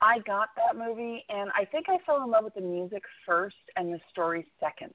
I 0.00 0.18
got 0.20 0.48
that 0.56 0.76
movie, 0.76 1.24
and 1.28 1.50
I 1.56 1.64
think 1.64 1.86
I 1.88 1.98
fell 2.06 2.22
in 2.24 2.30
love 2.30 2.44
with 2.44 2.54
the 2.54 2.60
music 2.60 3.02
first 3.26 3.56
and 3.76 3.92
the 3.92 4.00
story 4.10 4.46
second. 4.58 4.94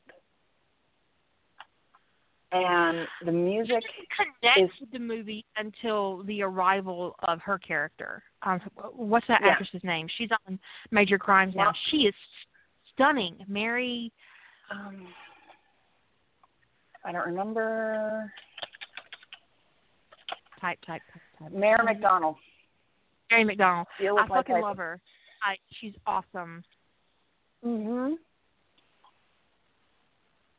And 2.54 3.06
the 3.26 3.32
music, 3.32 3.84
connect 4.16 4.58
is- 4.58 4.80
with 4.80 4.92
the 4.92 5.00
movie 5.00 5.46
until 5.58 6.24
the 6.24 6.42
arrival 6.44 7.16
of 7.20 7.42
her 7.42 7.58
character. 7.58 8.24
Um, 8.44 8.60
what's 8.94 9.28
that 9.28 9.42
Yeah. 9.42 9.50
actress's 9.50 9.84
name? 9.84 10.08
She's 10.08 10.30
on 10.48 10.58
Major 10.92 11.20
Crimes 11.20 11.56
now. 11.56 11.66
Well- 11.66 11.74
She 11.90 12.08
is 12.08 12.16
stunning. 12.94 13.44
Mary. 13.48 14.12
Um, 14.70 15.08
I 17.06 17.12
don't 17.12 17.26
remember. 17.28 18.32
Type, 20.60 20.80
type, 20.86 21.02
type, 21.14 21.22
type. 21.40 21.52
Mayor 21.52 21.82
McDonald. 21.84 22.36
Mary 23.32 23.44
McDonnell. 23.46 23.86
I 24.00 24.28
fucking 24.28 24.60
love 24.62 24.78
her. 24.78 25.00
I 25.44 25.56
she's 25.80 25.94
awesome. 26.06 26.64
Mhm. 27.64 28.16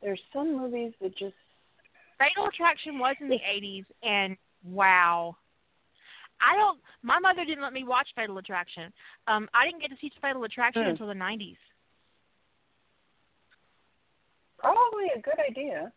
There's 0.01 0.21
some 0.31 0.55
movies 0.55 0.93
that 1.01 1.15
just 1.17 1.35
Fatal 2.17 2.47
Attraction 2.47 2.99
was 2.99 3.15
in 3.19 3.29
the 3.29 3.39
eighties, 3.45 3.85
and 4.03 4.37
wow. 4.63 5.35
I 6.41 6.55
don't. 6.55 6.79
My 7.01 7.19
mother 7.19 7.43
didn't 7.43 7.63
let 7.63 7.73
me 7.73 7.83
watch 7.83 8.07
Fatal 8.15 8.37
Attraction. 8.37 8.93
Um, 9.27 9.49
I 9.53 9.65
didn't 9.65 9.81
get 9.81 9.89
to 9.89 9.97
see 9.99 10.11
Fatal 10.21 10.43
Attraction 10.43 10.83
Hmm. 10.83 10.89
until 10.89 11.07
the 11.07 11.13
nineties. 11.15 11.57
Probably 14.59 15.05
a 15.15 15.21
good 15.21 15.39
idea. 15.49 15.91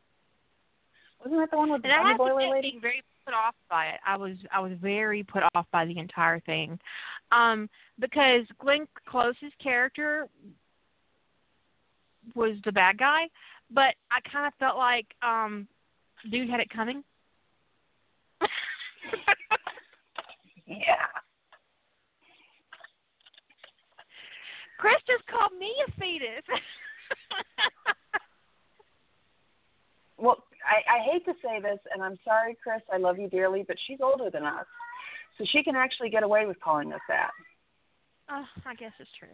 Wasn't 1.23 1.41
that 1.41 1.51
the 1.51 1.57
one 1.57 1.71
with 1.71 1.83
the 1.83 1.89
And 1.89 1.95
I 1.95 1.99
Bunny 1.99 2.09
have 2.11 2.19
to 2.19 2.25
Boiler 2.25 2.41
admit, 2.41 2.51
lady? 2.53 2.71
being 2.71 2.81
very 2.81 3.03
put 3.25 3.35
off 3.35 3.55
by 3.71 3.87
it. 3.87 4.01
I 4.07 4.17
was 4.17 4.37
I 4.53 4.61
was 4.61 4.73
very 4.81 5.23
put 5.23 5.43
off 5.55 5.67
by 5.73 5.85
the 5.85 5.99
entire 5.99 6.41
thing, 6.41 6.79
um, 7.31 7.69
because 8.01 8.43
Glenn 8.59 8.87
Close's 9.07 9.53
character 9.63 10.27
was 12.35 12.57
the 12.65 12.73
bad 12.73 12.99
guy, 12.99 13.29
but 13.71 13.95
I 14.11 14.21
kind 14.31 14.47
of 14.47 14.53
felt 14.59 14.77
like 14.77 15.07
um, 15.23 15.69
dude 16.31 16.49
had 16.51 16.61
it 16.61 16.71
coming. 16.71 17.05
Yeah. 20.67 21.07
Chris 24.79 24.95
just 25.07 25.27
called 25.27 25.53
me 25.59 25.71
a 25.87 25.91
fetus. 26.01 26.45
Well, 30.19 30.45
I, 30.67 30.99
I 30.99 31.03
hate 31.11 31.25
to 31.25 31.33
say 31.43 31.61
this, 31.61 31.79
and 31.93 32.03
I'm 32.03 32.19
sorry, 32.25 32.57
Chris. 32.63 32.83
I 32.93 32.99
love 32.99 33.19
you 33.19 33.29
dearly, 33.29 33.65
but 33.67 33.77
she's 33.87 33.99
older 34.03 34.31
than 34.31 34.45
us, 34.45 34.67
so 35.39 35.45
she 35.51 35.63
can 35.63 35.75
actually 35.77 36.11
get 36.11 36.23
away 36.23 36.47
with 36.47 36.61
calling 36.61 36.93
us 36.93 37.01
that. 37.09 37.31
uh, 38.29 38.45
I 38.67 38.75
guess 38.75 38.93
it's 38.99 39.11
true. 39.19 39.29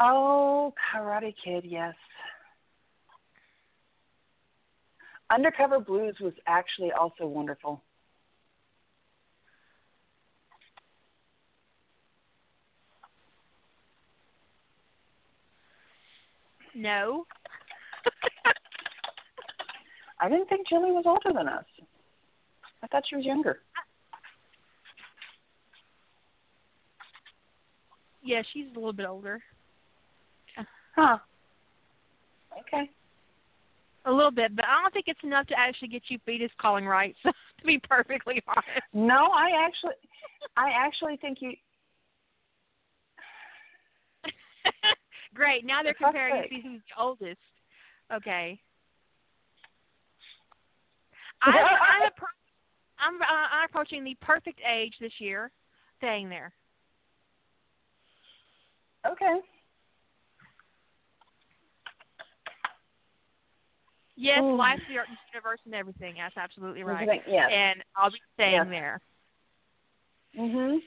Oh, 0.00 0.72
Karate 0.94 1.34
Kid, 1.44 1.64
yes. 1.66 1.94
Undercover 5.30 5.80
Blues 5.80 6.16
was 6.20 6.32
actually 6.46 6.92
also 6.92 7.26
wonderful. 7.26 7.82
No. 16.78 17.26
I 20.20 20.28
didn't 20.28 20.48
think 20.48 20.68
Jilly 20.68 20.92
was 20.92 21.04
older 21.06 21.36
than 21.36 21.48
us. 21.48 21.64
I 22.82 22.86
thought 22.86 23.02
she 23.08 23.16
was 23.16 23.24
younger. 23.24 23.58
Yeah, 28.22 28.42
she's 28.52 28.66
a 28.72 28.78
little 28.78 28.92
bit 28.92 29.06
older. 29.06 29.40
Huh. 30.94 31.18
Okay. 32.60 32.88
A 34.04 34.12
little 34.12 34.30
bit, 34.30 34.54
but 34.54 34.64
I 34.64 34.82
don't 34.82 34.94
think 34.94 35.06
it's 35.08 35.24
enough 35.24 35.48
to 35.48 35.58
actually 35.58 35.88
get 35.88 36.02
you 36.08 36.18
fetus 36.24 36.50
calling 36.60 36.86
rights. 36.86 37.18
to 37.24 37.66
be 37.66 37.80
perfectly 37.88 38.40
honest. 38.46 38.86
No, 38.92 39.30
I 39.32 39.66
actually, 39.66 39.94
I 40.56 40.70
actually 40.70 41.16
think 41.16 41.38
you. 41.40 41.54
Great. 45.34 45.64
Now 45.64 45.82
they're 45.82 45.94
comparing 45.94 46.42
to 46.42 46.48
see 46.48 46.60
who's 46.62 46.80
the 46.96 47.02
oldest. 47.02 47.38
Okay. 48.12 48.60
I'm 51.42 51.54
I'm, 51.54 52.10
appro- 52.10 52.34
I'm, 52.98 53.22
uh, 53.22 53.48
I'm 53.52 53.64
approaching 53.68 54.04
the 54.04 54.16
perfect 54.20 54.60
age 54.68 54.94
this 55.00 55.12
year, 55.18 55.50
staying 55.98 56.28
there. 56.28 56.52
Okay. 59.06 59.38
Yes, 64.16 64.40
Ooh. 64.42 64.56
life's 64.56 64.82
the 64.88 64.98
art 64.98 65.06
universe 65.32 65.60
and 65.64 65.74
everything. 65.74 66.14
That's 66.18 66.36
absolutely 66.36 66.82
right. 66.82 67.22
Yes. 67.28 67.50
And 67.52 67.84
I'll 67.96 68.10
be 68.10 68.18
staying 68.34 68.54
Yes. 68.54 68.66
there. 68.68 69.00
Mhm. 70.36 70.82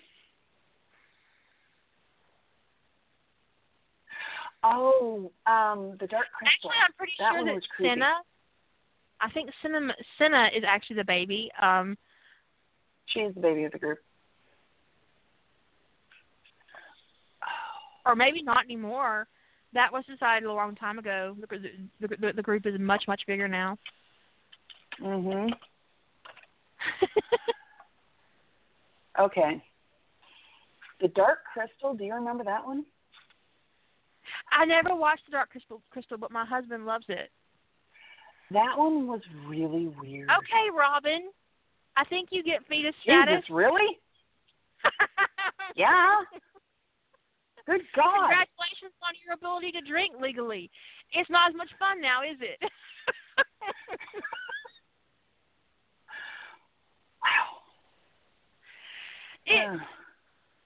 Oh, 4.63 5.31
um, 5.47 5.97
the 5.99 6.07
Dark 6.07 6.27
Crystal. 6.38 6.69
Actually, 6.69 6.83
I'm 6.85 6.93
pretty 6.97 7.13
That 7.19 7.33
sure 7.33 7.45
that. 7.45 7.63
Senna. 7.79 8.13
I 9.19 9.29
think 9.31 9.49
Senna 9.61 9.93
Senna 10.17 10.49
is 10.55 10.63
actually 10.67 10.97
the 10.97 11.03
baby. 11.03 11.51
Um, 11.61 11.97
She's 13.07 13.33
the 13.33 13.41
baby 13.41 13.63
of 13.65 13.71
the 13.71 13.79
group. 13.79 13.99
or 18.05 18.15
maybe 18.15 18.41
not 18.41 18.65
anymore. 18.65 19.27
That 19.73 19.91
was 19.91 20.03
decided 20.05 20.47
a 20.47 20.53
long 20.53 20.75
time 20.75 20.99
ago. 20.99 21.35
The, 21.39 21.47
the, 21.99 22.17
the, 22.17 22.33
the 22.33 22.41
group 22.41 22.65
is 22.65 22.79
much 22.79 23.03
much 23.07 23.21
bigger 23.27 23.47
now. 23.47 23.77
Mhm. 25.01 25.51
Okay. 29.19 29.61
The 31.01 31.09
Dark 31.09 31.39
Crystal. 31.51 31.93
Do 31.93 32.03
you 32.05 32.13
remember 32.13 32.43
that 32.43 32.65
one? 32.65 32.85
I 34.52 34.65
never 34.65 34.95
watched 34.95 35.26
the 35.26 35.32
Dark 35.32 35.49
Crystal, 35.52 35.82
Crystal, 35.91 36.18
but 36.18 36.32
my 36.32 36.45
husband 36.45 36.86
loves 36.86 37.06
it. 37.07 37.30
That 38.52 38.78
one 38.78 39.07
was 39.07 39.22
really 39.48 39.88
weird. 40.02 40.30
Okay, 40.30 40.78
Robin. 40.78 41.32
I 41.95 42.03
think 42.06 42.30
you 42.32 42.44
get 42.44 42.60
fetus 42.68 42.94
status. 43.03 43.36
Jesus, 43.36 43.49
really? 43.49 43.99
Yeah. 45.76 46.15
Good 47.65 47.82
God. 47.95 48.28
Congratulations 48.28 48.91
on 49.07 49.15
your 49.23 49.36
ability 49.36 49.72
to 49.72 49.82
drink 49.82 50.15
legally. 50.19 50.69
It's 51.14 51.30
not 51.30 51.49
as 51.49 51.56
much 51.56 51.69
fun 51.80 52.02
now, 52.02 52.23
is 52.23 52.38
it? 52.41 52.60
Wow. 57.22 57.61
it 59.45 59.53
Yeah. 59.53 59.78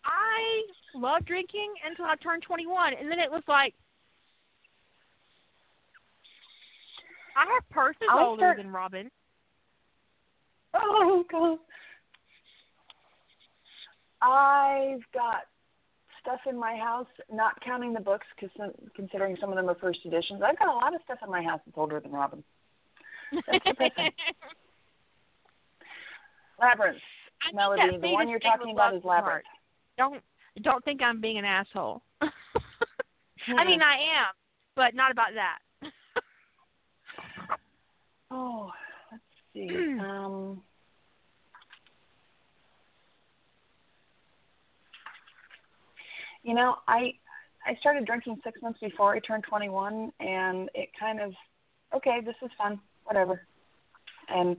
I 0.05 0.63
loved 0.95 1.25
drinking 1.25 1.73
until 1.87 2.05
I 2.05 2.15
turned 2.15 2.41
21, 2.43 2.93
and 2.99 3.11
then 3.11 3.19
it 3.19 3.29
was 3.29 3.43
like 3.47 3.73
I 7.35 7.45
have 7.53 7.69
purses 7.69 8.07
I'll 8.09 8.27
older 8.27 8.39
start- 8.39 8.57
than 8.57 8.71
Robin. 8.71 9.11
Oh 10.73 11.23
God. 11.31 11.59
I've 14.21 15.01
got 15.13 15.43
stuff 16.21 16.39
in 16.49 16.57
my 16.57 16.75
house, 16.75 17.07
not 17.31 17.61
counting 17.61 17.93
the 17.93 17.99
books, 17.99 18.25
because 18.35 18.49
considering 18.95 19.37
some 19.39 19.51
of 19.51 19.55
them 19.55 19.69
are 19.69 19.75
first 19.75 19.99
editions. 20.05 20.41
I've 20.43 20.57
got 20.57 20.69
a 20.69 20.73
lot 20.73 20.95
of 20.95 21.01
stuff 21.03 21.19
in 21.23 21.29
my 21.29 21.43
house 21.43 21.59
that's 21.65 21.77
older 21.77 21.99
than 21.99 22.11
Robin. 22.11 22.43
That's 23.31 23.63
depressing. 23.63 24.11
Labyrinth, 26.59 26.97
Melody. 27.53 27.97
The 28.01 28.09
one 28.09 28.29
you're 28.29 28.39
talking 28.39 28.71
about 28.71 28.95
is 28.95 29.01
the 29.01 29.09
heart. 29.09 29.23
Labyrinth. 29.23 29.45
Don't 29.97 30.23
don't 30.61 30.83
think 30.85 31.01
I'm 31.01 31.19
being 31.21 31.37
an 31.37 31.45
asshole. 31.45 32.01
I 32.21 32.29
Hmm. 33.47 33.67
mean, 33.67 33.81
I 33.81 33.95
am, 33.95 34.33
but 34.75 34.95
not 34.95 35.11
about 35.11 35.33
that. 35.35 35.59
Oh, 38.31 38.71
let's 39.11 39.23
see. 39.53 39.69
um, 39.99 40.61
you 46.43 46.53
know, 46.53 46.77
I 46.87 47.13
I 47.65 47.75
started 47.79 48.05
drinking 48.05 48.37
six 48.43 48.61
months 48.61 48.79
before 48.79 49.15
I 49.15 49.19
turned 49.19 49.43
21, 49.47 50.11
and 50.19 50.69
it 50.73 50.89
kind 50.99 51.21
of 51.21 51.33
okay, 51.95 52.19
this 52.25 52.35
is 52.43 52.49
fun, 52.57 52.79
whatever, 53.03 53.41
and 54.29 54.57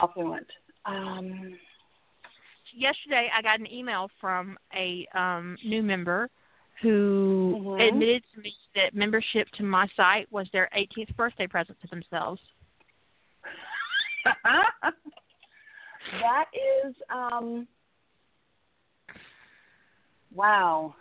off 0.00 0.10
we 0.16 0.24
went. 0.24 0.46
Um, 0.84 1.58
Yesterday, 2.78 3.28
I 3.36 3.42
got 3.42 3.58
an 3.58 3.66
email 3.66 4.08
from 4.20 4.56
a 4.72 5.04
um, 5.12 5.58
new 5.64 5.82
member 5.82 6.30
who 6.80 7.56
Mhm. 7.58 7.88
admitted 7.88 8.24
to 8.32 8.40
me 8.40 8.54
that 8.76 8.94
membership 8.94 9.50
to 9.50 9.64
my 9.64 9.88
site 9.96 10.30
was 10.30 10.48
their 10.52 10.68
18th 10.72 11.14
birthday 11.16 11.48
present 11.48 11.80
to 11.80 11.88
themselves. 11.88 12.40
that 16.20 16.46
is 16.52 16.94
um, 17.10 17.66
wow. 20.30 20.94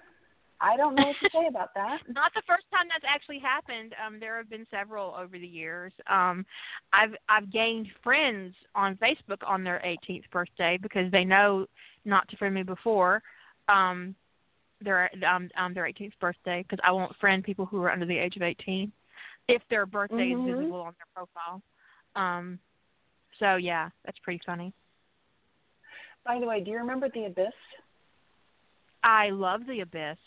I 0.59 0.75
don't 0.75 0.95
know 0.95 1.07
what 1.07 1.15
to 1.21 1.29
say 1.31 1.47
about 1.47 1.73
that. 1.75 1.99
Not 2.13 2.33
the 2.33 2.41
first 2.47 2.65
time 2.71 2.87
that's 2.91 3.05
actually 3.07 3.39
happened. 3.39 3.93
Um, 4.05 4.19
there 4.19 4.37
have 4.37 4.49
been 4.49 4.65
several 4.71 5.15
over 5.15 5.37
the 5.37 5.47
years. 5.47 5.93
Um, 6.09 6.45
I've 6.93 7.15
I've 7.29 7.51
gained 7.51 7.87
friends 8.03 8.55
on 8.75 8.95
Facebook 8.97 9.45
on 9.45 9.63
their 9.63 9.81
18th 9.85 10.29
birthday 10.31 10.77
because 10.81 11.11
they 11.11 11.23
know 11.23 11.67
not 12.05 12.27
to 12.29 12.37
friend 12.37 12.55
me 12.55 12.63
before 12.63 13.21
um, 13.69 14.15
their 14.81 15.11
um, 15.27 15.49
um, 15.57 15.73
their 15.73 15.85
18th 15.85 16.13
birthday 16.19 16.63
because 16.67 16.79
I 16.83 16.91
won't 16.91 17.15
friend 17.17 17.43
people 17.43 17.65
who 17.65 17.81
are 17.83 17.91
under 17.91 18.05
the 18.05 18.17
age 18.17 18.35
of 18.35 18.41
18 18.41 18.91
if 19.47 19.61
their 19.69 19.85
birthday 19.85 20.31
Mhm. 20.31 20.49
is 20.49 20.57
visible 20.57 20.81
on 20.81 20.93
their 20.97 21.07
profile. 21.15 21.61
Um, 22.15 22.59
so 23.39 23.55
yeah, 23.55 23.89
that's 24.05 24.19
pretty 24.19 24.41
funny. 24.45 24.73
By 26.25 26.39
the 26.39 26.45
way, 26.45 26.61
do 26.61 26.71
you 26.71 26.77
remember 26.77 27.09
the 27.09 27.25
Abyss? 27.25 27.53
I 29.03 29.29
love 29.29 29.65
The 29.65 29.81
Abyss. 29.81 30.17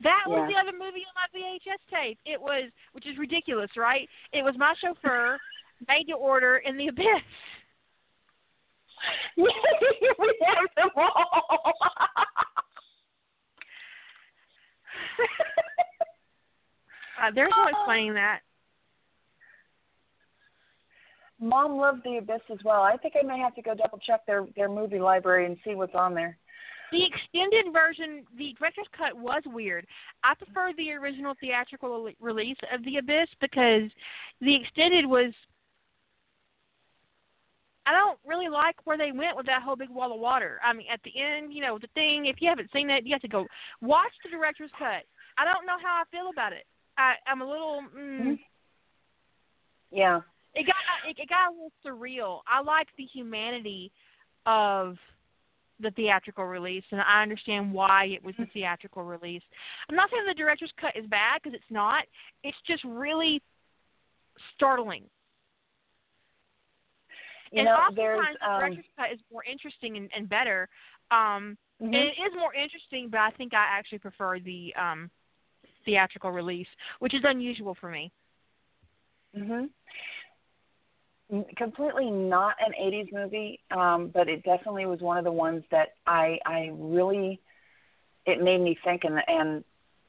That 0.00 0.24
was 0.26 0.50
the 0.50 0.58
other 0.58 0.72
movie 0.72 1.04
on 1.06 1.14
my 1.14 1.28
VHS 1.38 1.80
tape. 1.92 2.18
It 2.24 2.40
was, 2.40 2.70
which 2.92 3.06
is 3.06 3.18
ridiculous, 3.18 3.70
right? 3.76 4.08
It 4.32 4.42
was 4.42 4.54
my 4.56 4.74
chauffeur, 4.80 5.38
made 5.88 6.04
to 6.08 6.14
order 6.14 6.58
in 6.58 6.76
The 6.76 6.88
Abyss. 6.88 7.06
we 9.36 9.52
have 10.46 10.66
them 10.76 10.88
all. 10.96 11.72
Uh, 17.22 17.30
there's 17.34 17.52
no 17.56 17.68
explaining 17.68 18.14
that. 18.14 18.40
Mom 21.40 21.76
loved 21.76 22.02
the 22.04 22.16
Abyss 22.18 22.40
as 22.50 22.58
well. 22.64 22.82
I 22.82 22.96
think 22.96 23.14
I 23.20 23.24
may 23.24 23.38
have 23.38 23.54
to 23.54 23.62
go 23.62 23.74
double 23.74 23.98
check 23.98 24.26
their 24.26 24.46
their 24.56 24.68
movie 24.68 24.98
library 24.98 25.46
and 25.46 25.56
see 25.64 25.74
what's 25.74 25.94
on 25.94 26.14
there. 26.14 26.36
The 26.92 27.04
extended 27.04 27.72
version, 27.72 28.24
the 28.36 28.54
director's 28.58 28.86
cut 28.96 29.16
was 29.16 29.42
weird. 29.46 29.86
I 30.22 30.34
prefer 30.34 30.72
the 30.76 30.92
original 30.92 31.34
theatrical 31.40 32.08
release 32.20 32.58
of 32.72 32.84
The 32.84 32.98
Abyss 32.98 33.28
because 33.40 33.90
the 34.40 34.54
extended 34.54 35.06
was. 35.06 35.32
I 37.84 37.92
don't 37.92 38.18
really 38.24 38.48
like 38.48 38.76
where 38.84 38.96
they 38.96 39.10
went 39.10 39.36
with 39.36 39.46
that 39.46 39.62
whole 39.62 39.74
big 39.74 39.90
wall 39.90 40.12
of 40.12 40.20
water. 40.20 40.60
I 40.64 40.72
mean, 40.72 40.86
at 40.92 41.00
the 41.02 41.12
end, 41.20 41.52
you 41.52 41.62
know, 41.62 41.78
the 41.78 41.88
thing. 41.94 42.26
If 42.26 42.36
you 42.40 42.48
haven't 42.48 42.70
seen 42.72 42.90
it, 42.90 43.04
you 43.04 43.12
have 43.14 43.22
to 43.22 43.28
go 43.28 43.46
watch 43.80 44.12
the 44.22 44.30
director's 44.30 44.70
cut. 44.78 45.02
I 45.38 45.44
don't 45.44 45.66
know 45.66 45.78
how 45.82 46.02
I 46.02 46.04
feel 46.10 46.30
about 46.30 46.52
it. 46.52 46.64
I, 46.98 47.14
I'm 47.26 47.40
a 47.40 47.48
little. 47.48 47.82
Mm, 47.98 48.38
Yeah. 49.90 50.20
it 50.54 50.66
got 50.66 50.76
it, 51.08 51.16
it 51.18 51.28
got 51.28 51.48
a 51.48 51.52
little 51.52 51.72
surreal. 51.84 52.40
I 52.46 52.60
like 52.62 52.88
the 52.98 53.04
humanity 53.04 53.90
of 54.46 54.96
the 55.82 55.90
theatrical 55.92 56.44
release, 56.44 56.84
and 56.90 57.00
I 57.00 57.22
understand 57.22 57.72
why 57.72 58.06
it 58.06 58.24
was 58.24 58.34
the 58.38 58.46
theatrical 58.52 59.04
release. 59.04 59.42
I'm 59.88 59.96
not 59.96 60.10
saying 60.10 60.24
the 60.26 60.34
director's 60.34 60.72
cut 60.80 60.96
is 60.96 61.06
bad 61.06 61.40
because 61.42 61.54
it's 61.54 61.70
not. 61.70 62.04
It's 62.44 62.56
just 62.66 62.84
really 62.84 63.42
startling. 64.54 65.04
You 67.50 67.60
and 67.60 67.66
know, 67.66 67.72
oftentimes 67.74 67.96
there's 67.96 68.36
the 68.40 68.48
um 68.48 68.60
director's 68.60 68.84
cut 68.96 69.12
is 69.12 69.18
more 69.30 69.44
interesting 69.44 69.96
and, 69.96 70.10
and 70.16 70.28
better. 70.28 70.68
Um, 71.10 71.58
mhm. 71.80 71.86
and 71.86 71.94
it 71.94 72.16
is 72.26 72.32
more 72.38 72.54
interesting, 72.54 73.08
but 73.10 73.20
I 73.20 73.30
think 73.36 73.52
I 73.52 73.66
actually 73.68 73.98
prefer 73.98 74.38
the 74.38 74.72
um, 74.80 75.10
theatrical 75.84 76.30
release, 76.30 76.68
which 77.00 77.14
is 77.14 77.22
unusual 77.24 77.76
for 77.80 77.90
me. 77.90 78.10
Mhm. 79.36 79.68
Completely 81.56 82.10
not 82.10 82.56
an 82.60 82.72
80s 82.80 83.12
movie, 83.12 83.60
um, 83.70 84.10
but 84.12 84.28
it 84.28 84.42
definitely 84.42 84.86
was 84.86 85.00
one 85.00 85.16
of 85.16 85.24
the 85.24 85.32
ones 85.32 85.64
that 85.70 85.94
I 86.06 86.38
I 86.44 86.70
really 86.74 87.40
it 88.26 88.42
made 88.42 88.60
me 88.60 88.76
think 88.84 89.02
and 89.04 89.18
and 89.26 89.64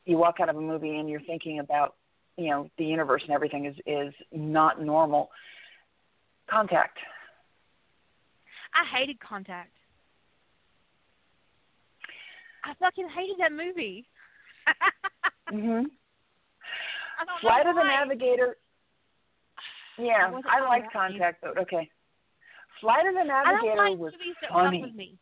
you 0.06 0.18
walk 0.18 0.36
out 0.42 0.50
of 0.50 0.58
a 0.58 0.62
movie 0.62 0.98
and 0.98 1.10
you're 1.10 1.22
thinking 1.22 1.60
about 1.60 1.96
you 2.38 2.50
know 2.50 2.70
the 2.78 2.86
universe 2.86 3.22
and 3.24 3.32
everything 3.32 3.66
is 3.66 3.76
is 3.86 4.14
not 4.32 4.82
normal. 4.82 5.30
Contact. 6.50 6.98
I 8.74 8.98
hated 8.98 9.20
Contact. 9.20 9.72
I 12.66 12.74
fucking 12.80 13.08
hated 13.16 13.38
that 13.40 13.52
movie. 13.52 14.06
mhm. 15.52 15.86
Flight 17.42 17.68
of 17.68 17.76
the. 17.76 17.84
Navigator. 17.84 18.58
Yeah, 19.98 20.32
I 20.50 20.62
like 20.68 20.92
Contact, 20.92 21.42
but 21.42 21.58
okay. 21.60 21.90
Flight 22.82 23.06
of 23.08 23.14
the 23.14 23.24
Navigator 23.24 23.72
I 23.72 23.76
don't 23.76 23.92
like 23.92 24.00
was 24.00 24.14
movies 24.14 24.36
that 24.42 24.52
funny. 24.52 24.82
fuck 24.82 24.88
with 24.90 24.96
me. 24.96 25.18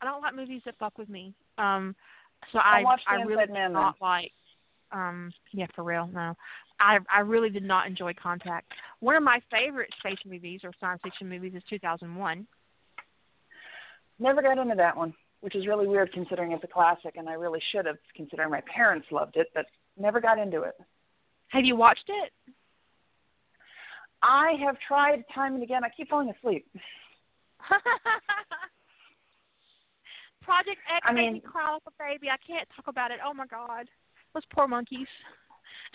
I 0.00 0.04
don't 0.04 0.22
like 0.22 0.34
movies 0.34 0.62
that 0.64 0.76
fuck 0.78 0.96
with 0.98 1.08
me. 1.08 1.34
Um, 1.58 1.94
so 2.52 2.58
I 2.58 2.82
I 3.08 3.18
The 3.18 3.26
really 3.26 3.46
did 3.46 3.72
not 3.72 3.96
like. 4.00 4.32
Um, 4.92 5.32
yeah, 5.52 5.66
for 5.74 5.84
real, 5.84 6.08
no. 6.12 6.34
I 6.80 6.98
I 7.12 7.20
really 7.20 7.50
did 7.50 7.62
not 7.62 7.86
enjoy 7.86 8.12
Contact. 8.14 8.72
One 9.00 9.14
of 9.14 9.22
my 9.22 9.40
favorite 9.50 9.90
space 9.98 10.18
movies 10.26 10.60
or 10.64 10.72
science 10.80 11.00
fiction 11.02 11.28
movies 11.28 11.52
is 11.54 11.62
2001. 11.68 12.46
Never 14.18 14.42
got 14.42 14.58
into 14.58 14.74
that 14.74 14.96
one, 14.96 15.14
which 15.40 15.54
is 15.54 15.66
really 15.66 15.86
weird 15.86 16.12
considering 16.12 16.52
it's 16.52 16.64
a 16.64 16.66
classic, 16.66 17.14
and 17.16 17.28
I 17.28 17.34
really 17.34 17.60
should 17.72 17.86
have, 17.86 17.96
considering 18.14 18.50
my 18.50 18.62
parents 18.62 19.06
loved 19.10 19.36
it, 19.36 19.48
but 19.54 19.66
never 19.96 20.20
got 20.20 20.38
into 20.38 20.62
it. 20.62 20.74
Have 21.48 21.64
you 21.64 21.76
watched 21.76 22.08
it? 22.08 22.32
I 24.22 24.52
have 24.64 24.76
tried 24.86 25.24
time 25.34 25.54
and 25.54 25.62
again. 25.62 25.84
I 25.84 25.88
keep 25.96 26.08
falling 26.10 26.30
asleep. 26.38 26.66
Project 30.42 30.78
X 30.94 31.00
I 31.04 31.12
made 31.12 31.22
mean- 31.22 31.32
me 31.34 31.40
cry 31.40 31.72
like 31.72 31.82
a 31.86 31.90
baby. 31.98 32.28
I 32.30 32.36
can't 32.46 32.68
talk 32.74 32.86
about 32.88 33.10
it. 33.10 33.18
Oh 33.24 33.32
my 33.34 33.46
god, 33.46 33.86
those 34.34 34.42
poor 34.52 34.66
monkeys. 34.68 35.06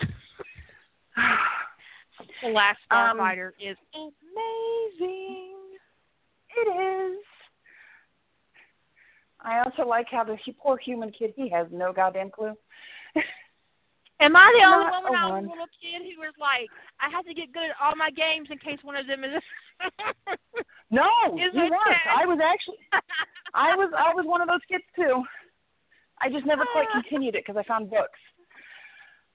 the 2.42 2.48
Last 2.48 2.78
Um, 2.90 3.18
Starfighter 3.18 3.50
is 3.60 3.76
amazing. 3.94 5.52
It 6.56 6.68
is. 6.68 7.18
I 9.40 9.58
also 9.58 9.86
like 9.86 10.06
how 10.10 10.24
the 10.24 10.36
poor 10.60 10.78
human 10.78 11.10
kid, 11.12 11.32
he 11.36 11.48
has 11.50 11.66
no 11.70 11.92
goddamn 11.92 12.30
clue. 12.30 12.54
Am 14.20 14.34
I 14.34 14.48
the 14.62 14.68
only 14.70 14.90
one 14.90 15.04
when 15.04 15.14
a 15.14 15.18
I 15.18 15.24
was 15.26 15.32
one. 15.32 15.44
a 15.44 15.50
little 15.50 15.72
kid 15.76 16.00
who 16.08 16.20
was 16.24 16.32
like, 16.40 16.70
I 17.00 17.10
have 17.12 17.26
to 17.26 17.34
get 17.34 17.52
good 17.52 17.68
at 17.68 17.76
all 17.82 17.94
my 17.96 18.08
games 18.10 18.48
in 18.50 18.56
case 18.58 18.78
one 18.82 18.96
of 18.96 19.06
them 19.06 19.24
is. 19.24 19.42
No, 20.88 21.02
Is 21.34 21.50
you 21.52 21.62
weren't. 21.62 22.06
I 22.08 22.24
was 22.24 22.38
actually, 22.38 22.78
I 23.52 23.74
was, 23.74 23.90
I 23.98 24.14
was 24.14 24.24
one 24.24 24.40
of 24.40 24.46
those 24.46 24.62
kids 24.70 24.84
too. 24.94 25.24
I 26.22 26.30
just 26.30 26.46
never 26.46 26.64
quite 26.72 26.86
Ah. 26.94 27.00
continued 27.02 27.34
it 27.34 27.42
because 27.44 27.58
I 27.58 27.66
found 27.66 27.90
books. 27.90 28.20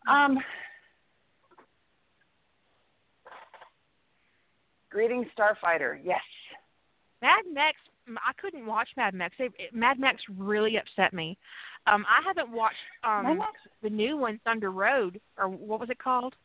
Um, 0.10 0.40
Greetings, 4.90 5.28
Starfighter. 5.38 6.00
Yes. 6.04 6.22
Mad 7.22 7.44
Max. 7.54 7.78
I 8.08 8.32
couldn't 8.42 8.66
watch 8.66 8.90
Mad 8.98 9.14
Max. 9.14 9.36
They, 9.38 9.46
it, 9.58 9.74
Mad 9.74 10.00
Max 10.00 10.22
really 10.38 10.78
upset 10.78 11.14
me. 11.14 11.38
Um, 11.88 12.06
I 12.08 12.22
haven't 12.26 12.52
watched 12.52 12.76
um 13.04 13.40
the 13.82 13.90
new 13.90 14.16
one, 14.18 14.40
Thunder 14.44 14.72
Road, 14.72 15.20
or 15.38 15.48
what 15.48 15.80
was 15.80 15.90
it 15.90 15.98
called? 16.00 16.36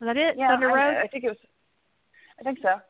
Was 0.00 0.06
that 0.08 0.16
it? 0.16 0.36
Yeah, 0.38 0.48
Thunder 0.48 0.68
Road. 0.68 0.96
I, 0.98 1.02
I 1.02 1.06
think 1.08 1.24
it 1.24 1.28
was. 1.28 1.36
I 2.40 2.42
think 2.44 2.58
so. 2.62 2.80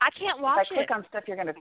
I 0.00 0.10
can't 0.18 0.40
watch 0.40 0.66
If 0.70 0.76
I 0.78 0.82
it. 0.82 0.86
click 0.86 0.96
on 0.96 1.06
stuff, 1.08 1.24
you're 1.26 1.36
gonna. 1.36 1.54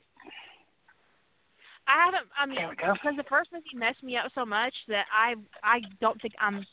I 1.87 2.03
haven't. 2.05 2.25
I 2.39 2.45
mean, 2.45 2.55
There 2.57 2.69
we 2.69 2.75
go. 2.75 2.93
because 2.93 3.13
the 3.15 3.23
first 3.29 3.51
movie 3.53 3.65
messed 3.75 4.01
me 4.03 4.17
up 4.17 4.31
so 4.35 4.45
much 4.45 4.73
that 4.87 5.05
I 5.15 5.35
I 5.63 5.81
don't 6.01 6.21
think 6.21 6.33
I'm. 6.39 6.65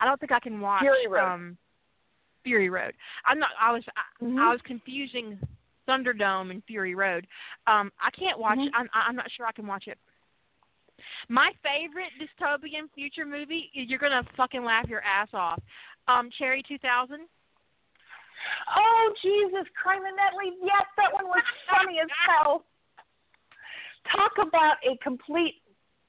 I 0.00 0.04
don't 0.04 0.20
think 0.20 0.32
I 0.32 0.40
can 0.40 0.60
watch 0.60 0.82
Fury 0.82 1.06
Road. 1.08 1.24
um 1.24 1.56
Fury 2.44 2.68
Road. 2.68 2.92
I'm 3.24 3.38
not. 3.38 3.50
I 3.60 3.72
was. 3.72 3.82
I, 3.96 4.24
Mhm. 4.24 4.38
I 4.38 4.50
was 4.52 4.60
confusing 4.64 5.38
Thunderdome 5.88 6.50
and 6.50 6.62
Fury 6.64 6.94
Road. 6.94 7.26
Um, 7.66 7.92
I 8.00 8.10
can't 8.10 8.38
watch. 8.38 8.58
Mhm. 8.58 8.66
it. 8.66 8.72
I'm. 8.74 8.88
I'm 8.92 9.16
not 9.16 9.30
sure 9.30 9.46
I 9.46 9.52
can 9.52 9.66
watch 9.66 9.86
it. 9.88 9.98
My 11.28 11.52
favorite 11.62 12.12
dystopian 12.20 12.88
future 12.94 13.26
movie. 13.26 13.70
You're 13.72 13.98
gonna 13.98 14.22
fucking 14.36 14.64
laugh 14.64 14.88
your 14.88 15.02
ass 15.02 15.28
off. 15.32 15.60
Um, 16.08 16.30
Cherry 16.38 16.62
2000. 16.66 17.26
Oh 18.76 19.12
Jesus, 19.22 19.66
Crime 19.80 20.04
and 20.06 20.16
Medley. 20.16 20.56
Yes, 20.62 20.86
that 20.96 21.12
one 21.12 21.26
was 21.26 21.42
funny 21.70 21.98
as 22.00 22.08
hell. 22.26 22.64
Talk 24.14 24.32
about 24.38 24.76
a 24.86 24.96
complete 25.02 25.62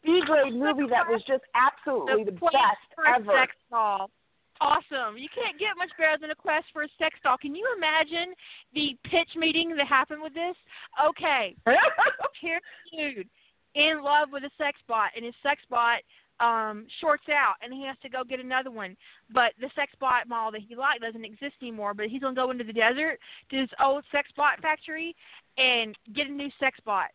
B 0.03 0.21
grade 0.25 0.53
movie 0.53 0.85
that 0.89 1.09
was 1.09 1.23
just 1.27 1.43
absolutely 1.55 2.25
the, 2.25 2.37
quest 2.37 2.53
best 2.53 3.21
ever. 3.21 3.33
sex 3.41 3.51
doll. 3.71 4.11
Awesome. 4.59 5.17
You 5.17 5.29
can't 5.33 5.59
get 5.59 5.77
much 5.77 5.89
better 5.97 6.17
than 6.19 6.31
a 6.31 6.35
quest 6.35 6.65
for 6.73 6.83
a 6.83 6.89
sex 6.97 7.17
doll. 7.23 7.37
Can 7.37 7.55
you 7.55 7.65
imagine 7.77 8.33
the 8.73 8.97
pitch 9.05 9.29
meeting 9.35 9.75
that 9.75 9.87
happened 9.87 10.21
with 10.21 10.33
this? 10.33 10.55
Okay, 10.97 11.55
here's 12.41 12.61
dude 12.93 13.29
in 13.77 14.03
love 14.03 14.29
with 14.31 14.43
a 14.43 14.49
sex 14.57 14.79
bot, 14.87 15.11
and 15.15 15.23
his 15.23 15.35
sex 15.43 15.61
bot 15.69 15.99
um 16.39 16.85
shorts 17.01 17.23
out, 17.29 17.55
and 17.63 17.73
he 17.73 17.83
has 17.85 17.97
to 18.03 18.09
go 18.09 18.23
get 18.23 18.39
another 18.39 18.69
one. 18.69 18.95
But 19.33 19.53
the 19.59 19.69
sex 19.75 19.91
bot 19.99 20.27
model 20.27 20.51
that 20.51 20.61
he 20.67 20.75
liked 20.75 21.01
doesn't 21.01 21.25
exist 21.25 21.55
anymore. 21.61 21.93
But 21.93 22.07
he's 22.07 22.21
gonna 22.21 22.35
go 22.35 22.51
into 22.51 22.63
the 22.63 22.73
desert 22.73 23.19
to 23.51 23.57
his 23.57 23.69
old 23.81 24.03
sex 24.11 24.29
bot 24.35 24.59
factory 24.61 25.15
and 25.57 25.97
get 26.13 26.27
a 26.27 26.31
new 26.31 26.49
sex 26.59 26.77
bot. 26.85 27.09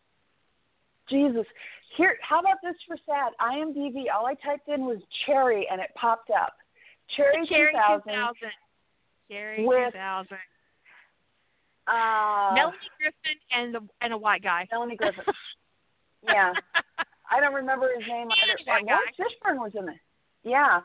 Jesus. 1.09 1.45
Here, 1.97 2.17
how 2.21 2.39
about 2.39 2.57
this 2.63 2.75
for 2.87 2.97
sad? 3.05 3.33
IMDb. 3.39 4.05
All 4.13 4.25
I 4.25 4.33
typed 4.35 4.67
in 4.67 4.85
was 4.85 4.97
cherry, 5.25 5.67
and 5.71 5.79
it 5.79 5.91
popped 5.95 6.31
up. 6.31 6.53
Cherry, 7.15 7.45
Cherry 7.47 7.71
2000. 7.73 8.03
2000. 8.13 8.35
Cherry 9.29 9.65
With- 9.65 9.93
2000. 9.93 10.37
Uh, 11.85 12.55
Melanie 12.55 12.77
Griffith 12.97 13.41
and 13.51 13.75
the 13.75 13.81
and 14.01 14.13
a 14.13 14.17
white 14.17 14.41
guy. 14.41 14.67
Melanie 14.71 14.95
Griffith. 14.95 15.25
yeah, 16.27 16.53
I 17.31 17.39
don't 17.39 17.53
remember 17.53 17.89
his 17.97 18.07
name 18.07 18.27
either. 18.31 18.57
that 18.65 18.83
Laurence 18.85 19.15
Fishburne 19.19 19.57
was 19.59 19.71
in 19.77 19.89
it. 19.89 19.99
Yeah, 20.43 20.81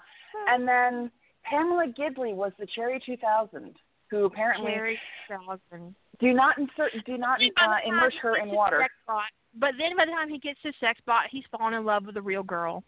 and 0.49 0.67
then 0.69 1.11
Pamela 1.45 1.87
Gidley 1.99 2.35
was 2.35 2.53
the 2.59 2.67
Cherry 2.75 3.01
2000, 3.05 3.75
who 4.11 4.25
apparently 4.25 4.73
Cherry 4.73 4.99
2000. 5.29 5.95
do 6.21 6.33
not 6.33 6.59
insert, 6.59 6.93
do 7.07 7.17
not 7.19 7.41
uh, 7.41 7.77
immerse 7.87 8.15
her 8.23 8.37
in 8.37 8.51
water. 8.51 8.87
bot- 9.07 9.23
but 9.55 9.71
then 9.79 9.97
by 9.97 10.05
the 10.05 10.13
time 10.13 10.29
he 10.29 10.39
gets 10.39 10.59
his 10.63 10.75
sex 10.81 11.01
bot, 11.07 11.25
he's 11.31 11.45
fallen 11.51 11.75
in 11.75 11.85
love 11.85 12.05
with 12.07 12.17
a 12.17 12.23
real 12.23 12.43
girl. 12.43 12.85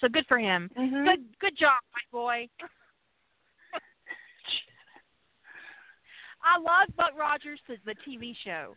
So 0.00 0.08
good 0.08 0.26
for 0.26 0.38
him. 0.38 0.68
Mhm. 0.78 1.04
Good 1.06 1.24
good 1.40 1.56
job, 1.56 1.80
my 1.94 2.00
boy. 2.10 2.48
I 6.42 6.58
love 6.58 6.94
Buck 6.96 7.12
Rogers 7.18 7.60
the, 7.68 7.76
the 7.86 7.94
TV 8.06 8.34
show. 8.44 8.76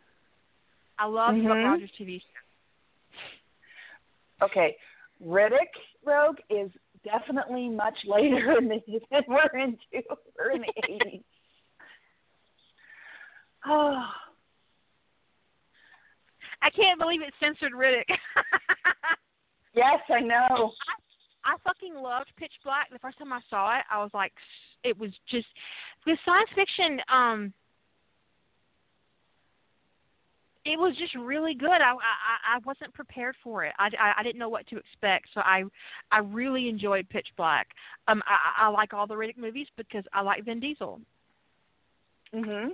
I 0.98 1.04
love 1.06 1.34
Buck 1.34 1.44
Mhm. 1.44 1.64
Rogers 1.64 1.90
TV 1.98 2.20
show. 2.20 2.40
Okay, 4.42 4.76
Riddick 5.24 5.72
Rogue 6.04 6.38
is 6.50 6.70
definitely 7.04 7.68
much 7.68 7.96
later 8.06 8.58
in 8.58 8.68
the 8.68 8.80
than 9.10 9.22
we're 9.28 9.58
into. 9.58 9.78
We're 10.38 10.52
in 10.52 10.62
the 10.62 10.72
80s. 10.88 11.22
Oh, 13.66 14.02
I 16.62 16.70
can't 16.70 16.98
believe 16.98 17.22
it 17.22 17.32
censored 17.40 17.72
Riddick. 17.72 18.08
yes, 19.74 20.00
I 20.10 20.20
know. 20.20 20.72
I 21.44 21.56
fucking 21.64 21.94
loved 21.94 22.32
Pitch 22.36 22.52
Black. 22.64 22.90
The 22.90 22.98
first 22.98 23.18
time 23.18 23.32
I 23.32 23.40
saw 23.48 23.76
it, 23.76 23.84
I 23.90 24.02
was 24.02 24.10
like, 24.12 24.32
it 24.84 24.98
was 24.98 25.10
just 25.30 25.46
the 26.04 26.16
science 26.24 26.50
fiction. 26.54 27.00
Um, 27.12 27.52
it 30.70 30.78
was 30.78 30.94
just 30.96 31.14
really 31.14 31.54
good. 31.54 31.70
I 31.80 31.92
I, 31.92 32.56
I 32.56 32.58
wasn't 32.64 32.92
prepared 32.92 33.36
for 33.42 33.64
it. 33.64 33.72
I, 33.78 33.88
I 33.98 34.12
I 34.18 34.22
didn't 34.22 34.38
know 34.38 34.48
what 34.48 34.66
to 34.68 34.76
expect, 34.76 35.28
so 35.32 35.40
I 35.40 35.64
I 36.12 36.18
really 36.18 36.68
enjoyed 36.68 37.08
Pitch 37.08 37.28
Black. 37.36 37.68
Um, 38.06 38.22
I 38.26 38.66
I 38.66 38.68
like 38.68 38.92
all 38.92 39.06
the 39.06 39.14
Riddick 39.14 39.38
movies 39.38 39.66
because 39.76 40.04
I 40.12 40.20
like 40.20 40.44
Vin 40.44 40.60
Diesel. 40.60 41.00
Mhm. 42.34 42.70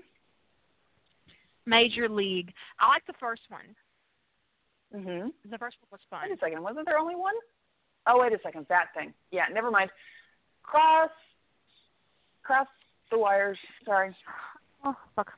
Major 1.66 2.08
League. 2.08 2.52
I 2.80 2.88
like 2.88 3.06
the 3.06 3.14
first 3.20 3.42
one. 3.48 3.74
Mhm. 4.94 5.32
The 5.50 5.58
first 5.58 5.76
one 5.80 5.88
was 5.92 6.00
fun. 6.10 6.28
Wait 6.28 6.36
a 6.36 6.40
second. 6.40 6.62
Wasn't 6.62 6.86
there 6.86 6.98
only 6.98 7.16
one? 7.16 7.34
Oh, 8.06 8.20
wait 8.20 8.32
a 8.32 8.38
second. 8.42 8.66
That 8.68 8.92
thing. 8.94 9.14
Yeah, 9.30 9.46
never 9.52 9.70
mind. 9.70 9.90
Cross. 10.62 11.10
Cross 12.42 12.68
the 13.10 13.18
wires. 13.18 13.58
Sorry. 13.84 14.14
Oh, 14.84 14.94
fuck. 15.16 15.32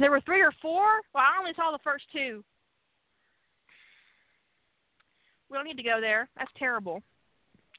There 0.00 0.10
were 0.10 0.20
three 0.20 0.42
or 0.42 0.52
four. 0.60 1.00
Well, 1.14 1.24
I 1.24 1.38
only 1.38 1.52
saw 1.56 1.70
the 1.72 1.78
first 1.82 2.04
two. 2.12 2.44
We 5.50 5.56
don't 5.56 5.66
need 5.66 5.76
to 5.76 5.82
go 5.82 6.00
there. 6.00 6.28
That's 6.36 6.50
terrible. 6.58 7.02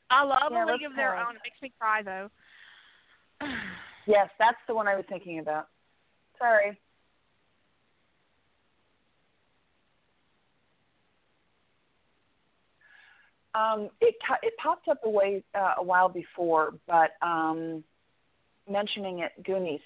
I 0.10 0.24
love 0.24 0.52
Yeah, 0.52 0.66
a 0.66 0.72
League 0.72 0.86
of 0.86 0.96
Their. 0.96 1.16
Own. 1.16 1.36
It 1.36 1.42
makes 1.44 1.62
me 1.62 1.72
cry 1.80 2.02
though. 2.04 2.30
Yes, 4.06 4.30
that's 4.38 4.58
the 4.68 4.76
one 4.76 4.86
I 4.86 4.98
was 4.98 5.06
thinking 5.08 5.40
about. 5.40 5.70
Sorry. 6.38 6.78
Um, 13.56 13.90
it 14.02 14.16
it 14.42 14.54
popped 14.62 14.90
up 14.90 15.00
a 15.06 15.10
way 15.10 15.42
uh, 15.56 15.76
a 15.78 15.84
while 15.84 16.10
before, 16.10 16.74
but 16.86 17.12
um, 17.22 17.84
mentioning 18.70 19.20
it, 19.20 19.32
Goonies. 19.46 19.80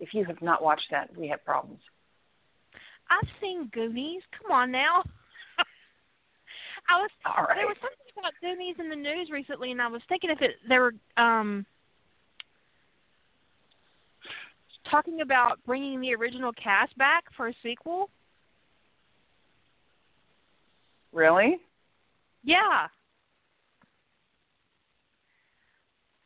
If 0.00 0.14
you 0.14 0.24
have 0.24 0.40
not 0.40 0.62
watched 0.62 0.88
that, 0.90 1.10
we 1.16 1.28
have 1.28 1.44
problems. 1.44 1.80
I've 3.10 3.28
seen 3.40 3.68
Goonies. 3.72 4.22
Come 4.40 4.50
on 4.50 4.72
now. 4.72 5.02
I 6.88 7.00
was 7.00 7.10
right. 7.26 7.56
there 7.56 7.66
was 7.66 7.76
something 7.80 8.18
about 8.18 8.32
Goonies 8.40 8.76
in 8.78 8.88
the 8.88 8.96
news 8.96 9.28
recently, 9.30 9.72
and 9.72 9.82
I 9.82 9.88
was 9.88 10.00
thinking 10.08 10.30
if 10.30 10.40
it 10.40 10.52
they 10.68 10.78
were 10.78 10.94
um 11.16 11.66
talking 14.90 15.20
about 15.20 15.58
bringing 15.66 16.00
the 16.00 16.14
original 16.14 16.52
cast 16.52 16.96
back 16.96 17.24
for 17.36 17.48
a 17.48 17.54
sequel. 17.62 18.10
Really? 21.12 21.58
Yeah. 22.42 22.86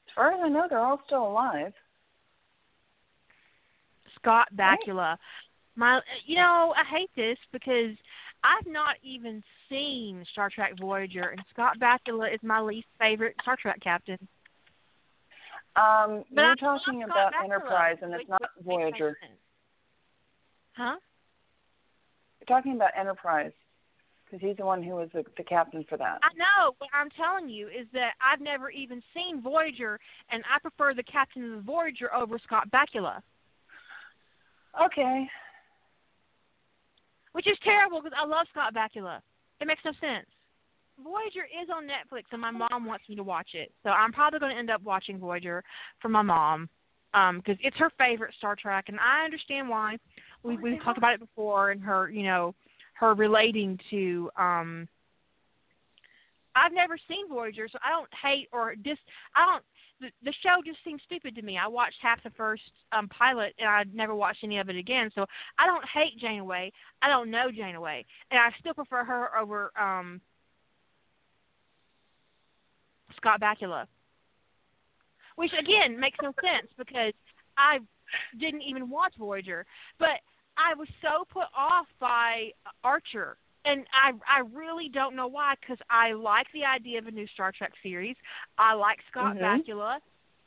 As 0.07 0.15
far 0.15 0.33
as 0.33 0.41
I 0.43 0.49
know, 0.49 0.67
they're 0.69 0.79
all 0.79 1.01
still 1.07 1.27
alive. 1.27 1.73
Scott 4.25 4.49
Bakula. 4.57 5.17
My, 5.77 6.01
you 6.25 6.37
know, 6.37 6.73
I 6.77 6.85
hate 6.89 7.11
this 7.15 7.37
because 7.53 7.95
I've 8.43 8.67
not 8.67 8.97
even 9.03 9.43
seen 9.69 10.25
Star 10.33 10.51
Trek 10.55 10.73
Voyager, 10.81 11.29
and 11.31 11.43
Scott 11.53 11.79
Bakula 11.79 12.33
is 12.33 12.41
my 12.43 12.61
least 12.61 12.87
favorite 12.99 13.35
Star 13.43 13.57
Trek 13.61 13.81
captain. 13.83 14.19
Um, 15.77 16.25
But 16.33 16.43
you're 16.43 16.51
I 16.53 16.55
talking 16.57 17.03
about 17.03 17.33
Bakula. 17.33 17.45
Enterprise, 17.45 17.97
and 18.03 18.15
it's 18.15 18.29
not 18.29 18.43
Voyager. 18.65 19.17
Huh? 20.77 20.97
You're 22.41 22.57
talking 22.57 22.77
about 22.77 22.91
Enterprise, 22.99 23.53
because 24.25 24.47
he's 24.47 24.57
the 24.57 24.65
one 24.65 24.83
who 24.83 24.93
was 24.93 25.09
the, 25.13 25.25
the 25.37 25.43
captain 25.43 25.85
for 25.89 25.97
that. 25.99 26.21
I 26.23 26.33
know. 26.37 26.75
What 26.79 26.91
I'm 26.95 27.11
telling 27.11 27.49
you 27.49 27.67
is 27.67 27.87
that 27.93 28.13
I've 28.21 28.41
never 28.41 28.71
even 28.71 29.03
seen 29.13 29.43
Voyager, 29.43 29.99
and 30.31 30.45
I 30.45 30.61
prefer 30.61 30.95
the 30.95 31.03
captain 31.03 31.45
of 31.45 31.51
the 31.57 31.63
Voyager 31.63 32.15
over 32.15 32.39
Scott 32.39 32.69
Bakula, 32.71 33.21
Okay. 34.83 35.29
which 37.33 37.47
is 37.47 37.59
terrible 37.65 38.01
because 38.01 38.17
I 38.21 38.25
love 38.27 38.47
Scott 38.51 38.75
Bakula. 38.75 39.21
It 39.61 39.67
makes 39.67 39.83
no 39.85 39.93
sense. 40.01 40.27
Voyager 41.03 41.45
is 41.45 41.69
on 41.75 41.85
Netflix, 41.85 42.23
and 42.31 42.41
my 42.41 42.53
mom 42.53 42.87
wants 42.87 43.09
me 43.09 43.17
to 43.17 43.23
watch 43.25 43.51
it, 43.55 43.73
so 43.83 43.91
I'm 43.91 44.13
probably 44.13 44.39
going 44.39 44.53
to 44.53 44.59
end 44.59 44.71
up 44.71 44.83
watching 44.83 45.19
Voyager 45.19 45.65
for 46.01 46.09
my 46.09 46.23
mom 46.23 46.69
because 47.13 47.57
it's 47.61 47.77
her 47.77 47.91
favorite 47.99 48.35
Star 48.39 48.57
Trek, 48.57 48.85
and 48.89 48.99
I 49.01 49.25
understand 49.25 49.69
why. 49.69 49.97
We 50.43 50.57
we've 50.57 50.83
talked 50.83 50.99
about 50.99 51.15
it 51.15 51.21
before, 51.21 51.71
and 51.71 51.81
her, 51.83 52.11
you 52.11 52.25
know, 52.25 52.55
her 52.95 53.15
relating 53.15 53.79
to. 53.91 54.31
um 54.37 54.89
I've 56.57 56.73
never 56.73 56.97
seen 57.09 57.29
Voyager, 57.29 57.67
so 57.71 57.79
I 57.85 57.91
don't 57.91 58.09
hate 58.23 58.49
or 58.53 58.77
dis. 58.77 58.99
I 59.35 59.47
don't. 59.47 59.65
The, 60.23 60.33
show 60.43 60.61
just 60.65 60.79
seems 60.85 61.01
stupid 61.05 61.35
to 61.37 61.43
me. 61.43 61.59
I 61.59 61.67
watched 61.67 61.97
half 62.01 62.23
the 62.23 62.31
first 62.31 62.63
um 62.93 63.09
pilot, 63.09 63.55
and 63.59 63.69
I 63.69 63.85
never 63.93 64.15
watched 64.15 64.45
any 64.45 64.59
of 64.59 64.69
it 64.69 64.77
again. 64.77 65.11
So 65.15 65.27
I 65.59 65.67
don't 65.67 65.85
hate 65.93 66.19
Janeway. 66.19 66.73
I 67.03 67.09
don't 67.09 67.31
know 67.31 67.51
Janeway, 67.55 68.05
and 68.31 68.41
I 68.41 68.51
still 68.59 68.75
prefer 68.75 69.05
her 69.05 69.37
over 69.39 69.71
um 69.81 70.21
Scott 73.17 73.41
Bakula. 73.41 73.87
Which 75.37 75.53
again 75.59 75.99
makes 75.99 76.19
no 76.23 76.33
sense 76.41 76.71
because 76.79 77.13
I 77.57 77.79
didn't 78.39 78.63
even 78.63 78.89
watch 78.89 79.15
Voyager, 79.19 79.67
but 79.99 80.21
I 80.57 80.75
was 80.75 80.89
so 81.03 81.25
put 81.33 81.47
off 81.57 81.87
by 81.99 82.51
Archer, 82.85 83.37
and 83.65 83.87
I 83.93 84.13
I 84.29 84.41
really 84.53 84.89
don't 84.89 85.17
know 85.17 85.27
why 85.27 85.55
because 85.61 85.79
I 85.91 86.13
like 86.13 86.47
the 86.53 86.65
idea 86.65 86.99
of 86.99 87.07
a 87.07 87.11
new 87.11 87.27
Star 87.29 87.53
Trek 87.53 87.73
series. 87.83 88.17
I 88.59 88.75
like 88.75 88.99
Scott 89.11 89.37
Mhm. 89.37 89.41
Bakula. 89.41 90.01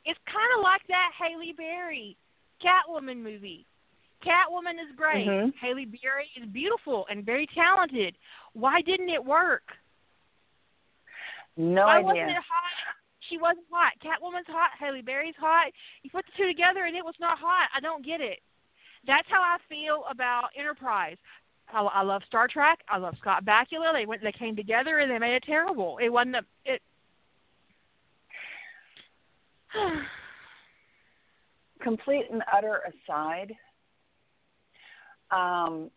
It's 0.04 0.20
kind 0.26 0.52
of 0.56 0.62
like 0.62 0.86
that 0.86 1.12
Halle 1.18 1.52
Berry 1.52 2.16
Catwoman 2.62 3.18
movie. 3.18 3.66
Catwoman 4.24 4.80
is 4.80 4.94
great. 4.96 5.26
Mhm. 5.26 5.54
Halle 5.56 5.84
Berry 5.84 6.30
is 6.36 6.46
beautiful 6.46 7.06
and 7.08 7.24
very 7.24 7.46
talented. 7.48 8.16
Why 8.52 8.80
didn't 8.80 9.10
it 9.10 9.24
work? 9.24 9.76
No 11.56 11.86
Why 11.86 11.96
idea. 11.98 12.06
wasn't 12.06 12.30
it 12.30 12.36
hot? 12.36 12.94
She 13.20 13.36
wasn't 13.36 13.66
hot. 13.70 13.92
Catwoman's 13.98 14.46
hot. 14.46 14.70
Halle 14.78 15.02
Berry's 15.02 15.36
hot. 15.36 15.72
You 16.02 16.10
put 16.10 16.24
the 16.26 16.32
two 16.32 16.46
together 16.46 16.84
and 16.84 16.96
it 16.96 17.04
was 17.04 17.18
not 17.20 17.38
hot. 17.38 17.68
I 17.74 17.80
don't 17.80 18.04
get 18.04 18.20
it. 18.20 18.42
That's 19.04 19.28
how 19.28 19.42
I 19.42 19.58
feel 19.68 20.04
about 20.06 20.50
Enterprise. 20.56 21.18
I, 21.72 21.82
I 21.82 22.02
love 22.02 22.22
Star 22.26 22.48
Trek. 22.48 22.80
I 22.88 22.98
love 22.98 23.14
Scott 23.20 23.44
Bakula. 23.44 23.92
They 23.92 24.06
went. 24.06 24.22
They 24.22 24.32
came 24.32 24.56
together 24.56 24.98
and 24.98 25.10
they 25.10 25.18
made 25.18 25.34
it 25.34 25.44
terrible. 25.44 25.98
It 26.02 26.08
wasn't. 26.08 26.36
A, 26.36 26.42
it. 26.64 26.82
Complete 31.82 32.24
and 32.32 32.42
utter 32.52 32.80
aside, 32.88 33.54
um, 35.30 35.90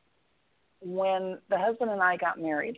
when 0.82 1.40
the 1.50 1.58
husband 1.58 1.90
and 1.92 2.02
I 2.02 2.18
got 2.18 2.40
married, 2.40 2.78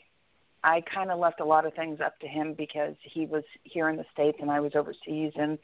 I 0.64 0.82
kind 0.94 1.12
of 1.12 1.20
left 1.20 1.42
a 1.42 1.46
lot 1.46 1.66
of 1.66 1.74
things 1.74 2.00
up 2.00 2.18
to 2.20 2.28
him 2.28 2.54
because 2.54 2.96
he 3.02 3.26
was 3.26 3.44
here 3.64 3.90
in 3.90 3.98
the 3.98 4.06
States 4.14 4.38
and 4.42 4.50
I 4.50 4.60
was 4.60 4.72
overseas. 4.76 5.34
And 5.36 5.58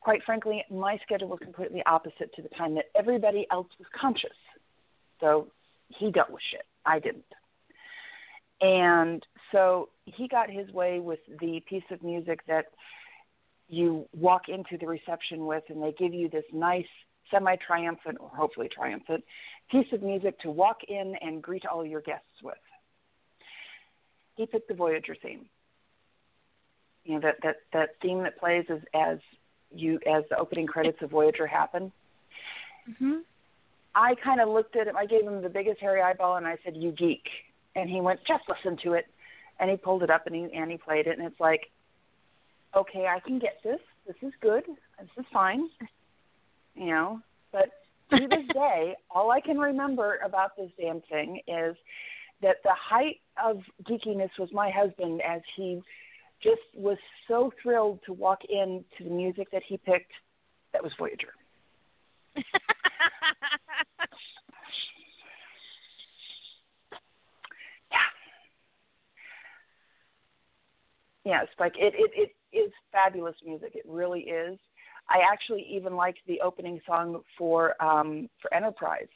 quite 0.00 0.22
frankly, 0.24 0.64
my 0.70 0.98
schedule 1.04 1.28
was 1.28 1.38
completely 1.40 1.82
opposite 1.86 2.34
to 2.34 2.42
the 2.42 2.48
time 2.50 2.74
that 2.74 2.86
everybody 2.96 3.46
else 3.52 3.68
was 3.78 3.86
conscious. 3.98 4.30
So 5.20 5.48
he 5.88 6.10
dealt 6.10 6.30
with 6.30 6.42
shit. 6.50 6.64
I 6.84 6.98
didn't. 6.98 7.24
And 8.60 9.24
so 9.52 9.88
he 10.04 10.28
got 10.28 10.50
his 10.50 10.70
way 10.70 11.00
with 11.00 11.20
the 11.40 11.62
piece 11.68 11.84
of 11.90 12.02
music 12.02 12.40
that 12.46 12.66
you 13.68 14.06
walk 14.18 14.48
into 14.48 14.76
the 14.78 14.86
reception 14.86 15.46
with, 15.46 15.64
and 15.68 15.82
they 15.82 15.92
give 15.92 16.12
you 16.12 16.28
this 16.28 16.44
nice, 16.52 16.86
semi 17.30 17.56
triumphant, 17.56 18.18
or 18.20 18.28
hopefully 18.28 18.68
triumphant, 18.68 19.24
piece 19.70 19.86
of 19.92 20.02
music 20.02 20.38
to 20.40 20.50
walk 20.50 20.78
in 20.88 21.14
and 21.20 21.42
greet 21.42 21.64
all 21.64 21.86
your 21.86 22.00
guests 22.00 22.42
with. 22.42 22.58
He 24.36 24.46
picked 24.46 24.68
the 24.68 24.74
Voyager 24.74 25.16
theme. 25.22 25.46
You 27.04 27.14
know 27.14 27.20
that 27.20 27.36
that 27.42 27.56
that 27.72 27.90
theme 28.02 28.22
that 28.24 28.38
plays 28.38 28.64
as 28.68 28.80
as 28.94 29.18
you 29.74 29.98
as 30.06 30.24
the 30.28 30.38
opening 30.38 30.66
credits 30.66 30.98
of 31.00 31.10
Voyager 31.10 31.46
happen. 31.46 31.92
hmm 32.98 33.18
I 33.94 34.14
kind 34.22 34.40
of 34.40 34.48
looked 34.48 34.76
at 34.76 34.86
him. 34.86 34.96
I 34.96 35.06
gave 35.06 35.22
him 35.22 35.42
the 35.42 35.48
biggest 35.48 35.80
hairy 35.80 36.00
eyeball, 36.00 36.36
and 36.36 36.46
I 36.46 36.56
said, 36.64 36.76
"You 36.76 36.92
geek." 36.92 37.28
And 37.74 37.88
he 37.88 38.00
went, 38.00 38.20
"Just 38.26 38.44
listen 38.48 38.76
to 38.84 38.94
it." 38.94 39.06
And 39.58 39.70
he 39.70 39.76
pulled 39.76 40.02
it 40.02 40.10
up 40.10 40.26
and 40.26 40.34
he 40.34 40.48
and 40.54 40.70
he 40.70 40.78
played 40.78 41.06
it, 41.06 41.18
and 41.18 41.26
it's 41.26 41.40
like, 41.40 41.70
okay, 42.76 43.06
I 43.06 43.20
can 43.20 43.38
get 43.38 43.58
this. 43.64 43.80
This 44.06 44.16
is 44.22 44.32
good. 44.40 44.64
This 44.98 45.08
is 45.18 45.26
fine. 45.32 45.68
You 46.74 46.86
know, 46.86 47.20
but 47.52 47.70
to 48.10 48.28
this 48.28 48.46
day, 48.54 48.94
all 49.10 49.30
I 49.30 49.40
can 49.40 49.58
remember 49.58 50.18
about 50.24 50.56
this 50.56 50.70
damn 50.78 51.00
thing 51.02 51.40
is 51.46 51.76
that 52.42 52.56
the 52.64 52.74
height 52.74 53.20
of 53.42 53.60
geekiness 53.84 54.30
was 54.38 54.48
my 54.52 54.70
husband 54.70 55.20
as 55.28 55.42
he 55.56 55.82
just 56.42 56.62
was 56.74 56.96
so 57.28 57.52
thrilled 57.62 58.00
to 58.06 58.12
walk 58.12 58.40
in 58.48 58.84
to 58.96 59.04
the 59.04 59.10
music 59.10 59.50
that 59.52 59.62
he 59.66 59.76
picked 59.76 60.12
that 60.72 60.82
was 60.82 60.92
Voyager. 60.98 61.34
Yeah. 67.90 67.98
Yeah, 71.24 71.42
Spike. 71.52 71.74
It, 71.76 71.94
it 71.96 72.10
it 72.52 72.56
is 72.56 72.72
fabulous 72.92 73.36
music. 73.44 73.72
It 73.74 73.84
really 73.86 74.20
is. 74.22 74.58
I 75.08 75.18
actually 75.30 75.66
even 75.70 75.96
liked 75.96 76.20
the 76.26 76.40
opening 76.40 76.80
song 76.86 77.22
for 77.36 77.80
um 77.82 78.28
for 78.40 78.52
Enterprise. 78.54 79.08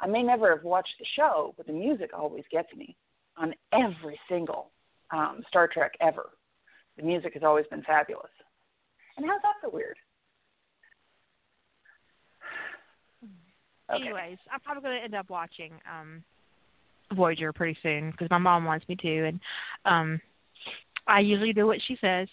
I 0.00 0.06
may 0.06 0.22
never 0.22 0.54
have 0.54 0.64
watched 0.64 0.94
the 0.98 1.06
show, 1.16 1.54
but 1.56 1.66
the 1.66 1.72
music 1.72 2.10
always 2.12 2.44
gets 2.50 2.72
me 2.74 2.96
on 3.36 3.54
every 3.72 4.18
single 4.28 4.70
um 5.10 5.42
Star 5.48 5.68
Trek 5.68 5.92
ever. 6.00 6.30
The 6.96 7.02
music 7.04 7.34
has 7.34 7.42
always 7.42 7.66
been 7.70 7.82
fabulous. 7.82 8.30
And 9.16 9.24
how's 9.26 9.42
that 9.42 9.54
so 9.62 9.70
weird? 9.72 9.96
Okay. 13.92 14.02
Anyways, 14.02 14.38
I'm 14.52 14.60
probably 14.60 14.82
going 14.82 14.96
to 14.98 15.04
end 15.04 15.14
up 15.14 15.30
watching 15.30 15.72
um 15.90 16.22
Voyager 17.14 17.52
pretty 17.52 17.78
soon 17.82 18.10
because 18.10 18.28
my 18.30 18.38
mom 18.38 18.64
wants 18.64 18.88
me 18.88 18.96
to, 18.96 19.26
and 19.26 19.40
um 19.84 20.20
I 21.06 21.20
usually 21.20 21.52
do 21.52 21.66
what 21.66 21.78
she 21.86 21.96
says. 22.00 22.28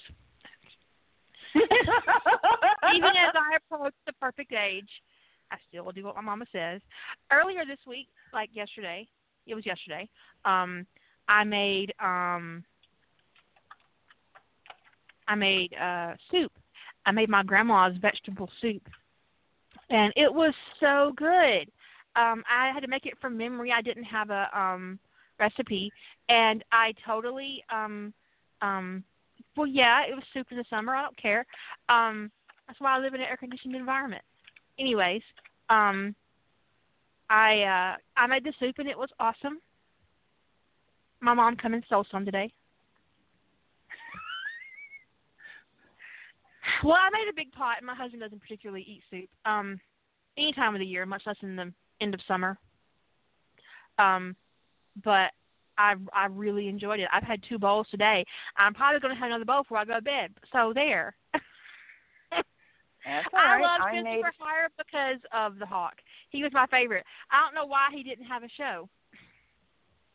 Even 1.56 3.10
as 3.10 3.34
I 3.36 3.58
approach 3.58 3.94
the 4.08 4.14
perfect 4.14 4.52
age, 4.52 4.90
I 5.52 5.58
still 5.70 5.92
do 5.92 6.06
what 6.06 6.16
my 6.16 6.22
mama 6.22 6.46
says. 6.52 6.82
Earlier 7.32 7.66
this 7.66 7.78
week, 7.88 8.08
like 8.34 8.50
yesterday, 8.54 9.08
it 9.46 9.54
was 9.54 9.66
yesterday, 9.66 10.10
um, 10.46 10.88
I 11.28 11.44
made 11.44 11.94
um 12.00 12.64
I 15.28 15.36
made 15.36 15.74
uh 15.76 16.14
soup. 16.32 16.52
I 17.06 17.12
made 17.12 17.30
my 17.30 17.44
grandma's 17.44 17.98
vegetable 18.02 18.50
soup, 18.62 18.82
and 19.90 20.14
it 20.16 20.34
was 20.34 20.54
so 20.80 21.14
good. 21.16 21.70
Um, 22.16 22.44
I 22.50 22.72
had 22.74 22.82
to 22.82 22.88
make 22.88 23.06
it 23.06 23.18
from 23.20 23.38
memory. 23.38 23.72
I 23.72 23.82
didn't 23.82 24.04
have 24.04 24.30
a 24.30 24.48
um 24.58 25.00
recipe, 25.40 25.92
and 26.30 26.64
I 26.72 26.94
totally 27.06 27.64
um 27.74 28.14
um 28.62 29.04
well 29.56 29.68
yeah, 29.68 30.04
it 30.04 30.14
was 30.14 30.24
soup 30.34 30.48
in 30.52 30.58
the 30.58 30.66
summer. 30.70 30.96
I 30.96 31.02
don't 31.02 31.18
care. 31.18 31.46
Um, 31.90 32.32
that's 32.68 32.80
why 32.80 32.96
I 32.96 33.00
live 33.00 33.14
in 33.14 33.22
an 33.22 33.28
air 33.28 33.38
conditioned 33.38 33.76
environment. 33.76 34.24
Anyways, 34.80 35.22
um, 35.70 36.16
I 37.30 37.62
uh 37.62 37.96
I 38.18 38.28
made 38.28 38.44
the 38.44 38.54
soup 38.60 38.76
and 38.80 38.90
it 38.90 38.98
was 38.98 39.10
awesome. 39.20 39.60
My 41.20 41.34
mom 41.34 41.56
come 41.56 41.74
and 41.74 41.84
stole 41.86 42.06
some 42.12 42.26
today. 42.26 42.52
Well, 46.84 46.98
I 46.98 47.10
made 47.12 47.28
a 47.30 47.36
big 47.36 47.52
pot, 47.52 47.78
and 47.78 47.86
my 47.88 47.96
husband 47.96 48.22
doesn't 48.22 48.42
particularly 48.42 48.84
eat 48.88 49.04
soup. 49.10 49.30
Um, 49.46 49.80
any 50.38 50.54
time 50.54 50.74
of 50.76 50.80
the 50.80 50.86
year, 50.86 51.06
much 51.06 51.24
less 51.26 51.36
in 51.42 51.56
the 51.56 51.72
end 52.02 52.14
of 52.14 52.20
summer. 52.28 52.58
Um, 54.00 54.36
but 55.04 55.32
I 55.78 55.96
I 56.14 56.26
really 56.30 56.68
enjoyed 56.68 57.00
it. 57.00 57.08
I've 57.12 57.24
had 57.24 57.42
two 57.48 57.58
bowls 57.60 57.88
today. 57.90 58.26
I'm 58.58 58.74
probably 58.74 59.00
going 59.00 59.14
to 59.14 59.20
have 59.20 59.28
another 59.28 59.46
bowl 59.46 59.64
before 59.64 59.78
I 59.78 59.86
go 59.86 59.96
to 59.96 60.02
bed. 60.02 60.32
So 60.52 60.72
there. 60.74 61.16
That's 61.34 63.28
all 63.34 63.40
I 63.40 63.56
right. 63.56 63.62
love 63.62 63.82
I 63.82 63.90
Christopher 63.92 64.04
made 64.04 64.24
Hire 64.40 64.70
because 64.78 65.22
of 65.34 65.60
the 65.60 65.66
Hawk. 65.66 65.96
He 66.30 66.44
was 66.44 66.52
my 66.54 66.66
favorite. 66.68 67.06
I 67.32 67.44
don't 67.46 67.56
know 67.56 67.66
why 67.66 67.90
he 67.92 68.04
didn't 68.04 68.26
have 68.26 68.44
a 68.44 68.50
show. 68.58 68.90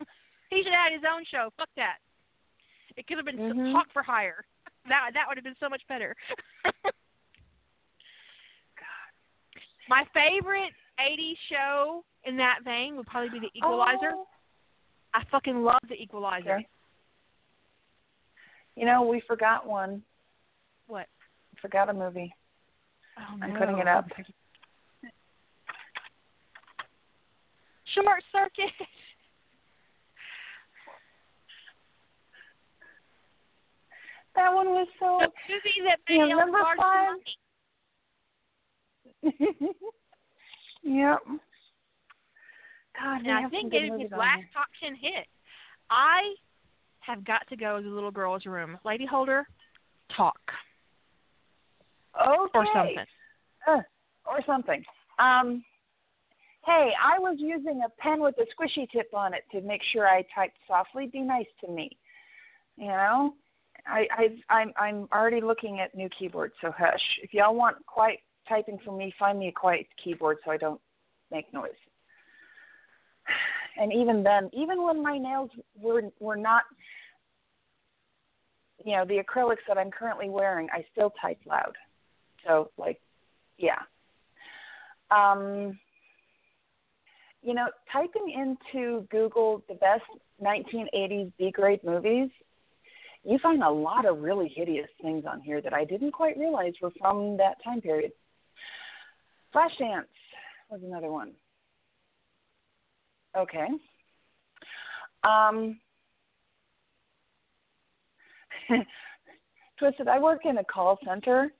he 0.50 0.62
should 0.62 0.72
have 0.72 0.90
had 0.90 0.92
his 0.92 1.02
own 1.08 1.24
show. 1.30 1.50
Fuck 1.56 1.68
that. 1.76 1.96
It 2.96 3.06
could 3.06 3.16
have 3.18 3.26
been 3.26 3.36
Mhm. 3.38 3.72
Hawk 3.72 3.86
for 3.92 4.02
Hire. 4.02 4.44
That 4.88 5.10
that 5.14 5.24
would 5.28 5.36
have 5.36 5.44
been 5.44 5.56
so 5.60 5.68
much 5.68 5.82
better. 5.88 6.14
my 9.88 10.04
favorite 10.14 10.72
'80s 11.00 11.36
show 11.50 12.04
in 12.24 12.36
that 12.36 12.58
vein 12.64 12.96
would 12.96 13.06
probably 13.06 13.30
be 13.30 13.40
The 13.40 13.50
Equalizer. 13.58 14.12
Oh, 14.14 14.26
I 15.14 15.22
fucking 15.30 15.62
love 15.62 15.80
The 15.88 15.94
Equalizer. 15.94 16.56
okay. 16.56 16.66
You 18.76 18.86
know, 18.86 19.02
we 19.02 19.20
forgot 19.26 19.66
one. 19.66 20.02
What? 20.86 21.06
Forgot 21.60 21.88
a 21.88 21.92
movie. 21.94 22.32
Oh, 23.18 23.38
I'm 23.42 23.56
putting 23.58 23.78
it 23.78 23.88
up. 23.88 24.06
Short 27.94 28.22
Circuit. 28.32 28.70
That 34.38 34.54
one 34.54 34.68
was 34.68 34.86
so. 35.00 35.18
the 35.20 35.28
movie 35.52 35.82
that 35.88 35.98
made 36.08 36.16
Yeah, 36.16 36.22
Ellen 36.22 36.36
number 36.38 36.62
five. 36.76 37.16
yep. 40.84 41.18
God, 43.00 43.20
And 43.26 43.32
I 43.32 43.48
think 43.48 43.74
it 43.74 43.78
is 43.92 44.00
his 44.00 44.10
last 44.12 44.36
here. 44.38 44.48
top 44.54 44.68
ten 44.80 44.94
hit. 44.94 45.26
I 45.90 46.34
have 47.00 47.24
got 47.24 47.48
to 47.48 47.56
go 47.56 47.78
to 47.78 47.82
the 47.82 47.90
little 47.94 48.12
girl's 48.12 48.46
room. 48.46 48.78
Lady 48.84 49.06
Holder, 49.06 49.44
talk 50.16 50.38
Okay. 52.20 52.50
or 52.54 52.66
something. 52.72 53.06
Uh, 53.66 53.80
or 54.24 54.40
something. 54.46 54.84
Um, 55.18 55.64
hey, 56.64 56.92
I 57.02 57.18
was 57.18 57.36
using 57.40 57.82
a 57.84 57.88
pen 58.00 58.20
with 58.20 58.36
a 58.38 58.42
squishy 58.54 58.88
tip 58.90 59.08
on 59.14 59.34
it 59.34 59.42
to 59.52 59.60
make 59.62 59.80
sure 59.92 60.06
I 60.06 60.24
typed 60.32 60.58
softly. 60.68 61.06
Be 61.12 61.20
nice 61.22 61.46
to 61.64 61.70
me. 61.72 61.96
You 62.76 62.86
know, 62.88 63.34
I, 63.88 64.06
I 64.10 64.54
I'm 64.54 64.72
I'm 64.76 65.08
already 65.12 65.40
looking 65.40 65.80
at 65.80 65.94
new 65.94 66.08
keyboards, 66.16 66.54
so 66.60 66.72
hush. 66.76 67.00
If 67.22 67.32
y'all 67.32 67.54
want 67.54 67.84
quiet 67.86 68.20
typing 68.48 68.78
from 68.84 68.98
me, 68.98 69.14
find 69.18 69.38
me 69.38 69.48
a 69.48 69.52
quiet 69.52 69.86
keyboard 70.02 70.38
so 70.44 70.50
I 70.50 70.56
don't 70.56 70.80
make 71.30 71.52
noise. 71.52 71.70
And 73.80 73.92
even 73.92 74.24
then, 74.24 74.50
even 74.52 74.82
when 74.82 75.00
my 75.04 75.18
nails 75.18 75.50
were 75.80 76.02
were 76.18 76.34
not, 76.34 76.64
you 78.84 78.96
know, 78.96 79.04
the 79.04 79.22
acrylics 79.22 79.62
that 79.68 79.78
I'm 79.78 79.92
currently 79.92 80.28
wearing, 80.28 80.66
I 80.72 80.84
still 80.90 81.12
type 81.22 81.38
loud. 81.46 81.76
So 82.44 82.72
like, 82.76 83.00
yeah. 83.56 83.78
Um, 85.12 85.78
you 87.40 87.54
know, 87.54 87.68
typing 87.92 88.30
into 88.30 89.06
Google 89.12 89.62
the 89.68 89.74
best 89.74 90.02
1980s 90.42 91.32
B 91.38 91.52
grade 91.52 91.84
movies, 91.84 92.30
you 93.24 93.38
find 93.42 93.62
a 93.62 93.70
lot 93.70 94.06
of 94.06 94.20
really 94.20 94.50
hideous 94.54 94.88
things 95.02 95.24
on 95.28 95.40
here 95.40 95.60
that 95.60 95.72
I 95.72 95.84
didn't 95.84 96.12
quite 96.12 96.38
realize 96.38 96.72
were 96.80 96.92
from 96.98 97.36
that 97.36 97.62
time 97.62 97.80
period. 97.80 98.12
Flashdance 99.54 100.04
was 100.70 100.80
another 100.84 101.10
one. 101.10 101.32
Okay. 103.36 103.66
Um, 105.24 105.78
Twisted, 109.78 110.08
I 110.08 110.18
work 110.18 110.40
in 110.44 110.58
a 110.58 110.64
call 110.64 110.98
center. 111.04 111.52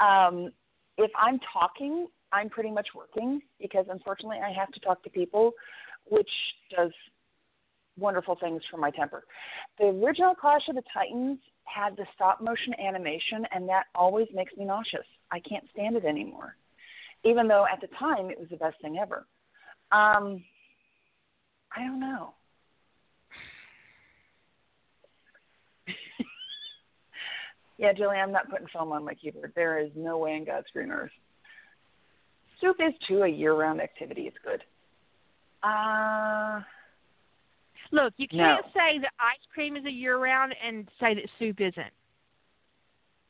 Um, 0.00 0.50
if 0.96 1.10
I'm 1.20 1.38
talking, 1.52 2.06
I'm 2.32 2.48
pretty 2.50 2.70
much 2.70 2.88
working 2.94 3.40
because 3.60 3.86
unfortunately 3.90 4.38
I 4.44 4.52
have 4.52 4.70
to 4.72 4.80
talk 4.80 5.02
to 5.04 5.10
people, 5.10 5.52
which 6.10 6.30
does 6.76 6.90
wonderful 7.98 8.36
things 8.40 8.62
for 8.70 8.76
my 8.76 8.90
temper. 8.90 9.24
The 9.78 9.86
original 9.86 10.34
Clash 10.34 10.68
of 10.68 10.76
the 10.76 10.82
Titans 10.92 11.38
had 11.64 11.96
the 11.96 12.06
stop 12.14 12.40
motion 12.40 12.74
animation, 12.80 13.46
and 13.52 13.68
that 13.68 13.84
always 13.94 14.28
makes 14.32 14.56
me 14.56 14.64
nauseous. 14.64 15.06
I 15.30 15.40
can't 15.40 15.64
stand 15.72 15.96
it 15.96 16.04
anymore, 16.04 16.56
even 17.24 17.48
though 17.48 17.66
at 17.70 17.80
the 17.80 17.88
time 17.98 18.30
it 18.30 18.38
was 18.38 18.48
the 18.50 18.56
best 18.56 18.80
thing 18.80 18.98
ever. 18.98 19.26
Um, 19.92 20.44
I 21.76 21.80
don't 21.80 22.00
know. 22.00 22.34
yeah, 27.78 27.92
Julie, 27.92 28.16
I'm 28.16 28.32
not 28.32 28.50
putting 28.50 28.68
foam 28.72 28.92
on 28.92 29.04
my 29.04 29.14
keyboard. 29.14 29.52
There 29.54 29.78
is 29.78 29.90
no 29.94 30.18
way 30.18 30.34
in 30.34 30.44
God's 30.44 30.66
green 30.72 30.90
earth. 30.90 31.10
Soup 32.60 32.76
is 32.80 32.94
too 33.06 33.22
a 33.22 33.28
year-round 33.28 33.80
activity. 33.80 34.22
It's 34.22 34.36
good. 34.44 34.62
Uh, 35.62 36.60
Look, 37.90 38.14
you 38.16 38.28
can't 38.28 38.64
No. 38.64 38.70
say 38.72 38.98
that 38.98 39.12
ice 39.18 39.44
cream 39.52 39.76
is 39.76 39.84
a 39.86 39.90
year 39.90 40.18
round 40.18 40.54
and 40.62 40.88
say 41.00 41.14
that 41.14 41.24
soup 41.38 41.60
isn't. 41.60 41.92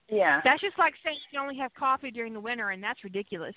yeah. 0.08 0.40
That's 0.42 0.60
just 0.60 0.78
like 0.78 0.94
saying 1.04 1.18
you 1.30 1.38
only 1.40 1.56
have 1.58 1.72
coffee 1.74 2.10
during 2.10 2.32
the 2.32 2.40
winter, 2.40 2.70
and 2.70 2.82
that's 2.82 3.02
ridiculous. 3.04 3.54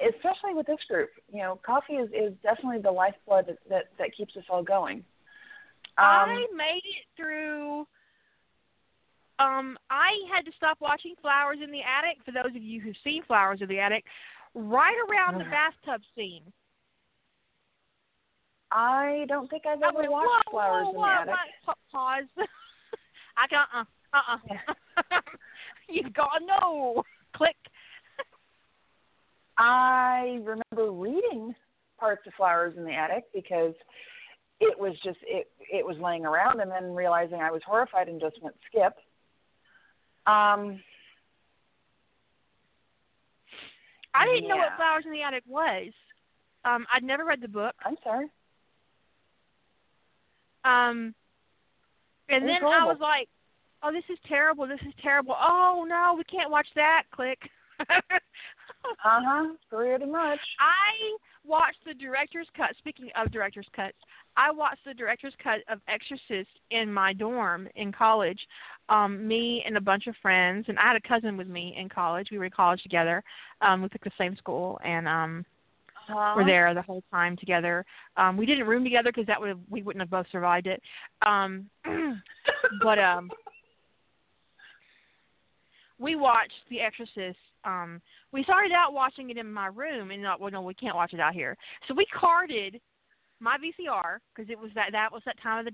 especially 0.00 0.54
with 0.54 0.64
this 0.66 0.78
group. 0.88 1.10
You 1.32 1.40
know, 1.40 1.60
coffee 1.66 1.94
is, 1.94 2.08
is 2.10 2.32
definitely 2.42 2.80
the 2.80 2.90
lifeblood 2.92 3.46
that, 3.48 3.58
that, 3.68 3.84
that 3.98 4.14
keeps 4.16 4.36
us 4.36 4.44
all 4.48 4.62
going. 4.62 4.98
Um, 5.98 6.04
I 6.30 6.46
made 6.54 6.82
it 6.84 7.06
through. 7.16 7.80
Um, 9.40 9.76
I 9.90 10.10
had 10.32 10.44
to 10.44 10.52
stop 10.56 10.78
watching 10.80 11.14
Flowers 11.20 11.58
in 11.62 11.72
the 11.72 11.80
Attic. 11.82 12.18
For 12.24 12.30
those 12.30 12.54
of 12.54 12.62
you 12.62 12.80
who've 12.80 12.94
seen 13.02 13.24
Flowers 13.24 13.60
in 13.60 13.68
the 13.68 13.80
Attic, 13.80 14.04
right 14.54 14.94
around 15.10 15.38
the 15.38 15.44
bathtub 15.50 16.02
scene. 16.14 16.42
I 18.70 19.24
don't 19.28 19.48
think 19.48 19.64
I've 19.66 19.82
I 19.82 19.88
ever 19.88 20.10
watched 20.10 20.28
whoa, 20.48 20.50
Flowers 20.50 20.86
whoa, 20.90 20.94
in 20.94 21.00
the 21.00 21.32
Attic. 21.32 21.34
pa- 21.64 21.74
Pause. 21.90 22.24
I 23.36 23.46
got 23.48 23.68
uh 23.74 23.84
uh 24.12 24.36
uh. 25.12 25.20
You've 25.88 26.12
got 26.14 26.30
no 26.44 27.02
click. 27.36 27.56
I 29.56 30.38
remember 30.44 30.92
reading 30.92 31.54
parts 31.98 32.26
of 32.26 32.34
Flowers 32.34 32.74
in 32.76 32.84
the 32.84 32.92
Attic 32.92 33.24
because 33.34 33.74
it 34.60 34.78
was 34.78 34.94
just 35.02 35.18
it 35.22 35.50
it 35.72 35.84
was 35.86 35.96
laying 35.98 36.26
around 36.26 36.60
and 36.60 36.70
then 36.70 36.94
realizing 36.94 37.40
I 37.40 37.50
was 37.50 37.62
horrified 37.66 38.08
and 38.08 38.20
just 38.20 38.40
went 38.42 38.56
skip. 38.68 38.94
Um 40.26 40.80
I 44.14 44.26
didn't 44.26 44.48
know 44.48 44.56
what 44.56 44.76
Flowers 44.76 45.04
in 45.06 45.12
the 45.12 45.22
Attic 45.22 45.44
was. 45.46 45.92
Um, 46.64 46.86
I'd 46.92 47.04
never 47.04 47.24
read 47.24 47.40
the 47.40 47.48
book. 47.48 47.74
I'm 47.84 47.96
sorry. 48.02 48.26
Um, 50.64 51.14
and 52.28 52.46
then 52.46 52.62
I 52.64 52.84
was 52.84 52.98
like, 53.00 53.28
"Oh, 53.82 53.92
this 53.92 54.04
is 54.10 54.18
terrible. 54.28 54.66
This 54.66 54.80
is 54.86 54.94
terrible. 55.02 55.36
Oh 55.40 55.86
no, 55.88 56.14
we 56.16 56.24
can't 56.24 56.50
watch 56.50 56.68
that." 56.74 57.04
Click. 57.12 57.38
Uh 59.04 59.20
huh. 59.24 59.54
Pretty 59.70 60.06
much. 60.06 60.38
I 60.60 61.16
watched 61.44 61.78
the 61.86 61.94
director's 61.94 62.46
cut. 62.56 62.70
Speaking 62.78 63.08
of 63.16 63.30
director's 63.30 63.66
cuts, 63.74 63.96
I 64.36 64.50
watched 64.50 64.84
the 64.84 64.94
director's 64.94 65.34
cut 65.42 65.60
of 65.68 65.80
Exorcist 65.88 66.50
in 66.70 66.92
my 66.92 67.12
dorm 67.12 67.68
in 67.76 67.92
college. 67.92 68.38
Um, 68.88 69.26
me 69.26 69.62
and 69.66 69.76
a 69.76 69.80
bunch 69.80 70.06
of 70.06 70.14
friends, 70.22 70.66
and 70.68 70.78
I 70.78 70.88
had 70.88 70.96
a 70.96 71.08
cousin 71.08 71.36
with 71.36 71.48
me 71.48 71.74
in 71.78 71.88
college. 71.88 72.28
We 72.30 72.38
were 72.38 72.46
in 72.46 72.50
college 72.50 72.82
together. 72.82 73.22
Um, 73.60 73.82
we 73.82 73.88
took 73.88 74.04
the 74.04 74.10
same 74.16 74.36
school, 74.36 74.78
and 74.84 75.08
um, 75.08 75.44
Uh-huh. 76.08 76.34
were 76.36 76.44
there 76.44 76.72
the 76.74 76.82
whole 76.82 77.02
time 77.10 77.36
together. 77.36 77.84
Um, 78.16 78.36
we 78.36 78.46
didn't 78.46 78.66
room 78.66 78.84
together 78.84 79.10
because 79.10 79.26
that 79.26 79.40
would 79.40 79.48
have, 79.48 79.60
we 79.68 79.82
wouldn't 79.82 80.02
have 80.02 80.10
both 80.10 80.26
survived 80.30 80.66
it. 80.66 80.82
Um, 81.26 81.68
but 82.82 82.98
um, 82.98 83.30
we 85.98 86.16
watched 86.16 86.52
The 86.70 86.80
Exorcist. 86.80 87.38
Um, 87.64 88.00
we 88.32 88.42
started 88.44 88.72
out 88.72 88.92
watching 88.92 89.30
it 89.30 89.36
in 89.36 89.52
my 89.52 89.66
room, 89.66 90.10
and 90.10 90.22
not, 90.22 90.40
well, 90.40 90.50
no, 90.50 90.62
we 90.62 90.74
can't 90.74 90.96
watch 90.96 91.12
it 91.12 91.20
out 91.20 91.34
here. 91.34 91.56
So 91.86 91.94
we 91.94 92.06
carded 92.06 92.80
my 93.40 93.56
VCR 93.58 94.18
because 94.34 94.50
it 94.50 94.58
was 94.58 94.70
that 94.74 94.90
that 94.92 95.12
was 95.12 95.22
that 95.26 95.40
time 95.42 95.60
of 95.60 95.64
the 95.66 95.72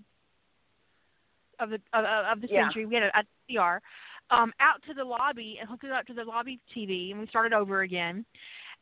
of 1.60 1.70
the 1.70 1.80
of, 1.96 2.04
of 2.04 2.40
the 2.40 2.48
Yeah. 2.50 2.64
century. 2.64 2.86
We 2.86 2.94
had 2.94 3.04
a, 3.04 3.18
a 3.18 3.22
VCR 3.50 3.78
um, 4.30 4.52
out 4.60 4.82
to 4.88 4.94
the 4.94 5.04
lobby 5.04 5.58
and 5.60 5.68
hooked 5.68 5.84
it 5.84 5.92
up 5.92 6.06
to 6.06 6.14
the 6.14 6.24
lobby 6.24 6.58
TV, 6.76 7.10
and 7.10 7.20
we 7.20 7.26
started 7.26 7.52
over 7.52 7.82
again. 7.82 8.24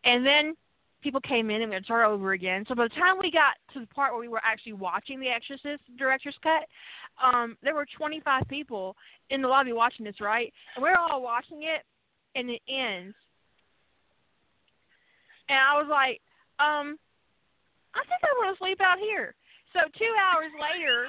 And 0.05 0.25
then 0.25 0.57
people 1.03 1.21
came 1.21 1.51
in 1.51 1.63
and 1.63 1.71
we 1.71 1.75
had 1.75 1.83
to 1.83 1.87
start 1.87 2.07
over 2.07 2.33
again. 2.33 2.65
So 2.69 2.75
by 2.75 2.85
the 2.85 2.95
time 2.95 3.17
we 3.21 3.31
got 3.31 3.55
to 3.75 3.81
the 3.81 3.87
part 3.87 4.13
where 4.13 4.21
we 4.21 4.29
were 4.29 4.41
actually 4.45 4.75
watching 4.75 5.21
The 5.21 5.29
Exorcist 5.29 5.83
director's 5.99 6.37
cut, 6.43 6.69
um, 7.23 7.57
there 7.63 7.75
were 7.75 7.87
25 7.97 8.43
people 8.49 8.97
in 9.31 9.43
the 9.43 9.49
lobby 9.49 9.73
watching 9.73 10.05
this, 10.05 10.21
right? 10.21 10.53
And 10.77 10.83
we're 10.83 10.97
all 10.97 11.23
watching 11.23 11.65
it, 11.65 11.83
and 12.35 12.49
it 12.49 12.63
ends. 12.69 13.15
And 15.49 15.59
I 15.59 15.75
was 15.77 15.89
like, 15.91 16.21
um, 16.59 16.97
I 17.95 18.01
think 18.09 18.23
I 18.23 18.33
want 18.39 18.57
to 18.57 18.59
sleep 18.59 18.81
out 18.81 18.99
here. 18.99 19.35
So 19.75 19.81
two 19.99 20.13
hours 20.17 20.53
later, 20.57 21.09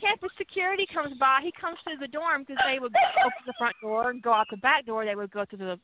campus 0.00 0.30
security 0.38 0.86
comes 0.92 1.16
by. 1.18 1.40
He 1.42 1.52
comes 1.58 1.78
through 1.84 1.98
the 2.00 2.08
dorm 2.08 2.44
because 2.46 2.62
they 2.64 2.78
would 2.78 2.92
open 3.20 3.44
the 3.46 3.54
front 3.58 3.76
door 3.82 4.10
and 4.10 4.22
go 4.22 4.32
out 4.32 4.46
the 4.50 4.56
back 4.58 4.86
door. 4.86 5.04
They 5.04 5.14
would 5.14 5.30
go 5.30 5.44
to 5.44 5.56
the 5.56 5.78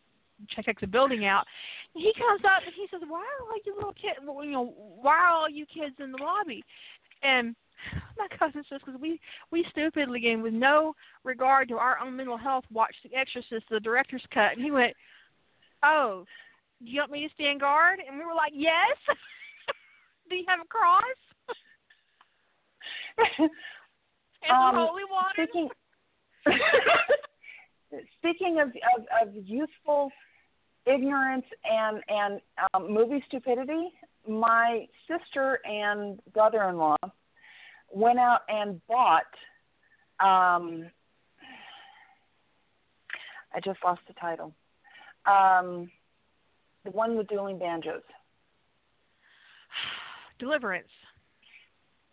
check 0.49 0.81
the 0.81 0.87
building 0.87 1.27
out. 1.27 1.45
And 1.95 2.03
he 2.03 2.13
comes 2.15 2.43
up 2.45 2.63
and 2.65 2.75
he 2.75 2.87
says, 2.91 3.01
"Why 3.07 3.21
are 3.21 3.47
all 3.47 3.59
you 3.65 3.75
little 3.75 3.95
kids? 3.95 4.19
You 4.21 4.51
know, 4.51 4.75
why 5.01 5.17
are 5.17 5.29
all 5.29 5.51
you 5.51 5.67
kids 5.67 5.97
in 5.99 6.13
the 6.13 6.19
lobby?" 6.19 6.65
And 7.23 7.55
my 8.19 8.29
cousin 8.39 8.65
says, 8.69 8.81
"Because 8.85 9.01
we 9.01 9.21
we 9.51 9.65
stupidly 9.71 10.31
and 10.31 10.43
with 10.43 10.55
no 10.55 10.95
regard 11.25 11.69
to 11.69 11.79
our 11.79 11.99
own 11.99 12.17
mental 12.17 12.39
health 12.39 12.65
watched 12.73 13.03
The 13.03 13.17
Exorcist, 13.17 13.67
the 13.71 13.81
director's 13.81 14.25
cut." 14.33 14.53
And 14.53 14.63
he 14.63 14.71
went, 14.71 14.95
"Oh, 15.83 16.25
do 16.83 16.91
you 16.91 17.01
want 17.01 17.13
me 17.13 17.27
to 17.27 17.35
stand 17.35 17.61
guard?" 17.61 18.01
And 18.07 18.19
we 18.19 18.25
were 18.25 18.35
like, 18.35 18.53
"Yes." 18.55 18.97
do 20.31 20.37
you 20.37 20.45
have 20.49 20.61
a 20.61 20.69
cross? 20.69 21.03
and 23.39 23.51
Um, 24.51 24.75
the 24.75 24.87
holy 24.87 25.05
water. 25.11 25.35
Speaking 25.35 25.69
speaking 28.19 28.61
of, 28.61 28.69
of 28.69 29.29
of 29.29 29.35
youthful 29.47 30.11
ignorance 30.87 31.45
and 31.65 32.03
and 32.09 32.41
um, 32.75 32.93
movie 32.93 33.23
stupidity, 33.29 33.93
my 34.29 34.87
sister 35.09 35.61
and 35.65 36.21
brother-in-law 36.33 36.97
went 37.93 38.19
out 38.19 38.41
and 38.49 38.81
bought. 38.87 39.23
Um, 40.21 40.87
I 43.53 43.59
just 43.65 43.81
lost 43.85 44.01
the 44.07 44.15
title. 44.15 44.55
Um, 45.27 45.91
the 46.85 46.93
one 46.93 47.17
with 47.17 47.29
dueling 47.29 47.59
banjos, 47.59 48.03
Deliverance. 50.39 50.89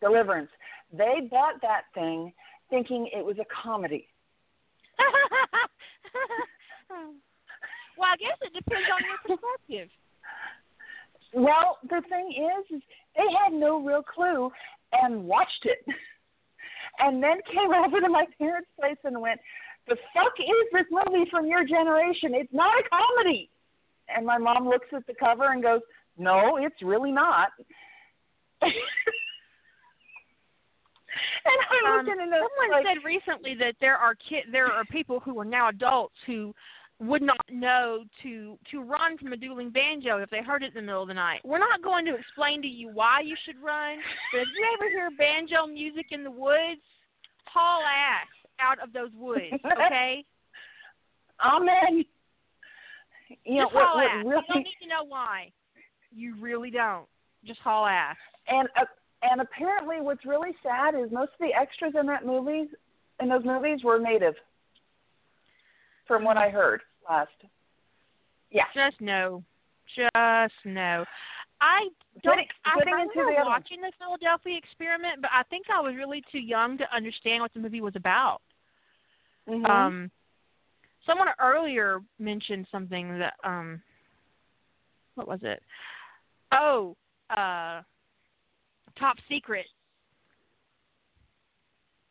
Deliverance. 0.01 0.49
They 0.91 1.27
bought 1.29 1.61
that 1.61 1.83
thing 1.93 2.33
thinking 2.69 3.09
it 3.13 3.25
was 3.25 3.37
a 3.39 3.45
comedy. 3.63 4.07
well, 7.97 8.09
I 8.13 8.17
guess 8.17 8.37
it 8.41 8.53
depends 8.53 8.87
on 8.93 9.01
your 9.03 9.17
perspective. 9.37 9.89
Well, 11.33 11.77
the 11.83 12.01
thing 12.09 12.31
is, 12.31 12.77
is 12.77 12.83
they 13.15 13.27
had 13.43 13.53
no 13.53 13.79
real 13.83 14.01
clue 14.03 14.51
and 14.93 15.25
watched 15.25 15.65
it, 15.65 15.85
and 16.99 17.21
then 17.21 17.37
came 17.51 17.73
over 17.73 17.99
to 17.99 18.09
my 18.09 18.25
parents' 18.39 18.69
place 18.79 18.97
and 19.03 19.19
went, 19.21 19.39
"The 19.87 19.97
fuck 20.13 20.33
is 20.39 20.67
this 20.71 20.85
movie 20.89 21.29
from 21.29 21.47
your 21.47 21.65
generation? 21.65 22.33
It's 22.33 22.53
not 22.53 22.73
a 22.79 22.83
comedy." 22.89 23.49
And 24.09 24.25
my 24.25 24.37
mom 24.37 24.69
looks 24.69 24.87
at 24.93 25.05
the 25.05 25.13
cover 25.13 25.51
and 25.51 25.61
goes, 25.61 25.81
"No, 26.17 26.57
it's 26.57 26.81
really 26.81 27.11
not." 27.11 27.49
and 28.61 28.73
I 31.45 31.89
Um, 31.89 31.97
looked 31.97 32.09
at 32.09 32.17
it 32.17 32.23
and 32.23 32.33
I 32.33 32.39
was 32.41 32.51
someone 32.57 32.83
like, 32.83 32.95
said 32.95 33.03
recently 33.03 33.53
that 33.55 33.75
there 33.79 33.97
are 33.97 34.15
kid, 34.15 34.45
there 34.51 34.71
are 34.71 34.85
people 34.85 35.19
who 35.19 35.39
are 35.39 35.45
now 35.45 35.69
adults 35.69 36.15
who 36.25 36.53
would 36.99 37.21
not 37.21 37.45
know 37.51 38.03
to 38.23 38.57
to 38.71 38.81
run 38.81 39.17
from 39.17 39.33
a 39.33 39.37
dueling 39.37 39.69
banjo 39.69 40.17
if 40.17 40.29
they 40.29 40.41
heard 40.41 40.63
it 40.63 40.69
in 40.69 40.73
the 40.75 40.81
middle 40.81 41.03
of 41.03 41.07
the 41.07 41.13
night. 41.13 41.41
We're 41.45 41.59
not 41.59 41.83
going 41.83 42.05
to 42.05 42.15
explain 42.15 42.61
to 42.63 42.67
you 42.67 42.89
why 42.91 43.21
you 43.23 43.35
should 43.45 43.61
run, 43.63 43.97
but 44.33 44.41
if 44.41 44.47
you 44.57 44.65
ever 44.73 44.89
hear 44.89 45.09
banjo 45.17 45.67
music 45.67 46.07
in 46.11 46.23
the 46.23 46.31
woods, 46.31 46.81
haul 47.45 47.81
ass 47.83 48.27
out 48.59 48.81
of 48.81 48.93
those 48.93 49.11
woods, 49.15 49.43
okay? 49.65 50.25
"Amen." 51.45 52.03
You 53.45 53.55
know 53.57 53.65
Just 53.65 53.75
haul 53.75 53.99
ass. 53.99 54.25
really 54.25 54.35
You 54.47 54.53
don't 54.53 54.57
need 54.63 54.77
to 54.81 54.87
know 54.89 55.03
why. 55.07 55.51
You 56.11 56.35
really 56.39 56.71
don't. 56.71 57.05
Just 57.45 57.59
haul 57.59 57.85
ass. 57.85 58.15
and 58.47 58.67
uh, 58.79 58.85
and 59.21 59.41
apparently 59.41 60.01
what's 60.01 60.25
really 60.25 60.51
sad 60.63 60.95
is 60.95 61.11
most 61.11 61.31
of 61.33 61.39
the 61.39 61.53
extras 61.59 61.93
in 61.99 62.07
that 62.07 62.25
movie 62.25 62.65
in 63.19 63.29
those 63.29 63.43
movies 63.45 63.83
were 63.83 63.99
native 63.99 64.33
from 66.07 66.23
what 66.23 66.37
i 66.37 66.49
heard 66.49 66.81
last 67.09 67.29
yeah 68.51 68.63
Just 68.73 69.01
no. 69.01 69.43
Just 69.95 70.53
no. 70.65 71.05
I 71.61 71.87
don't. 72.23 72.35
Getting- 72.35 72.47
I 72.65 72.77
remember 72.77 73.01
into 73.03 73.13
the 73.15 73.41
other 73.41 73.49
watching 73.49 73.81
the 73.81 73.91
Philadelphia 73.97 74.57
Experiment, 74.57 75.21
but 75.21 75.31
I 75.33 75.43
think 75.43 75.67
I 75.73 75.79
was 75.81 75.95
really 75.95 76.21
too 76.31 76.39
young 76.39 76.77
to 76.77 76.95
understand 76.95 77.41
what 77.41 77.53
the 77.53 77.59
movie 77.59 77.81
was 77.81 77.95
about. 77.95 78.41
Mhm. 79.47 79.67
Um, 79.67 80.11
someone 81.05 81.29
earlier 81.39 82.01
mentioned 82.19 82.67
something 82.69 83.17
that 83.17 83.33
um, 83.43 83.81
what 85.15 85.27
was 85.27 85.39
it? 85.43 85.63
Oh, 86.51 86.95
uh, 87.29 87.81
Top 88.99 89.17
Secret. 89.29 89.65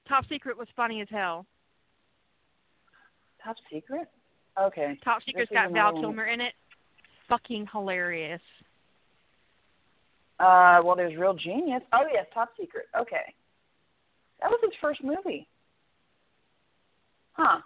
Top 0.09 0.25
Secret 0.29 0.57
was 0.57 0.69
funny 0.75 1.03
as 1.03 1.09
hell. 1.11 1.47
Top 3.47 3.57
secret? 3.73 4.09
Okay. 4.61 4.99
Top 5.05 5.23
Secret's 5.25 5.51
This 5.51 5.57
is 5.59 5.63
got 5.63 5.73
Val. 5.73 6.01
Kilmer 6.01 6.25
in 6.27 6.41
it. 6.41 6.55
Fucking 7.29 7.67
hilarious. 7.73 8.41
uh 10.39 10.81
well 10.85 10.97
there's 10.97 11.17
real 11.17 11.35
genius. 11.35 11.83
Oh 11.93 12.05
yes 12.13 12.27
top 12.35 12.51
secret. 12.59 12.87
Okay. 12.99 13.35
That 14.41 14.51
was 14.51 14.61
his 14.63 14.73
first 14.81 15.03
movie. 15.03 15.47
Huh. 17.33 17.61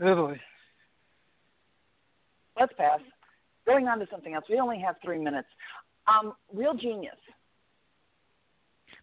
Oh 0.00 0.14
boy. 0.14 0.40
Let's 2.58 2.72
pass. 2.76 3.00
Going 3.66 3.86
on 3.86 3.98
to 4.00 4.06
something 4.10 4.34
else. 4.34 4.44
We 4.50 4.58
only 4.58 4.78
have 4.80 4.96
three 5.04 5.18
minutes. 5.18 5.48
Um 6.06 6.32
real 6.52 6.74
genius. 6.74 7.16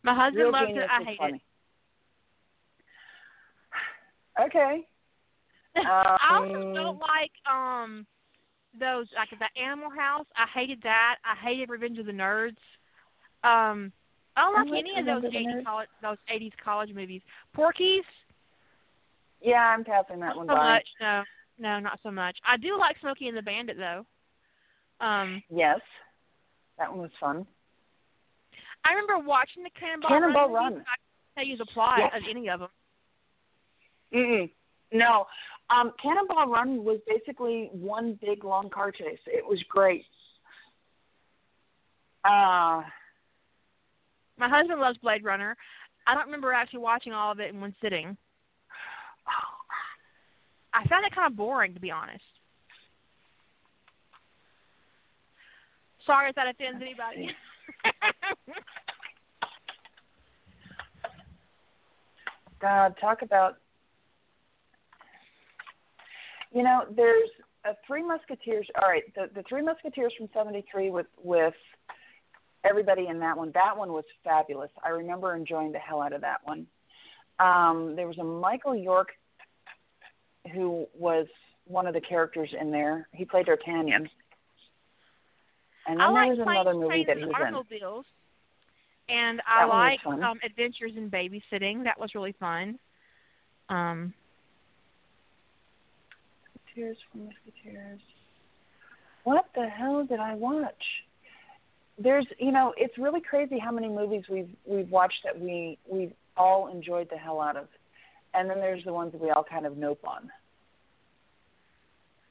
My 0.04 0.14
husband 0.14 0.38
Real 0.38 0.52
loves 0.52 0.68
Genius 0.68 0.86
it. 0.86 0.90
I 0.90 1.04
hate 1.04 1.18
funny. 1.18 1.42
Okay. 4.46 4.88
it. 5.76 5.86
I 5.86 6.18
also 6.32 6.56
Um, 6.68 6.74
don't 6.74 7.00
like 7.00 7.32
um 7.50 8.06
those 8.80 9.08
like 9.16 9.30
the 9.32 9.62
Animal 9.62 9.90
House. 9.90 10.26
I 10.36 10.46
hated 10.54 10.80
that. 10.84 11.16
I 11.26 11.36
hated 11.44 11.70
Revenge 11.70 11.98
of 12.00 12.06
the 12.06 12.12
Nerds. 12.12 12.58
Um, 13.44 13.92
I 14.38 14.42
don't 14.42 14.70
like 14.70 14.80
any 14.80 15.00
of 15.00 15.06
those 15.06 15.24
Revenge 15.24 15.26
of 15.26 15.32
the 15.32 15.38
eighties 15.40 15.66
college 15.66 15.90
those 16.02 16.18
eighties 16.30 16.52
college 16.64 16.94
movies. 16.94 17.22
Porky's, 17.54 18.04
Yeah, 19.42 19.56
I'm 19.74 19.84
passing 19.84 20.20
that 20.20 20.28
not 20.28 20.38
one 20.38 20.48
so 20.48 20.56
by. 20.56 20.74
much. 20.76 20.88
No, 21.02 21.24
no, 21.58 21.80
not 21.80 22.00
so 22.04 22.12
much. 22.12 22.38
I 22.48 22.58
do 22.58 22.78
like 22.78 22.98
Smokey 23.02 23.28
and 23.28 23.38
the 23.38 23.42
Bandit 23.42 23.78
though. 23.78 24.06
Um, 25.06 25.42
Yes, 25.50 25.80
that 26.78 26.90
one 26.90 27.00
was 27.02 27.12
fun. 27.20 27.46
I 28.86 28.94
remember 28.94 29.20
watching 29.28 29.64
the 29.64 29.70
Cannonball, 29.80 30.10
Cannonball 30.10 30.50
Run. 30.52 30.74
Run. 30.74 30.82
I 30.82 30.96
can't 30.96 31.36
tell 31.36 31.46
you 31.46 31.58
the 31.58 31.66
plot 31.66 32.00
Yes. 32.00 32.12
of 32.16 32.24
any 32.30 32.50
of 32.50 32.60
them. 32.62 32.70
Mm-mm. 34.14 34.50
No, 34.92 35.26
um, 35.70 35.94
Cannonball 36.02 36.48
Run 36.48 36.84
was 36.84 37.00
basically 37.08 37.70
one 37.72 38.18
big 38.22 38.44
long 38.44 38.70
car 38.70 38.92
chase. 38.92 39.20
It 39.28 39.46
was 39.48 39.62
great. 39.70 40.06
Uh, 42.26 42.82
My 44.38 44.50
husband 44.50 44.82
loves 44.82 44.98
Blade 44.98 45.24
Runner. 45.24 45.56
I 46.08 46.16
don't 46.16 46.26
remember 46.26 46.52
actually 46.54 46.80
watching 46.80 47.14
all 47.14 47.32
of 47.32 47.40
it 47.40 47.54
in 47.54 47.62
one 47.62 47.76
sitting. 47.82 48.18
I 50.74 50.88
found 50.88 51.06
it 51.06 51.14
kind 51.14 51.32
of 51.32 51.38
boring, 51.38 51.74
to 51.74 51.80
be 51.80 51.92
honest. 51.92 52.24
Sorry 56.06 56.30
if 56.30 56.36
that 56.36 56.48
offends 56.48 56.82
anybody. 56.82 57.30
God, 62.62 62.96
talk 63.00 63.22
about. 63.22 63.58
You 66.52 66.64
know, 66.64 66.86
there's 66.96 67.30
a 67.66 67.72
Three 67.86 68.04
Musketeers. 68.04 68.68
All 68.82 68.90
right, 68.90 69.04
the 69.16 69.30
the 69.34 69.44
Three 69.48 69.62
Musketeers 69.62 70.14
from 70.18 70.30
'73 70.34 70.90
with 70.90 71.08
with 71.22 71.54
everybody 72.64 73.08
in 73.08 73.20
that 73.20 73.38
one. 73.38 73.52
That 73.54 73.78
one 73.78 73.94
was 73.94 74.06
fabulous. 74.24 74.72
I 74.84 74.90
remember 74.90 75.36
enjoying 75.36 75.72
the 75.72 75.80
hell 75.80 76.02
out 76.02 76.14
of 76.14 76.22
that 76.22 76.40
one. 76.44 76.68
Um, 77.40 77.96
there 77.96 78.08
was 78.08 78.18
a 78.18 78.24
Michael 78.24 78.76
York 78.76 79.10
who 80.54 80.88
was 80.98 81.28
one 81.66 81.88
of 81.88 81.94
the 81.94 82.02
characters 82.02 82.50
in 82.60 82.72
there. 82.72 83.08
He 83.14 83.26
played 83.26 83.46
D'Artagnan. 83.46 84.10
And 85.88 86.00
then 86.00 86.02
I 86.02 86.10
like 86.10 86.36
there 86.36 86.46
was 86.46 86.48
another 86.48 86.74
movie 86.74 87.06
that 87.08 87.18
he 87.18 87.26
was 87.26 87.34
in. 87.48 87.54
And 89.10 89.42
I 89.48 89.62
That 89.62 89.70
one 89.70 89.78
was 89.78 90.00
like 90.06 90.24
um 90.24 90.40
Adventures 90.44 90.92
in 90.96 91.10
Babysitting. 91.10 91.84
That 91.84 92.00
was 92.00 92.14
really 92.16 92.36
fun. 92.40 92.78
Um 93.70 94.14
Musketeers 96.70 96.98
from 97.12 97.26
Musketeers. 97.26 98.00
What 99.24 99.46
the 99.56 99.68
hell 99.68 100.06
did 100.06 100.20
I 100.20 100.36
watch? 100.36 100.74
There's, 102.02 102.26
you 102.38 102.52
know, 102.52 102.74
it's 102.78 102.98
really 102.98 103.22
crazy 103.22 103.60
how 103.60 103.72
many 103.72 103.90
movies 103.90 104.24
we've 104.30 104.50
we've 104.66 104.90
watched 104.90 105.22
that 105.26 105.40
we 105.40 105.78
we 105.90 106.14
all 106.38 106.70
enjoyed 106.72 107.10
the 107.12 107.18
hell 107.18 107.42
out 107.42 107.58
of, 107.58 107.68
and 108.34 108.50
then 108.50 108.58
there's 108.58 108.84
the 108.86 108.94
ones 108.94 109.12
that 109.12 109.22
we 109.22 109.30
all 109.30 109.44
kind 109.44 109.66
of 109.66 109.78
nope 109.78 110.00
on. 110.06 110.32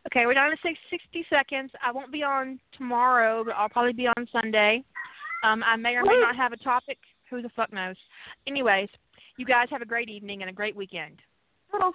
Okay, 0.06 0.24
we're 0.24 0.34
down 0.34 0.50
to 0.50 0.56
six, 0.62 0.78
60 0.90 1.26
seconds. 1.28 1.70
I 1.84 1.92
won't 1.92 2.10
be 2.10 2.22
on 2.22 2.58
tomorrow, 2.78 3.44
but 3.44 3.54
I'll 3.54 3.68
probably 3.68 3.92
be 3.92 4.06
on 4.06 4.26
Sunday. 4.32 4.82
Um, 5.44 5.62
I 5.62 5.76
may 5.76 5.96
or 5.96 6.02
may 6.02 6.18
not 6.18 6.34
have 6.34 6.52
a 6.52 6.56
topic. 6.56 6.96
Who 7.28 7.42
the 7.42 7.50
fuck 7.54 7.70
knows? 7.74 7.96
Anyways, 8.46 8.88
you 9.36 9.44
guys 9.44 9.68
have 9.70 9.82
a 9.82 9.86
great 9.86 10.08
evening 10.08 10.40
and 10.40 10.48
a 10.48 10.52
great 10.52 10.74
weekend. 10.74 11.16
Toodles. 11.70 11.94